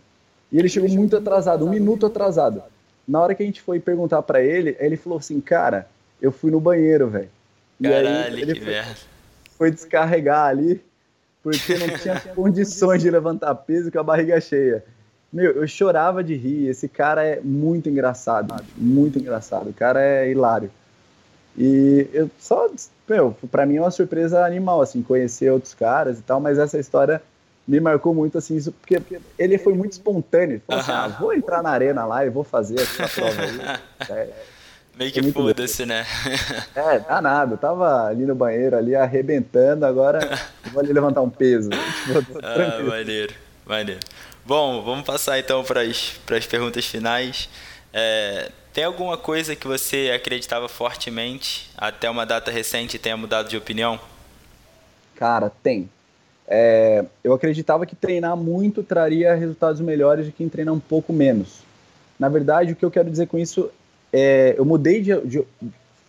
E 0.50 0.58
ele 0.58 0.68
chegou 0.68 0.88
muito 0.88 1.16
atrasado, 1.16 1.64
um 1.64 1.70
minuto 1.70 2.06
atrasado. 2.06 2.62
Na 3.06 3.20
hora 3.20 3.34
que 3.34 3.44
a 3.44 3.46
gente 3.46 3.60
foi 3.60 3.78
perguntar 3.78 4.22
para 4.22 4.42
ele, 4.42 4.76
ele 4.80 4.96
falou 4.96 5.18
assim: 5.18 5.40
Cara, 5.40 5.86
eu 6.20 6.32
fui 6.32 6.50
no 6.50 6.60
banheiro, 6.60 7.08
velho. 7.08 7.28
Caralho, 7.80 8.38
ele 8.38 8.54
que 8.54 8.60
foi, 8.60 8.72
merda 8.72 9.09
foi 9.60 9.70
descarregar 9.70 10.46
ali, 10.46 10.82
porque 11.42 11.76
não 11.76 11.88
tinha 11.98 12.18
condições 12.34 13.02
de 13.02 13.10
levantar 13.10 13.54
peso 13.56 13.92
com 13.92 14.00
a 14.00 14.02
barriga 14.02 14.40
cheia. 14.40 14.82
Meu, 15.30 15.52
eu 15.52 15.68
chorava 15.68 16.24
de 16.24 16.34
rir. 16.34 16.68
Esse 16.68 16.88
cara 16.88 17.22
é 17.22 17.40
muito 17.42 17.86
engraçado, 17.90 18.54
muito 18.74 19.18
engraçado. 19.18 19.68
O 19.68 19.74
cara 19.74 20.00
é 20.00 20.30
hilário. 20.30 20.70
E 21.58 22.08
eu 22.14 22.30
só, 22.38 22.70
meu, 23.06 23.36
pra 23.50 23.66
mim 23.66 23.76
é 23.76 23.82
uma 23.82 23.90
surpresa 23.90 24.46
animal, 24.46 24.80
assim, 24.80 25.02
conhecer 25.02 25.50
outros 25.50 25.74
caras 25.74 26.18
e 26.18 26.22
tal, 26.22 26.40
mas 26.40 26.58
essa 26.58 26.78
história 26.78 27.22
me 27.68 27.80
marcou 27.80 28.14
muito, 28.14 28.38
assim, 28.38 28.56
isso, 28.56 28.72
porque, 28.72 28.98
porque 28.98 29.20
ele 29.38 29.58
foi 29.58 29.74
muito 29.74 29.92
espontâneo. 29.92 30.54
Ele 30.54 30.62
falou 30.66 30.80
assim, 30.80 30.92
ah, 30.92 31.08
vou 31.20 31.34
entrar 31.34 31.62
na 31.62 31.68
arena 31.68 32.06
lá 32.06 32.24
e 32.24 32.30
vou 32.30 32.44
fazer 32.44 32.80
essa 32.80 33.06
prova 33.06 33.42
aí. 33.42 34.16
É, 34.16 34.30
Meio 35.00 35.12
que 35.12 35.32
foda-se, 35.32 35.86
né? 35.86 36.04
É, 36.76 36.98
danado. 36.98 37.56
Tava 37.56 38.08
ali 38.08 38.26
no 38.26 38.34
banheiro, 38.34 38.76
ali 38.76 38.94
arrebentando, 38.94 39.86
agora 39.86 40.20
vou 40.70 40.82
ali 40.82 40.92
levantar 40.92 41.22
um 41.22 41.30
peso. 41.30 41.70
Tipo, 41.70 42.38
ah, 42.42 42.82
maneiro, 42.82 43.32
maneiro. 43.64 44.00
Bom, 44.44 44.82
vamos 44.82 45.06
passar 45.06 45.38
então 45.38 45.64
para 45.64 45.80
as 45.80 46.46
perguntas 46.46 46.84
finais. 46.84 47.48
É, 47.94 48.50
tem 48.74 48.84
alguma 48.84 49.16
coisa 49.16 49.56
que 49.56 49.66
você 49.66 50.12
acreditava 50.14 50.68
fortemente 50.68 51.70
até 51.78 52.10
uma 52.10 52.26
data 52.26 52.50
recente 52.50 52.96
e 52.96 52.98
tenha 52.98 53.16
mudado 53.16 53.48
de 53.48 53.56
opinião? 53.56 53.98
Cara, 55.16 55.50
tem. 55.62 55.88
É, 56.46 57.06
eu 57.24 57.32
acreditava 57.32 57.86
que 57.86 57.96
treinar 57.96 58.36
muito 58.36 58.82
traria 58.82 59.34
resultados 59.34 59.80
melhores 59.80 60.26
do 60.26 60.32
que 60.32 60.46
treinar 60.50 60.74
um 60.74 60.80
pouco 60.80 61.10
menos. 61.10 61.60
Na 62.18 62.28
verdade, 62.28 62.72
o 62.72 62.76
que 62.76 62.84
eu 62.84 62.90
quero 62.90 63.08
dizer 63.08 63.26
com 63.26 63.38
isso 63.38 63.70
é, 64.12 64.54
eu 64.56 64.64
mudei 64.64 65.00
de, 65.00 65.18
de, 65.22 65.42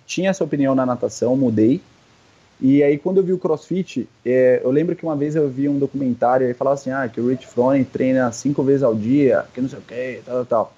Tinha 0.05 0.29
essa 0.29 0.43
opinião 0.43 0.75
na 0.75 0.85
natação, 0.85 1.35
mudei. 1.35 1.81
E 2.59 2.83
aí, 2.83 2.97
quando 2.97 3.17
eu 3.17 3.23
vi 3.23 3.33
o 3.33 3.39
crossfit, 3.39 4.07
é, 4.23 4.61
eu 4.63 4.69
lembro 4.69 4.95
que 4.95 5.03
uma 5.03 5.15
vez 5.15 5.35
eu 5.35 5.49
vi 5.49 5.67
um 5.67 5.79
documentário 5.79 6.47
e 6.49 6.53
falava 6.53 6.75
assim: 6.75 6.91
ah, 6.91 7.07
que 7.07 7.19
o 7.19 7.29
Rich 7.29 7.47
Froning 7.47 7.83
treina 7.83 8.31
cinco 8.31 8.61
vezes 8.63 8.83
ao 8.83 8.93
dia, 8.93 9.45
que 9.53 9.61
não 9.61 9.69
sei 9.69 9.79
o 9.79 9.81
que, 9.81 10.21
tal, 10.25 10.35
tal, 10.35 10.45
tal. 10.45 10.73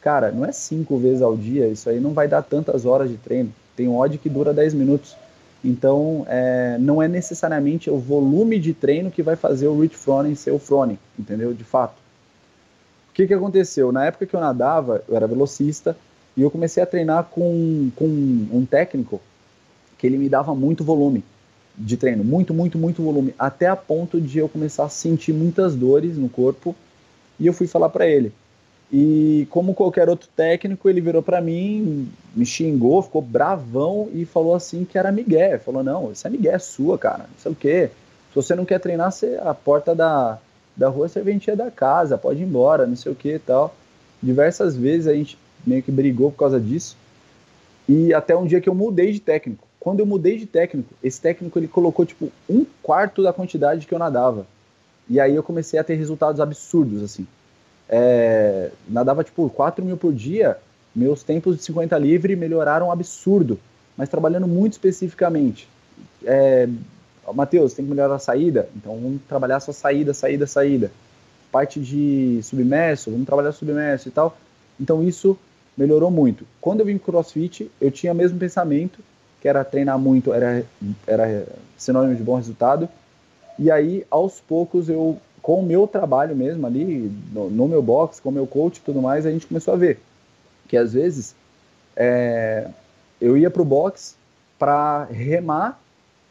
Cara, 0.00 0.30
não 0.30 0.44
é 0.44 0.52
cinco 0.52 0.98
vezes 0.98 1.22
ao 1.22 1.36
dia, 1.36 1.66
isso 1.68 1.88
aí 1.88 1.98
não 1.98 2.12
vai 2.12 2.28
dar 2.28 2.42
tantas 2.42 2.84
horas 2.84 3.08
de 3.08 3.16
treino. 3.16 3.50
Tem 3.74 3.88
um 3.88 3.96
odd 3.96 4.18
que 4.18 4.28
dura 4.28 4.52
10 4.52 4.74
minutos. 4.74 5.16
Então, 5.64 6.26
é, 6.28 6.76
não 6.78 7.02
é 7.02 7.08
necessariamente 7.08 7.88
o 7.88 7.96
volume 7.96 8.58
de 8.58 8.74
treino 8.74 9.10
que 9.10 9.22
vai 9.22 9.34
fazer 9.34 9.66
o 9.66 9.80
Rich 9.80 9.96
Froning 9.96 10.34
ser 10.34 10.50
o 10.50 10.58
Froning, 10.58 10.98
entendeu? 11.18 11.54
De 11.54 11.64
fato. 11.64 11.94
O 13.10 13.14
que, 13.14 13.26
que 13.26 13.32
aconteceu? 13.32 13.90
Na 13.90 14.04
época 14.04 14.26
que 14.26 14.36
eu 14.36 14.40
nadava, 14.40 15.02
eu 15.08 15.16
era 15.16 15.26
velocista, 15.26 15.96
e 16.36 16.42
eu 16.42 16.50
comecei 16.50 16.82
a 16.82 16.86
treinar 16.86 17.24
com, 17.24 17.90
com 17.94 18.06
um 18.06 18.66
técnico 18.68 19.20
que 19.98 20.06
ele 20.06 20.18
me 20.18 20.28
dava 20.28 20.54
muito 20.54 20.82
volume 20.82 21.24
de 21.76 21.96
treino, 21.96 22.24
muito, 22.24 22.54
muito, 22.54 22.78
muito 22.78 23.02
volume, 23.02 23.34
até 23.38 23.66
a 23.66 23.76
ponto 23.76 24.20
de 24.20 24.38
eu 24.38 24.48
começar 24.48 24.84
a 24.84 24.88
sentir 24.88 25.32
muitas 25.32 25.74
dores 25.74 26.16
no 26.16 26.28
corpo. 26.28 26.74
E 27.38 27.46
eu 27.46 27.52
fui 27.52 27.66
falar 27.66 27.88
para 27.88 28.06
ele. 28.06 28.32
E 28.92 29.46
como 29.50 29.74
qualquer 29.74 30.08
outro 30.08 30.28
técnico, 30.36 30.88
ele 30.88 31.00
virou 31.00 31.22
para 31.22 31.40
mim, 31.40 32.08
me 32.34 32.46
xingou, 32.46 33.02
ficou 33.02 33.20
bravão 33.20 34.08
e 34.12 34.24
falou 34.24 34.54
assim 34.54 34.84
que 34.84 34.96
era 34.96 35.10
migué. 35.10 35.58
Falou: 35.58 35.82
"Não, 35.82 36.12
isso 36.12 36.26
é 36.26 36.30
migué 36.30 36.56
sua, 36.58 36.96
cara. 36.96 37.24
Não 37.24 37.38
sei 37.38 37.52
o 37.52 37.54
quê. 37.56 37.90
Se 38.28 38.36
você 38.36 38.54
não 38.54 38.64
quer 38.64 38.78
treinar, 38.78 39.10
você 39.10 39.38
a 39.42 39.54
porta 39.54 39.94
da 39.94 40.38
da 40.76 40.88
rua 40.88 41.06
é 41.06 41.08
serventia 41.08 41.54
da 41.54 41.70
casa, 41.70 42.18
pode 42.18 42.40
ir 42.40 42.44
embora, 42.44 42.84
não 42.86 42.96
sei 42.96 43.10
o 43.10 43.16
que 43.16 43.34
e 43.34 43.38
tal". 43.38 43.74
Diversas 44.22 44.76
vezes 44.76 45.06
a 45.08 45.14
gente 45.14 45.36
meio 45.66 45.82
que 45.82 45.90
brigou 45.90 46.30
por 46.30 46.38
causa 46.38 46.60
disso. 46.60 46.96
E 47.88 48.14
até 48.14 48.36
um 48.36 48.46
dia 48.46 48.60
que 48.60 48.68
eu 48.68 48.74
mudei 48.74 49.12
de 49.12 49.20
técnico. 49.20 49.66
Quando 49.78 50.00
eu 50.00 50.06
mudei 50.06 50.38
de 50.38 50.46
técnico, 50.46 50.94
esse 51.02 51.20
técnico 51.20 51.58
ele 51.58 51.68
colocou 51.68 52.06
tipo 52.06 52.30
um 52.48 52.64
quarto 52.82 53.22
da 53.22 53.32
quantidade 53.32 53.86
que 53.86 53.94
eu 53.94 53.98
nadava. 53.98 54.46
E 55.08 55.20
aí 55.20 55.34
eu 55.34 55.42
comecei 55.42 55.78
a 55.78 55.84
ter 55.84 55.94
resultados 55.94 56.40
absurdos, 56.40 57.02
assim. 57.02 57.26
É, 57.88 58.70
nadava 58.88 59.22
tipo 59.22 59.48
4 59.50 59.84
mil 59.84 59.96
por 59.98 60.12
dia, 60.12 60.56
meus 60.94 61.22
tempos 61.22 61.56
de 61.56 61.64
50 61.64 61.98
livre 61.98 62.34
melhoraram 62.34 62.90
absurdo, 62.90 63.58
mas 63.96 64.08
trabalhando 64.08 64.48
muito 64.48 64.72
especificamente. 64.72 65.68
É, 66.24 66.66
Matheus, 67.34 67.74
tem 67.74 67.84
que 67.84 67.90
melhorar 67.90 68.14
a 68.14 68.18
saída, 68.18 68.68
então 68.74 68.96
vamos 68.96 69.20
trabalhar 69.28 69.60
só 69.60 69.72
saída, 69.72 70.14
saída, 70.14 70.46
saída. 70.46 70.90
Parte 71.52 71.78
de 71.78 72.40
submerso, 72.42 73.10
vamos 73.10 73.26
trabalhar 73.26 73.52
submerso 73.52 74.08
e 74.08 74.10
tal. 74.10 74.36
Então 74.80 75.02
isso 75.06 75.38
melhorou 75.76 76.10
muito. 76.10 76.46
Quando 76.60 76.80
eu 76.80 76.86
vim 76.86 76.98
pro 76.98 77.12
CrossFit, 77.12 77.70
eu 77.80 77.90
tinha 77.90 78.12
o 78.12 78.16
mesmo 78.16 78.38
pensamento, 78.38 79.00
que 79.40 79.48
era 79.48 79.64
treinar 79.64 79.98
muito, 79.98 80.32
era, 80.32 80.64
era 81.06 81.46
sinônimo 81.76 82.14
de 82.14 82.22
bom 82.22 82.36
resultado. 82.36 82.88
E 83.58 83.70
aí, 83.70 84.06
aos 84.10 84.40
poucos, 84.40 84.88
eu, 84.88 85.18
com 85.42 85.60
o 85.60 85.62
meu 85.62 85.86
trabalho 85.86 86.34
mesmo 86.34 86.66
ali, 86.66 87.12
no, 87.32 87.50
no 87.50 87.68
meu 87.68 87.82
box, 87.82 88.20
com 88.20 88.30
o 88.30 88.32
meu 88.32 88.46
coach 88.46 88.78
e 88.78 88.80
tudo 88.80 89.02
mais, 89.02 89.26
a 89.26 89.30
gente 89.30 89.46
começou 89.46 89.74
a 89.74 89.76
ver 89.76 90.00
que 90.68 90.76
às 90.76 90.92
vezes 90.92 91.34
é, 91.94 92.68
eu 93.20 93.36
ia 93.36 93.50
pro 93.50 93.64
box 93.64 94.16
para 94.58 95.04
remar 95.04 95.80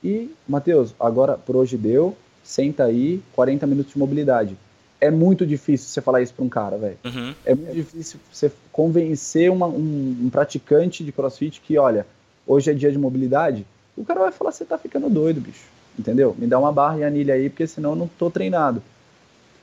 e, 0.04 0.34
Matheus, 0.48 0.94
agora 1.00 1.38
por 1.38 1.56
hoje 1.56 1.78
deu, 1.78 2.16
senta 2.44 2.86
aí, 2.86 3.22
40 3.34 3.66
minutos 3.68 3.94
de 3.94 4.00
mobilidade 4.00 4.58
é 5.04 5.12
muito 5.12 5.46
difícil 5.46 5.90
você 5.90 6.02
falar 6.02 6.22
isso 6.22 6.34
para 6.34 6.46
um 6.46 6.50
cara, 6.50 6.78
velho. 6.78 6.98
Uhum. 7.04 7.36
É 7.46 7.54
muito 7.54 7.74
difícil 7.74 8.20
você 8.32 8.50
convencer 8.72 9.52
uma, 9.52 9.68
um, 9.68 10.18
um, 10.24 10.30
praticante 10.30 11.04
de 11.04 11.12
crossfit 11.12 11.60
que, 11.60 11.78
olha, 11.78 12.08
hoje 12.48 12.72
é 12.72 12.74
dia 12.74 12.90
de 12.90 12.98
mobilidade, 12.98 13.66
o 13.98 14.06
cara 14.06 14.22
vai 14.22 14.32
falar: 14.32 14.54
você 14.54 14.64
tá 14.64 14.78
ficando 14.78 15.10
doido, 15.10 15.42
bicho. 15.42 15.66
Entendeu? 16.00 16.34
Me 16.40 16.48
dá 16.48 16.58
uma 16.58 16.72
barra 16.72 17.00
e 17.00 17.04
anilha 17.04 17.34
aí, 17.34 17.50
porque 17.50 17.68
senão 17.68 17.92
eu 17.92 17.96
não 17.98 18.08
tô 18.08 18.32
treinado. 18.32 18.82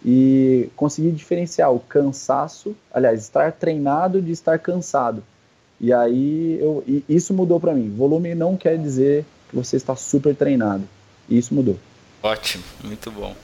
E 0.05 0.69
conseguir 0.77 1.11
diferenciar 1.11 1.73
o 1.73 1.81
cansaço, 1.81 2.77
aliás, 2.93 3.23
estar 3.23 3.51
treinado 3.53 4.21
de 4.21 4.33
estar 4.33 4.59
cansado. 4.59 5.25
E 5.81 5.91
aí 5.93 6.59
eu, 6.61 6.85
e 6.87 7.03
isso 7.09 7.33
mudou 7.33 7.59
para 7.59 7.73
mim. 7.73 7.91
Volume 7.97 8.35
não 8.35 8.57
quer 8.59 8.79
dizer 8.79 9.25
que 9.49 9.57
você 9.57 9.77
está 9.77 9.97
super 9.97 10.37
treinado. 10.37 10.85
E 11.29 11.39
isso 11.39 11.55
mudou. 11.55 11.79
Ótimo, 12.23 12.63
muito 12.85 13.11
bom. 13.11 13.35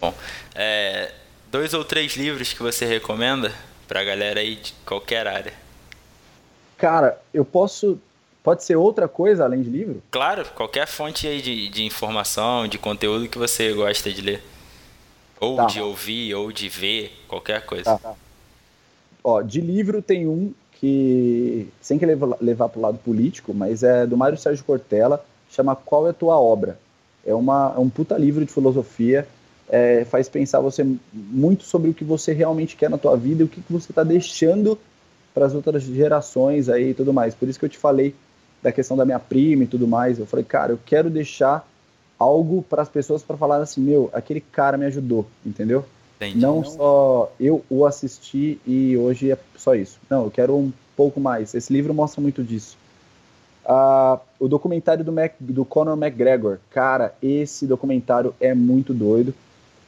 Bom, 0.00 0.12
é, 0.54 1.10
dois 1.50 1.74
ou 1.74 1.84
três 1.84 2.16
livros 2.16 2.52
que 2.52 2.62
você 2.62 2.84
recomenda 2.84 3.52
para 3.86 4.00
a 4.00 4.04
galera 4.04 4.40
aí 4.40 4.56
de 4.56 4.72
qualquer 4.84 5.26
área? 5.26 5.52
Cara, 6.76 7.20
eu 7.32 7.44
posso. 7.44 7.98
Pode 8.42 8.62
ser 8.62 8.76
outra 8.76 9.08
coisa 9.08 9.44
além 9.44 9.62
de 9.62 9.70
livro? 9.70 10.02
Claro, 10.10 10.44
qualquer 10.54 10.86
fonte 10.86 11.26
aí 11.26 11.42
de, 11.42 11.68
de 11.68 11.84
informação, 11.84 12.68
de 12.68 12.78
conteúdo 12.78 13.28
que 13.28 13.38
você 13.38 13.72
gosta 13.72 14.12
de 14.12 14.20
ler. 14.20 14.42
Ou 15.40 15.56
tá. 15.56 15.66
de 15.66 15.80
ouvir, 15.80 16.34
ou 16.34 16.52
de 16.52 16.68
ver, 16.68 17.12
qualquer 17.26 17.66
coisa. 17.66 17.84
Tá, 17.84 17.98
tá. 17.98 18.14
Ó, 19.24 19.42
de 19.42 19.60
livro 19.60 20.00
tem 20.00 20.28
um 20.28 20.54
que, 20.80 21.68
sem 21.80 21.98
que 21.98 22.06
levar, 22.06 22.36
levar 22.40 22.68
para 22.68 22.78
o 22.78 22.82
lado 22.82 22.98
político, 22.98 23.52
mas 23.52 23.82
é 23.82 24.06
do 24.06 24.16
Mário 24.16 24.38
Sérgio 24.38 24.64
Cortella, 24.64 25.24
chama 25.50 25.74
Qual 25.74 26.06
é 26.06 26.10
a 26.10 26.14
Tua 26.14 26.38
Obra? 26.38 26.78
É, 27.26 27.34
uma, 27.34 27.74
é 27.76 27.80
um 27.80 27.88
puta 27.88 28.16
livro 28.16 28.44
de 28.44 28.52
filosofia, 28.52 29.26
é, 29.68 30.04
faz 30.04 30.28
pensar 30.28 30.60
você 30.60 30.86
muito 31.12 31.64
sobre 31.64 31.90
o 31.90 31.94
que 31.94 32.04
você 32.04 32.32
realmente 32.32 32.76
quer 32.76 32.88
na 32.90 32.98
tua 32.98 33.16
vida 33.16 33.42
e 33.42 33.46
o 33.46 33.48
que, 33.48 33.60
que 33.60 33.72
você 33.72 33.90
está 33.92 34.02
deixando 34.02 34.78
para 35.34 35.46
as 35.46 35.54
outras 35.54 35.82
gerações 35.82 36.68
aí 36.68 36.90
e 36.90 36.94
tudo 36.94 37.12
mais. 37.12 37.34
Por 37.34 37.48
isso 37.48 37.58
que 37.58 37.64
eu 37.64 37.68
te 37.68 37.78
falei 37.78 38.14
da 38.62 38.72
questão 38.72 38.96
da 38.96 39.04
minha 39.04 39.18
prima 39.18 39.64
e 39.64 39.66
tudo 39.66 39.86
mais. 39.86 40.18
Eu 40.18 40.26
falei, 40.26 40.44
cara, 40.44 40.72
eu 40.72 40.78
quero 40.84 41.10
deixar 41.10 41.68
algo 42.18 42.62
para 42.62 42.82
as 42.82 42.88
pessoas 42.88 43.22
para 43.22 43.36
falar 43.36 43.58
assim, 43.58 43.80
meu, 43.80 44.08
aquele 44.12 44.40
cara 44.40 44.78
me 44.78 44.86
ajudou, 44.86 45.26
entendeu? 45.44 45.84
Entendi. 46.16 46.38
Não 46.38 46.64
só 46.64 47.30
eu 47.38 47.62
o 47.68 47.84
assisti 47.84 48.58
e 48.66 48.96
hoje 48.96 49.30
é 49.30 49.38
só 49.56 49.74
isso. 49.74 49.98
Não, 50.08 50.24
eu 50.24 50.30
quero 50.30 50.56
um 50.56 50.72
pouco 50.96 51.20
mais. 51.20 51.54
Esse 51.54 51.72
livro 51.72 51.92
mostra 51.92 52.22
muito 52.22 52.42
disso. 52.42 52.78
Uh, 53.66 54.18
o 54.38 54.48
documentário 54.48 55.04
do, 55.04 55.12
Mac, 55.12 55.34
do 55.40 55.64
Conor 55.64 55.98
McGregor, 55.98 56.58
cara, 56.70 57.14
esse 57.20 57.66
documentário 57.66 58.34
é 58.40 58.54
muito 58.54 58.94
doido. 58.94 59.34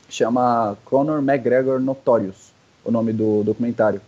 Chama 0.08 0.76
Conor 0.84 1.18
McGregor 1.18 1.78
Notorious, 1.80 2.52
o 2.84 2.90
nome 2.90 3.12
do 3.12 3.42
documentário. 3.42 4.00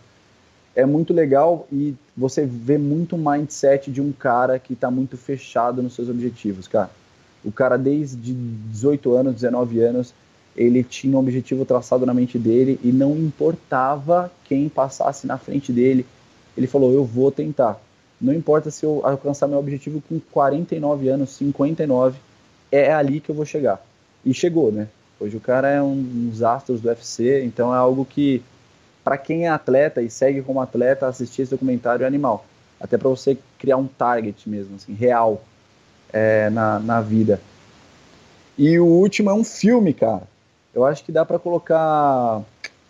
É 0.75 0.85
muito 0.85 1.13
legal 1.13 1.67
e 1.71 1.93
você 2.15 2.45
vê 2.45 2.77
muito 2.77 3.17
mindset 3.17 3.91
de 3.91 4.01
um 4.01 4.11
cara 4.11 4.57
que 4.57 4.73
está 4.73 4.89
muito 4.89 5.17
fechado 5.17 5.83
nos 5.83 5.93
seus 5.93 6.09
objetivos, 6.09 6.67
cara. 6.67 6.89
O 7.43 7.51
cara, 7.51 7.77
desde 7.77 8.33
18 8.33 9.13
anos, 9.13 9.35
19 9.35 9.81
anos, 9.81 10.13
ele 10.55 10.83
tinha 10.83 11.15
um 11.15 11.19
objetivo 11.19 11.65
traçado 11.65 12.05
na 12.05 12.13
mente 12.13 12.37
dele 12.37 12.79
e 12.83 12.91
não 12.91 13.15
importava 13.17 14.31
quem 14.45 14.69
passasse 14.69 15.27
na 15.27 15.37
frente 15.37 15.71
dele. 15.71 16.05
Ele 16.57 16.67
falou: 16.67 16.91
Eu 16.93 17.03
vou 17.03 17.31
tentar. 17.31 17.79
Não 18.19 18.33
importa 18.33 18.69
se 18.69 18.85
eu 18.85 19.01
alcançar 19.03 19.47
meu 19.47 19.57
objetivo 19.57 20.01
com 20.07 20.19
49 20.31 21.09
anos, 21.09 21.31
59, 21.31 22.19
é 22.71 22.93
ali 22.93 23.19
que 23.19 23.29
eu 23.29 23.35
vou 23.35 23.45
chegar. 23.45 23.83
E 24.23 24.33
chegou, 24.33 24.71
né? 24.71 24.87
Hoje 25.21 25.37
o 25.37 25.39
cara 25.39 25.69
é 25.69 25.79
um 25.79 26.01
dos 26.01 26.41
astros 26.41 26.81
do 26.81 26.87
UFC, 26.87 27.43
então 27.43 27.71
é 27.71 27.77
algo 27.77 28.03
que, 28.03 28.41
para 29.03 29.19
quem 29.19 29.45
é 29.45 29.49
atleta 29.49 30.01
e 30.01 30.09
segue 30.09 30.41
como 30.41 30.59
atleta, 30.59 31.05
assistir 31.05 31.43
esse 31.43 31.51
documentário 31.51 32.03
é 32.03 32.07
animal. 32.07 32.43
Até 32.79 32.97
para 32.97 33.07
você 33.07 33.37
criar 33.59 33.77
um 33.77 33.85
target 33.85 34.49
mesmo, 34.49 34.77
assim, 34.77 34.95
real 34.95 35.43
é, 36.11 36.49
na, 36.49 36.79
na 36.79 37.01
vida. 37.01 37.39
E 38.57 38.79
o 38.79 38.85
último 38.85 39.29
é 39.29 39.33
um 39.33 39.43
filme, 39.43 39.93
cara. 39.93 40.23
Eu 40.73 40.83
acho 40.85 41.03
que 41.03 41.11
dá 41.11 41.23
para 41.23 41.37
colocar 41.37 42.41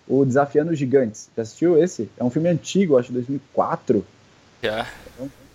o 0.07 0.23
Desafiando 0.23 0.71
os 0.71 0.79
Gigantes. 0.79 1.29
Já 1.35 1.43
assistiu 1.43 1.77
esse? 1.83 2.09
É 2.17 2.23
um 2.23 2.29
filme 2.29 2.47
antigo, 2.47 2.97
acho, 2.97 3.11
2004. 3.11 4.05
Já. 4.63 4.87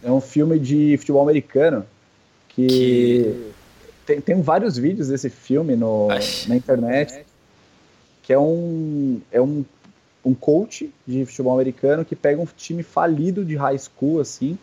É 0.05 0.13
um 0.13 0.21
filme 0.21 0.59
de 0.59 0.99
futebol 0.99 1.23
americano 1.23 1.87
que, 2.51 2.67
que... 2.67 3.53
Tem, 4.07 4.21
tem 4.21 4.41
vários 4.41 4.79
vídeos 4.79 5.09
desse 5.09 5.29
filme 5.29 5.77
no, 5.77 6.09
na 6.47 6.57
internet. 6.57 7.25
Que 8.23 8.33
é 8.33 8.39
um 8.39 9.21
é 9.31 9.41
um, 9.41 9.65
um 10.25 10.35
coach 10.35 10.93
de 11.07 11.27
futebol 11.27 11.55
americano 11.55 12.05
que 12.05 12.17
pega 12.17 12.41
um 12.41 12.47
time 12.57 12.83
falido 12.83 13.45
de 13.45 13.55
high 13.57 13.79
school 13.79 14.21
assim 14.21 14.59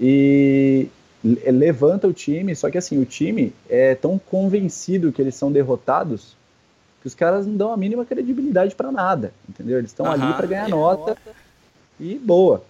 e 0.00 0.88
levanta 1.22 2.08
o 2.08 2.12
time, 2.12 2.54
só 2.56 2.68
que 2.68 2.76
assim, 2.76 3.00
o 3.00 3.04
time 3.04 3.52
é 3.68 3.94
tão 3.94 4.18
convencido 4.18 5.12
que 5.12 5.22
eles 5.22 5.36
são 5.36 5.52
derrotados 5.52 6.36
que 7.00 7.06
os 7.08 7.14
caras 7.14 7.46
não 7.46 7.56
dão 7.56 7.72
a 7.72 7.76
mínima 7.76 8.04
credibilidade 8.04 8.76
para 8.76 8.92
nada, 8.92 9.32
entendeu? 9.48 9.78
Eles 9.78 9.90
estão 9.90 10.06
ali 10.10 10.32
para 10.34 10.46
ganhar 10.46 10.68
nota, 10.68 11.16
e 11.98 12.16
boa. 12.16 12.64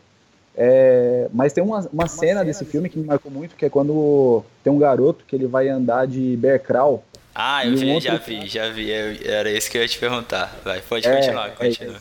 É, 0.57 1.29
mas 1.33 1.53
tem 1.53 1.65
uma, 1.65 1.79
uma, 1.79 1.89
uma 1.93 2.07
cena, 2.07 2.33
cena, 2.33 2.45
desse 2.45 2.65
filme 2.65 2.89
que 2.89 2.99
me 2.99 3.07
marcou 3.07 3.31
muito, 3.31 3.57
que 3.57 3.65
é 3.65 3.71
quando 3.71 4.45
tem 4.63 4.73
um 4.73 4.79
garoto 4.79 5.25
que 5.27 5.35
ele 5.35 5.47
vai 5.47 5.69
andar 5.69 6.07
de 6.07 6.37
bear 6.37 6.61
crawl. 6.61 7.03
Ah, 7.35 7.65
eu 7.67 7.73
um 7.73 8.01
já, 8.01 8.17
vi, 8.19 8.47
já 8.47 8.69
vi. 8.69 8.93
Era 8.93 9.51
isso 9.51 9.71
que 9.71 9.79
eu 9.79 9.83
ia 9.83 9.89
te 9.89 9.99
perguntar. 9.99 10.55
Vai, 10.63 10.83
pode 10.83 11.09
é, 11.09 11.17
continuar, 11.17 11.49
é 11.49 11.51
continua. 11.53 11.97
É, 11.97 12.01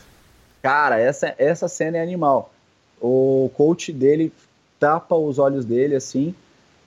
cara, 0.60 0.98
essa, 0.98 1.34
essa 1.38 1.68
cena 1.68 1.96
é 1.96 2.02
animal. 2.02 2.52
O 3.00 3.50
coach 3.54 3.92
dele 3.92 4.30
tapa 4.78 5.14
os 5.14 5.38
olhos 5.38 5.64
dele 5.64 5.94
assim, 5.94 6.34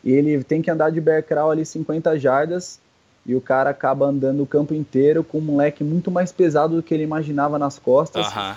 e 0.04 0.12
ele 0.12 0.44
tem 0.44 0.62
que 0.62 0.70
andar 0.70 0.92
de 0.92 1.02
bear 1.02 1.24
crawl 1.24 1.50
ali 1.50 1.66
50 1.66 2.20
jardas 2.20 2.80
e 3.26 3.34
o 3.34 3.42
cara 3.42 3.72
acaba 3.72 4.06
andando 4.06 4.44
o 4.44 4.46
campo 4.46 4.74
inteiro 4.74 5.24
com 5.24 5.40
um 5.40 5.42
moleque 5.42 5.84
muito 5.84 6.12
mais 6.12 6.32
pesado 6.32 6.76
do 6.76 6.84
que 6.84 6.94
ele 6.94 7.04
imaginava 7.04 7.58
nas 7.58 7.80
costas. 7.80 8.28
Uhum. 8.28 8.54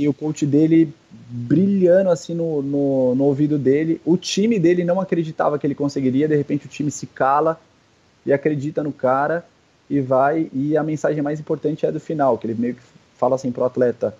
E 0.00 0.08
o 0.08 0.14
coach 0.14 0.46
dele 0.46 0.90
brilhando 1.28 2.08
assim 2.08 2.32
no, 2.32 2.62
no, 2.62 3.14
no, 3.14 3.24
ouvido 3.24 3.58
dele. 3.58 4.00
O 4.02 4.16
time 4.16 4.58
dele 4.58 4.82
não 4.82 4.98
acreditava 4.98 5.58
que 5.58 5.66
ele 5.66 5.74
conseguiria, 5.74 6.26
de 6.26 6.34
repente 6.34 6.64
o 6.64 6.70
time 6.70 6.90
se 6.90 7.06
cala 7.06 7.60
e 8.24 8.32
acredita 8.32 8.82
no 8.82 8.92
cara 8.92 9.44
e 9.90 10.00
vai. 10.00 10.48
E 10.54 10.74
a 10.74 10.82
mensagem 10.82 11.22
mais 11.22 11.38
importante 11.38 11.84
é 11.84 11.92
do 11.92 12.00
final, 12.00 12.38
que 12.38 12.46
ele 12.46 12.58
meio 12.58 12.76
que 12.76 12.80
fala 13.18 13.34
assim 13.34 13.52
pro 13.52 13.62
atleta: 13.62 14.16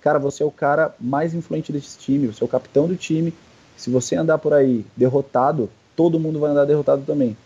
Cara, 0.00 0.18
você 0.18 0.42
é 0.42 0.46
o 0.46 0.50
cara 0.50 0.94
mais 0.98 1.34
influente 1.34 1.70
desse 1.70 1.98
time, 1.98 2.28
você 2.28 2.42
é 2.42 2.46
o 2.46 2.48
capitão 2.48 2.88
do 2.88 2.96
time. 2.96 3.34
Se 3.76 3.90
você 3.90 4.16
andar 4.16 4.38
por 4.38 4.54
aí 4.54 4.82
derrotado, 4.96 5.68
todo 5.94 6.18
mundo 6.18 6.40
vai 6.40 6.52
andar 6.52 6.64
derrotado 6.64 7.02
também. 7.02 7.36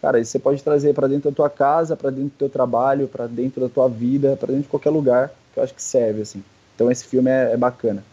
Cara, 0.00 0.20
isso 0.20 0.30
você 0.30 0.38
pode 0.38 0.62
trazer 0.62 0.94
para 0.94 1.08
dentro 1.08 1.28
da 1.28 1.34
tua 1.34 1.50
casa, 1.50 1.96
para 1.96 2.10
dentro 2.10 2.28
do 2.28 2.38
teu 2.38 2.48
trabalho, 2.48 3.08
para 3.08 3.26
dentro 3.26 3.60
da 3.60 3.68
tua 3.68 3.88
vida, 3.88 4.36
para 4.36 4.46
dentro 4.46 4.62
de 4.62 4.68
qualquer 4.68 4.90
lugar 4.90 5.32
que 5.52 5.58
eu 5.58 5.64
acho 5.64 5.74
que 5.74 5.82
serve, 5.82 6.22
assim. 6.22 6.40
Então 6.76 6.90
esse 6.90 7.04
filme 7.04 7.30
é, 7.30 7.52
é 7.52 7.56
bacana. 7.56 8.04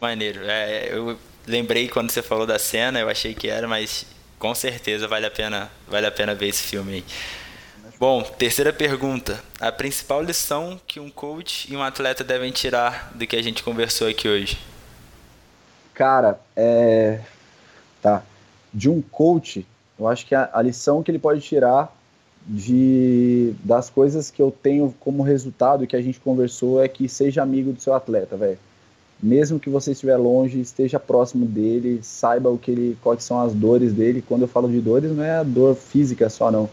Maneiro. 0.00 0.42
É, 0.44 0.90
eu 0.92 1.18
lembrei 1.46 1.88
quando 1.88 2.10
você 2.10 2.22
falou 2.22 2.46
da 2.46 2.58
cena, 2.58 3.00
eu 3.00 3.08
achei 3.08 3.34
que 3.34 3.48
era, 3.48 3.66
mas 3.66 4.06
com 4.38 4.54
certeza 4.54 5.08
vale 5.08 5.26
a 5.26 5.30
pena, 5.30 5.68
vale 5.88 6.06
a 6.06 6.10
pena 6.12 6.34
ver 6.34 6.48
esse 6.48 6.62
filme 6.62 6.94
aí. 6.94 7.04
Bom, 7.98 8.22
terceira 8.22 8.72
pergunta. 8.72 9.42
A 9.60 9.72
principal 9.72 10.22
lição 10.22 10.80
que 10.86 11.00
um 11.00 11.10
coach 11.10 11.72
e 11.72 11.76
um 11.76 11.82
atleta 11.82 12.22
devem 12.22 12.52
tirar 12.52 13.10
do 13.12 13.26
que 13.26 13.34
a 13.34 13.42
gente 13.42 13.62
conversou 13.62 14.06
aqui 14.06 14.28
hoje? 14.28 14.56
Cara, 15.94 16.38
é. 16.54 17.20
Tá. 18.00 18.22
De 18.72 18.88
um 18.88 19.02
coach, 19.02 19.66
eu 19.98 20.06
acho 20.06 20.24
que 20.24 20.34
a, 20.34 20.48
a, 20.52 20.62
lição 20.62 21.02
que 21.02 21.10
ele 21.10 21.18
pode 21.18 21.40
tirar 21.40 21.92
de 22.48 23.54
das 23.62 23.90
coisas 23.90 24.30
que 24.30 24.40
eu 24.40 24.50
tenho 24.50 24.94
como 24.98 25.22
resultado 25.22 25.86
que 25.86 25.94
a 25.94 26.00
gente 26.00 26.18
conversou 26.18 26.82
é 26.82 26.88
que 26.88 27.06
seja 27.06 27.42
amigo 27.42 27.72
do 27.72 27.80
seu 27.80 27.92
atleta, 27.92 28.36
velho. 28.36 28.58
Mesmo 29.22 29.58
que 29.60 29.68
você 29.68 29.92
estiver 29.92 30.16
longe, 30.16 30.60
esteja 30.60 30.98
próximo 30.98 31.44
dele, 31.44 32.00
saiba 32.02 32.48
o 32.48 32.56
que 32.56 32.70
ele, 32.70 32.98
quais 33.02 33.22
são 33.24 33.40
as 33.40 33.52
dores 33.52 33.92
dele. 33.92 34.24
Quando 34.26 34.42
eu 34.42 34.48
falo 34.48 34.68
de 34.68 34.80
dores, 34.80 35.10
não 35.10 35.24
é 35.24 35.38
a 35.38 35.42
dor 35.42 35.74
física 35.74 36.30
só 36.30 36.50
não, 36.50 36.70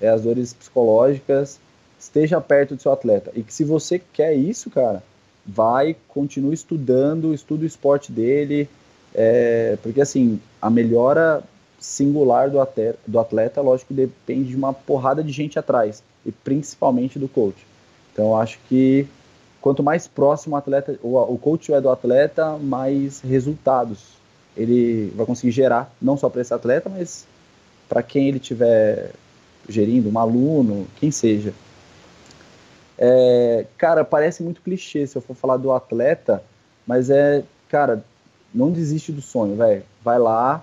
é 0.00 0.08
as 0.08 0.22
dores 0.22 0.54
psicológicas. 0.54 1.58
Esteja 1.98 2.40
perto 2.40 2.74
do 2.74 2.80
seu 2.80 2.92
atleta 2.92 3.30
e 3.34 3.42
que 3.42 3.52
se 3.52 3.62
você 3.62 4.00
quer 4.12 4.34
isso, 4.34 4.70
cara, 4.70 5.02
vai, 5.44 5.94
continue 6.08 6.54
estudando, 6.54 7.34
estuda 7.34 7.64
o 7.64 7.66
esporte 7.66 8.10
dele, 8.10 8.66
é, 9.14 9.76
porque 9.82 10.00
assim 10.00 10.40
a 10.62 10.70
melhora 10.70 11.42
singular 11.80 12.50
do 12.50 12.60
atleta, 12.60 12.98
do 13.06 13.18
atleta, 13.18 13.60
lógico, 13.60 13.94
depende 13.94 14.50
de 14.50 14.56
uma 14.56 14.72
porrada 14.72 15.24
de 15.24 15.32
gente 15.32 15.58
atrás, 15.58 16.02
e 16.24 16.30
principalmente 16.30 17.18
do 17.18 17.26
coach. 17.26 17.66
Então, 18.12 18.36
acho 18.36 18.58
que 18.68 19.06
quanto 19.60 19.82
mais 19.82 20.06
próximo 20.06 20.54
o 20.54 20.58
atleta, 20.58 20.98
o, 21.02 21.38
coach 21.38 21.72
é 21.72 21.80
do 21.80 21.90
atleta, 21.90 22.56
mais 22.58 23.20
resultados 23.20 24.20
ele 24.56 25.12
vai 25.16 25.24
conseguir 25.24 25.52
gerar, 25.52 25.90
não 26.02 26.16
só 26.16 26.28
para 26.28 26.42
esse 26.42 26.52
atleta, 26.52 26.90
mas 26.90 27.24
para 27.88 28.02
quem 28.02 28.28
ele 28.28 28.38
estiver 28.38 29.12
gerindo, 29.68 30.10
um 30.10 30.18
aluno, 30.18 30.86
quem 30.96 31.10
seja. 31.10 31.54
É, 32.98 33.64
cara, 33.78 34.04
parece 34.04 34.42
muito 34.42 34.60
clichê 34.60 35.06
se 35.06 35.16
eu 35.16 35.22
for 35.22 35.34
falar 35.34 35.56
do 35.56 35.72
atleta, 35.72 36.42
mas 36.86 37.08
é, 37.08 37.42
cara, 37.68 38.04
não 38.52 38.70
desiste 38.70 39.12
do 39.12 39.22
sonho, 39.22 39.56
velho. 39.56 39.82
Vai 40.02 40.18
lá, 40.18 40.62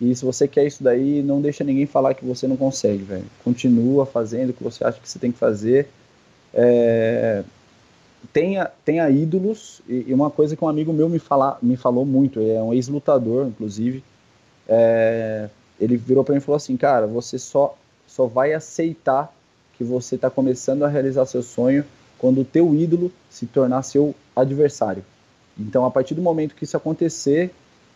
E 0.00 0.14
se 0.14 0.24
você 0.24 0.48
quer 0.48 0.66
isso 0.66 0.82
daí, 0.82 1.22
não 1.22 1.42
deixa 1.42 1.62
ninguém 1.62 1.84
falar 1.84 2.14
que 2.14 2.24
você 2.24 2.46
não 2.48 2.56
consegue, 2.56 3.02
velho. 3.04 3.24
Continua 3.44 4.06
fazendo 4.06 4.50
o 4.50 4.52
que 4.52 4.64
você 4.64 4.82
acha 4.82 4.98
que 4.98 5.08
você 5.08 5.18
tem 5.18 5.30
que 5.30 5.38
fazer. 5.38 5.88
É... 6.54 7.42
Tenha, 8.32 8.70
tenha 8.84 9.08
ídolos, 9.10 9.82
e, 9.88 10.12
uma 10.12 10.30
coisa 10.30 10.54
que 10.54 10.64
um 10.64 10.68
amigo 10.68 10.92
meu 10.92 11.08
me, 11.08 11.18
fala, 11.18 11.58
me 11.62 11.76
falou 11.76 12.04
muito, 12.04 12.38
é 12.40 12.62
um 12.62 12.72
ex-lutador, 12.72 13.46
inclusive, 13.46 14.02
é... 14.68 15.48
ele 15.78 15.96
virou 15.96 16.24
para 16.24 16.34
mim 16.34 16.38
e 16.38 16.42
falou 16.42 16.56
assim, 16.56 16.76
cara, 16.76 17.06
você 17.06 17.38
só, 17.38 17.76
só 18.06 18.26
vai 18.26 18.54
aceitar 18.54 19.34
que 19.76 19.84
você 19.84 20.14
está 20.14 20.30
começando 20.30 20.82
a 20.82 20.88
realizar 20.88 21.26
seu 21.26 21.42
sonho 21.42 21.84
quando 22.18 22.42
o 22.42 22.44
teu 22.44 22.74
ídolo 22.74 23.10
se 23.30 23.46
tornar 23.46 23.82
seu 23.82 24.14
adversário. 24.36 25.04
Então, 25.58 25.84
a 25.84 25.90
partir 25.90 26.14
do 26.14 26.22
momento 26.22 26.54
que 26.54 26.64
isso 26.64 26.76
acontecer, 26.76 27.50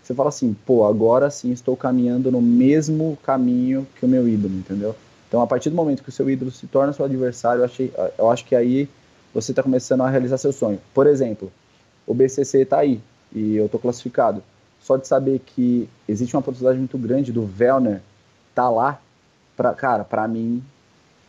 você 0.04 0.14
fala 0.14 0.28
assim, 0.28 0.54
pô, 0.66 0.84
agora 0.84 1.30
sim 1.30 1.50
estou 1.50 1.76
caminhando 1.76 2.30
no 2.30 2.42
mesmo 2.42 3.18
caminho 3.22 3.86
que 3.98 4.04
o 4.04 4.08
meu 4.08 4.28
ídolo, 4.28 4.54
entendeu? 4.54 4.94
Então, 5.26 5.40
a 5.40 5.46
partir 5.46 5.70
do 5.70 5.76
momento 5.76 6.02
que 6.02 6.10
o 6.10 6.12
seu 6.12 6.28
ídolo 6.28 6.50
se 6.50 6.66
torna 6.66 6.92
seu 6.92 7.04
adversário, 7.04 7.60
eu, 7.60 7.64
achei, 7.64 7.92
eu 8.18 8.30
acho 8.30 8.44
que 8.44 8.54
aí 8.54 8.88
você 9.32 9.52
está 9.52 9.62
começando 9.62 10.02
a 10.02 10.10
realizar 10.10 10.36
seu 10.36 10.52
sonho. 10.52 10.78
Por 10.92 11.06
exemplo, 11.06 11.50
o 12.06 12.14
BCC 12.14 12.62
está 12.62 12.78
aí 12.78 13.00
e 13.34 13.56
eu 13.56 13.66
estou 13.66 13.80
classificado. 13.80 14.42
Só 14.80 14.96
de 14.98 15.08
saber 15.08 15.40
que 15.40 15.88
existe 16.06 16.36
uma 16.36 16.42
possibilidade 16.42 16.78
muito 16.78 16.98
grande 16.98 17.32
do 17.32 17.46
Velner 17.46 18.02
tá 18.54 18.68
lá, 18.68 19.00
pra, 19.56 19.72
cara, 19.72 20.04
para 20.04 20.28
mim, 20.28 20.62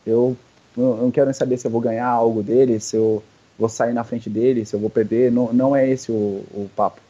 eu, 0.06 0.36
eu 0.76 0.98
não 0.98 1.10
quero 1.10 1.26
nem 1.26 1.34
saber 1.34 1.56
se 1.56 1.66
eu 1.66 1.70
vou 1.70 1.80
ganhar 1.80 2.06
algo 2.06 2.42
dele, 2.42 2.78
se 2.78 2.96
eu 2.96 3.22
vou 3.58 3.68
sair 3.68 3.94
na 3.94 4.04
frente 4.04 4.28
dele, 4.28 4.66
se 4.66 4.76
eu 4.76 4.80
vou 4.80 4.90
perder. 4.90 5.32
Não, 5.32 5.52
não 5.52 5.74
é 5.74 5.88
esse 5.88 6.12
o, 6.12 6.44
o 6.52 6.70
papo. 6.76 7.00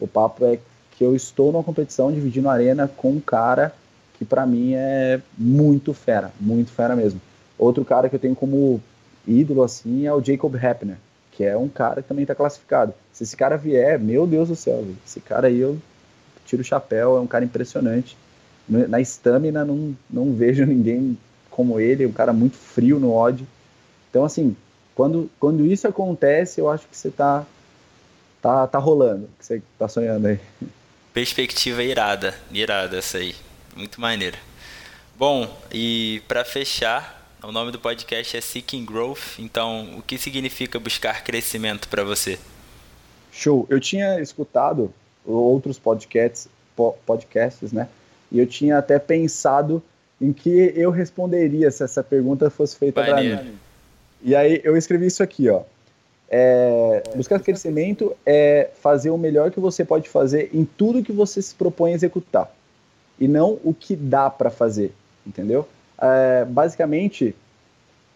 O 0.00 0.08
papo 0.08 0.44
é 0.44 0.58
que 1.02 1.04
eu 1.04 1.16
estou 1.16 1.50
numa 1.50 1.64
competição 1.64 2.12
dividindo 2.12 2.48
a 2.48 2.52
arena 2.52 2.86
com 2.86 3.10
um 3.10 3.20
cara 3.20 3.74
que 4.16 4.24
para 4.24 4.46
mim 4.46 4.74
é 4.74 5.20
muito 5.36 5.92
fera, 5.92 6.30
muito 6.40 6.70
fera 6.70 6.94
mesmo. 6.94 7.20
Outro 7.58 7.84
cara 7.84 8.08
que 8.08 8.14
eu 8.14 8.20
tenho 8.20 8.36
como 8.36 8.80
ídolo 9.26 9.64
assim 9.64 10.06
é 10.06 10.14
o 10.14 10.22
Jacob 10.22 10.54
Hepner, 10.54 10.96
que 11.32 11.42
é 11.42 11.56
um 11.56 11.68
cara 11.68 12.02
que 12.02 12.08
também 12.08 12.22
está 12.22 12.36
classificado. 12.36 12.94
Se 13.12 13.24
esse 13.24 13.36
cara 13.36 13.56
vier, 13.56 13.98
meu 13.98 14.28
Deus 14.28 14.48
do 14.48 14.54
céu, 14.54 14.86
esse 15.04 15.18
cara 15.18 15.48
aí 15.48 15.58
eu 15.58 15.76
tiro 16.46 16.62
o 16.62 16.64
chapéu, 16.64 17.16
é 17.16 17.20
um 17.20 17.26
cara 17.26 17.44
impressionante. 17.44 18.16
Na 18.68 19.00
estamina 19.00 19.64
não, 19.64 19.96
não 20.08 20.32
vejo 20.32 20.64
ninguém 20.66 21.18
como 21.50 21.80
ele, 21.80 22.06
um 22.06 22.12
cara 22.12 22.32
muito 22.32 22.56
frio 22.56 23.00
no 23.00 23.10
ódio. 23.10 23.44
Então 24.08 24.24
assim, 24.24 24.56
quando, 24.94 25.28
quando 25.40 25.66
isso 25.66 25.88
acontece, 25.88 26.60
eu 26.60 26.70
acho 26.70 26.86
que 26.86 26.96
você 26.96 27.10
tá 27.10 27.44
tá, 28.40 28.68
tá 28.68 28.78
rolando, 28.78 29.28
que 29.36 29.44
você 29.44 29.62
tá 29.76 29.88
sonhando 29.88 30.28
aí. 30.28 30.38
Perspectiva 31.12 31.82
irada, 31.82 32.34
irada 32.50 32.96
essa 32.96 33.18
aí. 33.18 33.34
Muito 33.76 34.00
maneira. 34.00 34.38
Bom, 35.16 35.48
e 35.70 36.22
para 36.26 36.44
fechar, 36.44 37.30
o 37.42 37.52
nome 37.52 37.70
do 37.70 37.78
podcast 37.78 38.36
é 38.36 38.40
Seeking 38.40 38.84
Growth. 38.84 39.38
Então, 39.38 39.98
o 39.98 40.02
que 40.02 40.16
significa 40.16 40.78
buscar 40.78 41.22
crescimento 41.22 41.86
para 41.88 42.02
você? 42.02 42.38
Show. 43.30 43.66
Eu 43.68 43.78
tinha 43.78 44.20
escutado 44.20 44.92
outros 45.24 45.78
podcasts, 45.78 46.48
podcasts, 47.04 47.72
né? 47.72 47.88
E 48.30 48.38
eu 48.38 48.46
tinha 48.46 48.78
até 48.78 48.98
pensado 48.98 49.82
em 50.20 50.32
que 50.32 50.72
eu 50.74 50.90
responderia 50.90 51.70
se 51.70 51.82
essa 51.84 52.02
pergunta 52.02 52.48
fosse 52.48 52.76
feita 52.76 53.02
para 53.02 53.20
mim. 53.20 53.58
E 54.22 54.34
aí 54.34 54.60
eu 54.64 54.76
escrevi 54.76 55.06
isso 55.06 55.22
aqui, 55.22 55.48
ó. 55.48 55.62
É, 56.34 57.02
buscar 57.14 57.38
crescimento 57.40 58.16
é 58.24 58.70
fazer 58.80 59.10
o 59.10 59.18
melhor 59.18 59.50
que 59.50 59.60
você 59.60 59.84
pode 59.84 60.08
fazer 60.08 60.48
em 60.54 60.64
tudo 60.64 61.02
que 61.02 61.12
você 61.12 61.42
se 61.42 61.54
propõe 61.54 61.92
a 61.92 61.94
executar 61.94 62.50
e 63.20 63.28
não 63.28 63.58
o 63.62 63.74
que 63.74 63.94
dá 63.94 64.30
para 64.30 64.50
fazer, 64.50 64.94
entendeu? 65.26 65.68
É, 66.00 66.46
basicamente, 66.46 67.36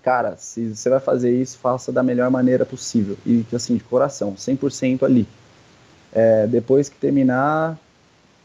cara, 0.02 0.34
se 0.38 0.74
você 0.74 0.88
vai 0.88 0.98
fazer 0.98 1.30
isso, 1.30 1.59
faça 1.59 1.93
da 1.93 2.02
melhor 2.02 2.30
maneira 2.30 2.64
possível 2.64 3.18
e 3.26 3.44
assim 3.55 3.76
de 3.76 3.84
coração, 3.84 4.34
100% 4.34 5.02
ali. 5.02 5.28
É, 6.10 6.47
depois 6.47 6.88
que 6.88 6.97
terminar, 6.97 7.78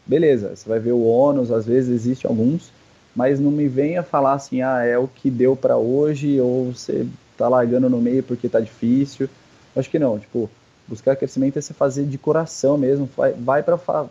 beleza, 0.04 0.54
você 0.54 0.68
vai 0.68 0.80
ver 0.80 0.92
o 0.92 1.02
ônus, 1.02 1.50
às 1.50 1.64
vezes 1.64 1.88
existe 1.90 2.26
alguns, 2.26 2.70
mas 3.16 3.40
não 3.40 3.50
me 3.50 3.68
venha 3.68 4.02
falar 4.02 4.34
assim, 4.34 4.60
ah, 4.60 4.84
é 4.84 4.98
o 4.98 5.08
que 5.08 5.30
deu 5.30 5.56
para 5.56 5.78
hoje 5.78 6.38
ou 6.38 6.74
você 6.74 7.06
tá 7.38 7.48
largando 7.48 7.88
no 7.88 8.02
meio 8.02 8.22
porque 8.22 8.50
tá 8.50 8.60
difícil 8.60 9.30
Acho 9.74 9.90
que 9.90 9.98
não, 9.98 10.18
tipo, 10.18 10.50
buscar 10.86 11.16
crescimento 11.16 11.58
é 11.58 11.62
você 11.62 11.72
fazer 11.72 12.04
de 12.04 12.18
coração 12.18 12.76
mesmo, 12.76 13.08
vai 13.38 13.62
para 13.62 13.78
faz, 13.78 14.08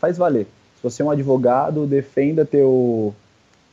faz 0.00 0.18
valer. 0.18 0.46
Se 0.76 0.82
você 0.82 1.02
é 1.02 1.04
um 1.04 1.10
advogado, 1.10 1.86
defenda 1.86 2.44
teu 2.44 3.14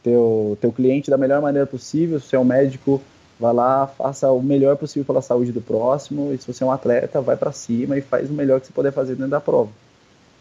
teu 0.04 0.58
teu 0.60 0.72
cliente 0.72 1.10
da 1.10 1.18
melhor 1.18 1.42
maneira 1.42 1.66
possível. 1.66 2.20
Se 2.20 2.28
você 2.28 2.36
é 2.36 2.40
um 2.40 2.44
médico, 2.44 3.02
vai 3.40 3.54
lá, 3.54 3.88
faça 3.88 4.32
o 4.32 4.42
melhor 4.42 4.78
possível 4.78 5.06
pela 5.06 5.22
saúde 5.22 5.52
do 5.52 5.62
próximo. 5.62 6.34
E 6.34 6.38
se 6.38 6.46
você 6.46 6.64
é 6.64 6.68
um 6.68 6.72
atleta, 6.72 7.22
vai 7.22 7.36
para 7.36 7.52
cima 7.52 7.98
e 7.98 8.02
faz 8.02 8.30
o 8.30 8.34
melhor 8.34 8.60
que 8.60 8.68
você 8.68 8.74
puder 8.74 8.92
fazer 8.92 9.16
dentro 9.16 9.32
da 9.32 9.42
prova. 9.42 9.72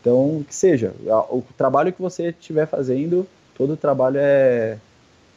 Então, 0.00 0.44
que 0.46 0.54
seja, 0.54 0.94
o 1.30 1.44
trabalho 1.56 1.92
que 1.92 2.00
você 2.00 2.28
estiver 2.28 2.66
fazendo, 2.66 3.26
todo 3.54 3.76
trabalho 3.76 4.16
é, 4.18 4.78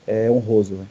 é 0.07 0.31
honroso. 0.31 0.75
Véio. 0.75 0.89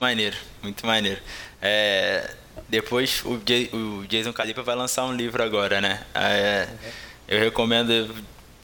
Maneiro, 0.00 0.36
muito 0.62 0.86
maneiro. 0.86 1.20
É, 1.62 2.30
depois 2.68 3.22
o, 3.24 3.40
o 3.76 4.06
Jason 4.06 4.32
Calipa 4.32 4.62
vai 4.62 4.74
lançar 4.74 5.04
um 5.04 5.12
livro 5.12 5.42
agora, 5.42 5.80
né? 5.80 6.02
É, 6.14 6.68
uhum. 6.70 6.90
Eu 7.28 7.40
recomendo 7.40 8.14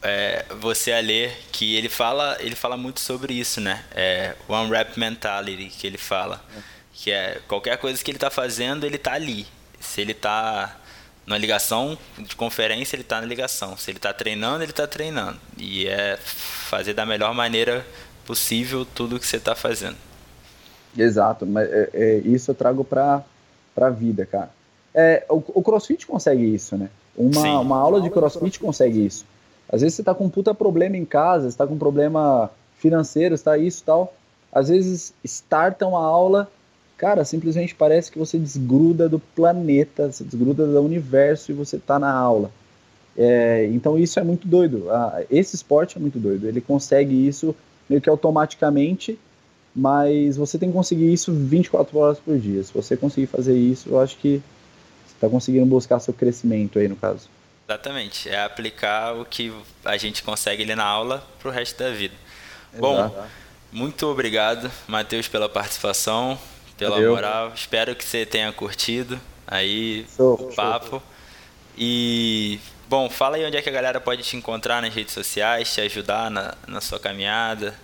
é, 0.03 0.45
você 0.61 0.93
a 0.93 1.01
ler 1.01 1.37
que 1.53 1.75
ele 1.77 1.89
fala 1.89 2.37
ele 2.41 2.55
fala 2.55 2.77
muito 2.77 3.01
sobre 3.01 3.35
isso, 3.35 3.61
né? 3.61 3.85
É, 3.95 4.35
One 4.49 4.71
Rap 4.71 4.99
Mentality 4.99 5.69
que 5.69 5.87
ele 5.87 5.99
fala, 5.99 6.43
uhum. 6.55 6.63
que 6.93 7.11
é 7.11 7.41
qualquer 7.49 7.77
coisa 7.79 8.03
que 8.03 8.11
ele 8.11 8.17
está 8.17 8.31
fazendo 8.31 8.85
ele 8.85 8.97
está 8.97 9.13
ali. 9.13 9.47
Se 9.81 10.01
ele 10.01 10.13
está 10.13 10.77
na 11.27 11.39
ligação 11.39 11.99
de 12.19 12.37
conferência 12.37 12.97
ele 12.97 13.03
está 13.03 13.21
na 13.21 13.27
ligação. 13.27 13.77
Se 13.77 13.91
ele 13.91 13.99
está 13.99 14.13
treinando 14.13 14.63
ele 14.63 14.73
está 14.73 14.87
treinando 14.87 15.39
e 15.57 15.87
é 15.87 16.19
fazer 16.19 16.95
da 16.95 17.07
melhor 17.07 17.35
maneira 17.35 17.87
possível 18.27 18.85
tudo 18.85 19.19
que 19.19 19.27
você 19.27 19.37
está 19.37 19.55
fazendo. 19.55 19.97
Exato, 20.97 21.45
mas 21.45 21.69
é, 21.71 21.91
é, 21.93 22.19
isso 22.19 22.51
eu 22.51 22.55
trago 22.55 22.85
para 22.85 23.23
para 23.75 23.89
a 23.89 23.91
vida, 23.91 24.25
cara. 24.27 24.51
É, 24.95 25.25
o, 25.29 25.43
o, 25.55 25.63
CrossFit 25.63 26.07
consegue 26.07 26.55
isso, 26.55 26.77
né? 26.77 26.89
Uma, 27.17 27.61
uma 27.61 27.79
aula 27.79 28.01
de 28.01 28.11
CrossFit 28.11 28.61
consegue 28.61 29.05
isso. 29.05 29.25
Às 29.69 29.81
vezes 29.81 29.97
você 29.97 30.03
tá 30.03 30.15
com 30.15 30.27
um 30.27 30.31
puta 30.31 30.55
problema 30.55 30.97
em 30.97 31.05
casa, 31.05 31.51
você 31.51 31.57
tá 31.57 31.67
com 31.67 31.75
um 31.75 31.79
problema 31.79 32.51
financeiro, 32.79 33.35
está 33.35 33.59
isso 33.59 33.83
e 33.83 33.85
tal. 33.85 34.15
Às 34.53 34.69
vezes 34.69 35.13
starta 35.25 35.87
uma 35.87 36.05
aula, 36.05 36.49
cara, 36.97 37.25
simplesmente 37.25 37.75
parece 37.75 38.11
que 38.11 38.19
você 38.19 38.39
desgruda 38.39 39.09
do 39.09 39.19
planeta, 39.19 40.13
você 40.13 40.23
desgruda 40.23 40.67
do 40.67 40.81
universo 40.81 41.51
e 41.51 41.55
você 41.55 41.79
tá 41.79 41.99
na 41.99 42.13
aula. 42.13 42.51
É, 43.17 43.69
então 43.73 43.99
isso 43.99 44.21
é 44.21 44.25
muito 44.25 44.47
doido. 44.47 44.91
Ah, 44.91 45.23
esse 45.31 45.57
esporte 45.57 45.97
é 45.97 46.01
muito 46.01 46.19
doido. 46.19 46.47
Ele 46.47 46.61
consegue 46.61 47.27
isso 47.27 47.55
meio 47.89 48.01
que 48.01 48.09
automaticamente 48.09 49.19
mas 49.75 50.37
você 50.37 50.59
tem 50.59 50.69
que 50.69 50.75
conseguir 50.75 51.13
isso 51.13 51.33
24 51.33 51.99
horas 51.99 52.19
por 52.19 52.39
dia. 52.39 52.63
Se 52.63 52.73
você 52.73 52.97
conseguir 52.97 53.27
fazer 53.27 53.57
isso, 53.57 53.89
eu 53.89 54.01
acho 54.01 54.17
que 54.17 54.41
você 55.05 55.15
está 55.15 55.29
conseguindo 55.29 55.67
buscar 55.67 55.99
seu 55.99 56.15
crescimento 56.15 56.79
aí 56.79 56.87
no 56.87 56.97
caso. 56.97 57.29
Exatamente, 57.69 58.29
é 58.29 58.43
aplicar 58.43 59.15
o 59.15 59.25
que 59.25 59.53
a 59.85 59.97
gente 59.97 60.23
consegue 60.23 60.63
ali 60.63 60.75
na 60.75 60.85
aula 60.85 61.27
para 61.39 61.49
o 61.49 61.53
resto 61.53 61.79
da 61.79 61.91
vida. 61.91 62.15
Exato. 62.73 62.81
Bom, 62.81 63.27
muito 63.73 64.07
obrigado, 64.07 64.71
Matheus, 64.87 65.27
pela 65.27 65.49
participação, 65.49 66.39
pela 66.77 66.97
Valeu. 66.97 67.13
moral. 67.13 67.53
Espero 67.55 67.97
que 67.97 68.05
você 68.05 68.27
tenha 68.27 68.53
curtido 68.53 69.19
aí 69.47 70.07
show, 70.15 70.35
o 70.35 70.55
papo. 70.55 70.91
Show. 70.91 71.03
E, 71.77 72.61
bom, 72.89 73.09
fala 73.11 73.37
aí 73.37 73.45
onde 73.45 73.57
é 73.57 73.63
que 73.63 73.69
a 73.69 73.73
galera 73.73 74.01
pode 74.01 74.23
te 74.23 74.37
encontrar 74.37 74.81
nas 74.83 74.95
redes 74.95 75.15
sociais, 75.15 75.73
te 75.73 75.81
ajudar 75.81 76.31
na, 76.31 76.55
na 76.69 76.81
sua 76.81 77.01
caminhada. 77.01 77.75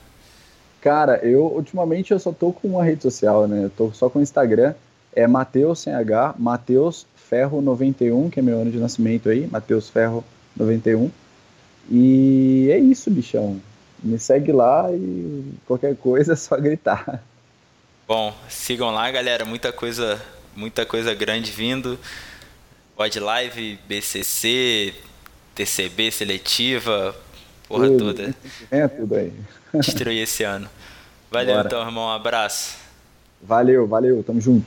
Cara, 0.80 1.18
eu 1.18 1.44
ultimamente 1.44 2.12
eu 2.12 2.18
só 2.18 2.32
tô 2.32 2.52
com 2.52 2.68
uma 2.68 2.84
rede 2.84 3.02
social, 3.02 3.46
né? 3.46 3.64
Eu 3.64 3.70
tô 3.70 3.92
só 3.92 4.08
com 4.08 4.18
o 4.18 4.22
Instagram. 4.22 4.74
É 5.12 5.26
Mateus 5.26 5.80
sem 5.80 5.92
H, 5.92 6.34
Mateus 6.38 7.06
Ferro 7.16 7.60
91, 7.60 8.30
que 8.30 8.40
é 8.40 8.42
meu 8.42 8.60
ano 8.60 8.70
de 8.70 8.78
nascimento 8.78 9.28
aí, 9.28 9.46
Mateus 9.46 9.88
Ferro 9.88 10.24
91. 10.56 11.10
E 11.90 12.68
é 12.70 12.78
isso, 12.78 13.10
bichão. 13.10 13.60
Me 14.02 14.18
segue 14.18 14.52
lá 14.52 14.90
e 14.92 15.52
qualquer 15.66 15.96
coisa 15.96 16.32
é 16.32 16.36
só 16.36 16.56
gritar. 16.56 17.22
Bom, 18.06 18.34
sigam 18.48 18.90
lá, 18.90 19.10
galera. 19.10 19.44
Muita 19.44 19.72
coisa, 19.72 20.20
muita 20.56 20.86
coisa 20.86 21.14
grande 21.14 21.50
vindo. 21.50 21.98
Pod 22.96 23.20
Live, 23.20 23.78
BCC, 23.86 24.94
TCB 25.54 26.10
seletiva, 26.10 27.14
porra 27.70 27.86
tudo, 27.86 28.14
toda. 28.14 28.34
É 28.70 28.88
tudo 28.88 29.14
aí. 29.14 29.32
Destruir 29.74 30.22
esse 30.22 30.42
ano. 30.42 30.68
Valeu 31.30 31.54
Bora. 31.54 31.66
então, 31.66 31.80
irmão. 31.80 32.06
Um 32.06 32.10
abraço. 32.10 32.76
Valeu, 33.40 33.86
valeu. 33.86 34.22
Tamo 34.22 34.40
junto. 34.40 34.66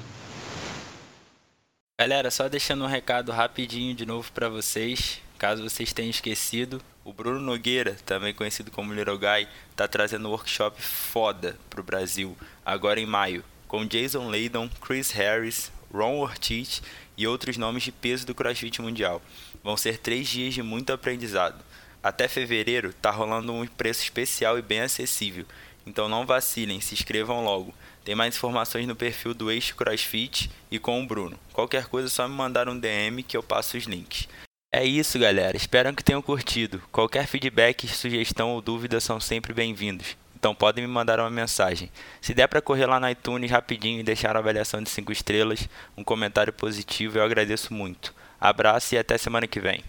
Galera, 2.00 2.32
só 2.32 2.50
deixando 2.50 2.84
um 2.84 2.88
recado 2.88 3.32
rapidinho 3.32 3.94
de 3.94 4.06
novo 4.06 4.32
para 4.32 4.50
vocês, 4.50 5.22
caso 5.38 5.62
vocês 5.62 5.94
tenham 5.94 6.10
esquecido, 6.10 6.82
o 7.06 7.14
Bruno 7.14 7.40
Nogueira, 7.40 7.96
também 8.06 8.34
conhecido 8.34 8.72
como 8.72 8.94
Little 8.94 9.20
Guy, 9.20 9.48
tá 9.76 9.88
trazendo 9.88 10.28
um 10.28 10.32
workshop 10.32 10.82
foda 10.82 11.56
pro 11.70 11.84
Brasil, 11.84 12.36
agora 12.66 13.00
em 13.00 13.06
maio, 13.06 13.44
com 13.68 13.86
Jason 13.86 14.28
Leydon, 14.28 14.70
Chris 14.82 15.12
Harris, 15.12 15.72
Ron 15.94 16.20
Ortiz 16.20 16.82
e 17.16 17.28
outros 17.28 17.58
nomes 17.58 17.84
de 17.84 17.92
peso 17.92 18.26
do 18.26 18.34
CrossFit 18.34 18.82
Mundial. 18.82 19.22
Vão 19.64 19.78
ser 19.78 19.98
três 19.98 20.28
dias 20.28 20.54
de 20.54 20.64
muito 20.64 20.92
aprendizado. 20.92 21.64
Até 22.04 22.28
fevereiro 22.28 22.94
tá 22.94 23.10
rolando 23.10 23.54
um 23.54 23.66
preço 23.66 24.04
especial 24.04 24.60
e 24.60 24.62
bem 24.62 24.82
acessível, 24.82 25.46
então 25.88 26.10
não 26.10 26.26
vacilem, 26.26 26.82
se 26.82 26.94
inscrevam 26.94 27.46
logo. 27.46 27.74
Tem 28.04 28.14
mais 28.14 28.36
informações 28.36 28.86
no 28.86 28.94
perfil 28.94 29.34
do 29.34 29.50
Eixo 29.50 29.74
CrossFit 29.74 30.52
e 30.70 30.78
com 30.78 31.02
o 31.02 31.08
Bruno. 31.08 31.40
Qualquer 31.54 31.86
coisa 31.86 32.10
é 32.10 32.12
só 32.12 32.28
me 32.28 32.36
mandar 32.36 32.68
um 32.68 32.78
DM 32.78 33.24
que 33.24 33.38
eu 33.38 33.42
passo 33.42 33.78
os 33.78 33.86
links. 33.86 34.28
É 34.70 34.84
isso, 34.84 35.18
galera. 35.18 35.56
Espero 35.56 35.94
que 35.94 36.04
tenham 36.04 36.22
curtido. 36.22 36.82
Qualquer 36.92 37.26
feedback, 37.26 37.88
sugestão 37.88 38.52
ou 38.52 38.62
dúvida 38.62 39.00
são 39.00 39.20
sempre 39.22 39.54
bem-vindos. 39.54 40.18
Então 40.36 40.54
podem 40.54 40.86
me 40.86 40.92
mandar 40.92 41.22
uma 41.22 41.30
mensagem. 41.30 41.90
Se 42.20 42.34
der 42.34 42.48
para 42.48 42.62
correr 42.62 42.86
lá 42.86 43.00
no 43.00 43.10
iTunes 43.10 43.50
rapidinho 43.50 44.02
e 44.02 44.04
deixar 44.04 44.36
uma 44.36 44.40
avaliação 44.40 44.84
de 44.84 44.90
5 44.90 45.10
estrelas, 45.10 45.70
um 45.96 46.04
comentário 46.04 46.52
positivo, 46.52 47.18
eu 47.18 47.24
agradeço 47.24 47.74
muito. 47.74 48.14
Abraço 48.42 48.94
e 48.94 48.98
até 48.98 49.18
semana 49.18 49.48
que 49.48 49.62
vem. 49.62 49.82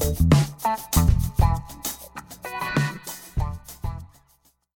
Thank 0.00 0.29